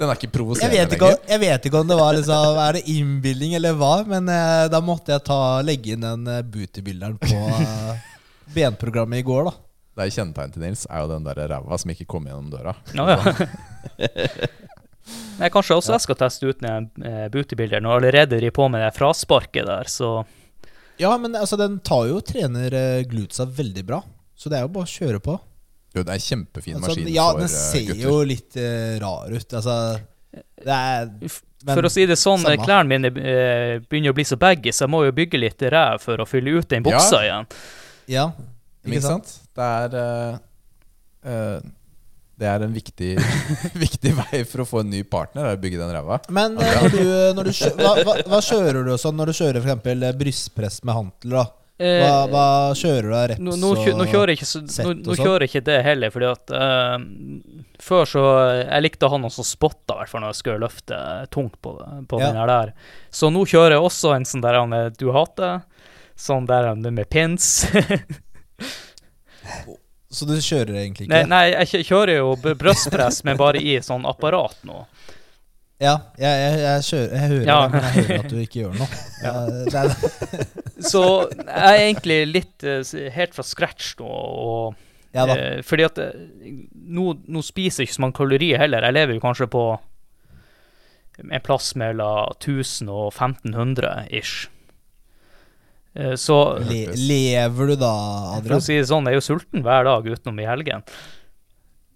Den 0.00 0.08
er 0.08 0.16
ikke 0.16 0.26
jeg, 0.28 0.32
provoserende 0.32 0.76
vet 0.78 0.94
ikke, 0.96 1.08
om- 1.12 1.26
jeg 1.28 1.40
vet 1.42 1.66
ikke 1.68 1.80
om 1.82 1.88
det 1.90 1.96
var 2.00 2.14
liksom 2.16 2.60
Er 2.64 2.78
det 2.78 2.84
innbilning 2.88 3.52
eller 3.58 3.74
hva, 3.76 3.92
men 4.08 4.28
eh, 4.32 4.66
da 4.72 4.80
måtte 4.84 5.12
jeg 5.16 5.24
ta, 5.28 5.40
legge 5.66 5.92
inn 5.96 6.06
den 6.06 6.24
eh, 6.30 6.40
bootybilderen 6.54 7.18
på 7.20 7.40
eh, 7.60 8.06
benprogrammet 8.54 9.20
i 9.20 9.26
går, 9.28 9.50
da. 9.50 9.52
Det 10.00 10.06
er 10.06 10.14
kjennetegn 10.14 10.52
til 10.54 10.62
Nils, 10.64 10.86
er 10.88 11.02
jo 11.04 11.10
den 11.10 11.26
der 11.26 11.38
ræva 11.52 11.76
som 11.82 11.90
ikke 11.92 12.06
kom 12.08 12.24
gjennom 12.30 12.48
døra. 12.50 12.72
Ja, 12.96 13.04
ja. 13.12 14.68
Nei, 15.40 15.48
kanskje 15.52 15.78
også 15.78 15.94
jeg 15.94 16.04
skal 16.04 16.18
teste 16.20 16.50
ut 16.50 16.58
den 16.60 16.90
bootybuilderen, 17.32 17.86
og 17.88 17.98
allerede 17.98 18.36
driver 18.36 18.56
på 18.58 18.66
med 18.74 18.84
det 18.84 18.90
frasparket 18.98 19.68
der, 19.68 19.88
så 19.88 20.10
Ja, 21.00 21.14
men 21.16 21.32
altså, 21.32 21.56
den 21.56 21.78
tar 21.80 22.10
jo 22.10 22.18
trener 22.20 22.74
uh, 22.76 23.02
glutsa 23.08 23.46
veldig 23.48 23.84
bra. 23.88 24.02
Så 24.36 24.52
det 24.52 24.58
er 24.58 24.66
jo 24.66 24.72
bare 24.74 24.88
å 24.88 24.90
kjøre 24.90 25.20
på. 25.24 25.38
Jo, 25.94 26.02
det 26.04 26.12
er 26.12 26.18
en 26.20 26.26
kjempefin 26.26 26.76
Altså, 26.76 26.92
maskin 26.92 27.08
ja, 27.12 27.26
for 27.30 27.40
den 27.40 27.48
eh, 27.48 27.54
ser 27.56 27.86
gutter. 27.88 28.02
jo 28.04 28.18
litt 28.28 28.58
uh, 28.60 28.98
rar 29.02 29.32
ut. 29.32 29.54
Altså, 29.58 29.76
det 30.64 30.76
er 30.76 31.08
men- 31.64 31.74
For 31.74 31.84
å 31.84 31.90
si 31.92 32.06
det 32.06 32.16
sånn, 32.16 32.40
samme. 32.40 32.64
klærne 32.64 32.88
mine 32.88 33.10
eh, 33.10 33.80
begynner 33.84 34.14
å 34.14 34.16
bli 34.16 34.24
så 34.24 34.38
baggy, 34.40 34.72
så 34.72 34.86
jeg 34.86 34.92
må 34.94 35.02
jo 35.04 35.12
bygge 35.12 35.40
litt 35.40 35.60
ræv 35.60 36.00
for 36.00 36.22
å 36.22 36.28
fylle 36.28 36.54
ut 36.56 36.68
den 36.70 36.86
buksa 36.86 37.20
igjen. 37.26 37.50
Ja, 38.08 38.30
ikke, 38.80 38.94
Ikke 38.94 39.02
sant? 39.04 39.34
Det 39.56 39.66
er 39.66 39.96
uh, 39.98 40.38
eh, 41.24 41.60
Det 42.40 42.48
er 42.48 42.62
en 42.64 42.72
viktig, 42.72 43.10
viktig 43.84 44.14
vei 44.16 44.38
for 44.48 44.62
å 44.64 44.68
få 44.68 44.80
en 44.80 44.88
ny 44.94 45.02
partner, 45.04 45.44
er 45.50 45.58
å 45.58 45.60
bygge 45.60 45.76
den 45.82 45.90
ræva. 45.92 46.16
Men 46.32 46.56
eh, 46.56 46.76
når 46.80 46.94
du, 46.96 47.08
når 47.36 47.50
du 47.50 47.54
hva, 47.84 47.90
hva, 48.06 48.14
hva 48.32 48.40
kjører 48.46 48.86
du 48.88 48.94
sånn 48.98 49.18
når 49.20 49.32
du 49.32 49.36
kjører 49.42 49.60
eksempel 49.60 50.06
eh, 50.08 50.14
brystpress 50.16 50.80
med 50.88 50.96
hantel? 50.96 51.34
da? 51.36 51.44
Eh, 51.80 52.02
Hva, 52.04 52.16
hva 52.28 52.46
kjører 52.76 53.06
du 53.08 53.12
av 53.16 53.22
reps 53.30 53.40
Nå, 53.40 53.54
nå, 53.56 53.68
kjø- 53.80 53.94
nå 53.96 54.04
kjører 54.10 54.34
jeg 54.34 54.40
ikke, 54.42 54.48
så, 54.50 54.60
nå, 54.84 54.90
nå 55.00 55.14
sånn? 55.14 55.20
kjører 55.24 55.44
jeg 55.46 55.50
ikke 55.52 55.62
det 55.70 55.76
heller, 55.86 56.10
fordi 56.12 56.26
at 56.28 56.50
uh, 56.52 56.96
Før 57.80 58.04
så 58.10 58.24
Jeg 58.66 58.84
likte 58.84 59.08
å 59.08 59.12
ha 59.14 59.20
noen 59.22 59.32
som 59.32 59.46
spotta, 59.48 59.96
i 59.96 60.02
hvert 60.02 60.12
fall 60.12 60.20
når 60.26 60.34
jeg 60.34 60.40
skulle 60.42 60.60
løfte 60.66 60.98
tungt 61.32 61.56
på, 61.64 61.72
på 62.10 62.20
Ja. 62.20 62.26
den 62.26 62.36
her 62.42 62.52
der. 62.52 62.74
Så 63.08 63.32
nå 63.32 63.46
kjører 63.48 63.78
jeg 63.78 63.86
også 63.88 64.12
en 64.18 64.28
sånn 64.28 64.44
der 64.44 64.60
han, 64.60 64.76
eh, 64.76 64.90
du 65.00 65.08
hater. 65.16 65.62
Sånn 66.20 66.44
der 66.52 66.68
han, 66.68 66.84
med 66.84 67.08
pins. 67.08 67.62
Så 70.10 70.26
du 70.26 70.34
kjører 70.42 70.74
egentlig 70.80 71.06
ikke? 71.06 71.14
nei, 71.14 71.24
nei, 71.30 71.64
jeg 71.70 71.86
kjører 71.86 72.16
jo 72.18 72.34
brystpress, 72.58 73.22
men 73.26 73.38
bare 73.38 73.62
i 73.62 73.76
sånn 73.84 74.06
apparat 74.10 74.58
nå. 74.66 74.82
Ja, 75.80 75.94
jeg, 76.20 76.28
jeg, 76.28 76.56
jeg, 76.60 76.82
kjører, 76.84 77.12
jeg 77.14 77.28
hører 77.30 77.46
Ja. 77.46 77.58
det, 77.62 77.70
men 77.72 77.84
jeg 77.86 77.94
hører 78.04 78.18
at 78.18 78.32
du 78.32 78.40
ikke 78.42 78.58
gjør 78.60 78.74
noe. 78.76 78.88
Ja, 79.24 79.32
er, 79.80 79.94
Så 80.90 81.02
jeg 81.30 81.62
er 81.70 81.78
egentlig 81.86 82.18
litt 82.28 82.66
eh, 82.68 83.10
helt 83.14 83.36
fra 83.36 83.44
scratch 83.46 83.94
nå. 84.00 84.08
og 84.10 84.86
ja 85.16 85.24
da. 85.26 85.36
Eh, 85.36 85.62
fordi 85.66 85.86
at 85.88 85.98
eh, 85.98 86.18
nå, 86.74 87.06
nå 87.26 87.42
spiser 87.46 87.86
ikke 87.86 87.96
så 87.96 88.04
mange 88.04 88.18
kalorier 88.20 88.60
heller. 88.60 88.84
Jeg 88.86 88.98
lever 88.98 89.16
jo 89.16 89.24
kanskje 89.24 89.48
på 89.50 89.64
en 91.20 91.42
plass 91.44 91.72
mellom 91.80 92.34
1000 92.36 92.88
og 92.92 93.08
1500 93.14 94.06
ish. 94.20 94.48
Eh, 95.94 96.14
så 96.20 96.36
Le, 96.62 96.84
lever 96.94 97.72
du 97.72 97.76
da, 97.80 97.94
Adrian? 98.36 98.46
for 98.52 98.60
å 98.60 98.66
si 98.68 98.76
det 98.78 98.86
sånn, 98.90 99.08
jeg 99.10 99.16
er 99.16 99.20
jo 99.22 99.26
sulten 99.26 99.64
hver 99.66 99.88
dag 99.88 100.06
utenom 100.06 100.38
i 100.42 100.46
helgen. 100.46 100.84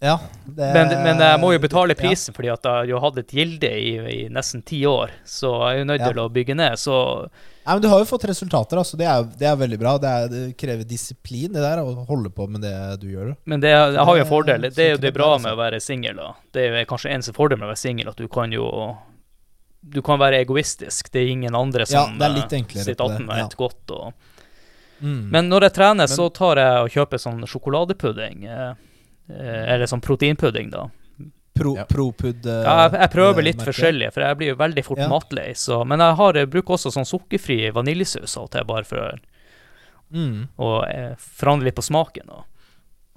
Ja, 0.03 0.17
det, 0.45 0.67
Men, 0.75 0.89
men 1.05 1.21
jeg 1.23 1.39
må 1.39 1.53
jo 1.55 1.59
betale 1.63 1.95
ja. 1.95 1.97
prisen, 1.97 2.35
fordi 2.35 2.49
at 2.51 2.65
jeg 2.67 2.73
har 2.81 2.89
jo 2.91 2.99
hatt 3.01 3.15
et 3.21 3.31
gilde 3.33 3.69
i, 3.79 3.93
i 4.11 4.17
nesten 4.29 4.61
ti 4.67 4.81
år. 4.85 5.13
Så 5.25 5.49
jeg 5.63 5.77
er 5.77 5.79
jo 5.79 5.85
nødt 5.87 6.03
Ja. 6.03 6.09
til 6.11 6.19
å 6.21 6.25
bygge 6.35 6.53
ned. 6.59 6.75
Så 6.77 6.97
Nei, 7.65 7.73
men 7.73 7.81
Du 7.81 7.87
har 7.89 8.03
jo 8.03 8.05
fått 8.05 8.27
resultater, 8.29 8.77
altså. 8.77 8.97
det, 8.99 9.07
er, 9.09 9.23
det 9.39 9.47
er 9.49 9.55
veldig 9.57 9.79
bra. 9.81 9.95
Det, 9.97 10.11
er, 10.11 10.27
det 10.29 10.43
krever 10.59 10.83
disiplin 10.85 11.55
det 11.55 11.63
der, 11.63 11.79
å 11.81 12.03
holde 12.11 12.29
på 12.29 12.45
med 12.51 12.61
det 12.67 12.75
du 13.01 13.07
gjør. 13.15 13.31
Men 13.49 13.63
det, 13.63 13.71
jeg 13.71 13.97
har 13.97 14.19
jo 14.19 14.25
en 14.27 14.29
fordel. 14.29 14.67
Det 14.69 14.83
er 14.85 14.91
jo 14.97 15.01
det 15.07 15.13
bra, 15.15 15.31
med 15.41 15.55
å 15.55 15.57
være 15.63 15.79
singel. 15.81 16.19
Det 16.53 16.67
er 16.67 16.77
jo 16.83 16.85
kanskje 16.91 17.15
eneste 17.15 17.33
fordel 17.33 17.57
med 17.57 17.71
å 17.71 17.73
være 17.73 17.81
singel, 17.87 18.11
at 18.11 18.19
du 18.21 18.27
kan 18.29 18.51
jo 18.53 18.67
Du 19.87 20.01
kan 20.01 20.17
være 20.19 20.39
egoistisk. 20.43 21.11
Det 21.13 21.21
er 21.21 21.27
ingen 21.35 21.55
andre 21.55 21.85
Ja, 21.85 22.05
som 22.07 22.17
det 22.17 22.25
er 22.25 22.33
litt 22.39 22.53
eh, 22.53 22.59
enklere 22.63 22.83
sitter 22.87 23.05
attmed 23.05 23.37
ja. 23.37 23.45
et 23.45 23.55
godt. 23.59 23.91
Og. 23.91 24.13
Mm. 25.01 25.29
Men 25.29 25.49
når 25.51 25.67
jeg 25.67 25.73
trener, 25.77 26.07
Men- 26.07 26.15
så 26.17 26.29
tar 26.33 26.57
jeg 26.57 26.83
og 26.85 26.89
kjøper 26.89 27.21
sånn 27.21 27.43
sjokoladepudding. 27.45 28.45
Eh, 28.49 28.73
eh, 29.29 29.73
eller 29.75 29.85
sånn 29.85 30.01
proteinpudding, 30.01 30.71
da. 30.71 30.87
Pro, 31.55 31.75
Ja. 31.77 31.85
Propud 31.85 32.43
Ja, 32.45 32.89
jeg, 32.89 32.99
jeg 32.99 33.11
prøver 33.11 33.43
litt 33.43 33.61
forskjellig, 33.63 34.09
for 34.11 34.21
jeg 34.25 34.37
blir 34.37 34.47
jo 34.49 34.55
veldig 34.59 34.83
fort 34.83 34.97
Ja. 34.99 35.07
matlei. 35.07 35.51
Så, 35.55 35.85
men 35.87 35.99
jeg, 35.99 36.15
har, 36.15 36.33
jeg 36.33 36.49
bruker 36.49 36.73
også 36.75 36.91
sånn 36.91 37.05
sukkerfri 37.07 37.71
vaniljesaus 37.71 38.35
av 38.37 38.43
og 38.43 38.51
til, 38.51 38.63
bare 38.65 38.83
for 38.83 39.19
Mm. 40.13 40.47
å 40.59 41.17
forandre 41.17 41.65
litt 41.65 41.75
på 41.75 41.81
smaken. 41.83 42.27
Da. 42.27 42.43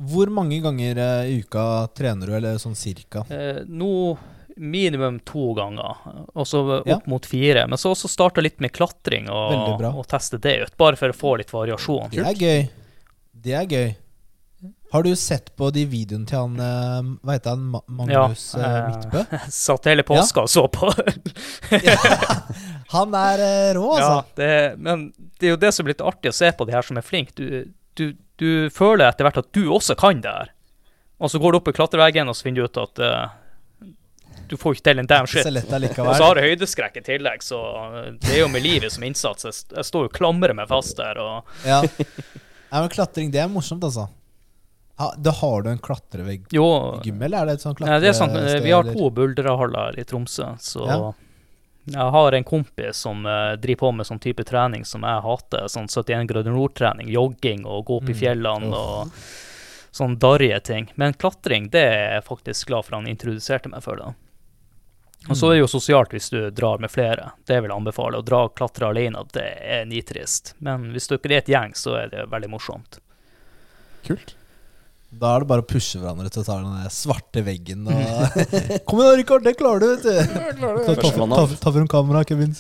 Hvor 0.01 0.31
mange 0.31 0.61
ganger 0.63 0.97
i 1.27 1.41
uka 1.43 1.89
trener 1.95 2.27
du, 2.27 2.33
eller 2.35 2.55
sånn 2.63 2.77
cirka? 2.77 3.25
Eh, 3.31 3.65
nå 3.69 4.17
minimum 4.59 5.21
to 5.27 5.53
ganger, 5.57 5.97
og 6.35 6.45
så 6.47 6.61
opp 6.81 6.87
Ja. 6.89 6.99
mot 7.07 7.25
fire. 7.27 7.65
Men 7.69 7.79
så 7.79 7.95
også 7.95 8.11
starta 8.11 8.43
litt 8.45 8.61
med 8.61 8.73
klatring 8.77 9.31
og, 9.31 9.81
og 9.89 10.05
teste 10.11 10.41
det 10.43 10.59
ut, 10.67 10.77
bare 10.77 10.99
for 11.01 11.15
å 11.15 11.17
få 11.17 11.37
litt 11.39 11.55
variasjon. 11.55 12.11
Det 12.13 12.27
er 12.27 12.35
gøy. 12.45 12.69
Det 13.39 13.55
er 13.55 13.67
gøy. 13.71 13.89
Har 14.91 15.05
du 15.05 15.13
sett 15.21 15.51
på 15.55 15.69
de 15.71 15.83
videoene 15.87 16.25
til 16.27 16.39
han 16.41 16.55
eh, 16.65 17.09
Hva 17.23 17.35
heter 17.37 17.53
han? 17.53 17.67
Magnus 17.93 18.47
Ja, 18.57 18.63
eh, 18.65 18.77
eh, 18.79 18.87
Midtbø? 18.89 19.39
Satt 19.53 19.85
hele 19.91 20.03
påska 20.03 20.47
og 20.47 20.49
så 20.49 20.63
på. 20.73 20.89
Han 22.95 23.13
er 23.15 23.43
eh, 23.45 23.73
rå, 23.77 23.85
altså. 23.93 24.09
ja, 24.09 24.23
det, 24.41 24.51
men 24.81 25.03
det 25.39 25.51
er 25.51 25.55
jo 25.55 25.61
det 25.61 25.73
som 25.77 25.85
er 25.87 25.93
litt 25.93 26.05
artig 26.09 26.33
å 26.33 26.37
se 26.39 26.49
på 26.57 26.67
de 26.69 26.73
her 26.75 26.87
som 26.87 26.97
er 27.01 27.05
flinke. 27.05 27.35
Du, 27.37 27.69
du, 28.01 28.07
du 28.41 28.49
føler 28.73 29.11
etter 29.11 29.29
hvert 29.29 29.43
at 29.43 29.51
du 29.55 29.67
også 29.77 29.97
kan 30.01 30.23
det 30.25 30.33
her. 30.33 30.55
Og 31.21 31.33
så 31.33 31.41
går 31.43 31.53
du 31.53 31.59
opp 31.61 31.69
i 31.69 31.75
klatreveggen, 31.77 32.31
og 32.31 32.37
så 32.39 32.47
finner 32.49 32.65
du 32.65 32.71
ut 32.73 32.81
at 32.81 33.03
eh, 33.05 33.27
du 34.49 34.57
får 34.61 34.77
ikke 34.79 34.87
til 34.91 34.99
en 35.03 35.09
damn 35.11 35.27
shit. 35.31 35.47
Og 35.47 36.15
så 36.17 36.25
har 36.25 36.41
jeg 36.41 36.53
høydeskrekk 36.57 36.97
i 37.01 37.05
tillegg, 37.07 37.43
så 37.45 37.59
det 38.21 38.35
er 38.35 38.41
jo 38.43 38.49
med 38.53 38.65
livet 38.65 38.93
som 38.95 39.05
innsats. 39.07 39.45
Jeg, 39.49 39.55
jeg 39.77 39.85
står 39.89 40.07
jo 40.07 40.11
og 40.13 40.17
klamrer 40.17 40.55
meg 40.59 40.69
fast 40.71 40.97
der. 41.01 41.21
og 41.23 41.45
Ja. 41.67 41.83
Nei, 41.85 42.81
men 42.83 42.89
klatring, 42.93 43.31
det 43.33 43.41
er 43.41 43.49
morsomt, 43.49 43.85
altså. 43.85 44.09
Ha, 44.99 45.13
da 45.17 45.31
har 45.31 45.63
du 45.63 45.69
en 45.71 45.79
klatrevegg 45.79 46.49
Jo, 46.51 46.65
i 46.99 47.07
gym, 47.07 47.21
eller 47.23 47.45
er 47.45 47.47
det 47.47 47.61
et 47.61 47.63
sånt 47.63 47.79
det 47.79 48.09
er 48.11 48.17
sånn, 48.19 48.33
vi 48.65 48.73
har 48.75 48.83
to 48.91 49.11
buldrehaller 49.15 49.95
i 49.95 50.05
Tromsø, 50.05 50.49
så 50.59 50.83
Ja. 50.91 50.97
jeg 51.87 52.11
har 52.17 52.35
en 52.35 52.45
kompis 52.45 53.05
som 53.07 53.23
uh, 53.25 53.55
driver 53.57 53.79
på 53.85 53.93
med 53.95 54.09
sånn 54.09 54.19
type 54.21 54.43
trening 54.45 54.83
som 54.85 55.07
jeg 55.07 55.23
hater. 55.25 55.69
Sånn 55.71 55.87
71 55.89 56.27
grader 56.29 56.51
nord-trening, 56.53 57.09
jogging 57.15 57.63
og 57.65 57.87
gå 57.87 58.01
opp 58.03 58.11
i 58.11 58.13
Mm. 58.13 58.19
fjellene 58.25 58.67
mm. 58.67 58.75
og 58.75 59.13
sånn 59.95 60.19
darrige 60.19 60.59
ting. 60.67 60.91
Men 60.97 61.15
klatring, 61.15 61.71
det 61.71 61.81
er 61.87 62.13
jeg 62.19 62.25
faktisk 62.27 62.67
glad 62.69 62.85
for 62.85 62.99
han 62.99 63.07
introduserte 63.07 63.71
meg 63.71 63.83
for. 63.87 63.97
da. 64.03 64.13
Og 65.27 65.37
så 65.37 65.51
er 65.51 65.59
det 65.59 65.63
jo 65.65 65.69
sosialt 65.69 66.15
hvis 66.15 66.31
du 66.33 66.39
drar 66.55 66.81
med 66.81 66.93
flere. 66.93 67.33
Det 67.45 67.59
vil 67.59 67.69
jeg 67.73 67.77
anbefale. 67.77 68.21
Å 68.21 68.25
dra 68.25 68.45
og 68.47 68.55
klatre 68.57 68.89
alene, 68.89 69.25
det 69.35 69.49
er 69.61 69.85
nitrist. 69.89 70.55
Men 70.65 70.89
hvis 70.95 71.11
dere 71.11 71.35
er 71.35 71.43
et 71.43 71.51
gjeng, 71.53 71.75
så 71.77 71.99
er 72.01 72.13
det 72.15 72.29
veldig 72.33 72.51
morsomt. 72.55 73.01
Kult. 74.07 74.37
Da 75.09 75.35
er 75.35 75.43
det 75.45 75.49
bare 75.49 75.65
å 75.65 75.69
pushe 75.69 76.01
hverandre 76.01 76.31
til 76.33 76.43
å 76.43 76.47
ta 76.47 76.59
den 76.61 76.93
svarte 76.93 77.41
veggen 77.45 77.87
og 77.89 78.41
Kom 78.89 79.01
igjen, 79.01 79.15
Rikard, 79.23 79.45
det 79.47 79.55
klarer 79.57 79.81
du, 79.81 79.87
vet 79.95 80.05
du. 80.05 80.59
Ta, 80.85 80.97
ta, 81.01 81.13
ta, 81.33 81.45
ta 81.65 81.73
frem 81.73 81.89
kameraet, 81.89 82.29
Kevin. 82.29 82.53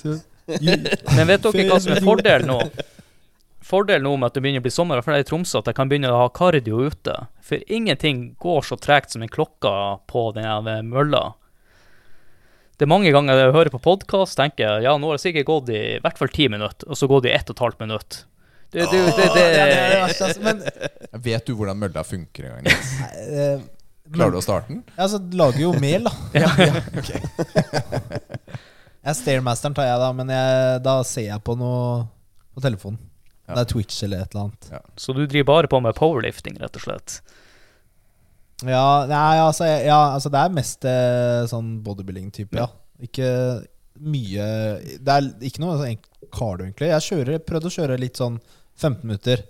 Men 0.48 1.28
vet 1.28 1.44
dere 1.44 1.66
hva 1.68 1.80
som 1.84 1.92
er 1.92 2.04
fordelen 2.04 2.48
nå? 2.48 2.62
Fordelen 3.68 4.06
nå 4.08 4.14
med 4.16 4.30
at 4.30 4.38
det 4.38 4.40
begynner 4.40 4.62
å 4.62 4.64
bli 4.64 4.72
sommer, 4.72 5.02
for 5.04 5.12
det 5.12 5.20
er 5.20 5.26
i 5.26 5.28
Tromsø, 5.28 5.60
at 5.60 5.68
jeg 5.68 5.76
kan 5.76 5.90
begynne 5.90 6.08
å 6.08 6.22
ha 6.22 6.30
kardio 6.32 6.86
ute. 6.88 7.18
For 7.44 7.60
ingenting 7.68 8.30
går 8.40 8.64
så 8.64 8.78
tregt 8.80 9.12
som 9.12 9.24
en 9.24 9.32
klokka 9.32 9.72
på 10.08 10.30
den 10.36 10.88
mølla. 10.88 11.34
Det 12.78 12.86
er 12.86 12.90
mange 12.92 13.10
ganger 13.10 13.34
jeg 13.40 13.54
hører 13.56 13.72
på 13.74 13.80
podkast, 13.82 14.36
tenker 14.38 14.62
jeg 14.62 14.84
ja, 14.86 14.92
nå 15.02 15.08
har 15.10 15.18
det 15.18 15.22
sikkert 15.24 15.48
gått 15.48 15.70
i 15.74 15.80
hvert 16.02 16.18
fall 16.20 16.30
ti 16.30 16.44
minutter, 16.52 16.86
og 16.86 16.98
så 17.00 17.08
går 17.10 17.24
det 17.24 17.32
i 17.32 17.34
ett 17.34 17.48
og 17.50 17.56
et 17.56 17.62
halvt 17.64 17.80
minutt. 17.82 18.18
Det, 18.70 18.84
det, 18.92 19.00
det, 19.16 19.26
det 19.34 19.46
det 19.56 19.98
altså. 20.04 20.28
Men 20.44 20.60
Vet 21.26 21.46
du 21.48 21.54
hvordan 21.56 21.78
mølla 21.80 22.04
funker 22.06 22.46
en 22.46 22.52
gang? 22.58 22.66
Nils? 22.68 22.90
eh, 23.24 23.64
Klarer 24.12 24.34
du 24.36 24.38
å 24.38 24.44
starte 24.44 24.70
den? 24.70 24.82
Ja, 24.92 25.06
altså, 25.08 25.18
lager 25.40 25.62
jo 25.64 25.72
mel, 25.80 26.06
da. 26.06 26.12
Ja. 26.44 26.50
Jeg 29.08 29.16
Stairmasteren 29.22 29.74
tar 29.76 29.86
jeg, 29.88 29.98
da, 30.02 30.08
men 30.12 30.28
jeg, 30.34 30.80
da 30.84 30.94
ser 31.06 31.28
jeg 31.30 31.40
på 31.46 31.54
noe 31.56 32.02
på 32.52 32.60
telefonen. 32.60 32.98
Ja. 33.48 33.54
Det 33.54 33.62
er 33.62 33.68
Twitch 33.70 34.02
eller 34.04 34.24
et 34.26 34.34
eller 34.34 34.50
annet. 34.50 34.90
Så 35.00 35.14
du 35.16 35.22
driver 35.22 35.46
bare 35.48 35.70
på 35.72 35.78
med 35.80 35.96
powerlifting, 35.96 36.58
rett 36.60 36.76
og 36.76 36.82
slett? 36.84 37.14
Ja, 38.66 39.04
nei, 39.06 39.38
altså, 39.38 39.66
ja, 39.68 39.98
altså 40.16 40.30
det 40.34 40.40
er 40.42 40.54
mest 40.56 40.84
eh, 40.90 41.44
sånn 41.46 41.76
bodybuilding-type, 41.86 42.58
ja. 42.58 42.66
Ikke 43.06 43.28
mye 44.02 44.46
Det 44.98 45.12
er 45.14 45.28
ikke 45.46 45.62
noe 45.62 45.76
sånn 45.78 46.00
cardio, 46.34 46.66
egentlig. 46.66 46.88
Jeg 46.90 47.04
kjører, 47.06 47.38
prøvde 47.46 47.70
å 47.70 47.74
kjøre 47.76 47.98
litt 48.02 48.18
sånn 48.18 48.40
15 48.78 49.04
minutter. 49.06 49.44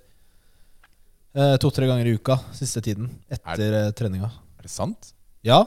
eh, 1.36 1.56
To-tre 1.62 1.88
ganger 1.88 2.06
i 2.10 2.14
uka 2.18 2.36
siste 2.56 2.82
tiden 2.84 3.08
etter 3.32 3.78
eh, 3.80 3.90
treninga. 3.96 4.28
Er 4.60 4.68
det 4.68 4.72
sant? 4.72 5.12
Ja. 5.46 5.62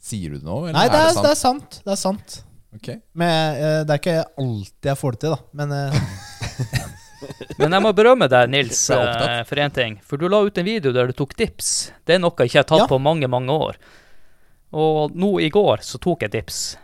Sier 0.00 0.32
du 0.32 0.38
det 0.40 0.46
nå, 0.46 0.58
eller 0.68 0.76
Nei, 0.78 0.88
det 0.88 1.00
er, 1.02 1.12
sant? 1.12 1.24
det 1.26 1.30
er 1.34 1.40
sant. 1.42 1.78
Det 1.84 1.92
er 1.92 2.00
sant. 2.00 2.36
Ok. 2.76 2.88
Men 3.16 3.56
eh, 3.60 3.80
det 3.88 3.92
er 3.96 4.00
ikke 4.00 4.18
alltid 4.40 4.90
jeg 4.92 5.00
får 5.00 5.16
det 5.16 5.20
til, 5.26 5.36
da. 5.36 5.40
Men 5.60 5.76
eh, 5.76 6.00
Men 7.58 7.72
jeg 7.72 7.82
må 7.82 7.92
berømme 7.96 8.28
deg, 8.28 8.48
Nils, 8.54 8.80
eh, 8.90 9.42
for 9.48 9.56
én 9.56 9.72
ting. 9.74 9.98
For 10.04 10.16
du 10.20 10.28
la 10.28 10.40
ut 10.44 10.58
en 10.58 10.64
video 10.68 10.92
der 10.92 11.06
du 11.06 11.12
tok 11.16 11.34
dips. 11.36 11.92
Det 12.04 12.14
er 12.16 12.18
noe 12.22 12.34
jeg 12.38 12.50
ikke 12.52 12.62
har 12.64 12.68
tatt 12.72 12.84
Ja. 12.84 12.86
på 12.90 12.98
mange, 13.00 13.28
mange 13.28 13.48
år. 13.52 13.76
Og 14.76 15.14
nå 15.16 15.40
i 15.40 15.48
går 15.50 15.78
så 15.86 15.98
tok 16.02 16.22
jeg 16.26 16.30
dips. 16.34 16.76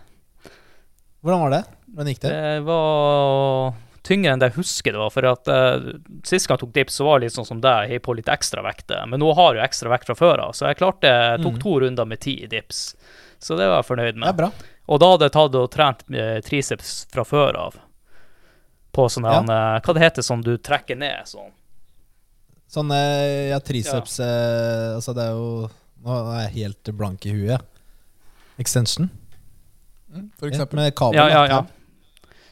hvordan 1.22 1.40
var 1.40 1.50
det? 1.50 1.62
Hvordan 1.92 2.08
gikk 2.14 2.20
det? 2.24 2.30
Det 2.32 2.62
var 2.66 3.74
tyngre 4.02 4.32
enn 4.32 4.40
det 4.42 4.48
jeg 4.50 4.56
husker 4.58 4.92
det 4.96 4.98
var. 5.02 5.10
For 5.14 5.26
at 5.30 5.48
uh, 5.52 5.92
Sist 6.26 6.48
gang 6.48 6.56
jeg 6.56 6.64
tok 6.64 6.72
dips, 6.74 6.96
så 6.98 7.04
var 7.06 7.20
det 7.20 7.28
litt 7.28 7.36
sånn 7.36 7.46
som 7.46 7.60
deg, 7.62 7.90
jeg 7.92 8.02
på 8.02 8.14
litt 8.16 8.30
ekstra 8.32 8.62
vekt. 8.64 8.90
Men 9.10 9.20
nå 9.22 9.30
har 9.38 9.54
jeg 9.58 9.68
ekstra 9.68 9.92
vekt 9.92 10.08
fra 10.10 10.16
før 10.18 10.42
av, 10.48 10.52
så 10.56 10.66
jeg 10.70 10.80
klarte 10.80 11.10
jeg 11.12 11.42
tok 11.44 11.52
Mhm. 11.58 11.62
to 11.62 11.78
runder 11.84 12.06
med 12.08 12.20
ti 12.20 12.34
i 12.42 12.46
dips. 12.50 12.94
Så 13.38 13.56
det 13.58 13.66
var 13.68 13.82
jeg 13.82 13.90
fornøyd 13.90 14.14
Det 14.14 14.22
er 14.22 14.26
med. 14.26 14.36
bra. 14.36 14.50
Og 14.88 14.98
da 15.00 15.10
hadde 15.12 15.28
jeg 15.28 15.32
tatt 15.36 15.54
og 15.54 15.70
trent 15.70 16.02
eh, 16.14 16.40
triceps 16.40 17.06
fra 17.12 17.22
før 17.24 17.56
av. 17.56 17.76
På 18.92 19.06
sånn 19.08 19.24
Ja. 19.24 19.38
eh, 19.40 19.80
Hva 19.80 19.94
det 19.94 20.02
heter 20.02 20.22
sånn 20.22 20.42
du 20.44 20.56
trekker 20.58 20.96
ned 20.98 21.24
sånn? 21.26 21.50
Sånn 22.72 22.90
eh, 22.92 23.48
ja, 23.50 23.58
triceps 23.60 24.18
eh, 24.20 24.94
Altså, 24.96 25.14
det 25.14 25.22
er 25.28 25.32
jo 25.36 25.70
Nå 26.02 26.16
er 26.34 26.48
jeg 26.48 26.54
helt 26.64 26.90
blank 26.98 27.24
i 27.26 27.30
huet. 27.36 27.62
Extension? 28.58 29.08
Mm, 30.12 30.30
For 30.36 30.48
eksempel. 30.50 30.74
med 30.80 30.94
kabel. 30.98 31.14
Ja, 31.14 31.28
ja, 31.28 31.44
ja. 31.46 31.60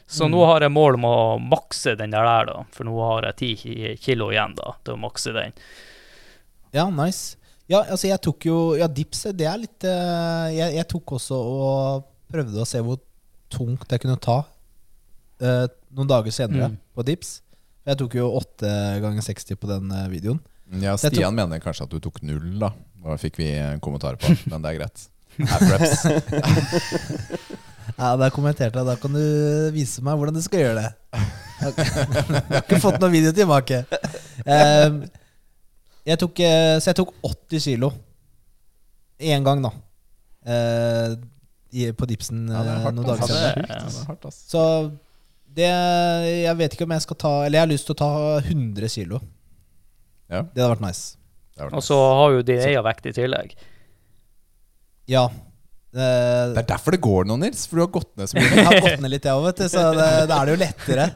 Så 0.07 0.23
Mm. 0.25 0.31
nå 0.31 0.45
har 0.45 0.61
jeg 0.61 0.71
mål 0.71 0.93
om 0.95 1.03
å 1.03 1.39
makse 1.39 1.97
den 1.97 2.11
der, 2.11 2.23
der 2.23 2.45
da. 2.45 2.63
For 2.71 2.83
nå 2.85 2.95
har 2.97 3.21
jeg 3.23 3.35
ti 3.37 3.55
ki- 3.55 3.97
kilo 3.99 4.29
igjen 4.31 4.55
da, 4.55 4.71
til 4.85 4.95
å 4.95 4.99
makse 4.99 5.33
den. 5.33 5.51
Ja, 6.73 6.89
nice. 6.89 7.35
Ja, 7.67 7.83
altså 7.83 8.07
jeg 8.07 8.21
tok 8.21 8.39
jo 8.45 8.75
Ja, 8.79 8.87
dips, 8.87 9.23
det 9.35 9.41
er 9.47 9.57
litt 9.57 9.79
jeg, 9.83 10.73
jeg 10.75 10.87
tok 10.87 11.05
også 11.19 11.35
og 11.35 12.05
prøvde 12.31 12.55
å 12.61 12.65
se 12.67 12.79
hvor 12.81 12.99
tungt 13.49 13.87
jeg 13.89 13.99
kunne 14.01 14.19
ta 14.19 14.45
eh, 15.41 15.67
noen 15.95 16.07
dager 16.07 16.31
senere 16.31 16.69
Mm. 16.71 16.77
på 16.95 17.05
dips. 17.05 17.41
Jeg 17.85 17.97
tok 17.97 18.13
jo 18.15 18.27
8 18.37 19.01
ganger 19.01 19.21
60 19.25 19.55
på 19.57 19.67
den 19.67 19.91
eh, 19.91 20.07
videoen. 20.13 20.39
Ja, 20.71 20.93
jeg 20.95 21.11
Stian 21.11 21.35
mener 21.35 21.59
kanskje 21.59 21.83
at 21.83 21.89
du 21.91 21.99
tok 21.99 22.21
null, 22.23 22.59
da. 22.61 22.69
Det 23.03 23.19
fikk 23.19 23.37
vi 23.41 23.49
en 23.57 23.79
kommentar 23.83 24.15
på, 24.21 24.29
men 24.51 24.61
det 24.61 24.71
er 24.71 24.77
greit. 24.79 25.07
Apreps. 25.41 26.05
Ja, 28.01 28.15
Da 28.17 28.29
kommenterte 28.33 28.79
jeg 28.79 28.87
da 28.87 28.95
kan 28.97 29.13
du 29.13 29.21
vise 29.75 30.01
meg 30.05 30.15
hvordan 30.17 30.33
du 30.37 30.41
skal 30.41 30.61
gjøre 30.63 30.79
det. 30.81 30.91
Jeg 31.61 31.73
har 32.47 32.61
ikke 32.63 32.79
fått 32.81 32.97
noen 33.01 33.13
video 33.13 33.33
tilbake. 33.35 33.81
Ehm, 34.49 35.03
jeg 36.07 36.17
tok, 36.21 36.39
eh, 36.41 36.77
så 36.81 36.89
jeg 36.91 36.97
tok 37.01 37.11
80 37.27 37.61
kilo 37.67 37.91
én 39.21 39.43
gang, 39.45 39.61
da. 39.61 39.71
Eh, 40.49 41.13
i, 41.77 41.91
på 41.93 42.07
dipsen 42.09 42.47
Ja, 42.49 42.63
det 42.65 42.71
er 42.71 42.79
eh, 42.79 42.83
hardt, 42.87 42.95
noen 42.97 43.07
dager 43.11 43.21
Ja, 43.21 43.27
senere. 43.27 43.53
det- 43.53 43.69
er- 43.69 43.85
det 43.85 43.99
er 44.01 44.07
hardt, 44.09 44.25
ass. 44.31 44.39
Så 44.49 44.63
det 45.57 45.69
Jeg 46.45 46.57
vet 46.59 46.75
ikke 46.75 46.87
om 46.87 46.93
jeg 46.95 47.03
skal 47.05 47.17
ta 47.19 47.31
Eller 47.45 47.59
jeg 47.59 47.65
har 47.65 47.71
lyst 47.71 47.87
til 47.89 47.95
å 47.97 48.01
ta 48.01 48.11
100 48.39 48.91
kilo. 48.93 49.21
Ja. 50.31 50.45
Det 50.47 50.63
hadde 50.63 50.73
vært 50.77 50.85
nice. 50.85 51.17
Det, 51.51 51.65
var 51.65 51.77
Og 51.77 51.83
så 51.85 51.97
har 51.99 52.35
jo 52.37 52.43
din 52.47 52.61
egen 52.63 52.85
vekt 52.87 53.09
i 53.09 53.15
tillegg. 53.15 53.55
Ja. 55.11 55.25
Det, 55.91 56.07
det 56.55 56.61
er 56.61 56.69
derfor 56.69 56.95
det 56.95 57.01
går 57.03 57.27
nå, 57.27 57.35
Nils. 57.41 57.65
For 57.67 57.81
du 57.81 57.83
har 57.83 57.91
gått 57.91 58.13
ned 58.19 58.31
så 58.31 58.37
mye. 58.39 58.47
Jeg 58.47 58.67
har 58.69 58.85
gått 58.85 59.03
ned 59.03 59.11
litt, 59.11 59.27
jeg 59.27 59.35
òg, 59.35 59.49
vet 59.49 59.59
du. 59.59 59.65
Så 59.73 59.83
det, 59.97 60.07
da 60.31 60.37
er 60.37 60.47
det 60.47 60.55
jo 60.55 60.61
lettere. 60.61 61.09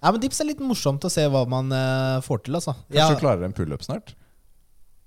Nei, 0.00 0.12
men 0.14 0.20
Dips 0.22 0.40
er 0.40 0.48
litt 0.48 0.62
morsomt 0.64 1.04
å 1.04 1.10
se 1.12 1.26
hva 1.28 1.44
man 1.52 1.68
uh, 1.74 2.22
får 2.24 2.46
til, 2.46 2.56
altså. 2.56 2.72
Kanskje 2.88 2.96
Ja, 2.96 3.10
du 3.12 3.20
klarer 3.20 3.44
en 3.44 3.56
pullup 3.56 3.84
snart? 3.84 4.14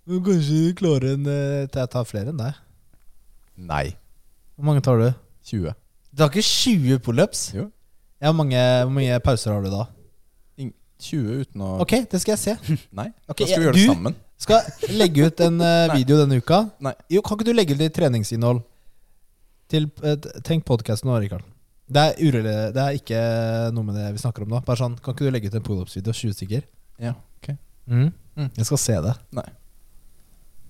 kanskje 0.05 0.59
du 0.67 0.73
klarer 0.77 1.15
en 1.15 1.25
uh, 1.25 1.63
til 1.71 1.79
Jeg 1.81 1.89
tar 1.95 2.05
flere 2.05 2.29
enn 2.29 2.41
deg. 2.41 2.59
Nei. 3.57 3.85
Hvor 4.53 4.69
mange 4.69 4.83
tar 4.85 5.01
du? 5.01 5.07
20. 5.49 5.73
Du 6.13 6.21
har 6.21 6.29
ikke 6.29 6.45
20 6.45 7.01
pullups? 7.01 7.47
Jo. 7.57 7.71
Ja, 8.23 8.29
hvor 8.31 8.37
mange, 8.39 8.59
hvor 8.87 8.93
mange 8.95 9.19
pauser 9.25 9.51
har 9.51 9.65
du 9.65 9.69
da? 9.73 9.83
20 11.03 11.41
uten 11.43 11.63
å 11.65 11.69
Ok, 11.83 11.91
det 12.07 12.19
skal 12.23 12.37
jeg 12.37 12.39
se. 12.39 12.75
Nei. 12.99 13.09
okay, 13.27 13.43
da 13.43 13.47
skal 13.49 13.59
vi 13.59 13.65
gjøre 13.67 13.75
det 13.75 13.87
sammen. 13.89 14.13
du- 14.15 14.19
Skal 14.43 14.93
legge 14.95 15.25
ut 15.27 15.41
en 15.43 15.57
uh, 15.63 15.91
video 15.91 16.15
denne 16.21 16.37
uka. 16.39 16.61
Nei. 16.83 16.93
Jo, 17.11 17.21
Kan 17.25 17.35
ikke 17.37 17.47
du 17.49 17.53
legge 17.57 17.75
ut 17.75 17.81
litt 17.81 17.93
treningsinnhold 17.97 18.61
til 19.73 19.89
uh, 20.05 20.15
Tenk 20.47 20.63
podkasten 20.67 21.09
nå, 21.11 21.17
Rikard. 21.25 21.43
Det 21.93 21.99
er, 21.99 22.15
urele, 22.23 22.53
det 22.73 22.83
er 22.85 22.95
ikke 23.01 23.19
noe 23.75 23.83
med 23.89 23.97
det 23.99 24.05
vi 24.15 24.21
snakker 24.23 24.45
om 24.45 24.53
nå. 24.55 24.61
Bare 24.63 24.79
sånn, 24.79 24.95
Kan 25.03 25.15
ikke 25.17 25.27
du 25.27 25.33
legge 25.35 25.51
ut 25.51 25.57
en 25.59 25.65
pullups-video? 25.67 26.15
20 26.15 26.37
stykker? 26.39 26.63
Ja, 27.03 27.11
ok. 27.41 27.51
Mm. 27.91 28.07
Mm. 28.39 28.49
Jeg 28.61 28.69
skal 28.69 28.79
se 28.85 28.95
det. 29.09 29.13
Nei. 29.35 29.45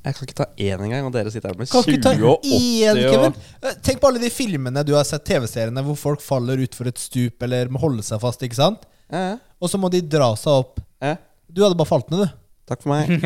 Jeg 0.04 0.16
kan 0.18 0.28
ikke 0.28 0.36
ta 0.36 0.46
én 0.60 0.82
engang, 0.84 1.06
og 1.08 1.14
dere 1.16 1.32
sitter 1.32 1.54
her 1.54 1.60
med 1.60 1.70
Kan 1.72 1.84
20 1.88 2.26
og 2.28 2.44
80 2.44 2.52
én, 2.52 2.98
og 3.08 3.38
Eh, 3.64 3.76
Tenk 3.86 4.02
på 4.02 4.10
alle 4.10 4.20
de 4.20 4.30
filmene 4.34 4.84
du 4.84 4.92
har 4.98 5.06
sett, 5.08 5.24
TV-seriene, 5.24 5.84
hvor 5.88 5.96
folk 5.96 6.22
faller 6.24 6.60
utfor 6.66 6.90
et 6.92 7.00
stup 7.00 7.44
eller 7.48 7.72
må 7.72 7.80
holde 7.80 8.04
seg 8.04 8.20
fast, 8.20 8.44
ikke 8.44 8.60
sant? 8.60 8.84
Ja, 9.08 9.22
ja. 9.32 9.38
Og 9.64 9.72
så 9.72 9.80
må 9.80 9.88
de 9.94 10.02
dra 10.04 10.34
seg 10.36 10.52
opp. 10.52 10.82
Ja. 11.00 11.16
Du 11.48 11.64
hadde 11.64 11.80
bare 11.80 11.88
falt 11.88 12.12
ned, 12.12 12.26
du. 12.26 12.40
Takk 12.64 12.80
for 12.84 12.90
meg. 12.96 13.10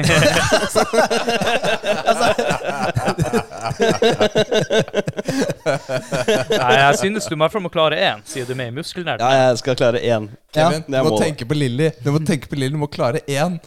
Nei, 6.58 6.74
jeg 6.78 6.98
synes 7.02 7.28
du 7.30 7.36
må 7.38 7.50
fall 7.54 7.62
må 7.62 7.70
klare 7.74 8.00
én, 8.02 8.24
siden 8.26 8.48
du 8.50 8.54
er 8.56 8.60
med 8.64 8.72
i 8.72 8.76
muskelnerd. 8.80 9.22
Ja, 9.22 9.50
jeg 9.52 9.58
skal 9.62 9.78
klare 9.78 10.02
én. 10.02 10.30
Kevin, 10.54 10.82
er 10.88 10.90
du 10.90 11.10
må 11.10 11.14
må, 11.14 11.20
tenke 11.22 11.46
på 11.50 11.58
Lilly. 11.58 11.92
Du 12.02 12.10
må 12.16 12.20
tenke 12.26 12.50
på 12.50 12.58
Lilly, 12.58 12.74
du 12.74 12.82
må 12.82 12.90
klare 12.90 13.22
én. 13.30 13.60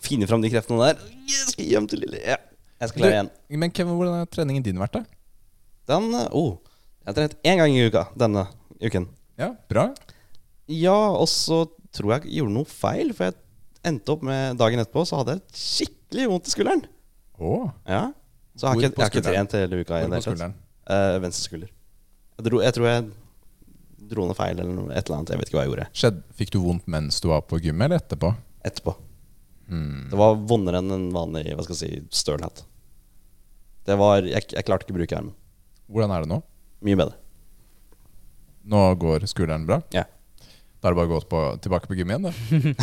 Finne 0.00 0.28
fram 0.30 0.42
de 0.44 0.50
kreftene 0.52 0.90
der. 0.90 1.02
Jeg 1.28 1.52
skal 1.52 1.68
hjem 1.74 1.88
til 1.90 2.02
Lille. 2.04 2.20
Ja. 2.24 2.38
Jeg 2.80 2.92
skal 2.92 3.02
klare 3.02 3.16
igjen. 3.18 3.30
Men 3.60 3.72
Kevin, 3.76 3.96
hvordan 3.98 4.20
har 4.22 4.30
treningen 4.32 4.64
din 4.64 4.80
vært, 4.80 4.96
da? 4.96 5.04
Den 5.90 6.14
eh, 6.16 6.28
Oh. 6.36 6.56
Jeg 7.00 7.10
har 7.10 7.16
trent 7.16 7.36
én 7.48 7.60
gang 7.60 7.74
i 7.74 7.84
uka 7.88 8.06
denne 8.20 8.44
uken. 8.80 9.06
Ja, 9.40 9.54
bra. 9.72 9.88
Ja, 10.70 10.96
og 11.16 11.26
så 11.32 11.64
tror 11.96 12.14
jeg 12.14 12.28
jeg 12.28 12.40
gjorde 12.40 12.54
noe 12.54 12.68
feil, 12.68 13.12
for 13.16 13.30
jeg 13.30 13.38
endte 13.88 14.12
opp 14.14 14.24
med 14.26 14.60
dagen 14.60 14.82
etterpå, 14.82 15.04
så 15.08 15.20
hadde 15.20 15.38
jeg 15.38 15.60
skikkelig 15.64 16.28
vondt 16.30 16.50
i 16.50 16.54
skulderen. 16.54 16.84
Oh. 17.40 17.70
Ja. 17.88 18.10
Så 18.54 18.66
jeg 18.66 18.68
har 18.68 18.76
ikke, 18.76 18.92
jeg 18.92 19.04
har 19.06 19.12
ikke 19.14 19.26
trent 19.26 19.56
hele 19.56 19.80
uka. 19.80 19.98
i 19.98 20.06
hvor 20.06 20.16
på 20.16 20.26
skulderen? 20.28 20.56
Uh, 20.90 21.16
venstre 21.24 21.48
skulder. 21.48 21.72
Jeg, 22.36 22.46
dro, 22.46 22.60
jeg 22.64 22.76
tror 22.76 22.90
jeg 22.90 23.04
dro 24.10 24.26
ned 24.28 24.36
feil 24.38 24.58
eller 24.58 24.74
noe, 24.76 24.92
et 24.92 25.04
eller 25.04 25.20
annet. 25.20 25.32
Jeg 25.32 25.40
vet 25.40 25.50
ikke 25.50 25.58
hva 25.58 25.64
jeg 25.66 25.72
gjorde. 25.72 25.88
Skjedd, 26.02 26.20
fikk 26.36 26.52
du 26.54 26.60
vondt 26.64 26.88
mens 26.90 27.20
du 27.24 27.30
var 27.32 27.44
på 27.48 27.60
gymmet, 27.64 27.88
eller 27.88 28.02
etterpå? 28.02 28.32
Etterpå. 28.66 28.96
Hmm. 29.70 30.08
Det 30.10 30.18
var 30.18 30.38
vondere 30.50 30.82
enn 30.82 30.90
en 30.94 31.08
vanlig 31.14 31.54
hva 31.54 31.64
skal 31.64 31.76
jeg 31.76 31.80
si, 31.80 32.20
stølhatt. 32.22 32.64
Det 33.86 33.96
var 33.98 34.26
jeg, 34.26 34.44
jeg 34.50 34.66
klarte 34.66 34.86
ikke 34.86 34.96
å 34.96 35.00
bruke 35.00 35.18
armen. 35.18 35.34
Hvordan 35.90 36.14
er 36.14 36.24
det 36.24 36.30
nå? 36.30 36.40
Mye 36.86 36.98
bedre. 36.98 37.16
Nå 38.70 38.82
går 39.00 39.24
skulderen 39.30 39.66
bra? 39.68 39.80
Ja. 39.94 40.04
Da 40.80 40.88
er 40.88 40.94
det 40.94 40.98
bare 41.00 41.10
å 41.10 41.12
gå 41.12 41.20
på, 41.28 41.40
tilbake 41.64 41.88
på 41.90 41.96
gym 41.98 42.12
igjen, 42.12 42.26
da. 42.28 42.32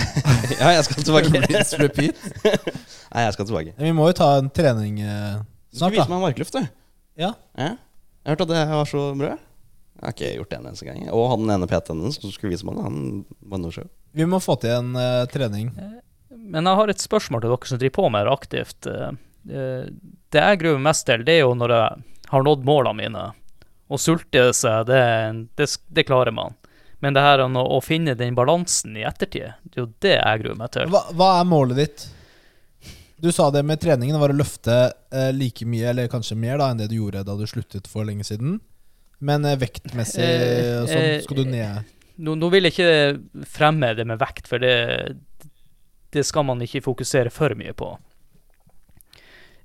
ja, 0.61 0.71
jeg 0.75 0.85
skal 0.85 1.05
tilbake. 1.07 1.31
Nei, 3.13 3.23
jeg 3.25 3.35
skal 3.35 3.47
tilbake. 3.49 3.73
Vi 3.79 3.93
må 3.95 4.09
jo 4.11 4.17
ta 4.17 4.29
en 4.37 4.51
trening 4.53 4.99
eh, 5.01 5.39
Du 5.39 5.79
skal 5.79 5.87
snart, 5.87 5.95
vise 5.95 6.05
da. 6.05 6.11
meg 6.13 6.25
markluft, 6.27 6.57
du. 6.57 6.67
Ja. 7.17 7.31
Ja. 7.57 7.71
Jeg 8.21 8.35
hørte 8.35 8.45
at 8.45 8.53
det 8.53 8.63
var 8.69 8.89
så 8.91 9.05
bra. 9.17 9.33
Jeg 9.97 10.05
har 10.05 10.13
ikke 10.13 10.33
gjort 10.35 10.51
det 10.51 10.59
en 10.59 10.67
eneste 10.69 10.85
gang. 10.85 11.05
Og 11.09 11.25
han 11.31 11.55
ene 11.55 11.69
PT-en 11.69 12.03
din 12.03 12.13
som 12.13 12.33
skulle 12.33 12.53
vise 12.53 12.67
meg 12.67 12.77
det, 12.77 12.85
han 12.85 12.99
var 13.49 13.63
noe 13.63 13.73
show. 13.73 13.87
Vi 14.17 14.27
må 14.29 14.41
få 14.43 14.59
til 14.61 14.75
en 14.75 14.93
eh, 15.01 15.23
trening. 15.33 15.71
Men 16.37 16.67
jeg 16.69 16.79
har 16.79 16.91
et 16.93 17.03
spørsmål 17.03 17.43
til 17.43 17.53
dere 17.53 17.69
som 17.71 17.81
driver 17.81 17.95
på 17.97 18.09
med 18.13 18.27
det 18.27 18.33
aktivt. 18.35 18.87
Eh, 18.87 19.09
eh, 19.51 19.89
Det 20.29 20.43
jeg 20.43 20.59
gruer 20.61 20.79
mest 20.83 21.05
til, 21.07 21.23
det 21.27 21.37
er 21.37 21.45
jo 21.45 21.53
når 21.55 21.73
jeg 21.75 22.05
har 22.33 22.43
nådd 22.43 22.65
målene 22.67 22.99
mine. 23.01 23.25
Å 23.87 23.99
sulte 24.01 24.49
seg, 24.53 24.87
det, 24.89 25.01
det, 25.55 25.67
det 25.87 26.03
klarer 26.07 26.35
man. 26.35 26.57
Men 26.99 27.13
det 27.15 27.23
her 27.23 27.43
å, 27.45 27.47
å 27.47 27.79
finne 27.83 28.17
den 28.17 28.35
balansen 28.35 28.97
i 28.97 29.05
ettertid, 29.07 29.53
det 29.63 29.77
er 29.79 29.83
jo 29.85 29.89
det 30.03 30.15
jeg 30.17 30.41
gruer 30.43 30.57
meg 30.59 30.71
til. 30.73 30.89
Hva, 30.91 31.03
hva 31.15 31.29
er 31.39 31.47
målet 31.47 31.79
ditt? 31.79 32.07
Du 33.17 33.31
sa 33.33 33.47
det 33.53 33.63
med 33.65 33.79
treningen 33.81 34.19
var 34.21 34.29
å 34.33 34.37
løfte 34.37 34.73
eh, 35.09 35.29
like 35.33 35.65
mye, 35.65 35.87
eller 35.89 36.09
kanskje 36.11 36.37
mer, 36.37 36.59
da 36.61 36.69
enn 36.69 36.81
det 36.81 36.89
du 36.91 36.99
gjorde 36.99 37.23
da 37.25 37.33
du 37.37 37.45
sluttet 37.49 37.87
for 37.89 38.05
lenge 38.05 38.25
siden. 38.27 38.59
Men 39.19 39.45
eh, 39.45 39.57
vektmessig 39.57 40.21
Eh, 40.21 40.83
sånn, 40.85 41.05
eh, 41.07 41.21
skal 41.23 41.39
du 41.39 41.47
ned 41.49 41.93
Nå, 42.21 42.35
nå 42.37 42.49
vil 42.53 42.67
jeg 42.67 42.75
ikke 42.75 43.45
fremme 43.49 43.91
det 43.97 44.05
med 44.09 44.19
vekt, 44.21 44.49
for 44.49 44.61
det, 44.61 44.73
det 46.17 46.25
skal 46.27 46.47
man 46.47 46.61
ikke 46.65 46.85
fokusere 46.85 47.31
for 47.33 47.53
mye 47.57 47.75
på. 47.77 47.93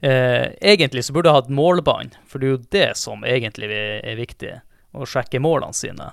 Eh, 0.03 0.53
egentlig 0.61 1.05
så 1.05 1.15
burde 1.15 1.31
jeg 1.31 1.39
hatt 1.41 1.51
målbånd, 1.55 2.17
for 2.27 2.43
det 2.43 2.49
er 2.49 2.55
jo 2.57 2.63
det 2.75 2.89
som 2.99 3.21
egentlig 3.23 3.69
er, 3.71 4.17
viktig. 4.19 4.57
Å 4.93 5.07
sjekke 5.09 5.41
målene 5.41 5.77
sine. 5.79 6.09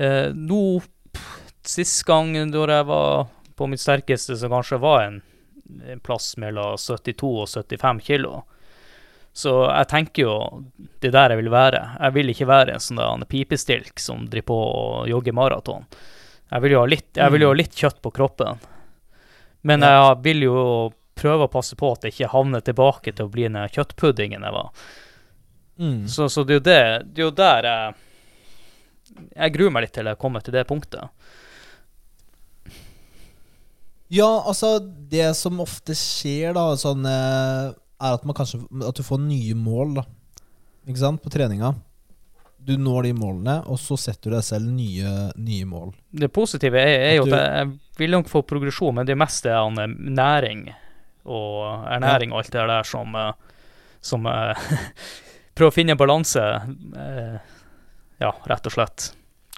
Eh, 0.00 0.30
nå, 0.32 0.80
sist 1.68 2.00
gang 2.08 2.32
da 2.50 2.64
jeg 2.64 2.86
var 2.88 3.28
på 3.58 3.68
mitt 3.68 3.82
sterkeste, 3.82 4.38
så 4.40 4.48
kanskje 4.48 4.80
var 4.80 5.02
en, 5.04 5.20
en 5.84 6.00
plass 6.00 6.32
mellom 6.40 6.78
72 6.80 7.34
og 7.44 7.50
75 7.52 8.00
kilo. 8.06 8.40
Så 9.36 9.52
jeg 9.68 9.90
tenker 9.92 10.24
jo 10.24 10.34
det 10.98 11.10
er 11.10 11.14
der 11.14 11.34
jeg 11.34 11.42
vil 11.42 11.52
være. 11.52 11.82
Jeg 12.00 12.16
vil 12.16 12.32
ikke 12.32 12.48
være 12.48 12.74
en 12.74 12.82
sånn 12.82 13.28
pipestilk 13.28 14.00
som 14.00 14.24
driver 14.26 14.48
på 14.48 14.58
og 14.64 15.12
jogger 15.12 15.36
maraton. 15.36 15.84
Jeg 16.48 16.64
vil 16.64 16.74
jo 16.74 16.80
ha 16.80 16.88
litt, 16.88 17.20
jo 17.44 17.52
litt 17.52 17.76
kjøtt 17.76 18.00
på 18.02 18.16
kroppen. 18.16 18.64
Men 19.68 19.84
jeg 19.84 20.16
vil 20.24 20.46
jo 20.46 20.58
prøve 21.18 21.48
å 21.48 21.52
passe 21.52 21.76
på 21.78 21.90
at 21.92 22.06
jeg 22.06 22.14
ikke 22.14 22.32
havner 22.32 22.62
tilbake 22.64 23.12
til 23.12 23.26
å 23.26 23.32
bli 23.32 23.48
den 23.48 23.58
kjøttpuddingen 23.74 24.46
jeg 24.46 24.54
var. 24.54 24.70
mm. 25.82 26.04
Så, 26.08 26.28
så 26.32 26.44
det 26.46 26.54
er 26.54 26.60
jo 26.60 26.66
det, 26.68 26.82
det 27.12 27.22
er 27.22 27.26
jo 27.26 27.34
der 27.42 27.68
jeg 27.68 28.04
Jeg 29.34 29.54
gruer 29.54 29.72
meg 29.74 29.86
litt 29.86 29.94
til 29.96 30.08
jeg 30.10 30.20
kommer 30.20 30.44
til 30.44 30.54
det 30.54 30.66
punktet. 30.68 31.08
Ja, 34.08 34.28
altså 34.46 34.78
Det 34.80 35.34
som 35.36 35.60
ofte 35.60 35.96
skjer, 35.96 36.54
da, 36.56 36.70
sånn, 36.80 37.04
eh, 37.08 37.74
er 37.76 38.16
at 38.16 38.24
man 38.24 38.36
kanskje 38.36 38.62
At 38.88 38.96
du 38.96 39.04
får 39.04 39.20
nye 39.20 39.56
mål, 39.58 39.98
da. 40.00 40.06
Ikke 40.88 41.02
sant? 41.02 41.20
På 41.24 41.32
treninga. 41.32 41.74
Du 42.68 42.74
når 42.76 43.06
de 43.08 43.12
målene, 43.16 43.54
og 43.66 43.78
så 43.80 43.96
setter 43.96 44.28
du 44.30 44.36
deg 44.36 44.44
selv 44.44 44.68
nye, 44.76 45.12
nye 45.40 45.64
mål. 45.68 45.94
Det 46.12 46.28
positive 46.36 46.76
er, 46.82 46.94
er 47.08 47.14
jo 47.16 47.24
At 47.24 47.32
at 47.32 47.32
du- 47.32 47.38
jeg, 47.38 47.68
jeg 47.72 47.98
vil 48.02 48.10
nok 48.18 48.28
få 48.28 48.42
progresjon, 48.44 48.94
men 49.00 49.06
det 49.08 49.16
meste 49.16 49.48
er 49.48 49.86
næring 49.96 50.66
og 51.28 51.86
ernæring 51.88 52.32
og 52.32 52.42
alt 52.42 52.52
det 52.52 52.66
der 52.68 52.84
som, 52.88 53.14
eh, 53.16 53.32
som 54.00 54.26
eh, 54.26 54.54
Prøve 55.58 55.72
å 55.72 55.74
finne 55.74 55.90
en 55.96 55.98
balanse, 55.98 56.38
eh, 57.02 57.38
ja, 58.22 58.28
rett 58.46 58.66
og 58.68 58.74
slett. 58.76 59.08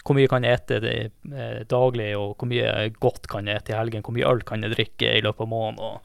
Hvor 0.01 0.17
mye 0.17 0.31
kan 0.33 0.47
jeg 0.47 0.57
ete 0.57 0.79
det, 0.81 0.95
eh, 1.29 1.59
daglig, 1.69 2.15
og 2.17 2.39
hvor 2.41 2.49
mye 2.49 2.71
godt 2.97 3.27
kan 3.29 3.45
jeg 3.51 3.61
ete 3.61 3.75
i 3.75 3.77
helgen? 3.77 4.01
Hvor 4.07 4.15
mye 4.17 4.31
øl 4.31 4.41
kan 4.49 4.63
jeg 4.65 4.73
drikke 4.79 5.11
i 5.19 5.21
løpet 5.27 5.45
av 5.45 5.51
måneden? 5.53 5.99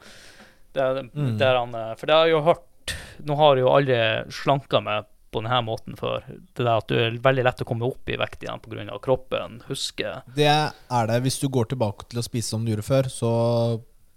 Det, 0.76 0.88
Mm. 1.16 1.38
det 1.40 1.48
han, 1.48 1.72
eh, 1.74 1.94
for 1.96 2.06
det 2.06 2.14
har 2.18 2.26
jeg 2.26 2.34
jo 2.36 2.42
hørt 2.50 2.66
Nå 3.26 3.34
har 3.40 3.56
jeg 3.56 3.64
jo 3.64 3.70
aldri 3.72 3.96
slanka 4.30 4.82
meg 4.84 5.06
på 5.36 5.42
denne 5.44 5.58
måten 5.66 5.96
før. 5.98 6.24
Det 6.26 6.64
der 6.64 6.72
at 6.72 6.88
du 6.90 6.96
er 6.98 7.18
veldig 7.22 7.44
lett 7.46 7.62
å 7.62 7.68
komme 7.68 7.86
opp 7.88 8.08
i 8.12 8.16
vekt 8.20 8.42
igjen 8.46 8.62
pga. 8.64 8.98
kroppen, 9.04 9.60
huske 9.68 10.14
Det 10.36 10.48
er 10.48 11.10
det. 11.10 11.18
Hvis 11.26 11.38
du 11.42 11.48
går 11.52 11.68
tilbake 11.74 12.08
til 12.10 12.22
å 12.22 12.24
spise 12.26 12.54
som 12.54 12.64
du 12.64 12.72
gjorde 12.72 12.86
før, 12.86 13.10
så 13.12 13.32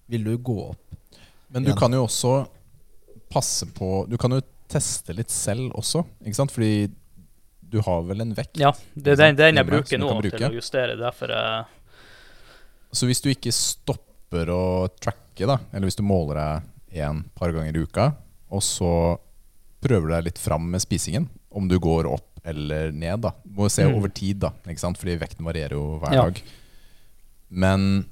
vil 0.09 0.23
du 0.25 0.37
gå 0.37 0.57
opp. 0.71 0.97
Men 1.49 1.65
du 1.65 1.71
Igjen. 1.71 1.79
kan 1.81 1.93
jo 1.97 2.05
også 2.05 2.33
passe 3.29 3.65
på 3.73 4.07
Du 4.09 4.17
kan 4.21 4.33
jo 4.33 4.41
teste 4.69 5.13
litt 5.17 5.31
selv 5.33 5.73
også, 5.77 6.03
ikke 6.25 6.37
sant? 6.37 6.53
Fordi 6.53 6.89
du 7.69 7.79
har 7.85 8.03
vel 8.05 8.21
en 8.21 8.33
vekt. 8.37 8.57
Ja, 8.61 8.71
det 8.93 9.13
er 9.15 9.19
den, 9.23 9.37
den 9.37 9.59
jeg 9.61 9.65
bruker 9.67 10.01
nå 10.01 10.09
bruke. 10.17 10.37
til 10.37 10.47
å 10.49 10.55
justere. 10.57 10.95
Derfor 10.97 11.33
jeg 11.33 11.65
Så 12.93 13.05
hvis 13.09 13.21
du 13.21 13.29
ikke 13.29 13.53
stopper 13.53 14.49
å 14.53 14.61
tracke, 15.01 15.45
da, 15.45 15.59
eller 15.73 15.89
hvis 15.89 15.97
du 15.99 16.05
måler 16.05 16.39
deg 16.89 17.01
en 17.05 17.23
par 17.37 17.53
ganger 17.53 17.77
i 17.77 17.83
uka, 17.85 18.07
og 18.49 18.63
så 18.65 18.91
prøver 19.81 20.09
deg 20.15 20.23
litt 20.29 20.37
fram 20.41 20.69
med 20.71 20.81
spisingen, 20.83 21.29
om 21.51 21.67
du 21.67 21.77
går 21.79 22.05
opp 22.11 22.25
eller 22.45 22.91
ned, 22.91 23.21
da. 23.21 23.31
Du 23.45 23.61
må 23.61 23.69
se 23.71 23.83
Mm. 23.85 23.95
over 23.97 24.09
tid, 24.09 24.39
da, 24.39 24.51
ikke 24.67 24.79
sant? 24.79 24.97
fordi 24.97 25.17
vekten 25.19 25.45
varierer 25.45 25.71
jo 25.77 25.99
hver 25.99 26.13
Ja. 26.13 26.23
dag. 26.23 26.41
Men 27.49 28.05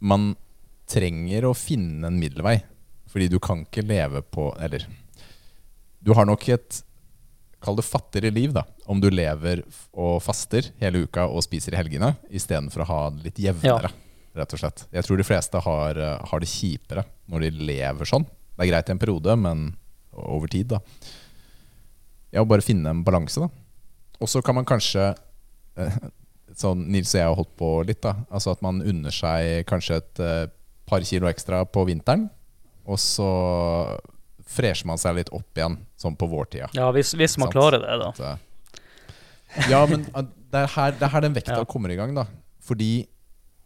man 0.00 0.36
trenger 0.90 1.42
å 1.48 1.54
finne 1.56 2.06
en 2.06 2.18
middelvei, 2.20 2.62
fordi 3.08 3.28
du 3.30 3.38
kan 3.40 3.64
ikke 3.64 3.86
leve 3.86 4.22
på 4.22 4.50
Eller 4.60 4.86
du 6.02 6.12
har 6.14 6.26
nok 6.26 6.48
et 6.48 6.82
Kall 7.64 7.76
det 7.76 7.84
fattigere 7.86 8.30
liv, 8.30 8.52
da. 8.52 8.62
Om 8.86 9.00
du 9.00 9.08
lever 9.08 9.62
og 9.96 10.18
faster 10.20 10.66
hele 10.82 11.06
uka 11.06 11.22
og 11.26 11.40
spiser 11.46 11.72
i 11.72 11.78
helgene 11.78 12.10
istedenfor 12.30 12.82
å 12.84 12.86
ha 12.90 12.98
det 13.14 13.24
litt 13.24 13.38
jevnere. 13.40 13.88
Rett 14.36 14.52
og 14.52 14.58
slett. 14.60 14.82
Jeg 14.92 15.02
tror 15.06 15.16
de 15.16 15.24
fleste 15.24 15.62
har, 15.62 15.96
eh, 15.96 16.18
har 16.28 16.40
det 16.40 16.46
kjipere 16.50 17.06
når 17.30 17.40
de 17.40 17.50
lever 17.64 18.04
sånn. 18.04 18.26
Det 18.26 18.66
er 18.66 18.70
greit 18.70 18.90
i 18.90 18.92
en 18.92 18.98
periode, 18.98 19.38
men 19.40 19.76
over 20.16 20.50
tid, 20.52 20.68
da. 20.74 20.80
Ja, 22.34 22.44
bare 22.44 22.64
finne 22.66 22.90
en 22.90 23.04
balanse, 23.06 23.40
da. 23.44 23.48
Og 24.22 24.30
så 24.30 24.42
kan 24.42 24.54
man 24.58 24.66
kanskje 24.68 25.12
eh, 25.76 25.96
Sånn 26.54 26.84
Nils 26.92 27.10
og 27.14 27.18
jeg 27.18 27.26
har 27.26 27.34
holdt 27.38 27.54
på 27.58 27.68
litt, 27.88 28.00
da. 28.04 28.12
Altså 28.30 28.52
at 28.54 28.60
man 28.62 28.78
unner 28.86 29.10
seg 29.14 29.64
kanskje 29.66 29.96
et 29.98 30.20
eh, 30.22 30.44
par 30.86 31.02
kilo 31.06 31.26
ekstra 31.26 31.64
på 31.66 31.82
vinteren. 31.88 32.28
Og 32.86 32.98
så 33.00 33.26
fresher 34.54 34.86
man 34.86 35.00
seg 35.00 35.16
litt 35.18 35.32
opp 35.34 35.56
igjen, 35.58 35.78
sånn 35.98 36.14
på 36.20 36.28
vårtida. 36.30 36.68
Ja, 36.76 36.90
hvis, 36.94 37.14
hvis 37.18 37.34
man 37.40 37.48
Sant. 37.48 37.56
klarer 37.56 37.82
det, 37.82 37.96
da. 38.04 38.34
Eh, 38.34 39.70
Ja, 39.70 39.84
men 39.86 40.02
det 40.10 40.60
er 40.64 40.70
her, 40.74 40.94
det 40.98 41.04
er 41.06 41.12
her 41.14 41.22
den 41.22 41.34
vekta 41.36 41.60
Ja. 41.60 41.64
kommer 41.70 41.90
i 41.90 41.96
gang, 41.98 42.14
da. 42.16 42.24
Fordi 42.62 43.06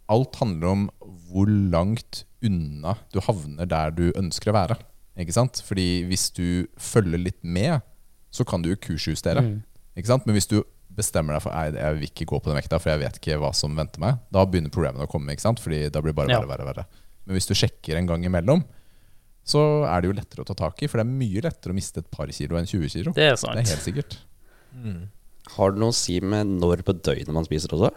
alt 0.09 0.37
handler 0.41 0.69
om 0.69 0.83
hvor 1.29 1.49
langt 1.49 2.23
unna 2.45 2.95
du 3.13 3.21
havner 3.25 3.67
der 3.69 3.91
du 3.97 4.07
ønsker 4.17 4.53
å 4.53 4.57
være. 4.57 4.77
Ikke 5.19 5.35
sant? 5.35 5.61
Fordi 5.67 6.05
hvis 6.09 6.29
du 6.37 6.67
følger 6.79 7.19
litt 7.19 7.41
med, 7.43 7.81
så 8.31 8.45
kan 8.47 8.63
du 8.63 8.71
jo 8.71 8.77
kursjustere. 8.81 9.43
Mm. 9.43 9.57
Ikke 9.99 10.13
sant? 10.13 10.27
Men 10.29 10.37
hvis 10.39 10.47
du 10.51 10.61
bestemmer 10.99 11.35
deg 11.37 11.43
for 11.45 11.55
Nei, 11.55 11.73
jeg 11.75 11.97
vil 11.99 12.07
ikke 12.09 12.27
gå 12.31 12.39
på 12.43 12.51
den 12.51 12.59
vekta, 12.59 12.79
for 12.83 12.91
jeg 12.93 13.03
vet 13.03 13.19
ikke 13.21 13.39
hva 13.43 13.51
som 13.55 13.75
venter 13.79 14.03
meg, 14.03 14.19
da 14.35 14.45
begynner 14.47 14.73
problemene 14.75 15.07
å 15.07 15.11
komme. 15.11 15.35
ikke 15.35 15.45
sant? 15.47 15.61
Fordi 15.63 15.89
da 15.91 16.01
blir 16.03 16.15
det 16.15 16.21
bare 16.21 16.31
Ja. 16.33 16.41
verre, 16.41 16.55
verre, 16.57 16.67
verre. 16.71 16.87
Men 17.27 17.37
hvis 17.37 17.47
du 17.51 17.55
sjekker 17.55 17.97
en 17.99 18.07
gang 18.07 18.25
imellom, 18.25 18.65
så 19.49 19.85
er 19.89 20.01
det 20.03 20.09
jo 20.11 20.17
lettere 20.21 20.45
å 20.45 20.47
ta 20.47 20.55
tak 20.55 20.83
i. 20.83 20.87
For 20.87 20.99
det 21.01 21.07
er 21.07 21.13
mye 21.19 21.43
lettere 21.45 21.73
å 21.73 21.79
miste 21.79 21.99
et 21.99 22.11
par 22.11 22.27
kilo 22.29 22.57
enn 22.59 22.67
20 22.67 22.89
kilo. 22.89 23.13
Det 23.13 23.31
er 23.33 23.37
sant. 23.37 23.55
Det 23.57 23.65
er 23.67 23.75
helt 23.75 23.87
sikkert. 23.87 24.19
Mm. 24.75 25.09
Har 25.57 25.71
det 25.73 25.81
noe 25.81 25.91
å 25.91 25.95
si 25.97 26.21
med 26.21 26.47
når 26.61 26.83
på 26.85 26.93
døgnet 27.01 27.33
man 27.33 27.45
spiser 27.49 27.69
også? 27.73 27.91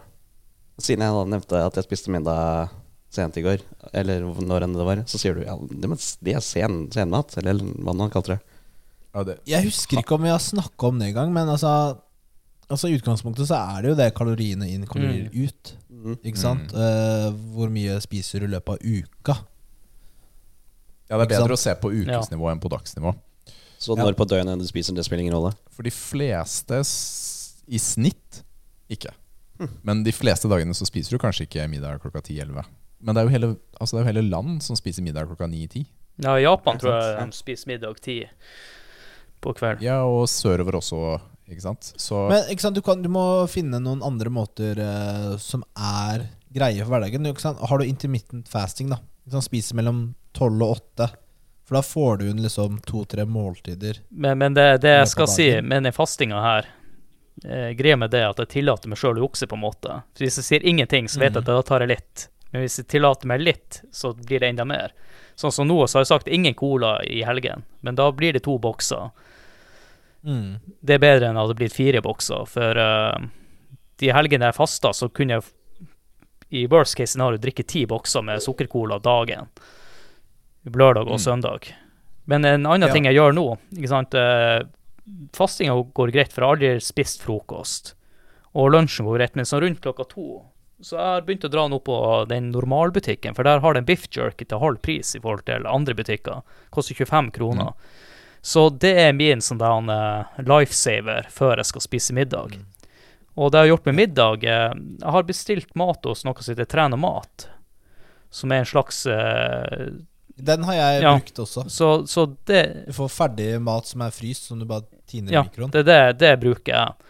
Siden 0.80 1.04
jeg 1.04 1.12
da 1.12 1.24
nevnte 1.28 1.66
at 1.66 1.74
jeg 1.76 1.84
spiste 1.84 2.10
middag 2.10 2.70
sent 3.12 3.36
i 3.36 3.44
går, 3.44 3.62
eller 3.92 4.24
når 4.40 4.66
enn 4.66 4.76
det 4.76 4.86
var, 4.86 5.02
så 5.08 5.20
sier 5.20 5.36
du 5.36 5.44
ja, 5.44 5.56
det, 5.60 6.34
er 6.34 6.44
sen, 6.44 6.86
senmat, 6.94 7.36
eller 7.42 7.60
hva 7.60 7.94
man 7.96 8.12
kaller 8.12 8.36
det. 8.36 8.40
Ja, 9.12 9.24
det, 9.28 9.36
Jeg 9.48 9.68
husker 9.68 10.00
ikke 10.00 10.16
om 10.16 10.24
vi 10.24 10.32
har 10.32 10.40
snakka 10.40 10.88
om 10.88 11.00
det 11.00 11.10
engang, 11.12 11.34
men 11.34 11.50
altså 11.52 11.98
Altså 12.72 12.88
I 12.88 12.94
utgangspunktet 12.96 13.44
så 13.50 13.58
er 13.58 13.82
det 13.82 13.90
jo 13.90 13.96
det 13.98 14.06
kaloriene 14.16 14.64
inn, 14.70 14.86
kalorier 14.88 15.26
ut. 15.34 15.72
Mm. 15.92 16.14
Ikke 16.24 16.40
sant? 16.40 16.70
Uh, 16.72 17.28
hvor 17.52 17.68
mye 17.68 17.98
spiser 18.00 18.40
du 18.40 18.46
i 18.46 18.52
løpet 18.54 18.78
av 18.78 18.80
uka? 18.80 19.34
ja, 21.12 21.18
det 21.18 21.26
er 21.26 21.32
bedre 21.34 21.58
å 21.58 21.60
se 21.60 21.74
på 21.76 21.90
ukesnivå 21.92 22.48
enn 22.48 22.62
på 22.62 22.70
dagsnivå. 22.72 23.12
Så 23.82 23.92
Ja. 23.98 24.04
når 24.06 24.16
på 24.16 24.24
døgnet 24.24 24.58
du 24.62 24.64
spiser, 24.64 24.94
det 24.94 25.04
spiller 25.04 25.26
ingen 25.26 25.34
rolle? 25.34 25.52
For 25.68 25.82
de 25.82 25.90
fleste 25.90 26.80
i 27.68 27.78
snitt 27.82 28.40
ikke. 28.88 29.12
Men 29.82 30.02
de 30.02 30.12
fleste 30.12 30.48
dagene 30.48 30.72
så 30.74 30.86
spiser 30.88 31.12
du 31.12 31.18
kanskje 31.18 31.44
ikke 31.44 31.68
middag 31.68 32.00
klokka 32.00 32.22
10-11. 32.22 32.64
Men 33.02 33.14
det 33.16 33.22
er 33.22 33.26
jo 33.28 33.32
hele, 33.34 33.48
altså 33.80 33.96
det 33.96 34.00
er 34.00 34.04
jo 34.06 34.10
hele 34.12 34.28
land 34.30 34.62
som 34.62 34.76
spiser 34.78 35.02
middag 35.02 35.26
klokka 35.30 35.48
9-10. 35.50 35.84
Ja, 36.22 36.36
i 36.38 36.44
Japan 36.44 36.78
tror 36.78 36.92
jeg 36.94 37.16
de 37.32 37.36
spiser 37.36 37.70
middag 37.72 37.98
ti 38.04 38.18
på 39.42 39.54
kvelden. 39.58 39.82
Ja, 39.82 40.02
og 40.06 40.28
sørover 40.30 40.76
også, 40.78 41.00
ikke 41.50 41.64
sant. 41.64 41.88
Så 41.98 42.28
Men 42.30 42.44
ikke 42.52 42.62
sant? 42.62 42.76
Du, 42.78 42.82
kan, 42.86 43.02
du 43.02 43.08
må 43.10 43.24
finne 43.50 43.80
noen 43.82 44.04
andre 44.06 44.30
måter 44.30 44.78
eh, 44.78 45.32
som 45.42 45.64
er 45.74 46.28
greie 46.54 46.78
for 46.84 46.92
hverdagen. 46.94 47.26
Ikke 47.32 47.42
sant? 47.42 47.58
Har 47.66 47.80
du 47.82 47.88
intermittent 47.88 48.48
fasting, 48.52 48.92
da 48.92 49.00
ikke 49.24 49.34
sant? 49.38 49.48
spiser 49.48 49.78
mellom 49.80 50.04
12 50.36 50.62
og 50.62 50.76
8, 50.76 51.08
for 51.66 51.78
da 51.78 51.82
får 51.86 52.20
du 52.20 52.28
inn 52.30 52.42
liksom 52.44 52.78
to-tre 52.86 53.24
måltider. 53.28 53.98
Men, 54.10 54.38
men 54.38 54.54
det, 54.54 54.68
det 54.84 54.94
jeg 55.00 55.10
skal 55.16 55.28
si 55.30 55.48
med 55.62 55.84
den 55.88 55.94
fastinga 55.96 56.40
her 56.42 56.68
eh, 57.46 57.70
Greia 57.78 57.96
med 57.98 58.10
det 58.14 58.20
er 58.22 58.30
at 58.32 58.40
jeg 58.44 58.50
tillater 58.60 58.90
meg 58.92 58.98
sjøl 59.00 59.18
å 59.18 59.26
jukse, 59.26 59.48
på 59.50 59.58
en 59.58 59.64
måte. 59.64 59.98
Så 60.14 60.24
hvis 60.26 60.38
jeg 60.42 60.46
sier 60.48 60.66
ingenting, 60.68 61.08
så 61.10 61.18
vet 61.22 61.32
jeg 61.32 61.42
at 61.42 61.48
Mhm. 61.48 61.56
da 61.58 61.66
tar 61.66 61.84
jeg 61.86 61.96
litt. 61.96 62.28
Men 62.52 62.62
hvis 62.62 62.78
jeg 62.78 62.88
tillater 62.92 63.26
meg 63.26 63.40
litt, 63.40 63.80
så 63.92 64.12
blir 64.14 64.40
det 64.40 64.50
enda 64.52 64.64
mer. 64.68 64.92
Sånn 65.40 65.52
som 65.52 65.66
nå, 65.68 65.78
så 65.88 65.98
har 65.98 66.04
jeg 66.04 66.10
sagt 66.12 66.28
ingen 66.28 66.54
cola 66.54 66.98
i 67.04 67.22
helgen, 67.24 67.64
men 67.80 67.96
da 67.96 68.10
blir 68.12 68.32
det 68.36 68.42
to 68.44 68.58
bokser. 68.60 69.10
Mm. 70.24 70.58
Det 70.84 70.94
er 70.94 71.02
bedre 71.02 71.30
enn 71.30 71.40
at 71.40 71.48
det 71.48 71.56
blir 71.58 71.72
fire 71.72 72.02
bokser, 72.04 72.44
for 72.46 72.78
uh, 72.78 73.16
de 73.98 74.12
helgene 74.14 74.50
jeg 74.50 74.58
fasta, 74.58 74.92
så 74.94 75.08
kunne 75.10 75.38
jeg 75.38 75.88
i 76.52 76.66
worst 76.68 76.94
case 76.98 77.14
scenario 77.14 77.40
drikke 77.40 77.64
ti 77.66 77.86
bokser 77.88 78.22
med 78.22 78.42
sukkercola 78.44 79.00
dagen. 79.02 79.48
Lørdag 80.68 81.08
og 81.08 81.16
Mm. 81.18 81.24
søndag. 81.24 81.72
Men 82.26 82.44
en 82.44 82.66
annen 82.66 82.86
Ja. 82.88 82.92
ting 82.92 83.04
jeg 83.04 83.16
gjør 83.16 83.32
nå 83.34 83.58
ikke 83.74 83.88
sant, 83.88 84.14
eh, 84.14 84.62
Fastinga 85.32 85.72
går 85.94 86.12
greit, 86.12 86.30
for 86.32 86.42
jeg 86.42 86.46
har 86.46 86.56
aldri 86.56 86.80
spist 86.80 87.22
frokost. 87.22 87.94
Og 88.54 88.70
lunsjen 88.70 89.04
går 89.04 89.18
greit, 89.18 89.34
men 89.34 89.44
sånn 89.44 89.60
rundt 89.62 89.80
klokka 89.80 90.04
to 90.08 90.44
Så 90.82 90.96
jeg 90.98 91.04
har 91.06 91.22
begynt 91.26 91.44
å 91.46 91.50
dra 91.52 91.68
nå 91.70 91.78
på 91.86 91.96
den 92.30 92.50
normalbutikken, 92.50 93.36
for 93.38 93.46
der 93.46 93.62
har 93.62 93.76
den 93.76 93.86
biff 93.86 94.08
jerky 94.10 94.44
til 94.50 94.58
halv 94.58 94.80
pris 94.82 95.14
i 95.14 95.20
forhold 95.22 95.44
til 95.46 95.66
andre 95.70 95.94
butikker. 95.94 96.42
Koster 96.74 96.98
25 96.98 97.30
kroner. 97.36 97.72
Så 98.42 98.66
det 98.82 98.90
er 98.98 99.12
min 99.14 99.40
sånn 99.40 99.60
der, 99.62 99.90
eh, 99.94 100.42
lifesaver 100.42 101.28
før 101.30 101.62
jeg 101.62 101.68
skal 101.70 101.84
spise 101.84 102.16
middag. 102.16 102.58
Og 103.38 103.52
det 103.52 103.60
jeg 103.60 103.62
har 103.62 103.70
gjort 103.70 103.86
med 103.88 103.94
middag 103.96 104.42
uh, 104.44 104.72
Jeg 104.76 105.12
har 105.14 105.22
bestilt 105.24 105.70
mat 105.78 106.04
hos 106.04 106.24
noe 106.26 106.42
som 106.42 106.52
heter 106.52 106.68
Tren 106.68 106.92
og 106.92 107.00
mat. 107.00 107.46
Som 108.28 108.52
er 108.52 108.60
en 108.60 108.68
slags 108.68 109.06
uh, 109.08 109.88
Den 110.36 110.66
har 110.68 110.74
jeg 110.74 111.02
Ja. 111.02 111.14
brukt 111.16 111.38
også. 111.46 111.64
Så, 111.70 111.88
så 112.06 112.26
det 112.44 112.86
Du 112.90 112.92
får 112.92 113.08
ferdig 113.08 113.48
mat 113.62 113.88
som 113.88 114.04
er 114.04 114.12
fryst, 114.12 114.50
som 114.50 114.60
du 114.60 114.66
bare 114.68 114.84
tiner 115.08 115.32
Ja, 115.32 115.46
i 115.46 115.60
Ja, 115.62 115.70
det, 115.72 115.84
det, 115.88 116.00
det 116.20 116.34
bruker 116.40 116.74
jeg. 116.74 117.08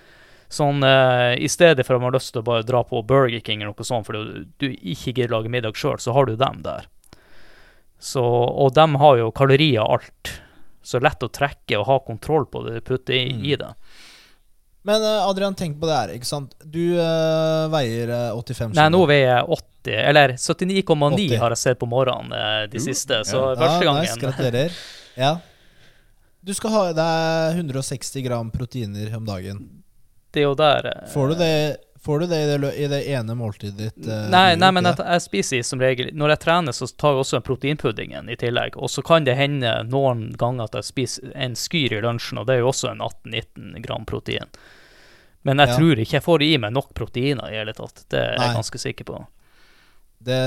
Sånn 0.52 0.82
eh, 0.84 1.32
I 1.40 1.48
stedet 1.48 1.86
for 1.86 1.96
at 1.96 2.02
man 2.02 2.10
har 2.10 2.18
lyst 2.18 2.34
til 2.34 2.42
å 2.42 2.46
bare 2.50 2.66
dra 2.68 2.82
på 2.84 3.00
Burger 3.08 3.40
King 3.40 3.62
eller 3.62 3.72
noe 3.72 3.86
sånt 3.88 4.04
fordi 4.08 4.44
du 4.60 4.66
ikke 4.68 5.14
gidder 5.16 5.32
lage 5.32 5.52
middag 5.52 5.78
sjøl, 5.80 5.96
så 6.02 6.12
har 6.12 6.28
du 6.28 6.34
dem 6.36 6.60
der. 6.66 6.88
Så, 8.02 8.20
og 8.22 8.72
dem 8.76 8.98
har 9.00 9.20
jo 9.20 9.30
kalorier 9.32 9.80
og 9.84 10.00
alt. 10.00 10.32
Så 10.82 10.98
lett 10.98 11.22
å 11.22 11.30
trekke 11.30 11.78
og 11.78 11.86
ha 11.86 12.00
kontroll 12.02 12.48
på 12.50 12.64
det 12.66 12.80
du 12.80 12.88
putter 12.90 13.14
i, 13.14 13.28
Mm. 13.32 13.44
i 13.46 13.56
det. 13.56 13.68
Men 14.84 15.04
eh, 15.06 15.28
Adrian, 15.28 15.54
tenk 15.54 15.76
på 15.80 15.86
det 15.86 15.94
her. 15.94 16.10
ikke 16.16 16.26
sant? 16.26 16.56
Du 16.64 16.96
eh, 16.98 17.68
veier 17.70 18.10
eh, 18.10 18.32
85 18.34 18.74
Nei, 18.74 18.88
nå 18.90 19.04
veier 19.06 19.28
jeg 19.36 19.46
80, 19.46 19.94
eller 20.10 20.34
79,9 20.34 21.38
har 21.38 21.54
jeg 21.54 21.60
sett 21.62 21.78
på 21.78 21.86
morgenen 21.90 22.34
de 22.70 22.80
Uh, 22.80 22.82
siste. 22.82 23.22
Så 23.24 23.38
ja. 23.38 23.54
første 23.60 23.86
Ja, 23.86 23.94
nice, 23.94 24.16
gangen 24.18 24.26
gratulerer. 24.26 24.76
Ja. 25.22 25.36
Du 26.42 26.50
skal 26.56 26.72
ha 26.74 26.82
i 26.90 26.94
deg 26.96 27.58
160 27.62 28.24
gram 28.26 28.50
proteiner 28.50 29.14
om 29.16 29.26
dagen. 29.28 29.81
Det 30.32 30.40
er 30.42 30.46
jo 30.48 30.54
der 30.58 30.86
eh, 30.90 31.08
Får 31.12 31.28
du 31.28 31.34
det, 31.40 31.50
får 32.02 32.20
du 32.22 32.26
det, 32.32 32.38
i, 32.42 32.46
det 32.58 32.70
i 32.82 32.86
det 32.90 33.00
ene 33.14 33.34
måltidet 33.38 33.78
ditt? 33.78 34.06
eh, 34.08 34.28
Nei, 34.32 34.54
nei 34.58 34.70
men 34.74 34.88
jeg, 34.88 34.96
jeg 35.04 35.22
spiser 35.26 35.62
som 35.68 35.80
regel 35.84 36.08
Når 36.16 36.32
jeg 36.34 36.40
trener, 36.46 36.72
så 36.76 36.88
tar 36.88 37.12
jeg 37.14 37.22
også 37.22 37.38
en 37.38 37.44
proteinpuddingen 37.46 38.30
i 38.32 38.36
tillegg. 38.40 38.76
Og 38.80 38.90
så 38.90 39.04
kan 39.06 39.24
det 39.28 39.36
hende 39.38 39.74
noen 39.92 40.30
ganger 40.40 40.70
at 40.70 40.78
jeg 40.80 40.88
spiser 40.88 41.34
en 41.36 41.54
skyr 41.58 41.98
i 41.98 42.02
lunsjen, 42.04 42.40
og 42.42 42.48
det 42.48 42.56
er 42.56 42.64
jo 42.64 42.70
også 42.72 42.90
en 42.94 43.04
18-19 43.04 43.84
gram 43.86 44.04
protein. 44.08 44.48
Men 45.42 45.58
jeg 45.58 45.68
Ja. 45.72 45.76
tror 45.78 45.98
ikke 45.98 46.16
jeg 46.20 46.22
får 46.22 46.42
i 46.46 46.50
meg 46.62 46.72
nok 46.72 46.92
proteiner 46.94 47.50
i 47.50 47.56
hele 47.58 47.72
tatt. 47.74 48.04
Det 48.08 48.18
er 48.20 48.36
Nei. 48.38 48.46
jeg 48.48 48.56
ganske 48.60 48.78
sikker 48.78 49.04
på. 49.08 49.16
Det, 50.22 50.40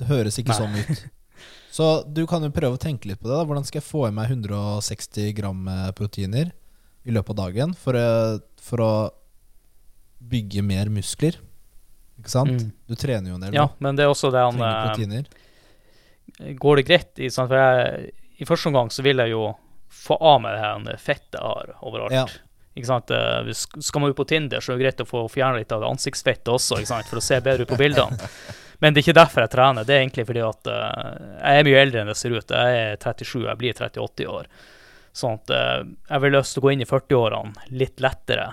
det 0.00 0.06
høres 0.08 0.38
ikke 0.42 0.50
Nei. 0.54 0.58
sånn 0.58 0.80
ut. 0.82 1.04
Så 1.76 1.86
du 2.08 2.22
kan 2.26 2.42
jo 2.42 2.48
prøve 2.54 2.78
å 2.78 2.80
tenke 2.80 3.06
litt 3.10 3.20
på 3.20 3.28
det. 3.28 3.36
da 3.36 3.44
Hvordan 3.46 3.66
skal 3.68 3.78
jeg 3.82 3.86
få 3.90 4.06
i 4.08 4.14
meg 4.16 4.30
160 4.32 5.34
gram 5.36 5.66
eh, 5.68 5.90
proteiner 5.98 6.50
i 7.06 7.12
løpet 7.14 7.34
av 7.34 7.36
dagen 7.44 7.74
for, 7.78 7.94
for 8.66 8.82
å 8.82 8.92
bygge 10.26 10.62
mer 10.66 10.90
muskler? 10.92 11.38
Ikke 12.18 12.32
sant? 12.32 12.56
Mm. 12.56 12.70
Du 12.88 12.96
trener 12.98 13.30
jo 13.30 13.36
en 13.38 13.44
del. 13.46 13.54
Ja, 13.56 13.68
men 13.84 13.98
det 13.98 14.06
er 14.06 14.12
også 14.12 14.30
det 14.34 14.42
han 14.42 14.56
Trenger 14.56 14.72
eh, 14.72 14.88
proteiner. 14.88 16.56
Går 16.60 16.80
det 16.80 16.86
greit? 16.88 17.12
i- 17.22 17.30
sant? 17.30 17.50
For 17.52 17.60
jeg, 17.60 18.10
I 18.40 18.48
første 18.48 18.68
omgang 18.72 18.90
så 18.92 19.04
vil 19.06 19.22
jeg 19.22 19.30
jo 19.34 19.44
få 19.96 20.16
av 20.20 20.40
meg 20.42 20.56
det 20.56 20.64
her 20.64 20.98
fettet 21.00 21.38
jeg 21.38 21.44
har 21.46 21.70
overalt. 21.86 22.12
Ja. 22.16 22.26
Ikke 22.76 22.88
sant? 22.90 23.10
Eh, 23.14 23.50
Skal 23.54 24.02
man 24.02 24.10
ut 24.12 24.16
på 24.18 24.26
Tinder, 24.28 24.60
så 24.60 24.72
er 24.74 24.78
det 24.80 24.84
greit 24.88 25.04
å 25.04 25.08
få 25.08 25.22
fjerne 25.32 25.60
litt 25.62 25.72
av 25.72 25.80
det 25.84 25.88
ansiktsfettet 25.94 26.50
også, 26.52 26.80
ikke 26.82 26.90
sant? 26.94 27.08
for 27.08 27.20
å 27.20 27.24
se 27.24 27.38
bedre 27.40 27.64
ut 27.64 27.72
på 27.72 27.78
bildene. 27.80 28.18
Men 28.80 28.92
det 28.92 29.00
er 29.00 29.06
ikke 29.06 29.20
derfor 29.22 29.40
jeg 29.46 29.52
trener. 29.54 29.86
Det 29.88 29.94
er 29.94 30.02
egentlig 30.02 30.26
fordi 30.28 30.42
at 30.44 30.68
eh, 30.68 31.20
jeg 31.40 31.60
er 31.62 31.68
mye 31.70 31.82
eldre 31.84 32.02
enn 32.02 32.10
det 32.12 32.16
ser 32.20 32.34
ut. 32.36 32.52
Jeg 32.52 32.80
er 32.82 32.98
37, 33.00 33.46
jeg 33.46 33.60
blir 33.62 33.72
38 33.78 34.26
i 34.26 34.28
år. 34.28 34.50
Sånn 35.16 35.38
at 35.38 35.50
eh, 35.56 35.82
jeg 36.10 36.20
vil 36.26 36.34
lyst 36.36 36.52
til 36.56 36.60
å 36.60 36.66
gå 36.66 36.72
inn 36.74 36.84
i 36.84 36.88
40-årene 36.90 37.68
litt 37.80 38.02
lettere. 38.04 38.50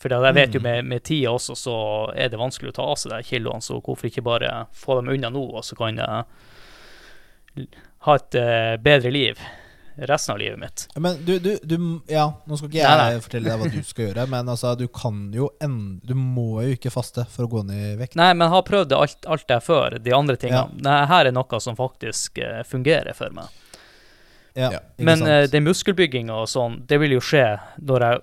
For 0.00 0.12
jeg 0.12 0.34
vet 0.36 0.52
jo 0.56 0.60
Mm. 0.60 0.64
med, 0.68 0.84
med 0.84 1.02
tida 1.04 1.30
også, 1.32 1.54
så 1.56 1.74
er 2.16 2.28
det 2.32 2.40
vanskelig 2.40 2.72
å 2.72 2.76
ta 2.76 2.82
av 2.92 2.96
seg 3.00 3.12
de 3.12 3.22
kiloene, 3.24 3.62
så 3.64 3.78
hvorfor 3.80 4.08
ikke 4.10 4.24
bare 4.24 4.66
få 4.76 4.98
dem 5.00 5.08
unna 5.14 5.30
nå, 5.32 5.44
og 5.56 5.64
så 5.64 5.76
kan 5.78 5.96
jeg 5.96 7.68
ha 8.04 8.16
et 8.18 8.34
eh, 8.40 8.74
bedre 8.82 9.10
liv 9.14 9.38
resten 9.96 10.32
av 10.34 10.38
livet 10.42 10.58
mitt. 10.58 10.84
Men 10.98 11.20
du, 11.24 11.36
du, 11.38 11.52
du 11.62 11.76
Ja, 12.10 12.24
nå 12.50 12.56
skal 12.58 12.68
ikke 12.68 12.80
jeg 12.80 12.98
Nei, 12.98 13.10
nei. 13.14 13.20
fortelle 13.22 13.50
deg 13.52 13.60
hva 13.62 13.68
du 13.70 13.82
skal 13.86 14.08
gjøre, 14.08 14.24
men 14.32 14.48
altså, 14.50 14.72
du 14.80 14.88
kan 14.90 15.20
jo 15.32 15.52
ende 15.62 16.00
Du 16.08 16.16
må 16.18 16.48
jo 16.66 16.74
ikke 16.74 16.90
faste 16.90 17.22
for 17.30 17.46
å 17.46 17.50
gå 17.52 17.62
ned 17.68 17.92
i 17.92 17.96
vekt. 18.00 18.16
Nei, 18.18 18.32
men 18.34 18.48
jeg 18.48 18.54
har 18.56 18.64
prøvd 18.66 18.96
alt, 18.98 19.20
alt 19.30 19.46
det 19.52 19.60
før, 19.62 19.96
de 20.02 20.16
andre 20.16 20.36
tingene. 20.36 20.66
Ja. 20.66 20.82
Nei, 20.88 20.96
her 21.12 21.30
er 21.30 21.36
noe 21.36 21.60
som 21.62 21.78
faktisk 21.78 22.40
eh, 22.42 22.64
fungerer 22.66 23.14
for 23.14 23.30
meg. 23.36 23.46
Ja, 24.54 24.70
Ja. 24.72 24.80
Men 24.98 25.22
uh, 25.26 25.44
den 25.50 25.64
muskelbygginga 25.66 26.34
og 26.44 26.48
sånn, 26.48 26.80
det 26.86 27.00
vil 27.02 27.16
jo 27.16 27.20
skje 27.24 27.46
når 27.82 28.04
jeg 28.06 28.20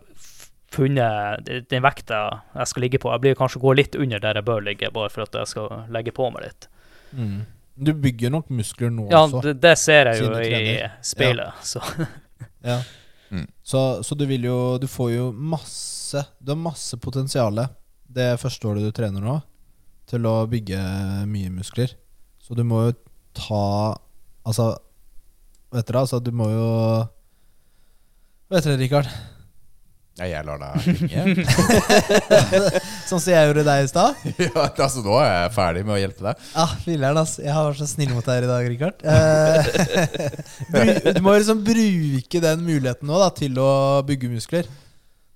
funnet 0.71 1.49
den 1.69 1.83
vekta 1.83 2.19
jeg 2.55 2.67
skal 2.71 2.85
ligge 2.85 2.99
på. 3.03 3.11
Jeg 3.11 3.23
blir 3.25 3.35
kanskje 3.35 3.59
gå 3.59 3.73
litt 3.75 3.95
under 3.99 4.21
der 4.23 4.39
jeg 4.39 4.47
bør 4.47 4.61
ligge, 4.63 4.91
bare 4.95 5.09
for 5.11 5.25
at 5.25 5.35
jeg 5.35 5.49
skal 5.51 5.81
legge 5.91 6.13
på 6.15 6.29
meg 6.31 6.47
litt. 6.47 6.69
mm. 7.11 7.41
Du 7.81 7.93
bygger 7.97 8.29
nok 8.29 8.49
muskler 8.51 8.91
nå 8.91 9.05
Ja, 9.09 9.21
også. 9.23 9.39
det, 9.41 9.53
det 9.63 9.71
ser 9.79 10.09
jeg 10.11 10.19
jo 10.21 10.31
i 10.43 10.75
speilet. 11.07 11.47
Ja. 11.47 11.63
så 11.63 11.79
Ja. 12.67 12.75
Mm. 13.31 13.47
Så, 13.63 14.03
så 14.03 14.15
du 14.15 14.25
vil 14.27 14.43
jo 14.43 14.77
Du 14.77 14.85
får 14.91 15.11
jo 15.15 15.29
masse 15.31 16.19
Du 16.43 16.51
har 16.51 16.59
masse 16.59 16.97
potensial 16.99 17.57
det 18.11 18.27
første 18.41 18.67
året 18.67 18.83
du 18.83 18.91
trener 18.91 19.23
nå, 19.23 19.37
til 20.05 20.25
å 20.27 20.33
bygge 20.51 20.77
mye 21.31 21.49
muskler. 21.55 21.93
Så 22.43 22.53
du 22.59 22.63
må 22.67 22.81
jo 22.89 22.93
ta 23.39 23.95
Altså 24.43 24.73
Vet 25.71 25.87
dere, 25.87 26.01
altså, 26.03 26.19
du 26.19 26.33
må 26.35 26.49
jo 26.51 26.67
Vet 28.51 28.65
dere, 28.67 28.75
Rikard? 28.81 29.07
Ja, 30.19 30.25
jeg 30.27 30.43
lar 30.43 30.59
deg 30.59 30.75
henge. 30.83 31.45
Sånn 33.07 33.21
som 33.23 33.31
jeg 33.31 33.47
gjorde 33.47 33.63
deg 33.63 33.85
i 33.85 33.87
stad? 33.89 34.11
ja, 34.43 34.65
altså, 34.67 34.99
nå 35.05 35.15
er 35.23 35.29
jeg 35.45 35.53
ferdig 35.55 35.83
med 35.87 35.93
å 35.95 35.99
hjelpe 36.01 36.25
deg. 36.27 36.35
Ah, 36.59 36.73
filler'n, 36.83 37.15
altså. 37.21 37.39
Jeg 37.45 37.53
har 37.55 37.63
vært 37.69 37.79
så 37.79 37.87
snill 37.87 38.11
mot 38.17 38.27
deg 38.27 38.43
i 38.43 38.49
dag, 38.51 38.67
Rikard. 38.73 38.97
Eh, 39.07 39.63
du 41.15 41.21
må 41.23 41.31
liksom 41.37 41.63
bruke 41.65 42.37
den 42.43 42.59
muligheten 42.67 43.07
nå 43.07 43.15
da, 43.23 43.29
til 43.39 43.55
å 43.63 43.69
bygge 44.07 44.27
muskler. 44.35 44.65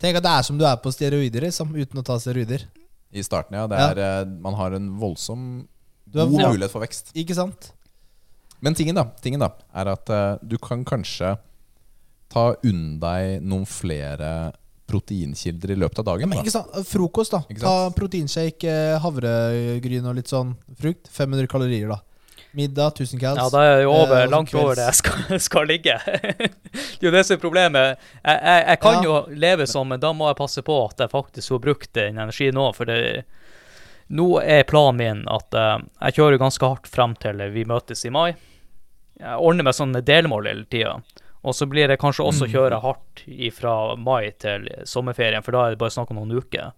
Tenk 0.04 0.20
at 0.20 0.26
det 0.28 0.34
er 0.36 0.44
som 0.52 0.60
du 0.60 0.66
er 0.68 0.76
på 0.84 0.92
steroider, 0.94 1.42
liksom, 1.48 1.72
uten 1.72 2.04
å 2.04 2.06
ta 2.06 2.20
steroider. 2.20 2.68
I 3.16 3.24
starten, 3.24 3.56
ja. 3.56 3.64
Det 3.72 3.80
Ja. 3.80 3.88
er, 3.96 4.00
eh, 4.04 4.28
Man 4.44 4.60
har 4.60 4.76
en 4.76 4.92
voldsom 5.00 5.64
Du 6.06 6.20
har 6.20 6.28
god 6.28 6.52
mulighet 6.52 6.72
for 6.76 6.84
vekst. 6.84 7.16
Ikke 7.16 7.32
sant? 7.40 7.72
Men 8.62 8.74
tingen, 8.78 8.96
da, 8.96 9.04
tingen 9.22 9.40
da 9.44 9.50
er 9.76 9.90
at 9.92 10.10
uh, 10.10 10.38
du 10.42 10.58
kan 10.58 10.84
kanskje 10.88 11.36
ta 12.32 12.56
unn 12.66 13.00
deg 13.00 13.42
noen 13.46 13.66
flere 13.70 14.54
proteinkilder 14.90 15.72
i 15.74 15.78
løpet 15.82 16.00
av 16.00 16.06
Ja, 16.06 16.12
dagen. 16.14 16.30
men 16.30 16.40
ikke 16.44 16.54
sant? 16.54 16.74
Frokost, 16.88 17.32
da. 17.34 17.40
Ikke 17.50 17.62
Ta 17.64 17.90
proteinshake, 17.96 18.70
eh, 18.70 18.98
havregryn 19.02 20.06
og 20.06 20.16
litt 20.20 20.30
sånn 20.30 20.52
frukt. 20.78 21.08
500 21.10 21.48
kalorier, 21.50 21.90
da. 21.90 22.00
Middag 22.56 22.94
1000 22.96 23.20
cals. 23.20 23.38
Ja, 23.42 23.50
da 23.50 23.64
er 23.66 23.72
jeg 23.80 23.84
jo 23.88 23.92
over, 23.96 24.16
Eh, 24.22 24.28
langt 24.32 24.54
over 24.56 24.76
det 24.78 24.86
jeg 24.86 24.96
skal, 25.02 25.40
skal 25.48 25.66
ligge. 25.68 25.98
det 26.06 27.02
er 27.02 27.10
jo 27.10 27.12
det 27.18 27.26
som 27.26 27.36
er 27.36 27.42
problemet. 27.42 27.98
Jeg, 28.24 28.38
jeg, 28.46 28.66
jeg 28.70 28.80
kan 28.86 28.94
Ja. 29.00 29.02
jo 29.04 29.16
leve 29.36 29.66
sånn, 29.68 29.88
men 29.90 30.00
da 30.00 30.14
må 30.14 30.30
jeg 30.30 30.38
passe 30.40 30.62
på 30.64 30.78
at 30.86 31.02
jeg 31.04 31.10
faktisk 31.12 31.50
får 31.56 31.64
brukt 31.66 31.94
den 31.98 32.16
energien 32.22 32.54
nå. 32.56 32.70
For 32.78 32.86
det, 32.86 33.26
nå 34.10 34.28
er 34.44 34.64
planen 34.70 34.98
min 35.00 35.22
at 35.32 35.54
uh, 35.58 35.80
jeg 36.06 36.14
kjører 36.20 36.38
ganske 36.42 36.68
hardt 36.68 36.88
frem 36.88 37.16
til 37.18 37.42
vi 37.54 37.64
møtes 37.66 38.06
i 38.06 38.12
mai. 38.14 38.36
Jeg 39.20 39.38
ordner 39.40 39.64
meg 39.64 39.74
sånne 39.78 40.02
delmål 40.06 40.48
hele 40.52 40.66
tida. 40.70 40.98
Og 41.46 41.54
så 41.56 41.66
blir 41.70 41.88
det 41.88 42.00
kanskje 42.02 42.26
også 42.26 42.46
Mm. 42.48 42.52
kjøre 42.54 42.82
hardt 42.82 43.22
fra 43.54 43.96
mai 43.96 44.32
til 44.42 44.68
sommerferien, 44.86 45.44
for 45.46 45.52
da 45.54 45.66
er 45.66 45.70
det 45.76 45.80
bare 45.80 45.94
snakk 45.94 46.10
om 46.12 46.18
noen 46.18 46.38
uker. 46.42 46.72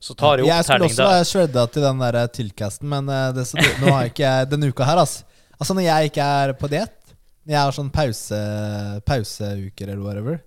Så 0.00 0.14
tar 0.14 0.38
jeg 0.38 0.46
Jeg 0.46 0.64
skulle 0.64 0.86
også 0.86 1.08
der. 1.08 1.24
shredda 1.26 1.66
til 1.74 1.82
den 1.82 1.98
der 1.98 2.26
tilcasten, 2.30 2.88
men 2.88 3.08
eh, 3.10 3.32
det, 3.34 3.46
så, 3.50 3.58
nå 3.82 3.90
har 3.90 4.04
jeg 4.06 4.12
ikke 4.14 4.32
denne 4.50 4.68
uka 4.70 4.84
her, 4.86 4.96
altså. 5.02 5.24
Altså 5.58 5.74
når 5.74 5.82
jeg 5.88 6.10
ikke 6.12 6.22
er 6.22 6.52
på 6.54 6.68
diett, 6.70 6.94
når 7.44 7.52
jeg 7.56 7.58
har 7.64 7.72
sånn 7.74 7.90
pause 7.90 8.38
pauseuker 9.06 9.88
eller 9.90 10.04
whatever 10.04 10.38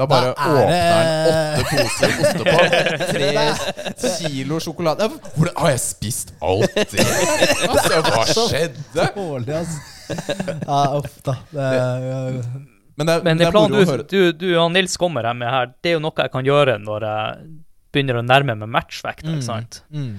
Da 0.00 0.06
bare 0.08 0.30
Da 0.32 0.46
er 0.48 0.56
åpner 0.56 0.72
det- 0.72 0.94
han 0.96 1.06
åtte 1.30 1.62
poser 1.70 2.10
ostepop, 2.24 2.70
tre 3.12 4.08
kilo 4.16 4.60
sjokolade 4.64 5.08
Hvordan 5.36 5.56
har 5.60 5.72
jeg 5.74 5.82
spist 5.84 6.32
alt 6.40 6.74
det? 6.74 7.04
Altså, 7.68 8.00
hva 8.08 8.22
skjedde? 8.32 9.08
Dårlig, 9.16 9.54
altså. 9.60 9.78
Ja, 10.64 10.78
uff 10.98 11.18
da. 11.26 11.34
Det, 11.52 11.66
Men 12.96 13.06
det, 13.06 13.16
Men 13.24 13.36
det 13.36 13.44
det 13.44 13.46
er 13.46 13.52
planen 13.54 13.76
du, 13.76 14.02
du, 14.10 14.32
du 14.40 14.48
og 14.58 14.72
Nils 14.74 14.96
kommer 15.00 15.28
her 15.28 15.36
med 15.36 15.52
her, 15.52 15.70
det 15.82 15.92
er 15.92 15.98
jo 15.98 16.02
noe 16.06 16.16
jeg 16.24 16.32
kan 16.32 16.44
gjøre 16.48 16.78
når 16.82 17.06
jeg 17.10 17.52
begynner 17.94 18.18
å 18.20 18.24
nærme 18.24 18.56
meg 18.58 18.68
matchvekt. 18.78 19.24
Mm. 19.26 19.36
ikke 19.36 19.46
sant? 19.46 19.82
mm. 19.90 20.16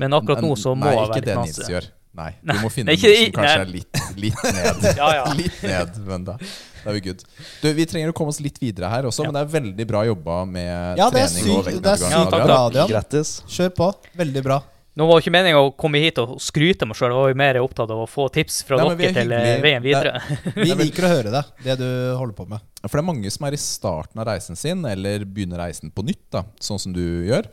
Men 0.00 0.14
akkurat 0.16 0.40
nå 0.42 0.54
så 0.58 0.72
må 0.74 0.86
Nei, 0.88 0.94
jeg 0.96 1.02
ikke 1.02 1.12
være 1.12 1.24
det 1.26 1.34
litt 1.36 1.58
Nils 1.58 1.72
gjør. 1.72 1.88
Nei, 2.12 2.30
du 2.44 2.52
må 2.60 2.68
finne 2.72 2.92
det 2.92 3.00
noe 3.00 3.16
som 3.16 3.34
kanskje 3.38 3.56
nei. 3.56 3.64
er 3.64 3.70
litt, 3.72 4.00
litt 4.20 4.40
ned. 4.44 4.86
Ja, 5.00 5.08
ja. 5.16 5.24
Litt 5.38 5.62
ned, 5.64 6.00
men 6.08 6.24
da, 6.28 6.34
da 6.82 6.90
er 6.90 6.98
vi 6.98 7.04
good. 7.08 7.22
Du, 7.62 7.68
vi 7.76 7.86
trenger 7.88 8.10
å 8.12 8.16
komme 8.16 8.34
oss 8.34 8.40
litt 8.44 8.58
videre 8.62 8.90
her 8.92 9.06
også, 9.08 9.24
Ja. 9.24 9.30
men 9.30 9.38
det 9.38 9.44
er 9.46 9.54
veldig 9.60 9.86
bra 9.88 10.04
jobba 10.08 10.42
med 10.48 10.98
Ja, 11.00 11.08
det 11.14 11.24
trening 11.30 11.56
og 11.56 11.64
det 11.70 11.94
er 11.94 12.02
sykt 12.02 12.12
ja, 12.12 12.44
bra. 12.44 12.58
Adrian. 12.66 12.90
Grattis. 12.90 13.40
Kjør 13.48 13.74
på. 13.78 13.90
Veldig 14.18 14.42
bra. 14.44 14.60
Nå 14.92 15.06
var 15.08 15.16
det 15.16 15.22
ikke 15.24 15.32
meninga 15.32 15.60
å 15.64 15.70
komme 15.72 16.02
hit 16.02 16.18
og 16.20 16.34
skryte 16.44 16.84
meg 16.84 16.98
sjøl, 16.98 17.14
jeg 17.14 17.16
var 17.22 17.30
jo 17.32 17.36
mer 17.40 17.58
opptatt 17.62 17.92
av 17.94 18.02
å 18.02 18.08
få 18.10 18.26
tips 18.34 18.58
fra 18.68 18.76
Nei, 18.82 18.90
dere 18.98 19.08
er 19.08 19.14
til 19.22 19.32
eh, 19.32 19.52
veien 19.64 19.80
videre. 19.86 20.18
Vi 20.52 20.68
liker 20.82 21.06
å 21.08 21.12
høre 21.14 21.32
det, 21.32 21.40
det 21.64 21.76
du 21.80 21.86
holder 22.18 22.34
på 22.36 22.44
med. 22.50 22.60
For 22.84 22.98
det 22.98 23.00
er 23.00 23.08
mange 23.08 23.32
som 23.32 23.46
er 23.48 23.56
i 23.56 23.60
starten 23.62 24.20
av 24.20 24.28
reisen 24.28 24.58
sin, 24.60 24.84
eller 24.84 25.24
begynner 25.24 25.62
reisen 25.64 25.88
på 25.96 26.04
nytt, 26.04 26.26
da, 26.36 26.42
sånn 26.60 26.82
som 26.82 26.92
du 26.92 27.00
gjør. 27.24 27.48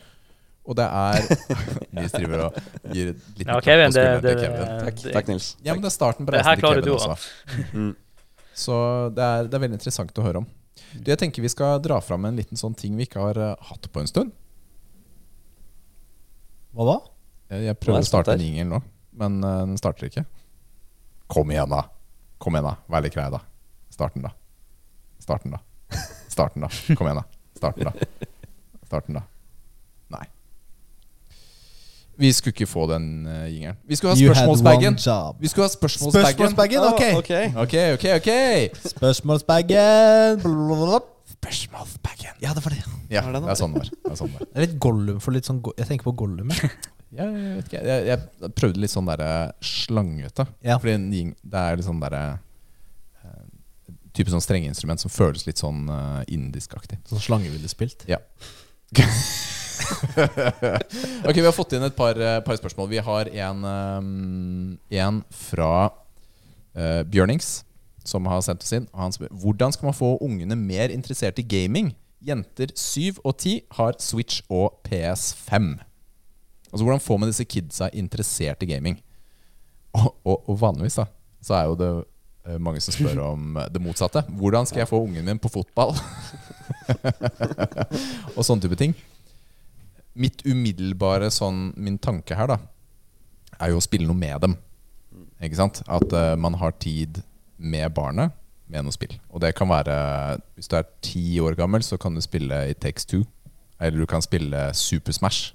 Og 0.67 0.75
det 0.77 0.85
er 0.85 1.23
Nils 1.95 2.11
driver 2.11 2.43
og 2.49 2.59
gir 2.91 3.13
litt 3.15 3.47
Ja, 3.47 3.55
Kevin, 3.63 3.95
det, 3.95 4.03
det, 4.27 4.35
Kevin. 4.43 4.75
Takk, 4.83 4.99
takk 5.15 5.31
Nils. 5.31 5.53
Ja, 5.63 5.71
men 5.77 5.87
det 5.87 5.93
er 5.93 5.95
starten 5.95 6.27
på 6.27 6.35
reisen 6.35 6.59
til 6.59 6.67
Kevin 6.67 6.89
du 6.89 6.91
også. 6.97 7.15
Mm. 8.59 8.63
Så 8.63 8.75
det 9.15 9.23
er, 9.23 9.47
det 9.47 9.55
er 9.55 9.63
veldig 9.63 9.79
interessant 9.79 10.19
å 10.19 10.25
høre 10.25 10.43
om. 10.43 10.47
Du, 10.93 11.07
jeg 11.11 11.19
tenker 11.21 11.43
vi 11.43 11.51
skal 11.51 11.79
dra 11.83 11.99
fram 12.03 12.27
en 12.27 12.37
liten 12.39 12.59
sånn 12.59 12.75
ting 12.77 12.95
vi 12.99 13.07
ikke 13.07 13.23
har 13.23 13.39
eh, 13.39 13.69
hatt 13.69 13.87
på 13.91 14.01
en 14.01 14.09
stund. 14.09 14.33
Hva 16.75 16.87
da? 16.91 16.97
Jeg, 17.53 17.65
jeg 17.65 17.73
er 17.73 17.79
prøver 17.79 18.03
å 18.03 18.09
starte 18.09 18.35
en 18.35 18.43
jingle 18.43 18.67
nå, 18.69 18.81
men 19.21 19.39
eh, 19.43 19.63
den 19.71 19.79
starter 19.79 20.09
ikke. 20.09 20.25
Kom 21.29 21.51
igjen, 21.53 21.71
da. 21.71 21.85
Kom 22.41 22.55
igjen, 22.57 22.69
da. 22.69 22.75
Vær 22.89 23.05
litt 23.05 23.15
grei, 23.15 23.27
da. 23.33 23.41
Starten, 23.93 24.25
da. 24.25 24.33
Starten, 25.23 25.55
da. 25.55 25.63
Starten, 26.29 26.65
da. 26.65 26.71
Kom 26.97 27.09
igjen, 27.09 27.21
da. 27.21 27.43
Starten, 27.59 27.89
da. 27.89 28.27
Starten, 28.89 29.19
da. 29.19 29.25
Vi 32.19 32.31
skulle 32.35 32.51
ikke 32.51 32.67
få 32.67 32.83
den 32.91 33.05
uh, 33.25 33.45
jingeren. 33.47 33.77
Vi 33.87 33.95
skulle 33.95 34.11
ha 34.11 34.19
spørsmålsbagen. 34.19 34.97
Vi 35.39 35.47
skulle 35.51 35.67
ha 35.69 35.71
spørsmålsbagen. 35.71 36.33
Spørsmålsbagen, 36.35 36.79
ok. 36.89 37.03
Ah, 37.07 37.17
ok. 37.21 37.31
Ok, 37.63 37.75
ok, 37.95 38.05
ok. 38.19 38.29
Spørsmålsbagen. 38.91 40.41
Spørsmålsbagen. 41.39 42.33
Ja, 42.43 42.51
det 42.55 42.63
var 42.65 42.75
det. 42.75 42.83
Ja, 43.09 43.23
Er 43.23 43.31
det 43.33 43.41
er 43.49 43.55
sånn 43.57 43.73
det 43.73 43.79
var. 43.85 43.89
Det 44.03 44.11
er 44.11 44.17
sånn 44.19 44.33
det 44.35 44.47
er 44.53 44.65
litt 44.65 44.75
Gollum 44.83 45.19
for 45.23 45.33
litt 45.33 45.47
sånn 45.47 45.61
go 45.63 45.71
Jeg 45.79 45.87
tenker 45.89 46.09
på 46.11 46.15
Gollum. 46.19 46.51
jeg. 46.53 46.71
Ja, 47.09 47.25
jeg 47.25 47.55
vet 47.57 47.71
ikke. 47.71 47.79
Jeg, 47.87 48.03
jeg 48.05 48.51
prøvde 48.53 48.81
litt 48.83 48.91
sånn 48.93 49.07
derre 49.09 49.29
slangete. 49.65 50.45
Ja. 50.61 50.75
Fordi 50.77 50.93
en 50.93 51.07
jing- 51.09 51.31
det 51.41 51.57
er 51.71 51.79
litt 51.79 51.87
sånn 51.87 52.03
derre 52.03 52.19
eh, 53.23 53.39
Type 54.13 54.29
sånn 54.29 54.43
strengeinstrument 54.45 55.01
som 55.01 55.09
føles 55.09 55.47
litt 55.47 55.57
sånn 55.57 55.87
uh, 55.89 56.21
indiskaktig. 56.29 56.99
Sånn 57.09 57.23
slange 57.23 57.49
ville 57.49 57.71
spilt. 57.71 58.05
Ja. 58.09 58.19
ok, 61.27 61.35
vi 61.35 61.45
har 61.47 61.55
fått 61.55 61.73
inn 61.75 61.85
et 61.85 61.95
par, 61.95 62.17
eh, 62.19 62.39
par 62.45 62.59
spørsmål. 62.59 62.89
Vi 62.91 63.01
har 63.05 63.31
en, 63.45 63.65
eh, 63.69 65.01
en 65.01 65.21
fra 65.33 65.89
uh, 66.75 67.01
Bjørnings, 67.03 67.63
som 68.07 68.27
har 68.29 68.41
sendt 68.45 68.63
oss 68.65 68.75
inn. 68.75 68.87
Han 68.97 69.13
spør 69.15 69.33
hvordan 69.41 69.75
skal 69.75 69.89
man 69.89 69.97
få 69.97 70.13
ungene 70.25 70.57
mer 70.59 70.93
interessert 70.93 71.39
i 71.41 71.47
gaming. 71.47 71.93
Jenter 72.25 72.73
7 72.75 73.21
og 73.23 73.37
10 73.37 73.59
har 73.77 73.99
Switch 74.03 74.41
og 74.49 74.81
PS5. 74.87 75.77
Altså 76.69 76.83
Hvordan 76.85 77.01
får 77.01 77.17
man 77.17 77.31
disse 77.31 77.47
kidsa 77.47 77.87
interessert 77.93 78.63
i 78.63 78.69
gaming? 78.69 78.99
Og, 79.95 80.11
og, 80.23 80.49
og 80.49 80.59
vanligvis 80.61 80.99
da 80.99 81.07
så 81.41 81.55
er 81.55 81.69
jo 81.69 81.75
det 81.79 82.59
mange 82.59 82.81
som 82.83 82.93
spør 82.93 83.21
om 83.23 83.57
det 83.71 83.81
motsatte. 83.81 84.23
Hvordan 84.27 84.67
skal 84.67 84.83
jeg 84.83 84.89
få 84.89 84.99
ungen 85.05 85.25
min 85.25 85.39
på 85.39 85.51
fotball? 85.53 85.95
og 88.37 88.43
sånne 88.43 88.63
type 88.65 88.77
ting. 88.79 88.95
Mitt 90.19 90.43
umiddelbare 90.47 91.29
sånn 91.31 91.69
Min 91.79 91.97
tanke 92.01 92.35
her, 92.35 92.51
da, 92.51 92.59
er 93.59 93.71
jo 93.73 93.79
å 93.79 93.83
spille 93.83 94.07
noe 94.07 94.19
med 94.19 94.43
dem. 94.43 94.57
Ikke 95.43 95.59
sant? 95.59 95.81
At 95.87 96.11
uh, 96.15 96.35
man 96.39 96.57
har 96.59 96.75
tid 96.79 97.21
med 97.59 97.91
barnet 97.95 98.35
med 98.69 98.85
noe 98.85 98.93
spill. 98.93 99.15
Og 99.33 99.41
det 99.43 99.55
kan 99.57 99.69
være 99.71 99.95
Hvis 100.57 100.69
du 100.69 100.77
er 100.77 100.89
ti 101.05 101.23
år 101.41 101.57
gammel, 101.59 101.83
så 101.85 101.97
kan 101.99 102.15
du 102.15 102.23
spille 102.23 102.67
i 102.69 102.75
Takes 102.77 103.07
Two. 103.09 103.23
Eller 103.79 104.03
du 104.03 104.09
kan 104.09 104.23
spille 104.23 104.69
Super 104.75 105.15
Smash. 105.15 105.53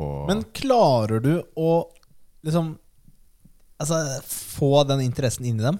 Men 0.00 0.40
klarer 0.56 1.20
du 1.20 1.34
å 1.56 1.72
liksom 2.44 2.78
Altså 3.82 3.98
få 4.30 4.84
den 4.86 5.02
interessen 5.02 5.46
inn 5.48 5.58
i 5.58 5.64
dem? 5.64 5.78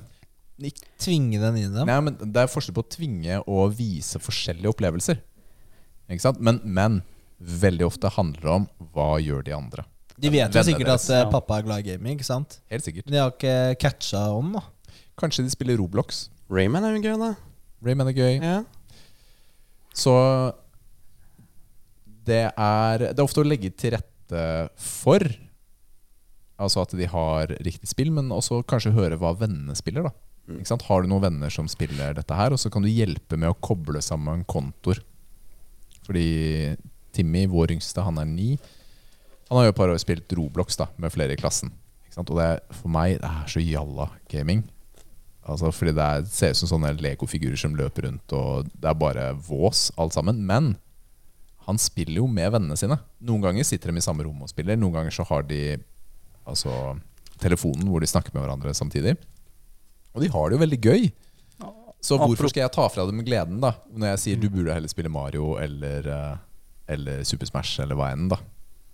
Ikke 0.63 0.89
tvinge 1.01 1.39
den 1.39 1.59
inn 1.59 1.71
i 1.71 1.77
dem? 1.77 1.87
Nei, 1.87 2.01
men 2.03 2.17
Det 2.19 2.43
er 2.43 2.51
forskjell 2.51 2.75
på 2.77 2.85
å 2.85 2.93
tvinge 2.93 3.39
og 3.47 3.77
vise 3.79 4.21
forskjellige 4.23 4.73
opplevelser. 4.73 5.21
Ikke 6.11 6.25
sant? 6.25 6.43
Men, 6.43 6.59
men 6.65 6.99
veldig 7.43 7.87
ofte 7.89 8.11
handler 8.15 8.55
om 8.59 8.69
hva 8.95 9.17
gjør 9.23 9.45
de 9.47 9.55
andre. 9.57 9.87
De 10.23 10.31
vet 10.31 10.55
jo 10.55 10.63
sikkert 10.67 10.87
deres. 10.87 11.09
at 11.11 11.25
eh, 11.27 11.31
pappa 11.33 11.59
er 11.59 11.67
glad 11.67 11.83
i 11.83 11.93
gaming, 11.93 12.19
ikke 12.19 12.29
sant? 12.29 12.61
Helt 12.71 12.85
sikkert. 12.87 13.09
Men 13.09 13.17
de 13.17 13.23
har 13.23 13.33
ikke 13.35 13.57
catcha 13.83 14.27
om, 14.37 14.53
da. 14.59 14.63
Kanskje 15.19 15.45
de 15.47 15.53
spiller 15.53 15.81
Roblox. 15.81 16.27
Rayman 16.53 16.85
er 16.87 16.97
jo 16.97 17.03
gøy, 17.03 17.17
da. 17.21 17.33
Rayman 17.83 18.11
er 18.13 18.17
gøy. 18.17 18.37
Ja. 18.39 18.59
Så 19.97 20.15
det 22.29 22.45
er, 22.51 23.07
det 23.09 23.17
er 23.19 23.25
ofte 23.25 23.43
å 23.43 23.49
legge 23.49 23.73
til 23.75 23.97
rette 23.97 24.43
for 24.81 25.25
Altså 26.63 26.85
at 26.85 26.93
de 26.95 27.07
har 27.11 27.51
riktig 27.65 27.89
spill, 27.91 28.13
men 28.15 28.29
også 28.31 28.61
kanskje 28.71 28.93
høre 28.95 29.17
hva 29.19 29.33
vennene 29.35 29.75
spiller. 29.75 30.05
da 30.07 30.53
Ikke 30.61 30.71
sant? 30.71 30.85
Har 30.87 31.03
du 31.03 31.09
noen 31.11 31.25
venner 31.25 31.51
som 31.51 31.67
spiller 31.67 32.15
dette 32.15 32.37
her, 32.39 32.55
og 32.55 32.61
så 32.61 32.71
kan 32.71 32.85
du 32.85 32.91
hjelpe 32.93 33.35
med 33.41 33.51
å 33.51 33.57
koble 33.59 33.99
sammen 34.05 34.45
kontoer. 34.47 35.01
Fordi 36.07 36.27
Timmy, 37.13 37.47
vår 37.51 37.75
yngste, 37.77 38.05
han 38.05 38.21
er 38.21 38.29
ni. 38.29 38.55
Han 39.49 39.59
har 39.59 39.69
jo 39.69 39.75
et 39.75 39.79
par 39.79 39.93
år 39.93 40.01
spilt 40.01 40.33
Roblox 40.37 40.79
da 40.81 40.89
med 40.97 41.13
flere 41.13 41.35
i 41.37 41.41
klassen. 41.41 41.73
Og 42.17 42.29
det 42.37 42.45
er, 42.45 42.63
for 42.77 42.93
meg 42.93 43.19
det 43.21 43.29
er 43.29 43.51
så 43.53 43.61
jalla 43.65 44.09
gaming. 44.33 44.63
Altså 45.49 45.73
Fordi 45.75 45.95
det 45.97 46.05
er, 46.05 46.27
ser 46.31 46.55
ut 46.55 46.61
som 46.61 46.71
sånne 46.75 46.93
legofigurer 47.01 47.59
som 47.59 47.75
løper 47.77 48.07
rundt, 48.07 48.35
og 48.37 48.69
det 48.73 48.89
er 48.89 48.99
bare 48.99 49.31
vås 49.49 49.91
alt 50.01 50.15
sammen. 50.15 50.43
Men 50.47 50.75
han 51.67 51.81
spiller 51.81 52.21
jo 52.21 52.29
med 52.31 52.53
vennene 52.55 52.79
sine. 52.79 52.99
Noen 53.23 53.45
ganger 53.45 53.67
sitter 53.67 53.93
de 53.93 54.01
i 54.01 54.05
samme 54.05 54.27
rom 54.27 54.45
og 54.45 54.51
spiller. 54.53 54.79
Noen 54.79 54.97
ganger 54.99 55.15
så 55.15 55.27
har 55.29 55.45
de 55.49 55.79
altså 56.49 56.73
telefonen 57.43 57.91
hvor 57.91 58.03
de 58.03 58.11
snakker 58.11 58.35
med 58.35 58.45
hverandre 58.45 58.75
samtidig. 58.77 59.17
Og 60.13 60.25
de 60.25 60.31
har 60.33 60.49
det 60.49 60.59
jo 60.59 60.63
veldig 60.65 60.81
gøy. 60.83 61.11
Så 62.03 62.19
hvorfor 62.19 62.51
skal 62.51 62.65
jeg 62.65 62.75
ta 62.75 62.89
fra 62.91 63.05
dem 63.07 63.21
gleden 63.23 63.61
da 63.63 63.77
når 63.95 64.15
jeg 64.15 64.23
sier 64.25 64.41
du 64.43 64.49
burde 64.51 64.75
heller 64.75 64.91
spille 64.91 65.11
Mario 65.13 65.53
eller, 65.63 66.09
eh, 66.11 66.41
eller 66.91 67.23
Super 67.29 67.47
Smash 67.49 67.81
eller 67.83 67.99
hva 67.99 68.13
enn, 68.15 68.29
da? 68.33 68.41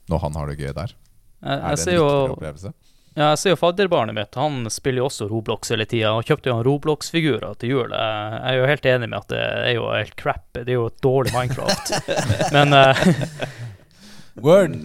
Når 0.08 0.22
han 0.24 0.38
har 0.38 0.50
det 0.50 0.58
gøy 0.60 0.72
der. 0.76 0.94
Jeg, 1.44 1.58
jeg 1.58 1.70
det 1.76 1.82
ser 1.84 1.92
en 1.92 1.98
jo? 1.98 2.72
Ja, 3.18 3.32
jeg 3.32 3.38
ser 3.40 3.50
jo 3.54 3.58
fadderbarnet 3.58 4.14
mitt. 4.14 4.36
Han 4.38 4.68
spiller 4.70 5.02
jo 5.02 5.08
også 5.08 5.26
Roblox 5.30 5.72
hele 5.72 5.86
tida. 5.90 6.12
Han 6.14 6.26
kjøpte 6.26 6.50
jo 6.50 6.54
en 6.54 6.64
Roblox-figurer 6.66 7.56
til 7.58 7.72
jul. 7.74 7.94
Jeg 7.94 8.44
er 8.52 8.58
jo 8.60 8.68
helt 8.70 8.86
enig 8.86 9.08
med 9.10 9.18
at 9.18 9.32
det 9.32 9.40
er 9.42 9.72
jo 9.74 9.88
helt 9.90 10.14
crap. 10.20 10.44
Det 10.54 10.68
er 10.68 10.76
jo 10.76 10.84
et 10.86 11.00
dårlig 11.02 11.34
Minecraft. 11.34 11.90
Men, 12.54 12.76
uh, 12.76 13.02
Word. 14.38 14.76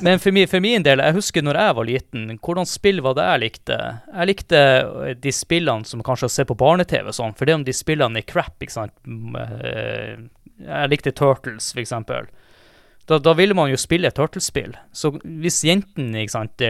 Men 0.00 0.18
for 0.18 0.32
min, 0.32 0.48
for 0.48 0.64
min 0.64 0.84
del, 0.86 1.02
jeg 1.04 1.16
husker 1.18 1.44
når 1.44 1.58
jeg 1.60 1.76
var 1.76 1.88
liten, 1.88 2.30
hvordan 2.40 2.68
spill 2.68 3.02
var 3.04 3.16
det 3.18 3.26
jeg 3.28 3.42
likte? 3.42 3.78
Jeg 4.08 4.30
likte 4.30 4.60
eh, 4.62 5.12
de 5.20 5.32
spillene 5.36 5.84
som 5.88 6.04
kanskje 6.06 6.30
ser 6.32 6.48
på 6.48 6.56
barne-TV 6.56 7.10
og 7.12 7.16
sånn, 7.18 7.34
for 7.36 7.48
det 7.48 7.58
om 7.58 7.66
de 7.66 7.74
spillene 7.76 8.22
er 8.22 8.28
crap, 8.28 8.56
ikke 8.64 8.72
sant. 8.78 8.94
Eh, 9.04 10.16
Jeg 10.62 10.92
likte 10.92 11.12
Turtles, 11.18 11.72
for 11.74 11.82
eksempel. 11.82 12.28
Da, 13.06 13.18
da 13.18 13.32
ville 13.34 13.54
man 13.54 13.70
jo 13.70 13.76
spille 13.80 14.06
et 14.08 14.14
turtlespill. 14.14 14.76
Så 14.94 15.10
hvis 15.24 15.62
jentene 15.66 16.22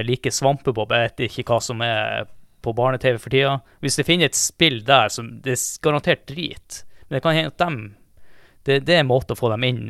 liker 0.07 0.33
Svampebob, 0.33 0.91
jeg 0.95 1.11
vet 1.11 1.27
ikke 1.29 1.45
hva 1.51 1.59
som 1.63 1.83
er 1.85 2.25
på 2.63 2.73
barne-TV 2.79 3.19
for 3.21 3.31
tida. 3.35 3.57
Hvis 3.83 3.97
de 3.99 4.05
finner 4.07 4.31
et 4.31 4.39
spill 4.39 4.81
der 4.87 5.11
som 5.13 5.29
det 5.45 5.57
er 5.59 5.65
garantert 5.85 6.25
drit, 6.31 6.85
men 7.09 7.19
det 7.19 7.23
kan 7.25 7.35
hende 7.37 7.53
at 7.53 7.59
dem 7.59 7.81
det, 8.65 8.85
det 8.87 8.95
er 8.95 9.01
en 9.03 9.09
måte 9.11 9.35
å 9.35 9.39
få 9.39 9.49
dem 9.51 9.65
inn 9.67 9.81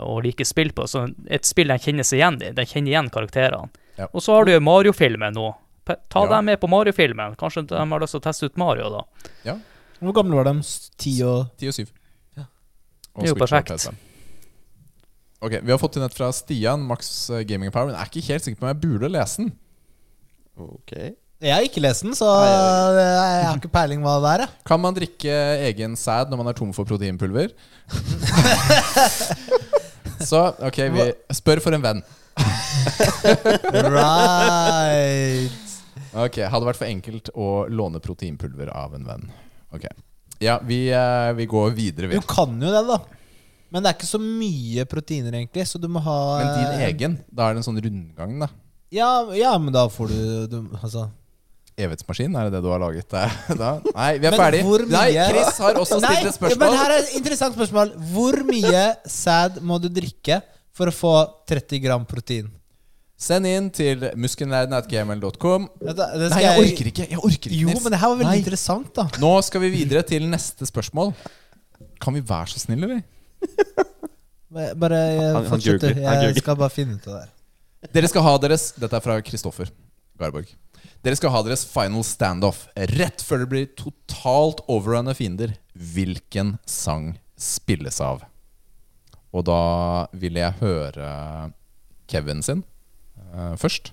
og 0.00 0.22
like 0.24 0.44
spill 0.48 0.70
på. 0.72 0.86
Så 0.88 1.02
et 1.28 1.44
spill 1.44 1.68
de 1.68 1.76
kjenner 1.84 2.06
seg 2.08 2.22
igjen 2.22 2.38
i. 2.40 2.50
De 2.56 2.64
kjenner 2.64 2.94
igjen 2.94 3.10
karakterene. 3.12 3.68
Ja. 4.00 4.06
Og 4.12 4.24
så 4.24 4.32
har 4.38 4.48
du 4.48 4.54
Mario-filmen 4.64 5.36
nå. 5.36 5.50
Ta 5.86 6.22
Ja. 6.24 6.30
dem 6.32 6.46
med 6.48 6.58
på 6.60 6.68
Mario-filmen. 6.72 7.36
Kanskje 7.36 7.66
de 7.68 7.76
har 7.76 8.00
lyst 8.00 8.16
til 8.16 8.20
å 8.20 8.24
teste 8.24 8.48
ut 8.48 8.56
Mario, 8.56 8.88
da. 8.90 9.58
Hvor 10.00 10.16
gamle 10.16 10.34
var 10.40 10.48
de? 10.48 10.54
Ti 10.96 11.12
og 11.28 11.52
10 11.60 11.68
og 11.68 11.74
7. 11.76 11.86
Ja. 12.36 12.44
Og 13.14 13.22
Det 13.22 13.28
er 13.30 13.34
jo 13.34 13.40
perfekt. 13.44 13.86
Ok, 15.44 15.52
Vi 15.62 15.70
har 15.70 15.78
fått 15.78 15.96
inn 15.98 16.02
et 16.06 16.14
fra 16.16 16.30
Stian, 16.32 16.80
Max 16.88 17.28
eh, 17.30 17.42
Gaming 17.44 17.70
Power. 17.70 17.86
Men 17.90 17.96
jeg 17.98 18.06
er 18.06 18.10
ikke 18.12 18.32
helt 18.32 18.44
sikker 18.46 18.58
på 18.60 18.64
om 18.66 18.70
jeg 18.72 18.80
burde 18.86 19.10
lese 19.12 19.36
den. 19.42 19.50
Ok. 20.56 20.92
Jeg 21.44 21.52
har 21.52 21.60
ikke 21.66 21.82
lest 21.84 22.00
den, 22.06 22.14
så 22.16 22.24
jeg- 22.24 22.96
jeg 22.96 23.44
har 23.44 23.58
ikke 23.60 23.68
peiling 23.74 24.00
hva 24.00 24.14
det 24.24 24.30
er. 24.32 24.38
jeg. 24.46 24.50
Kan 24.64 24.80
man 24.80 24.94
drikke 24.96 25.34
egen 25.68 25.92
sæd 26.00 26.30
når 26.32 26.38
man 26.40 26.48
er 26.48 26.56
tom 26.56 26.72
for 26.72 26.88
proteinpulver? 26.88 27.52
Så 30.26 30.38
ok, 30.64 30.78
vi 30.94 31.02
spør 31.36 31.60
for 31.60 31.76
en 31.76 31.84
venn. 31.84 32.00
Right. 33.76 35.52
Ok, 36.16 36.38
Hadde 36.48 36.64
vært 36.70 36.78
for 36.80 36.88
enkelt 36.88 37.28
å 37.36 37.66
låne 37.68 38.00
proteinpulver 38.00 38.70
av 38.72 38.94
en 38.96 39.04
venn. 39.08 39.26
Ok, 39.76 39.84
Ja, 40.40 40.56
vi, 40.64 40.86
eh, 40.92 41.32
vi 41.36 41.46
går 41.48 41.70
videre. 41.76 42.08
Du 42.10 42.16
Vi. 42.20 42.26
kan 42.28 42.56
jo 42.60 42.72
det, 42.72 42.82
da. 42.88 42.98
Men 43.76 43.84
det 43.84 43.90
er 43.90 43.98
ikke 43.98 44.08
så 44.08 44.18
mye 44.22 44.86
proteiner, 44.88 45.34
egentlig, 45.36 45.66
så 45.68 45.76
du 45.76 45.84
må 45.92 46.00
ha 46.00 46.16
Men 46.40 46.46
din 46.56 46.78
eh, 46.78 46.84
egen, 46.88 47.18
da 47.28 47.50
er 47.50 47.56
det 47.56 47.60
en 47.60 47.66
sånn 47.66 47.80
rundgang, 47.84 48.38
da. 48.40 48.48
Ja, 48.94 49.10
ja 49.36 49.52
men 49.60 49.74
da 49.74 49.82
får 49.92 50.12
du, 50.14 50.20
du 50.48 50.58
Altså 50.78 51.08
Evighetsmaskin, 51.76 52.32
er 52.32 52.46
det 52.46 52.54
det 52.54 52.62
du 52.64 52.70
har 52.72 52.80
laget 52.80 53.10
der? 53.12 53.34
Nei, 53.98 54.12
vi 54.16 54.28
er 54.30 54.36
ferdig. 54.40 54.62
Nei, 54.88 55.10
Chris 55.12 55.58
har 55.60 55.76
også 55.76 55.98
stilt 56.00 56.30
et 56.30 56.36
spørsmål. 56.38 56.62
men 56.62 56.78
her 56.80 56.94
er 56.94 57.02
et 57.02 57.10
interessant 57.18 57.58
spørsmål. 57.58 57.90
Hvor 58.14 58.38
mye 58.48 58.84
sæd 59.12 59.58
må 59.60 59.76
du 59.82 59.90
drikke 59.92 60.38
for 60.72 60.88
å 60.88 60.94
få 60.96 61.12
30 61.52 61.82
gram 61.84 62.06
protein? 62.08 62.48
Send 63.20 63.48
inn 63.50 63.68
til 63.76 64.06
muskelnerden.gml.com. 64.16 65.68
Nei, 65.84 66.40
jeg 66.46 66.64
orker 66.64 66.90
ikke. 66.94 67.10
Jeg 67.12 67.20
orker 67.20 67.52
ikke 67.52 67.60
Jo, 67.60 67.76
men 67.76 67.92
det 67.92 68.00
her 68.00 68.14
var 68.14 68.22
veldig 68.22 68.32
Nei. 68.32 68.40
interessant, 68.40 68.88
da. 68.96 69.06
Nå 69.20 69.34
skal 69.44 69.66
vi 69.66 69.70
videre 69.76 70.04
til 70.08 70.24
neste 70.32 70.68
spørsmål. 70.72 71.12
Kan 72.00 72.16
vi 72.16 72.24
være 72.24 72.54
så 72.54 72.64
snille, 72.64 72.88
eller? 72.88 73.04
Bare 74.56 74.98
Han- 75.34 75.46
han 75.50 75.60
googler, 75.60 75.96
Jeg 76.00 76.36
skal 76.40 76.56
bare 76.56 76.70
finne 76.72 76.94
ut 76.96 77.06
av 77.08 77.14
det 77.14 77.22
her. 77.26 77.32
Dere 77.92 78.08
skal 78.08 78.22
ha 78.24 78.36
deres 78.38 78.72
Dette 78.80 78.96
er 78.96 79.00
fra 79.04 79.16
Kristoffer 79.22 79.68
Garborg. 80.18 80.48
Dere 81.04 81.16
skal 81.18 81.30
ha 81.30 81.42
deres 81.44 81.64
final 81.68 82.02
standoff 82.06 82.64
rett 82.96 83.20
før 83.22 83.42
det 83.44 83.48
blir 83.50 83.66
totalt 83.78 84.62
overrun 84.68 85.08
av 85.12 85.18
fiender. 85.18 85.52
Hvilken 85.76 86.56
sang 86.66 87.18
spilles 87.36 88.00
av? 88.00 88.24
Og 89.34 89.44
da 89.44 90.06
vil 90.16 90.38
jeg 90.40 90.56
høre 90.62 91.52
Kevin 92.08 92.40
sin 92.42 92.64
uh, 93.34 93.54
først. 93.60 93.92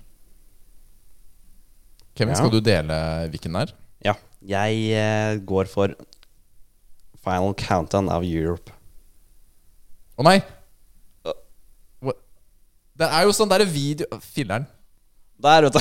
Kevin, 2.16 2.32
Ja. 2.34 2.38
skal 2.40 2.50
du 2.54 2.60
dele 2.64 2.98
hvilken 3.30 3.52
det 3.58 3.62
er? 3.68 3.74
Ja. 4.04 4.14
Jeg 4.44 4.80
uh, 4.96 5.44
går 5.44 5.68
for 5.68 5.94
Final 7.24 7.54
Countdown 7.58 8.08
av 8.12 8.22
Europe. 8.24 8.70
Å 10.18 10.22
nei! 10.26 10.38
Hva- 12.04 12.16
Det 12.94 13.08
er 13.08 13.22
jo 13.26 13.32
sånn 13.34 13.50
derre 13.50 13.66
video 13.66 14.06
Filler'n. 14.22 14.66
Der, 15.44 15.66
vet 15.66 15.74
du. 15.74 15.80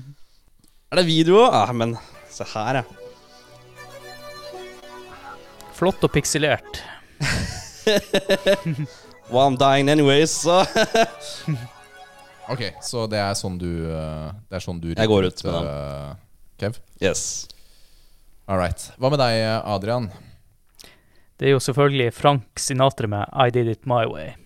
er 0.94 1.00
det 1.00 1.06
video 1.08 1.40
òg? 1.42 1.56
Ah, 1.58 1.72
men 1.74 1.96
se 2.30 2.46
her, 2.54 2.82
ja. 2.82 2.84
Flott 5.74 6.04
og 6.06 6.12
pikselert. 6.14 6.82
Well, 9.30 9.46
I'm 9.48 9.56
dying 9.56 9.88
anyways, 9.88 10.30
så 10.44 10.60
Ok, 12.52 12.60
så 12.84 13.06
det 13.08 13.18
er 13.20 13.32
sånn 13.36 13.56
du 13.60 13.88
eh, 13.88 14.28
Det 14.50 14.58
er 14.58 14.62
sånn 14.64 14.80
du 14.82 14.90
Jeg 14.92 15.08
går 15.08 15.26
ut 15.30 15.42
med 15.48 15.68
eh, 15.70 16.10
Kev? 16.60 16.76
Yes. 17.00 17.22
All 18.48 18.60
right. 18.60 18.84
Hva 19.00 19.08
med 19.12 19.20
deg, 19.20 19.40
Adrian? 19.64 20.10
Det 21.34 21.48
er 21.48 21.56
jo 21.56 21.62
selvfølgelig 21.62 22.12
Frank 22.14 22.60
Sinatra 22.62 23.08
med 23.10 23.24
'I 23.32 23.50
Did 23.50 23.68
It 23.68 23.86
My 23.86 24.04
Way'. 24.06 24.36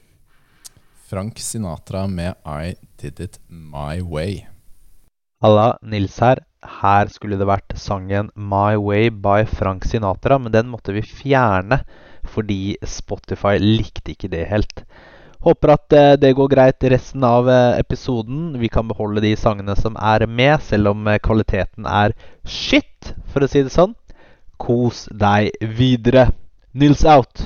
Frank 1.11 1.39
Sinatra 1.39 2.07
med 2.07 2.33
I 2.47 2.77
Did 3.03 3.21
It 3.21 3.39
My 3.49 4.01
Way. 4.01 4.47
Halla, 5.43 5.77
Nils 5.83 6.19
her. 6.19 6.41
Her 6.65 7.11
skulle 7.13 7.37
det 7.39 7.47
vært 7.47 7.77
sangen 7.77 8.31
My 8.35 8.77
Way 8.81 9.11
by 9.11 9.45
Frank 9.45 9.85
Sinatra, 9.85 10.39
men 10.39 10.53
den 10.53 10.73
måtte 10.73 10.97
vi 10.97 11.05
fjerne 11.05 11.83
fordi 12.29 12.77
Spotify 12.83 13.59
likte 13.61 14.17
ikke 14.17 14.33
det 14.33 14.49
helt. 14.49 14.83
Håper 15.45 15.77
at 15.77 15.93
eh, 15.93 16.17
det 16.17 16.35
går 16.35 16.49
greit 16.51 16.89
resten 16.89 17.23
av 17.25 17.49
eh, 17.53 17.79
episoden. 17.79 18.57
Vi 18.59 18.69
kan 18.73 18.89
beholde 18.89 19.23
de 19.23 19.37
sangene 19.37 19.77
som 19.77 19.97
er 20.01 20.27
med, 20.27 20.57
selv 20.65 20.95
om 20.97 21.07
eh, 21.07 21.21
kvaliteten 21.21 21.87
er 21.87 22.17
shit, 22.45 23.13
for 23.29 23.45
å 23.45 23.53
si 23.53 23.63
det 23.63 23.77
sånn. 23.77 23.95
Kos 24.59 25.07
deg 25.13 25.53
videre. 25.79 26.31
Nils 26.73 27.05
out. 27.05 27.41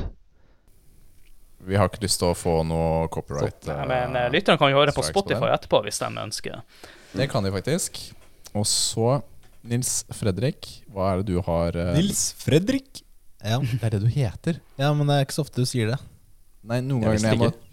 Vi 1.62 1.76
har 1.78 1.86
ikke 1.86 2.02
lyst 2.02 2.18
til 2.18 2.32
å 2.32 2.34
få 2.34 2.56
noe 2.66 3.06
copyright. 3.14 3.68
Nei, 3.70 3.84
men 3.86 4.16
eh, 4.18 4.26
uh, 4.26 4.32
lytterne 4.34 4.58
kan 4.58 4.72
jo 4.72 4.80
høre 4.80 4.94
på 4.96 5.04
Spotify 5.06 5.38
på 5.44 5.50
etterpå 5.54 5.82
hvis 5.84 6.00
de 6.02 6.08
ønsker. 6.24 6.62
Det 7.14 7.28
kan 7.30 7.46
de 7.46 7.52
faktisk. 7.54 8.00
Og 8.58 8.66
så, 8.66 9.20
Nils 9.70 10.00
Fredrik, 10.10 10.66
hva 10.90 11.12
er 11.12 11.22
det 11.22 11.30
du 11.30 11.38
har 11.46 11.78
uh... 11.78 11.92
Nils 11.94 12.32
Fredrik. 12.40 13.04
Ja. 13.42 13.60
Det 13.62 13.78
er 13.78 13.94
det 13.94 14.02
du 14.02 14.10
heter. 14.10 14.58
ja, 14.78 14.90
men 14.94 15.06
det 15.06 15.18
er 15.18 15.26
ikke 15.26 15.38
så 15.38 15.46
ofte 15.46 15.62
du 15.62 15.70
sier 15.70 15.94
det. 15.94 16.00
Nei, 16.66 16.80
noen 16.82 17.06
Jeg 17.06 17.22
ganger 17.22 17.30
jeg 17.30 17.40
må 17.40 17.52
ikke. 17.52 17.68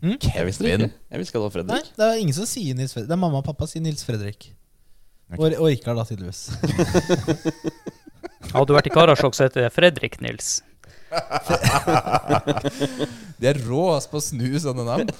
Hm? 0.00 0.16
Jeg 0.24 0.48
visste 0.48 0.64
det 0.64 0.74
ikke. 0.74 0.90
Jeg 1.12 1.20
visste 1.20 1.30
ikke 1.30 1.38
det 1.38 1.44
var 1.44 1.50
Nei, 1.50 1.78
Fredrik. 1.78 1.94
det 1.98 2.06
er 2.08 2.20
ingen 2.24 2.36
som 2.40 2.50
sier 2.50 2.78
Nils 2.78 2.96
Fredrik. 2.96 3.10
Det 3.10 3.16
er 3.18 3.22
mamma 3.22 3.42
og 3.42 3.46
pappa 3.46 3.70
sier 3.70 3.86
Nils 3.86 4.02
Fredrik. 4.06 4.50
Okay. 5.30 5.38
Og, 5.38 5.58
og 5.62 5.70
Rikard, 5.70 6.00
da, 6.00 6.06
tydeligvis. 6.10 6.50
Hadde 8.48 8.70
du 8.70 8.74
vært 8.74 8.88
i 8.88 8.92
Karasjok, 8.94 9.34
så 9.36 9.44
heter 9.46 9.66
det 9.66 9.72
Fredrik 9.74 10.14
Nils. 10.24 10.48
De 13.40 13.48
er 13.50 13.58
rå 13.66 13.82
ass, 13.96 14.06
på 14.10 14.16
å 14.20 14.24
snu 14.24 14.48
sånne 14.62 14.84
navn. 14.86 15.10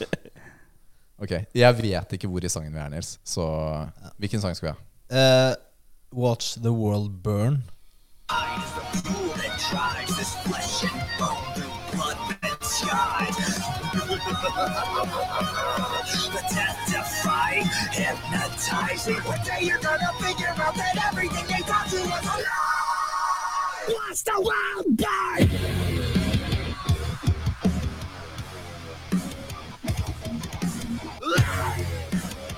Ok, 1.20 1.32
Jeg 1.52 1.76
vet 1.82 2.08
ikke 2.16 2.30
hvor 2.30 2.44
i 2.44 2.52
sangen 2.52 2.72
vi 2.72 2.80
er, 2.80 2.88
Nils. 2.92 3.18
Så 3.26 3.44
hvilken 4.16 4.40
sang 4.42 4.54
skal 4.56 4.70
vi 4.70 4.72
ha? 4.72 4.78
Eh, 5.10 5.54
watch 6.16 6.54
the 6.62 6.72
world 6.72 7.22
burn. 7.22 7.62
hypnotizing. 17.90 19.16
One 19.24 19.40
day 19.44 19.60
you're 19.62 19.78
gonna 19.78 20.12
figure 20.20 20.54
out 20.56 20.74
that 20.74 21.12
everything 21.12 21.46
they 21.46 21.62
taught 21.62 21.92
you 21.92 22.00
was 22.00 22.24
a 22.24 22.38
lie. 22.38 22.59
Watch 23.90 24.22
the 24.22 24.36
wild 24.38 24.96
bird! 24.96 25.50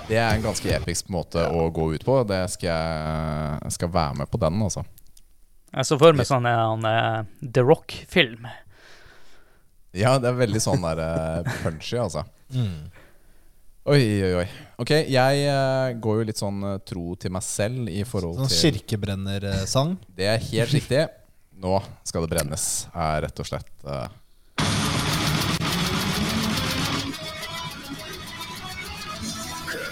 Det 0.08 0.18
er 0.18 0.34
en 0.34 0.42
ganske 0.44 0.74
episk 0.76 1.08
måte 1.08 1.46
å 1.48 1.70
gå 1.72 1.86
ut 1.94 2.04
på. 2.04 2.18
Det 2.28 2.42
skal 2.52 2.68
jeg 2.68 3.62
jeg 3.62 3.76
skal 3.78 3.92
være 3.94 4.18
med 4.20 4.28
på 4.28 4.40
den, 4.42 4.58
altså. 4.66 4.82
Jeg 5.72 5.88
så 5.88 5.96
for 6.02 6.18
meg 6.18 6.28
sånn 6.28 6.50
en 6.50 6.84
uh, 6.84 7.22
The 7.40 7.64
Rock-film. 7.64 8.44
Ja, 9.96 10.18
det 10.20 10.28
er 10.34 10.36
veldig 10.42 10.60
sånn 10.60 10.84
der 10.84 11.00
uh, 11.00 11.56
punchy, 11.62 11.96
altså. 12.02 12.26
Mm. 12.52 12.92
Oi, 13.88 14.02
oi, 14.02 14.34
oi. 14.42 14.46
Ok, 14.84 14.92
jeg 15.08 15.48
uh, 15.48 15.96
går 15.96 16.20
jo 16.20 16.28
litt 16.28 16.44
sånn 16.44 16.60
tro 16.84 17.16
til 17.16 17.32
meg 17.32 17.48
selv 17.48 17.88
i 17.88 18.04
forhold 18.04 18.36
Sånn 18.42 18.52
til 18.52 18.76
kirkebrennersang. 18.76 19.96
Det 20.12 20.28
er 20.28 20.44
helt 20.50 20.76
riktig. 20.76 21.08
Nå 21.62 21.76
skal 22.02 22.24
det 22.26 22.34
brennes, 22.34 22.66
er 22.90 23.22
rett 23.22 23.38
og 23.38 23.46
slett 23.46 23.70
uh, 23.86 24.08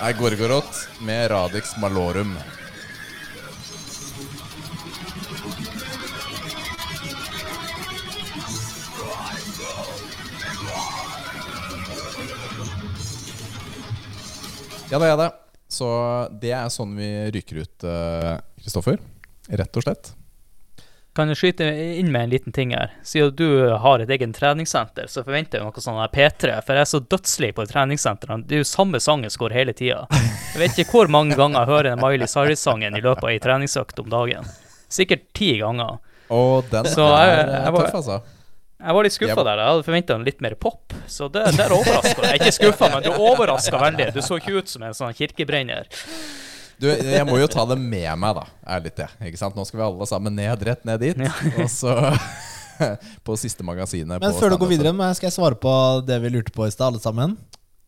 er 0.01 0.16
Gorgoroth 0.18 1.02
med 1.05 1.30
Radix 1.30 1.76
Malorum. 1.78 2.32
Ja 14.90 14.98
da, 14.98 15.06
ja 15.06 15.16
da. 15.16 15.28
Så 15.70 15.86
det 16.42 16.51
er 16.51 16.72
sånn 16.72 16.97
vi 16.98 17.10
ryker 17.36 17.60
ut, 17.62 17.84
eh, 17.86 18.32
Kristoffer. 18.64 18.98
Rett 19.47 19.76
og 19.78 19.84
slett. 19.84 20.16
Kan 21.16 21.27
jeg 21.32 21.37
skyte 21.41 21.66
inn 21.99 22.12
med 22.15 22.23
en 22.28 22.31
liten 22.31 22.53
ting 22.55 22.70
her? 22.70 22.93
Siden 23.03 23.32
du 23.35 23.47
har 23.82 23.99
et 24.05 24.09
eget 24.15 24.31
treningssenter, 24.37 25.09
så 25.11 25.24
forventer 25.27 25.59
jeg 25.59 25.66
noe 25.66 25.82
sånn 25.82 25.99
P3. 26.15 26.61
For 26.62 26.78
jeg 26.78 26.85
er 26.87 26.91
så 26.91 27.01
dødslig 27.03 27.51
på 27.57 27.65
treningssentrene. 27.66 28.45
Det 28.47 28.55
er 28.55 28.62
jo 28.62 28.69
samme 28.70 29.01
sangen 29.03 29.31
som 29.35 29.43
går 29.43 29.57
hele 29.59 29.74
tida. 29.74 30.05
Jeg 30.55 30.61
vet 30.62 30.78
ikke 30.85 30.95
hvor 31.01 31.11
mange 31.11 31.35
ganger 31.39 31.65
jeg 31.65 31.70
hører 31.73 31.89
den 31.91 32.01
Miley 32.05 32.31
Cyrus-sangen 32.31 32.95
i 32.95 33.03
løpet 33.03 33.27
av 33.27 33.32
ei 33.35 33.41
treningsøkt 33.43 33.99
om 34.05 34.11
dagen. 34.12 34.47
Sikkert 34.91 35.27
ti 35.35 35.57
ganger. 35.59 35.99
Og 36.31 36.70
den 36.70 36.87
Så 36.87 37.03
jeg- 37.03 37.39
eh, 37.49 37.65
jeg 37.65 37.73
var- 37.74 37.85
tøff, 37.91 37.95
altså. 38.05 38.20
Jeg 38.81 38.95
var 38.95 39.03
litt 39.03 39.12
skuffa 39.12 39.45
der. 39.45 39.57
Jeg 39.59 39.66
hadde 39.66 39.85
forventa 39.85 40.24
litt 40.24 40.41
mer 40.41 40.55
pop. 40.55 40.95
Så 41.07 41.28
det, 41.31 41.43
der 41.57 41.69
overraska 41.74 42.15
du. 42.16 42.23
Jeg 42.23 42.39
er 42.39 42.39
ikke 42.39 42.55
skuffa, 42.62 42.89
men 42.95 43.03
du 43.03 43.11
overraska 43.11 43.77
veldig. 43.82 44.12
Du 44.15 44.20
så 44.23 44.39
ikke 44.41 44.57
ut 44.62 44.69
som 44.69 44.82
en 44.87 44.95
sånn 44.95 45.12
kirkebrenner. 45.12 45.85
Du, 46.81 46.86
jeg 46.89 47.27
må 47.28 47.36
jo 47.36 47.48
ta 47.51 47.66
det 47.69 47.77
med 47.77 48.09
meg, 48.23 48.39
da. 48.39 48.47
Er 48.73 48.85
litt 48.85 48.97
det. 48.97 49.09
Ikke 49.28 49.40
sant? 49.40 49.57
Nå 49.59 49.66
skal 49.69 49.82
vi 49.82 49.85
alle 49.85 50.07
sammen 50.09 50.32
ned, 50.39 50.62
rett 50.65 50.86
ned 50.89 51.02
dit. 51.02 51.19
Og 51.61 51.69
så 51.69 51.93
på 53.27 53.36
siste 53.36 53.66
magasinet. 53.66 54.16
Men 54.16 54.32
på 54.32 54.40
før 54.40 54.55
du 54.55 54.61
går 54.62 54.73
videre, 54.73 55.11
skal 55.19 55.28
jeg 55.28 55.36
svare 55.36 55.59
på 55.61 55.73
det 56.09 56.16
vi 56.23 56.32
lurte 56.32 56.55
på 56.55 56.65
i 56.65 56.73
stad, 56.73 56.89
alle 56.89 57.02
sammen. 57.02 57.36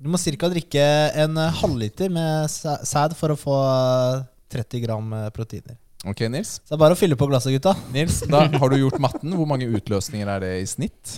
Du 0.03 0.11
må 0.13 0.19
ca. 0.19 0.51
drikke 0.51 0.85
en 1.25 1.39
halvliter 1.63 2.11
med 2.13 2.51
sæd 2.51 3.15
for 3.17 3.33
å 3.33 3.39
få 3.39 3.57
eh, 3.71 4.25
30 4.53 4.83
gram 4.85 5.13
eh, 5.17 5.29
proteiner. 5.33 5.79
Ok, 6.03 6.25
Nils. 6.27 6.57
Så 6.59 6.73
det 6.73 6.77
er 6.77 6.83
bare 6.83 6.97
å 6.97 6.99
fylle 6.99 7.17
på 7.17 7.29
glasset, 7.31 7.55
gutta. 7.55 7.77
Nils, 7.95 8.21
da 8.27 8.45
har 8.51 8.73
du 8.73 8.77
gjort 8.81 8.99
matten. 9.01 9.33
Hvor 9.39 9.49
mange 9.49 9.71
utløsninger 9.71 10.29
er 10.35 10.43
det 10.43 10.53
i 10.59 10.67
snitt? 10.69 11.17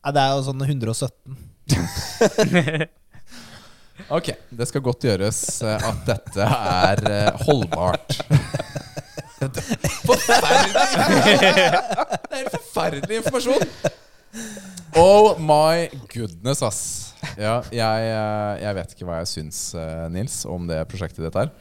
Nei, 0.00 0.14
det 0.16 0.22
er 0.22 0.38
jo 0.38 0.46
sånn 0.46 0.62
117. 0.64 1.10
Ok, 4.10 4.32
det 4.50 4.66
skal 4.66 4.82
godt 4.82 5.04
gjøres 5.06 5.38
eh, 5.62 5.84
at 5.86 6.00
dette 6.08 6.46
er 6.46 7.02
eh, 7.06 7.44
holdbart. 7.46 8.16
Forferdelig! 10.04 10.72
Det 11.30 11.46
er 11.54 12.40
helt 12.40 12.56
forferdelig 12.56 13.20
informasjon! 13.20 13.70
Oh 14.98 15.38
my 15.38 15.86
goodness, 16.10 16.64
ass. 16.66 16.82
Ja, 17.38 17.60
jeg, 17.70 18.10
eh, 18.10 18.52
jeg 18.64 18.76
vet 18.80 18.96
ikke 18.96 19.06
hva 19.06 19.20
jeg 19.22 19.30
syns, 19.30 19.62
Nils, 20.10 20.40
om 20.50 20.66
det 20.66 20.82
prosjektet 20.90 21.22
ditt 21.28 21.38
er. 21.38 21.54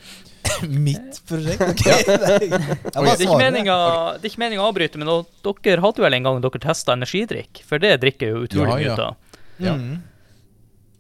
Mitt 0.66 1.22
prosjekt? 1.30 1.62
Ok. 1.70 1.86
Det 1.86 2.98
er 2.98 3.26
ikke 3.30 3.38
meninga, 3.46 3.80
det 4.18 4.26
er 4.26 4.32
ikke 4.34 4.42
meningen 4.42 4.66
å 4.66 4.70
avbryte, 4.72 4.98
men 4.98 5.14
dere 5.46 5.86
hadde 5.86 6.02
vel 6.02 6.18
en 6.18 6.26
gang 6.32 6.42
dere 6.44 6.66
testa 6.66 6.98
energidrikk? 6.98 7.62
For 7.70 7.78
det 7.84 8.00
drikker 8.02 8.34
jo 8.34 8.48
utrolig 8.50 8.72
Ja, 8.72 8.78
mye 8.80 8.88
ja. 8.90 8.96
ut 8.98 9.04
av. 9.06 9.44
Ja. 9.60 9.78
Mm. 9.78 10.00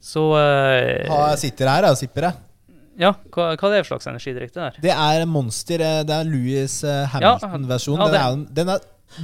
Så 0.01 0.21
uh, 0.31 1.09
Ha, 1.09 1.17
jeg 1.33 1.39
sitter 1.43 1.67
her 1.69 1.87
og 1.89 1.97
sipper, 1.99 2.29
jeg. 2.29 2.77
Ja, 2.99 3.13
hva, 3.31 3.49
hva 3.55 3.69
er 3.69 3.77
det 3.77 3.83
for 3.85 3.93
slags 3.93 4.07
energidrikk 4.11 4.51
det 4.55 4.61
der? 4.63 4.79
Det 4.83 4.91
er 4.95 5.25
Monster. 5.27 5.79
eh, 5.83 6.01
Det 6.07 6.15
er 6.15 6.25
Louis 6.27 6.73
eh, 6.83 7.05
Hamilton-versjon. 7.13 7.99
ja, 7.99 8.07
den, 8.11 8.19
er 8.19 8.55
den 8.59 8.71
er 8.75 8.79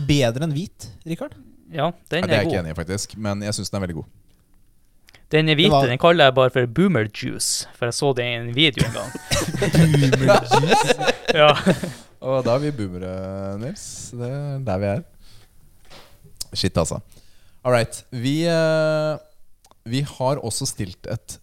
bedre 0.07 0.47
enn 0.47 0.53
hvit, 0.55 0.87
Rikard. 1.07 1.33
Ja, 1.75 1.89
den 2.11 2.23
er, 2.23 2.27
Ja, 2.27 2.27
det 2.27 2.35
er 2.37 2.43
jeg 2.43 2.47
ikke 2.51 2.59
enig 2.61 2.71
i, 2.71 2.77
faktisk, 2.77 3.17
men 3.17 3.41
jeg 3.43 3.53
syns 3.57 3.71
den 3.73 3.81
er 3.81 3.85
veldig 3.87 3.97
god. 3.99 4.07
Den 5.33 5.49
er 5.49 5.55
hvite, 5.57 5.71
var- 5.73 5.87
den 5.89 5.97
kaller 5.99 6.29
jeg 6.29 6.35
bare 6.37 6.51
for 6.53 6.65
boomer 6.77 7.07
juice, 7.11 7.67
for 7.75 7.89
jeg 7.89 7.93
så 7.97 8.13
det 8.15 8.25
i 8.29 8.33
en 8.37 8.51
video 8.55 8.85
en 8.87 8.93
gang. 8.93 9.11
boomer 9.75 10.23
juice? 10.23 10.95
ja. 11.41 11.49
Og 12.25 12.43
da 12.45 12.55
er 12.55 12.63
vi 12.63 12.71
boomere, 12.77 13.11
Nils. 13.59 13.85
Det 14.15 14.29
er 14.31 14.59
der 14.69 14.77
vi 14.81 14.91
er. 14.93 15.03
Shit, 16.55 16.77
altså. 16.77 17.01
All 17.65 17.73
right. 17.73 18.03
Vi, 18.11 18.45
eh, 18.47 19.17
vi 19.85 20.01
har 20.05 20.41
også 20.41 20.67
stilt 20.69 21.07
et 21.11 21.39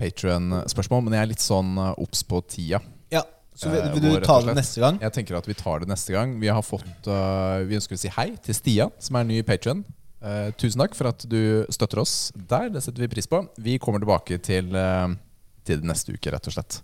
Patrion-spørsmål, 0.00 1.04
men 1.06 1.14
jeg 1.14 1.22
er 1.22 1.30
litt 1.30 1.42
sånn 1.44 1.76
eh, 1.78 1.92
obs 2.02 2.24
på 2.26 2.40
tida. 2.50 2.80
Ja, 3.14 3.22
så 3.54 3.70
vil, 3.70 3.82
Eh, 3.84 3.92
vil 3.94 4.02
du 4.02 4.08
rett 4.16 4.26
ta 4.26 4.40
det 4.42 4.56
neste 4.58 4.82
gang? 4.82 4.98
Jeg 5.02 5.14
tenker 5.14 5.38
at 5.38 5.46
vi 5.46 5.54
tar 5.54 5.84
det 5.84 5.90
neste 5.90 6.14
gang. 6.16 6.32
Vi 6.42 6.50
har 6.50 6.64
fått 6.66 7.06
uh, 7.06 7.62
Vi 7.62 7.76
ønsker 7.78 7.94
å 7.94 8.00
si 8.02 8.10
hei 8.16 8.32
til 8.42 8.56
Stian, 8.58 8.94
som 8.98 9.20
er 9.20 9.28
ny 9.28 9.42
Patrion. 9.46 9.84
Uh, 10.24 10.50
tusen 10.58 10.80
takk 10.82 10.96
for 10.98 11.12
at 11.12 11.22
du 11.30 11.62
støtter 11.70 12.00
oss 12.02 12.32
der. 12.34 12.72
Det 12.74 12.82
setter 12.82 13.04
vi 13.04 13.12
pris 13.12 13.30
på. 13.30 13.44
Vi 13.62 13.78
kommer 13.78 14.02
tilbake 14.02 14.40
til, 14.42 14.74
uh, 14.74 15.14
til 15.62 15.86
neste 15.86 16.16
uke, 16.16 16.34
rett 16.34 16.50
og 16.50 16.56
slett. 16.56 16.80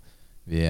Vi, 0.51 0.63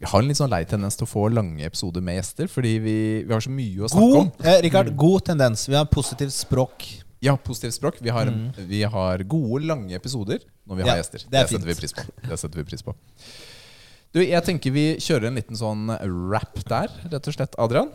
vi 0.00 0.08
har 0.08 0.22
en 0.22 0.28
litt 0.30 0.38
sånn 0.38 0.50
lei 0.50 0.62
tendens 0.68 0.98
til 0.98 1.06
å 1.06 1.10
få 1.10 1.28
lange 1.30 1.62
episoder 1.66 2.02
med 2.04 2.18
gjester, 2.18 2.50
fordi 2.50 2.74
vi, 2.82 2.96
vi 3.20 3.34
har 3.34 3.42
så 3.44 3.52
mye 3.52 3.84
å 3.84 3.90
snakke 3.90 4.20
om. 4.24 4.28
God, 4.32 4.46
eh, 4.48 4.58
Richard, 4.64 4.90
god 4.96 5.24
tendens. 5.30 5.64
Vi 5.68 5.76
har 5.76 5.88
positivt 5.92 6.32
språk. 6.34 6.86
Ja, 7.20 7.34
positivt 7.36 7.74
språk. 7.76 7.98
Vi 8.00 8.08
har, 8.10 8.30
vi 8.56 8.82
har 8.82 9.22
gode, 9.28 9.64
lange 9.68 9.92
episoder 9.94 10.40
når 10.66 10.76
vi 10.78 10.82
har 10.86 10.88
Ja, 10.96 11.02
gjester. 11.02 11.24
det 11.26 11.30
det, 11.30 11.48
setter 11.50 11.66
vi 11.66 11.74
pris 11.74 11.92
på. 11.92 12.04
Det 12.28 12.38
setter 12.40 12.56
vi 12.62 12.64
pris 12.64 12.82
på. 12.86 12.94
Du, 14.12 14.22
jeg 14.24 14.42
tenker 14.46 14.72
vi 14.74 14.84
kjører 14.96 15.28
en 15.28 15.36
liten 15.38 15.56
sånn 15.58 15.84
rap 16.32 16.56
der, 16.66 16.88
rett 17.12 17.28
og 17.28 17.34
slett, 17.36 17.54
Adrian. 17.58 17.90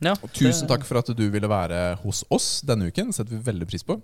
Ja, 0.00 0.12
Og 0.22 0.30
tusen 0.32 0.68
det- 0.68 0.70
takk 0.70 0.84
for 0.86 0.98
at 0.98 1.06
du 1.16 1.24
ville 1.30 1.48
være 1.50 1.98
hos 2.04 2.24
oss 2.30 2.60
denne 2.62 2.86
uken. 2.86 3.10
Det 3.10 3.14
setter 3.16 3.34
vi 3.36 3.42
veldig 3.50 3.66
pris 3.68 3.82
på. 3.82 4.00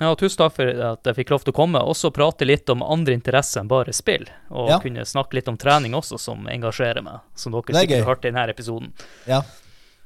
Ja, 0.00 0.08
og 0.10 0.18
tusen 0.18 0.38
takk 0.40 0.54
for 0.56 0.66
at 0.66 1.04
jeg 1.04 1.14
fikk 1.20 1.30
lov 1.30 1.44
til 1.44 1.52
å 1.52 1.56
komme. 1.56 1.78
Også 1.78 2.10
prate 2.10 2.44
litt 2.48 2.68
om 2.72 2.82
andre 2.82 3.12
interesser 3.14 3.60
enn 3.60 3.68
bare 3.68 3.92
spill. 3.92 4.24
Og 4.50 4.68
Ja. 4.70 4.78
kunne 4.80 5.04
snakke 5.04 5.34
litt 5.34 5.46
om 5.46 5.56
trening 5.56 5.92
også, 5.94 6.18
som 6.18 6.46
engasjerer 6.48 7.02
meg. 7.04 7.20
Som 7.36 7.52
dere 7.52 7.62
er 7.68 7.86
sikkert 7.86 8.04
har 8.04 8.14
hørt 8.16 8.24
i 8.24 8.30
denne 8.32 8.48
episoden. 8.48 8.92
Ja. 9.28 9.42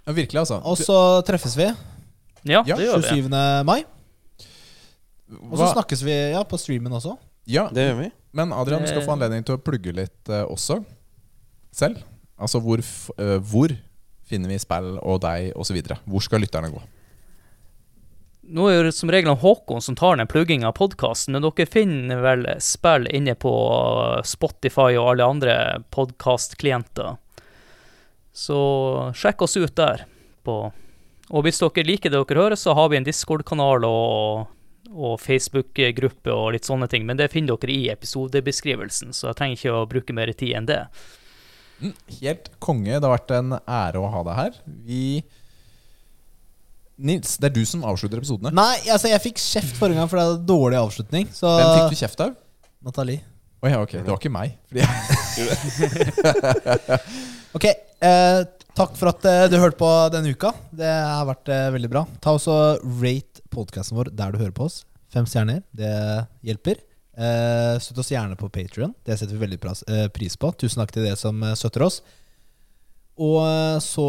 Ja, 0.07 0.13
virkelig, 0.13 0.41
altså. 0.41 0.61
Og 0.65 0.77
så 0.77 1.23
treffes 1.25 1.55
vi 1.57 1.73
Ja, 2.45 2.63
Ja, 2.67 2.77
det 2.77 2.87
gjør 2.87 3.03
vi. 3.03 3.23
27. 3.23 3.65
mai. 3.67 3.81
Og 5.29 5.57
så 5.59 5.63
Hva- 5.65 5.73
snakkes 5.75 6.03
vi 6.07 6.15
ja, 6.33 6.43
på 6.45 6.57
streamen 6.59 6.93
også. 6.93 7.17
Ja, 7.49 7.69
Det 7.73 7.85
gjør 7.91 7.99
vi. 8.03 8.11
men 8.33 8.53
Adrian, 8.53 8.83
du 8.83 8.89
skal 8.89 9.03
få 9.03 9.13
anledning 9.17 9.45
til 9.45 9.57
å 9.57 9.63
plugge 9.63 9.93
litt 9.93 10.29
eh, 10.29 10.45
også. 10.45 10.83
Selv. 11.73 12.03
Altså 12.39 12.61
hvor, 12.63 12.79
f 12.81 13.11
eh, 13.19 13.39
hvor 13.41 13.73
finner 14.29 14.49
vi 14.49 14.59
spill 14.61 14.99
og 15.03 15.21
deg 15.25 15.53
osv.? 15.57 15.77
Hvor 16.07 16.21
skal 16.23 16.41
lytterne 16.41 16.71
gå? 16.73 16.81
Nå 18.49 18.65
er 18.73 18.85
det 18.89 18.95
som 18.97 19.11
regel 19.13 19.35
Håkon 19.37 19.83
som 19.85 19.95
tar 19.99 20.17
den 20.17 20.27
plugginga 20.27 20.71
av 20.71 20.77
podkasten, 20.79 21.35
men 21.37 21.43
dere 21.45 21.67
finner 21.69 22.23
vel 22.25 22.47
spill 22.65 23.05
inne 23.13 23.35
på 23.37 23.53
Spotify 24.25 24.95
og 24.97 25.11
alle 25.13 25.27
andre 25.29 25.57
podkastklienter. 25.93 27.19
Så 28.33 28.57
sjekk 29.19 29.43
oss 29.45 29.57
ut 29.61 29.75
der. 29.77 30.07
På. 30.47 30.71
Og 31.29 31.45
hvis 31.45 31.61
dere 31.61 31.85
liker 31.85 32.13
det 32.13 32.21
dere 32.23 32.41
hører, 32.43 32.57
så 32.57 32.75
har 32.77 32.89
vi 32.93 32.97
en 32.99 33.07
Discord-kanal 33.07 33.85
og, 33.89 34.47
og 34.95 35.19
Facebook-gruppe 35.21 36.33
og 36.33 36.53
litt 36.57 36.69
sånne 36.69 36.89
ting, 36.89 37.05
men 37.09 37.19
det 37.21 37.31
finner 37.33 37.59
dere 37.61 37.75
i 37.75 37.89
episodebeskrivelsen, 37.93 39.13
så 39.17 39.31
jeg 39.31 39.39
trenger 39.41 39.59
ikke 39.61 39.75
å 39.77 39.89
bruke 39.91 40.17
mer 40.17 40.33
tid 40.33 40.57
enn 40.61 40.69
det. 40.71 40.81
Mm, 41.83 41.93
Helt 42.21 42.49
konge. 42.65 42.97
Det 42.97 43.05
har 43.05 43.13
vært 43.19 43.35
en 43.37 43.59
ære 43.61 44.01
å 44.01 44.09
ha 44.11 44.25
deg 44.27 44.41
her. 44.41 44.57
Vi 44.89 45.03
Nils, 46.99 47.37
det 47.39 47.53
er 47.53 47.55
du 47.55 47.63
som 47.69 47.85
avslutter 47.87 48.19
episodene. 48.19 48.51
Nei, 48.59 48.81
altså 48.91 49.07
jeg 49.13 49.23
fikk 49.29 49.39
kjeft 49.39 49.77
forrige 49.79 50.01
gang, 50.01 50.09
for 50.11 50.19
det 50.19 50.25
hadde 50.27 50.49
dårlig 50.49 50.81
avslutning. 50.81 51.29
Så 51.31 51.47
Hvem 51.47 51.69
fikk 51.77 51.93
du 51.93 52.01
kjeft 52.01 52.25
av? 52.25 52.33
Nathalie. 52.83 53.23
Oh, 53.63 53.69
ja, 53.71 53.79
ok. 53.83 53.93
Det 54.01 54.11
var 54.11 54.19
ikke 54.19 54.35
meg. 54.35 54.57
Fordi 54.71 54.83
Ok, 57.59 57.65
eh, 57.69 58.41
takk 58.79 58.95
for 58.99 59.11
at 59.11 59.25
eh, 59.29 59.47
du 59.51 59.57
hørte 59.59 59.79
på 59.81 59.89
denne 60.15 60.33
uka. 60.35 60.53
Det 60.75 60.89
har 60.89 61.27
vært 61.29 61.51
eh, 61.53 61.69
veldig 61.75 61.91
bra. 61.93 62.05
Ta 62.23 62.35
også 62.37 62.55
Rate 63.01 63.43
podkasten 63.53 63.99
vår 63.99 64.13
der 64.17 64.35
du 64.35 64.39
hører 64.41 64.55
på 64.55 64.69
oss. 64.69 64.83
Fem 65.13 65.27
stjerner, 65.29 65.63
det 65.77 65.91
hjelper. 66.47 66.81
Eh, 67.19 67.75
Støtt 67.83 68.03
oss 68.05 68.13
gjerne 68.13 68.39
på 68.39 68.51
Patrion. 68.53 68.95
Det 69.07 69.17
setter 69.19 69.35
vi 69.35 69.43
veldig 69.47 69.59
pris 70.15 70.37
på. 70.39 70.53
Tusen 70.61 70.83
takk 70.83 70.93
til 70.95 71.09
dere 71.09 71.19
som 71.19 71.43
støtter 71.59 71.87
oss. 71.89 72.01
Og 73.19 73.43
så 73.83 74.05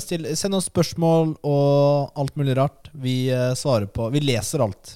still, 0.00 0.30
send 0.40 0.56
oss 0.56 0.70
spørsmål 0.70 1.34
og 1.44 2.14
alt 2.16 2.38
mulig 2.40 2.54
rart. 2.56 2.88
Vi 2.96 3.26
svarer 3.60 3.90
på 3.92 4.06
Vi 4.14 4.22
leser 4.24 4.62
alt. 4.64 4.94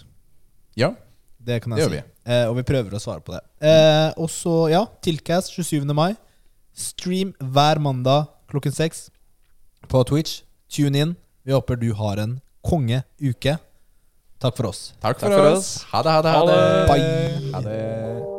Ja, 0.78 0.94
Det 1.36 1.58
kan 1.64 1.74
det 1.74 1.82
jeg 1.82 1.88
gjør 1.88 1.92
si. 1.98 2.00
vi. 2.00 2.32
Eh, 2.32 2.46
og 2.48 2.56
vi 2.56 2.64
prøver 2.70 2.96
å 2.96 3.02
svare 3.02 3.20
på 3.24 3.34
det. 3.34 3.42
Eh, 3.60 4.08
og 4.16 4.30
så, 4.32 4.54
ja, 4.72 4.86
Tilcast 5.04 5.52
27. 5.52 5.84
mai. 5.96 6.14
Stream 6.72 7.34
hver 7.42 7.80
mandag 7.82 8.30
klokken 8.48 8.72
seks 8.72 9.08
på 9.88 10.04
Twitch. 10.04 10.42
Tune 10.70 10.98
in. 10.98 11.16
Vi 11.44 11.52
håper 11.52 11.76
du 11.76 11.92
har 11.96 12.16
en 12.16 12.40
kongeuke. 12.62 13.58
Takk 14.38 14.56
for 14.56 14.70
oss. 14.70 14.92
Takk 15.00 15.18
for, 15.18 15.26
Takk 15.26 15.38
for 15.38 15.52
oss. 15.56 15.70
Ha 15.92 16.02
det, 16.02 16.10
ha 16.10 16.22
det. 16.22 16.34
Ha 16.36 16.46
det. 16.46 16.88
Bye. 16.90 17.52
Ha 17.54 17.60
det. 17.66 18.37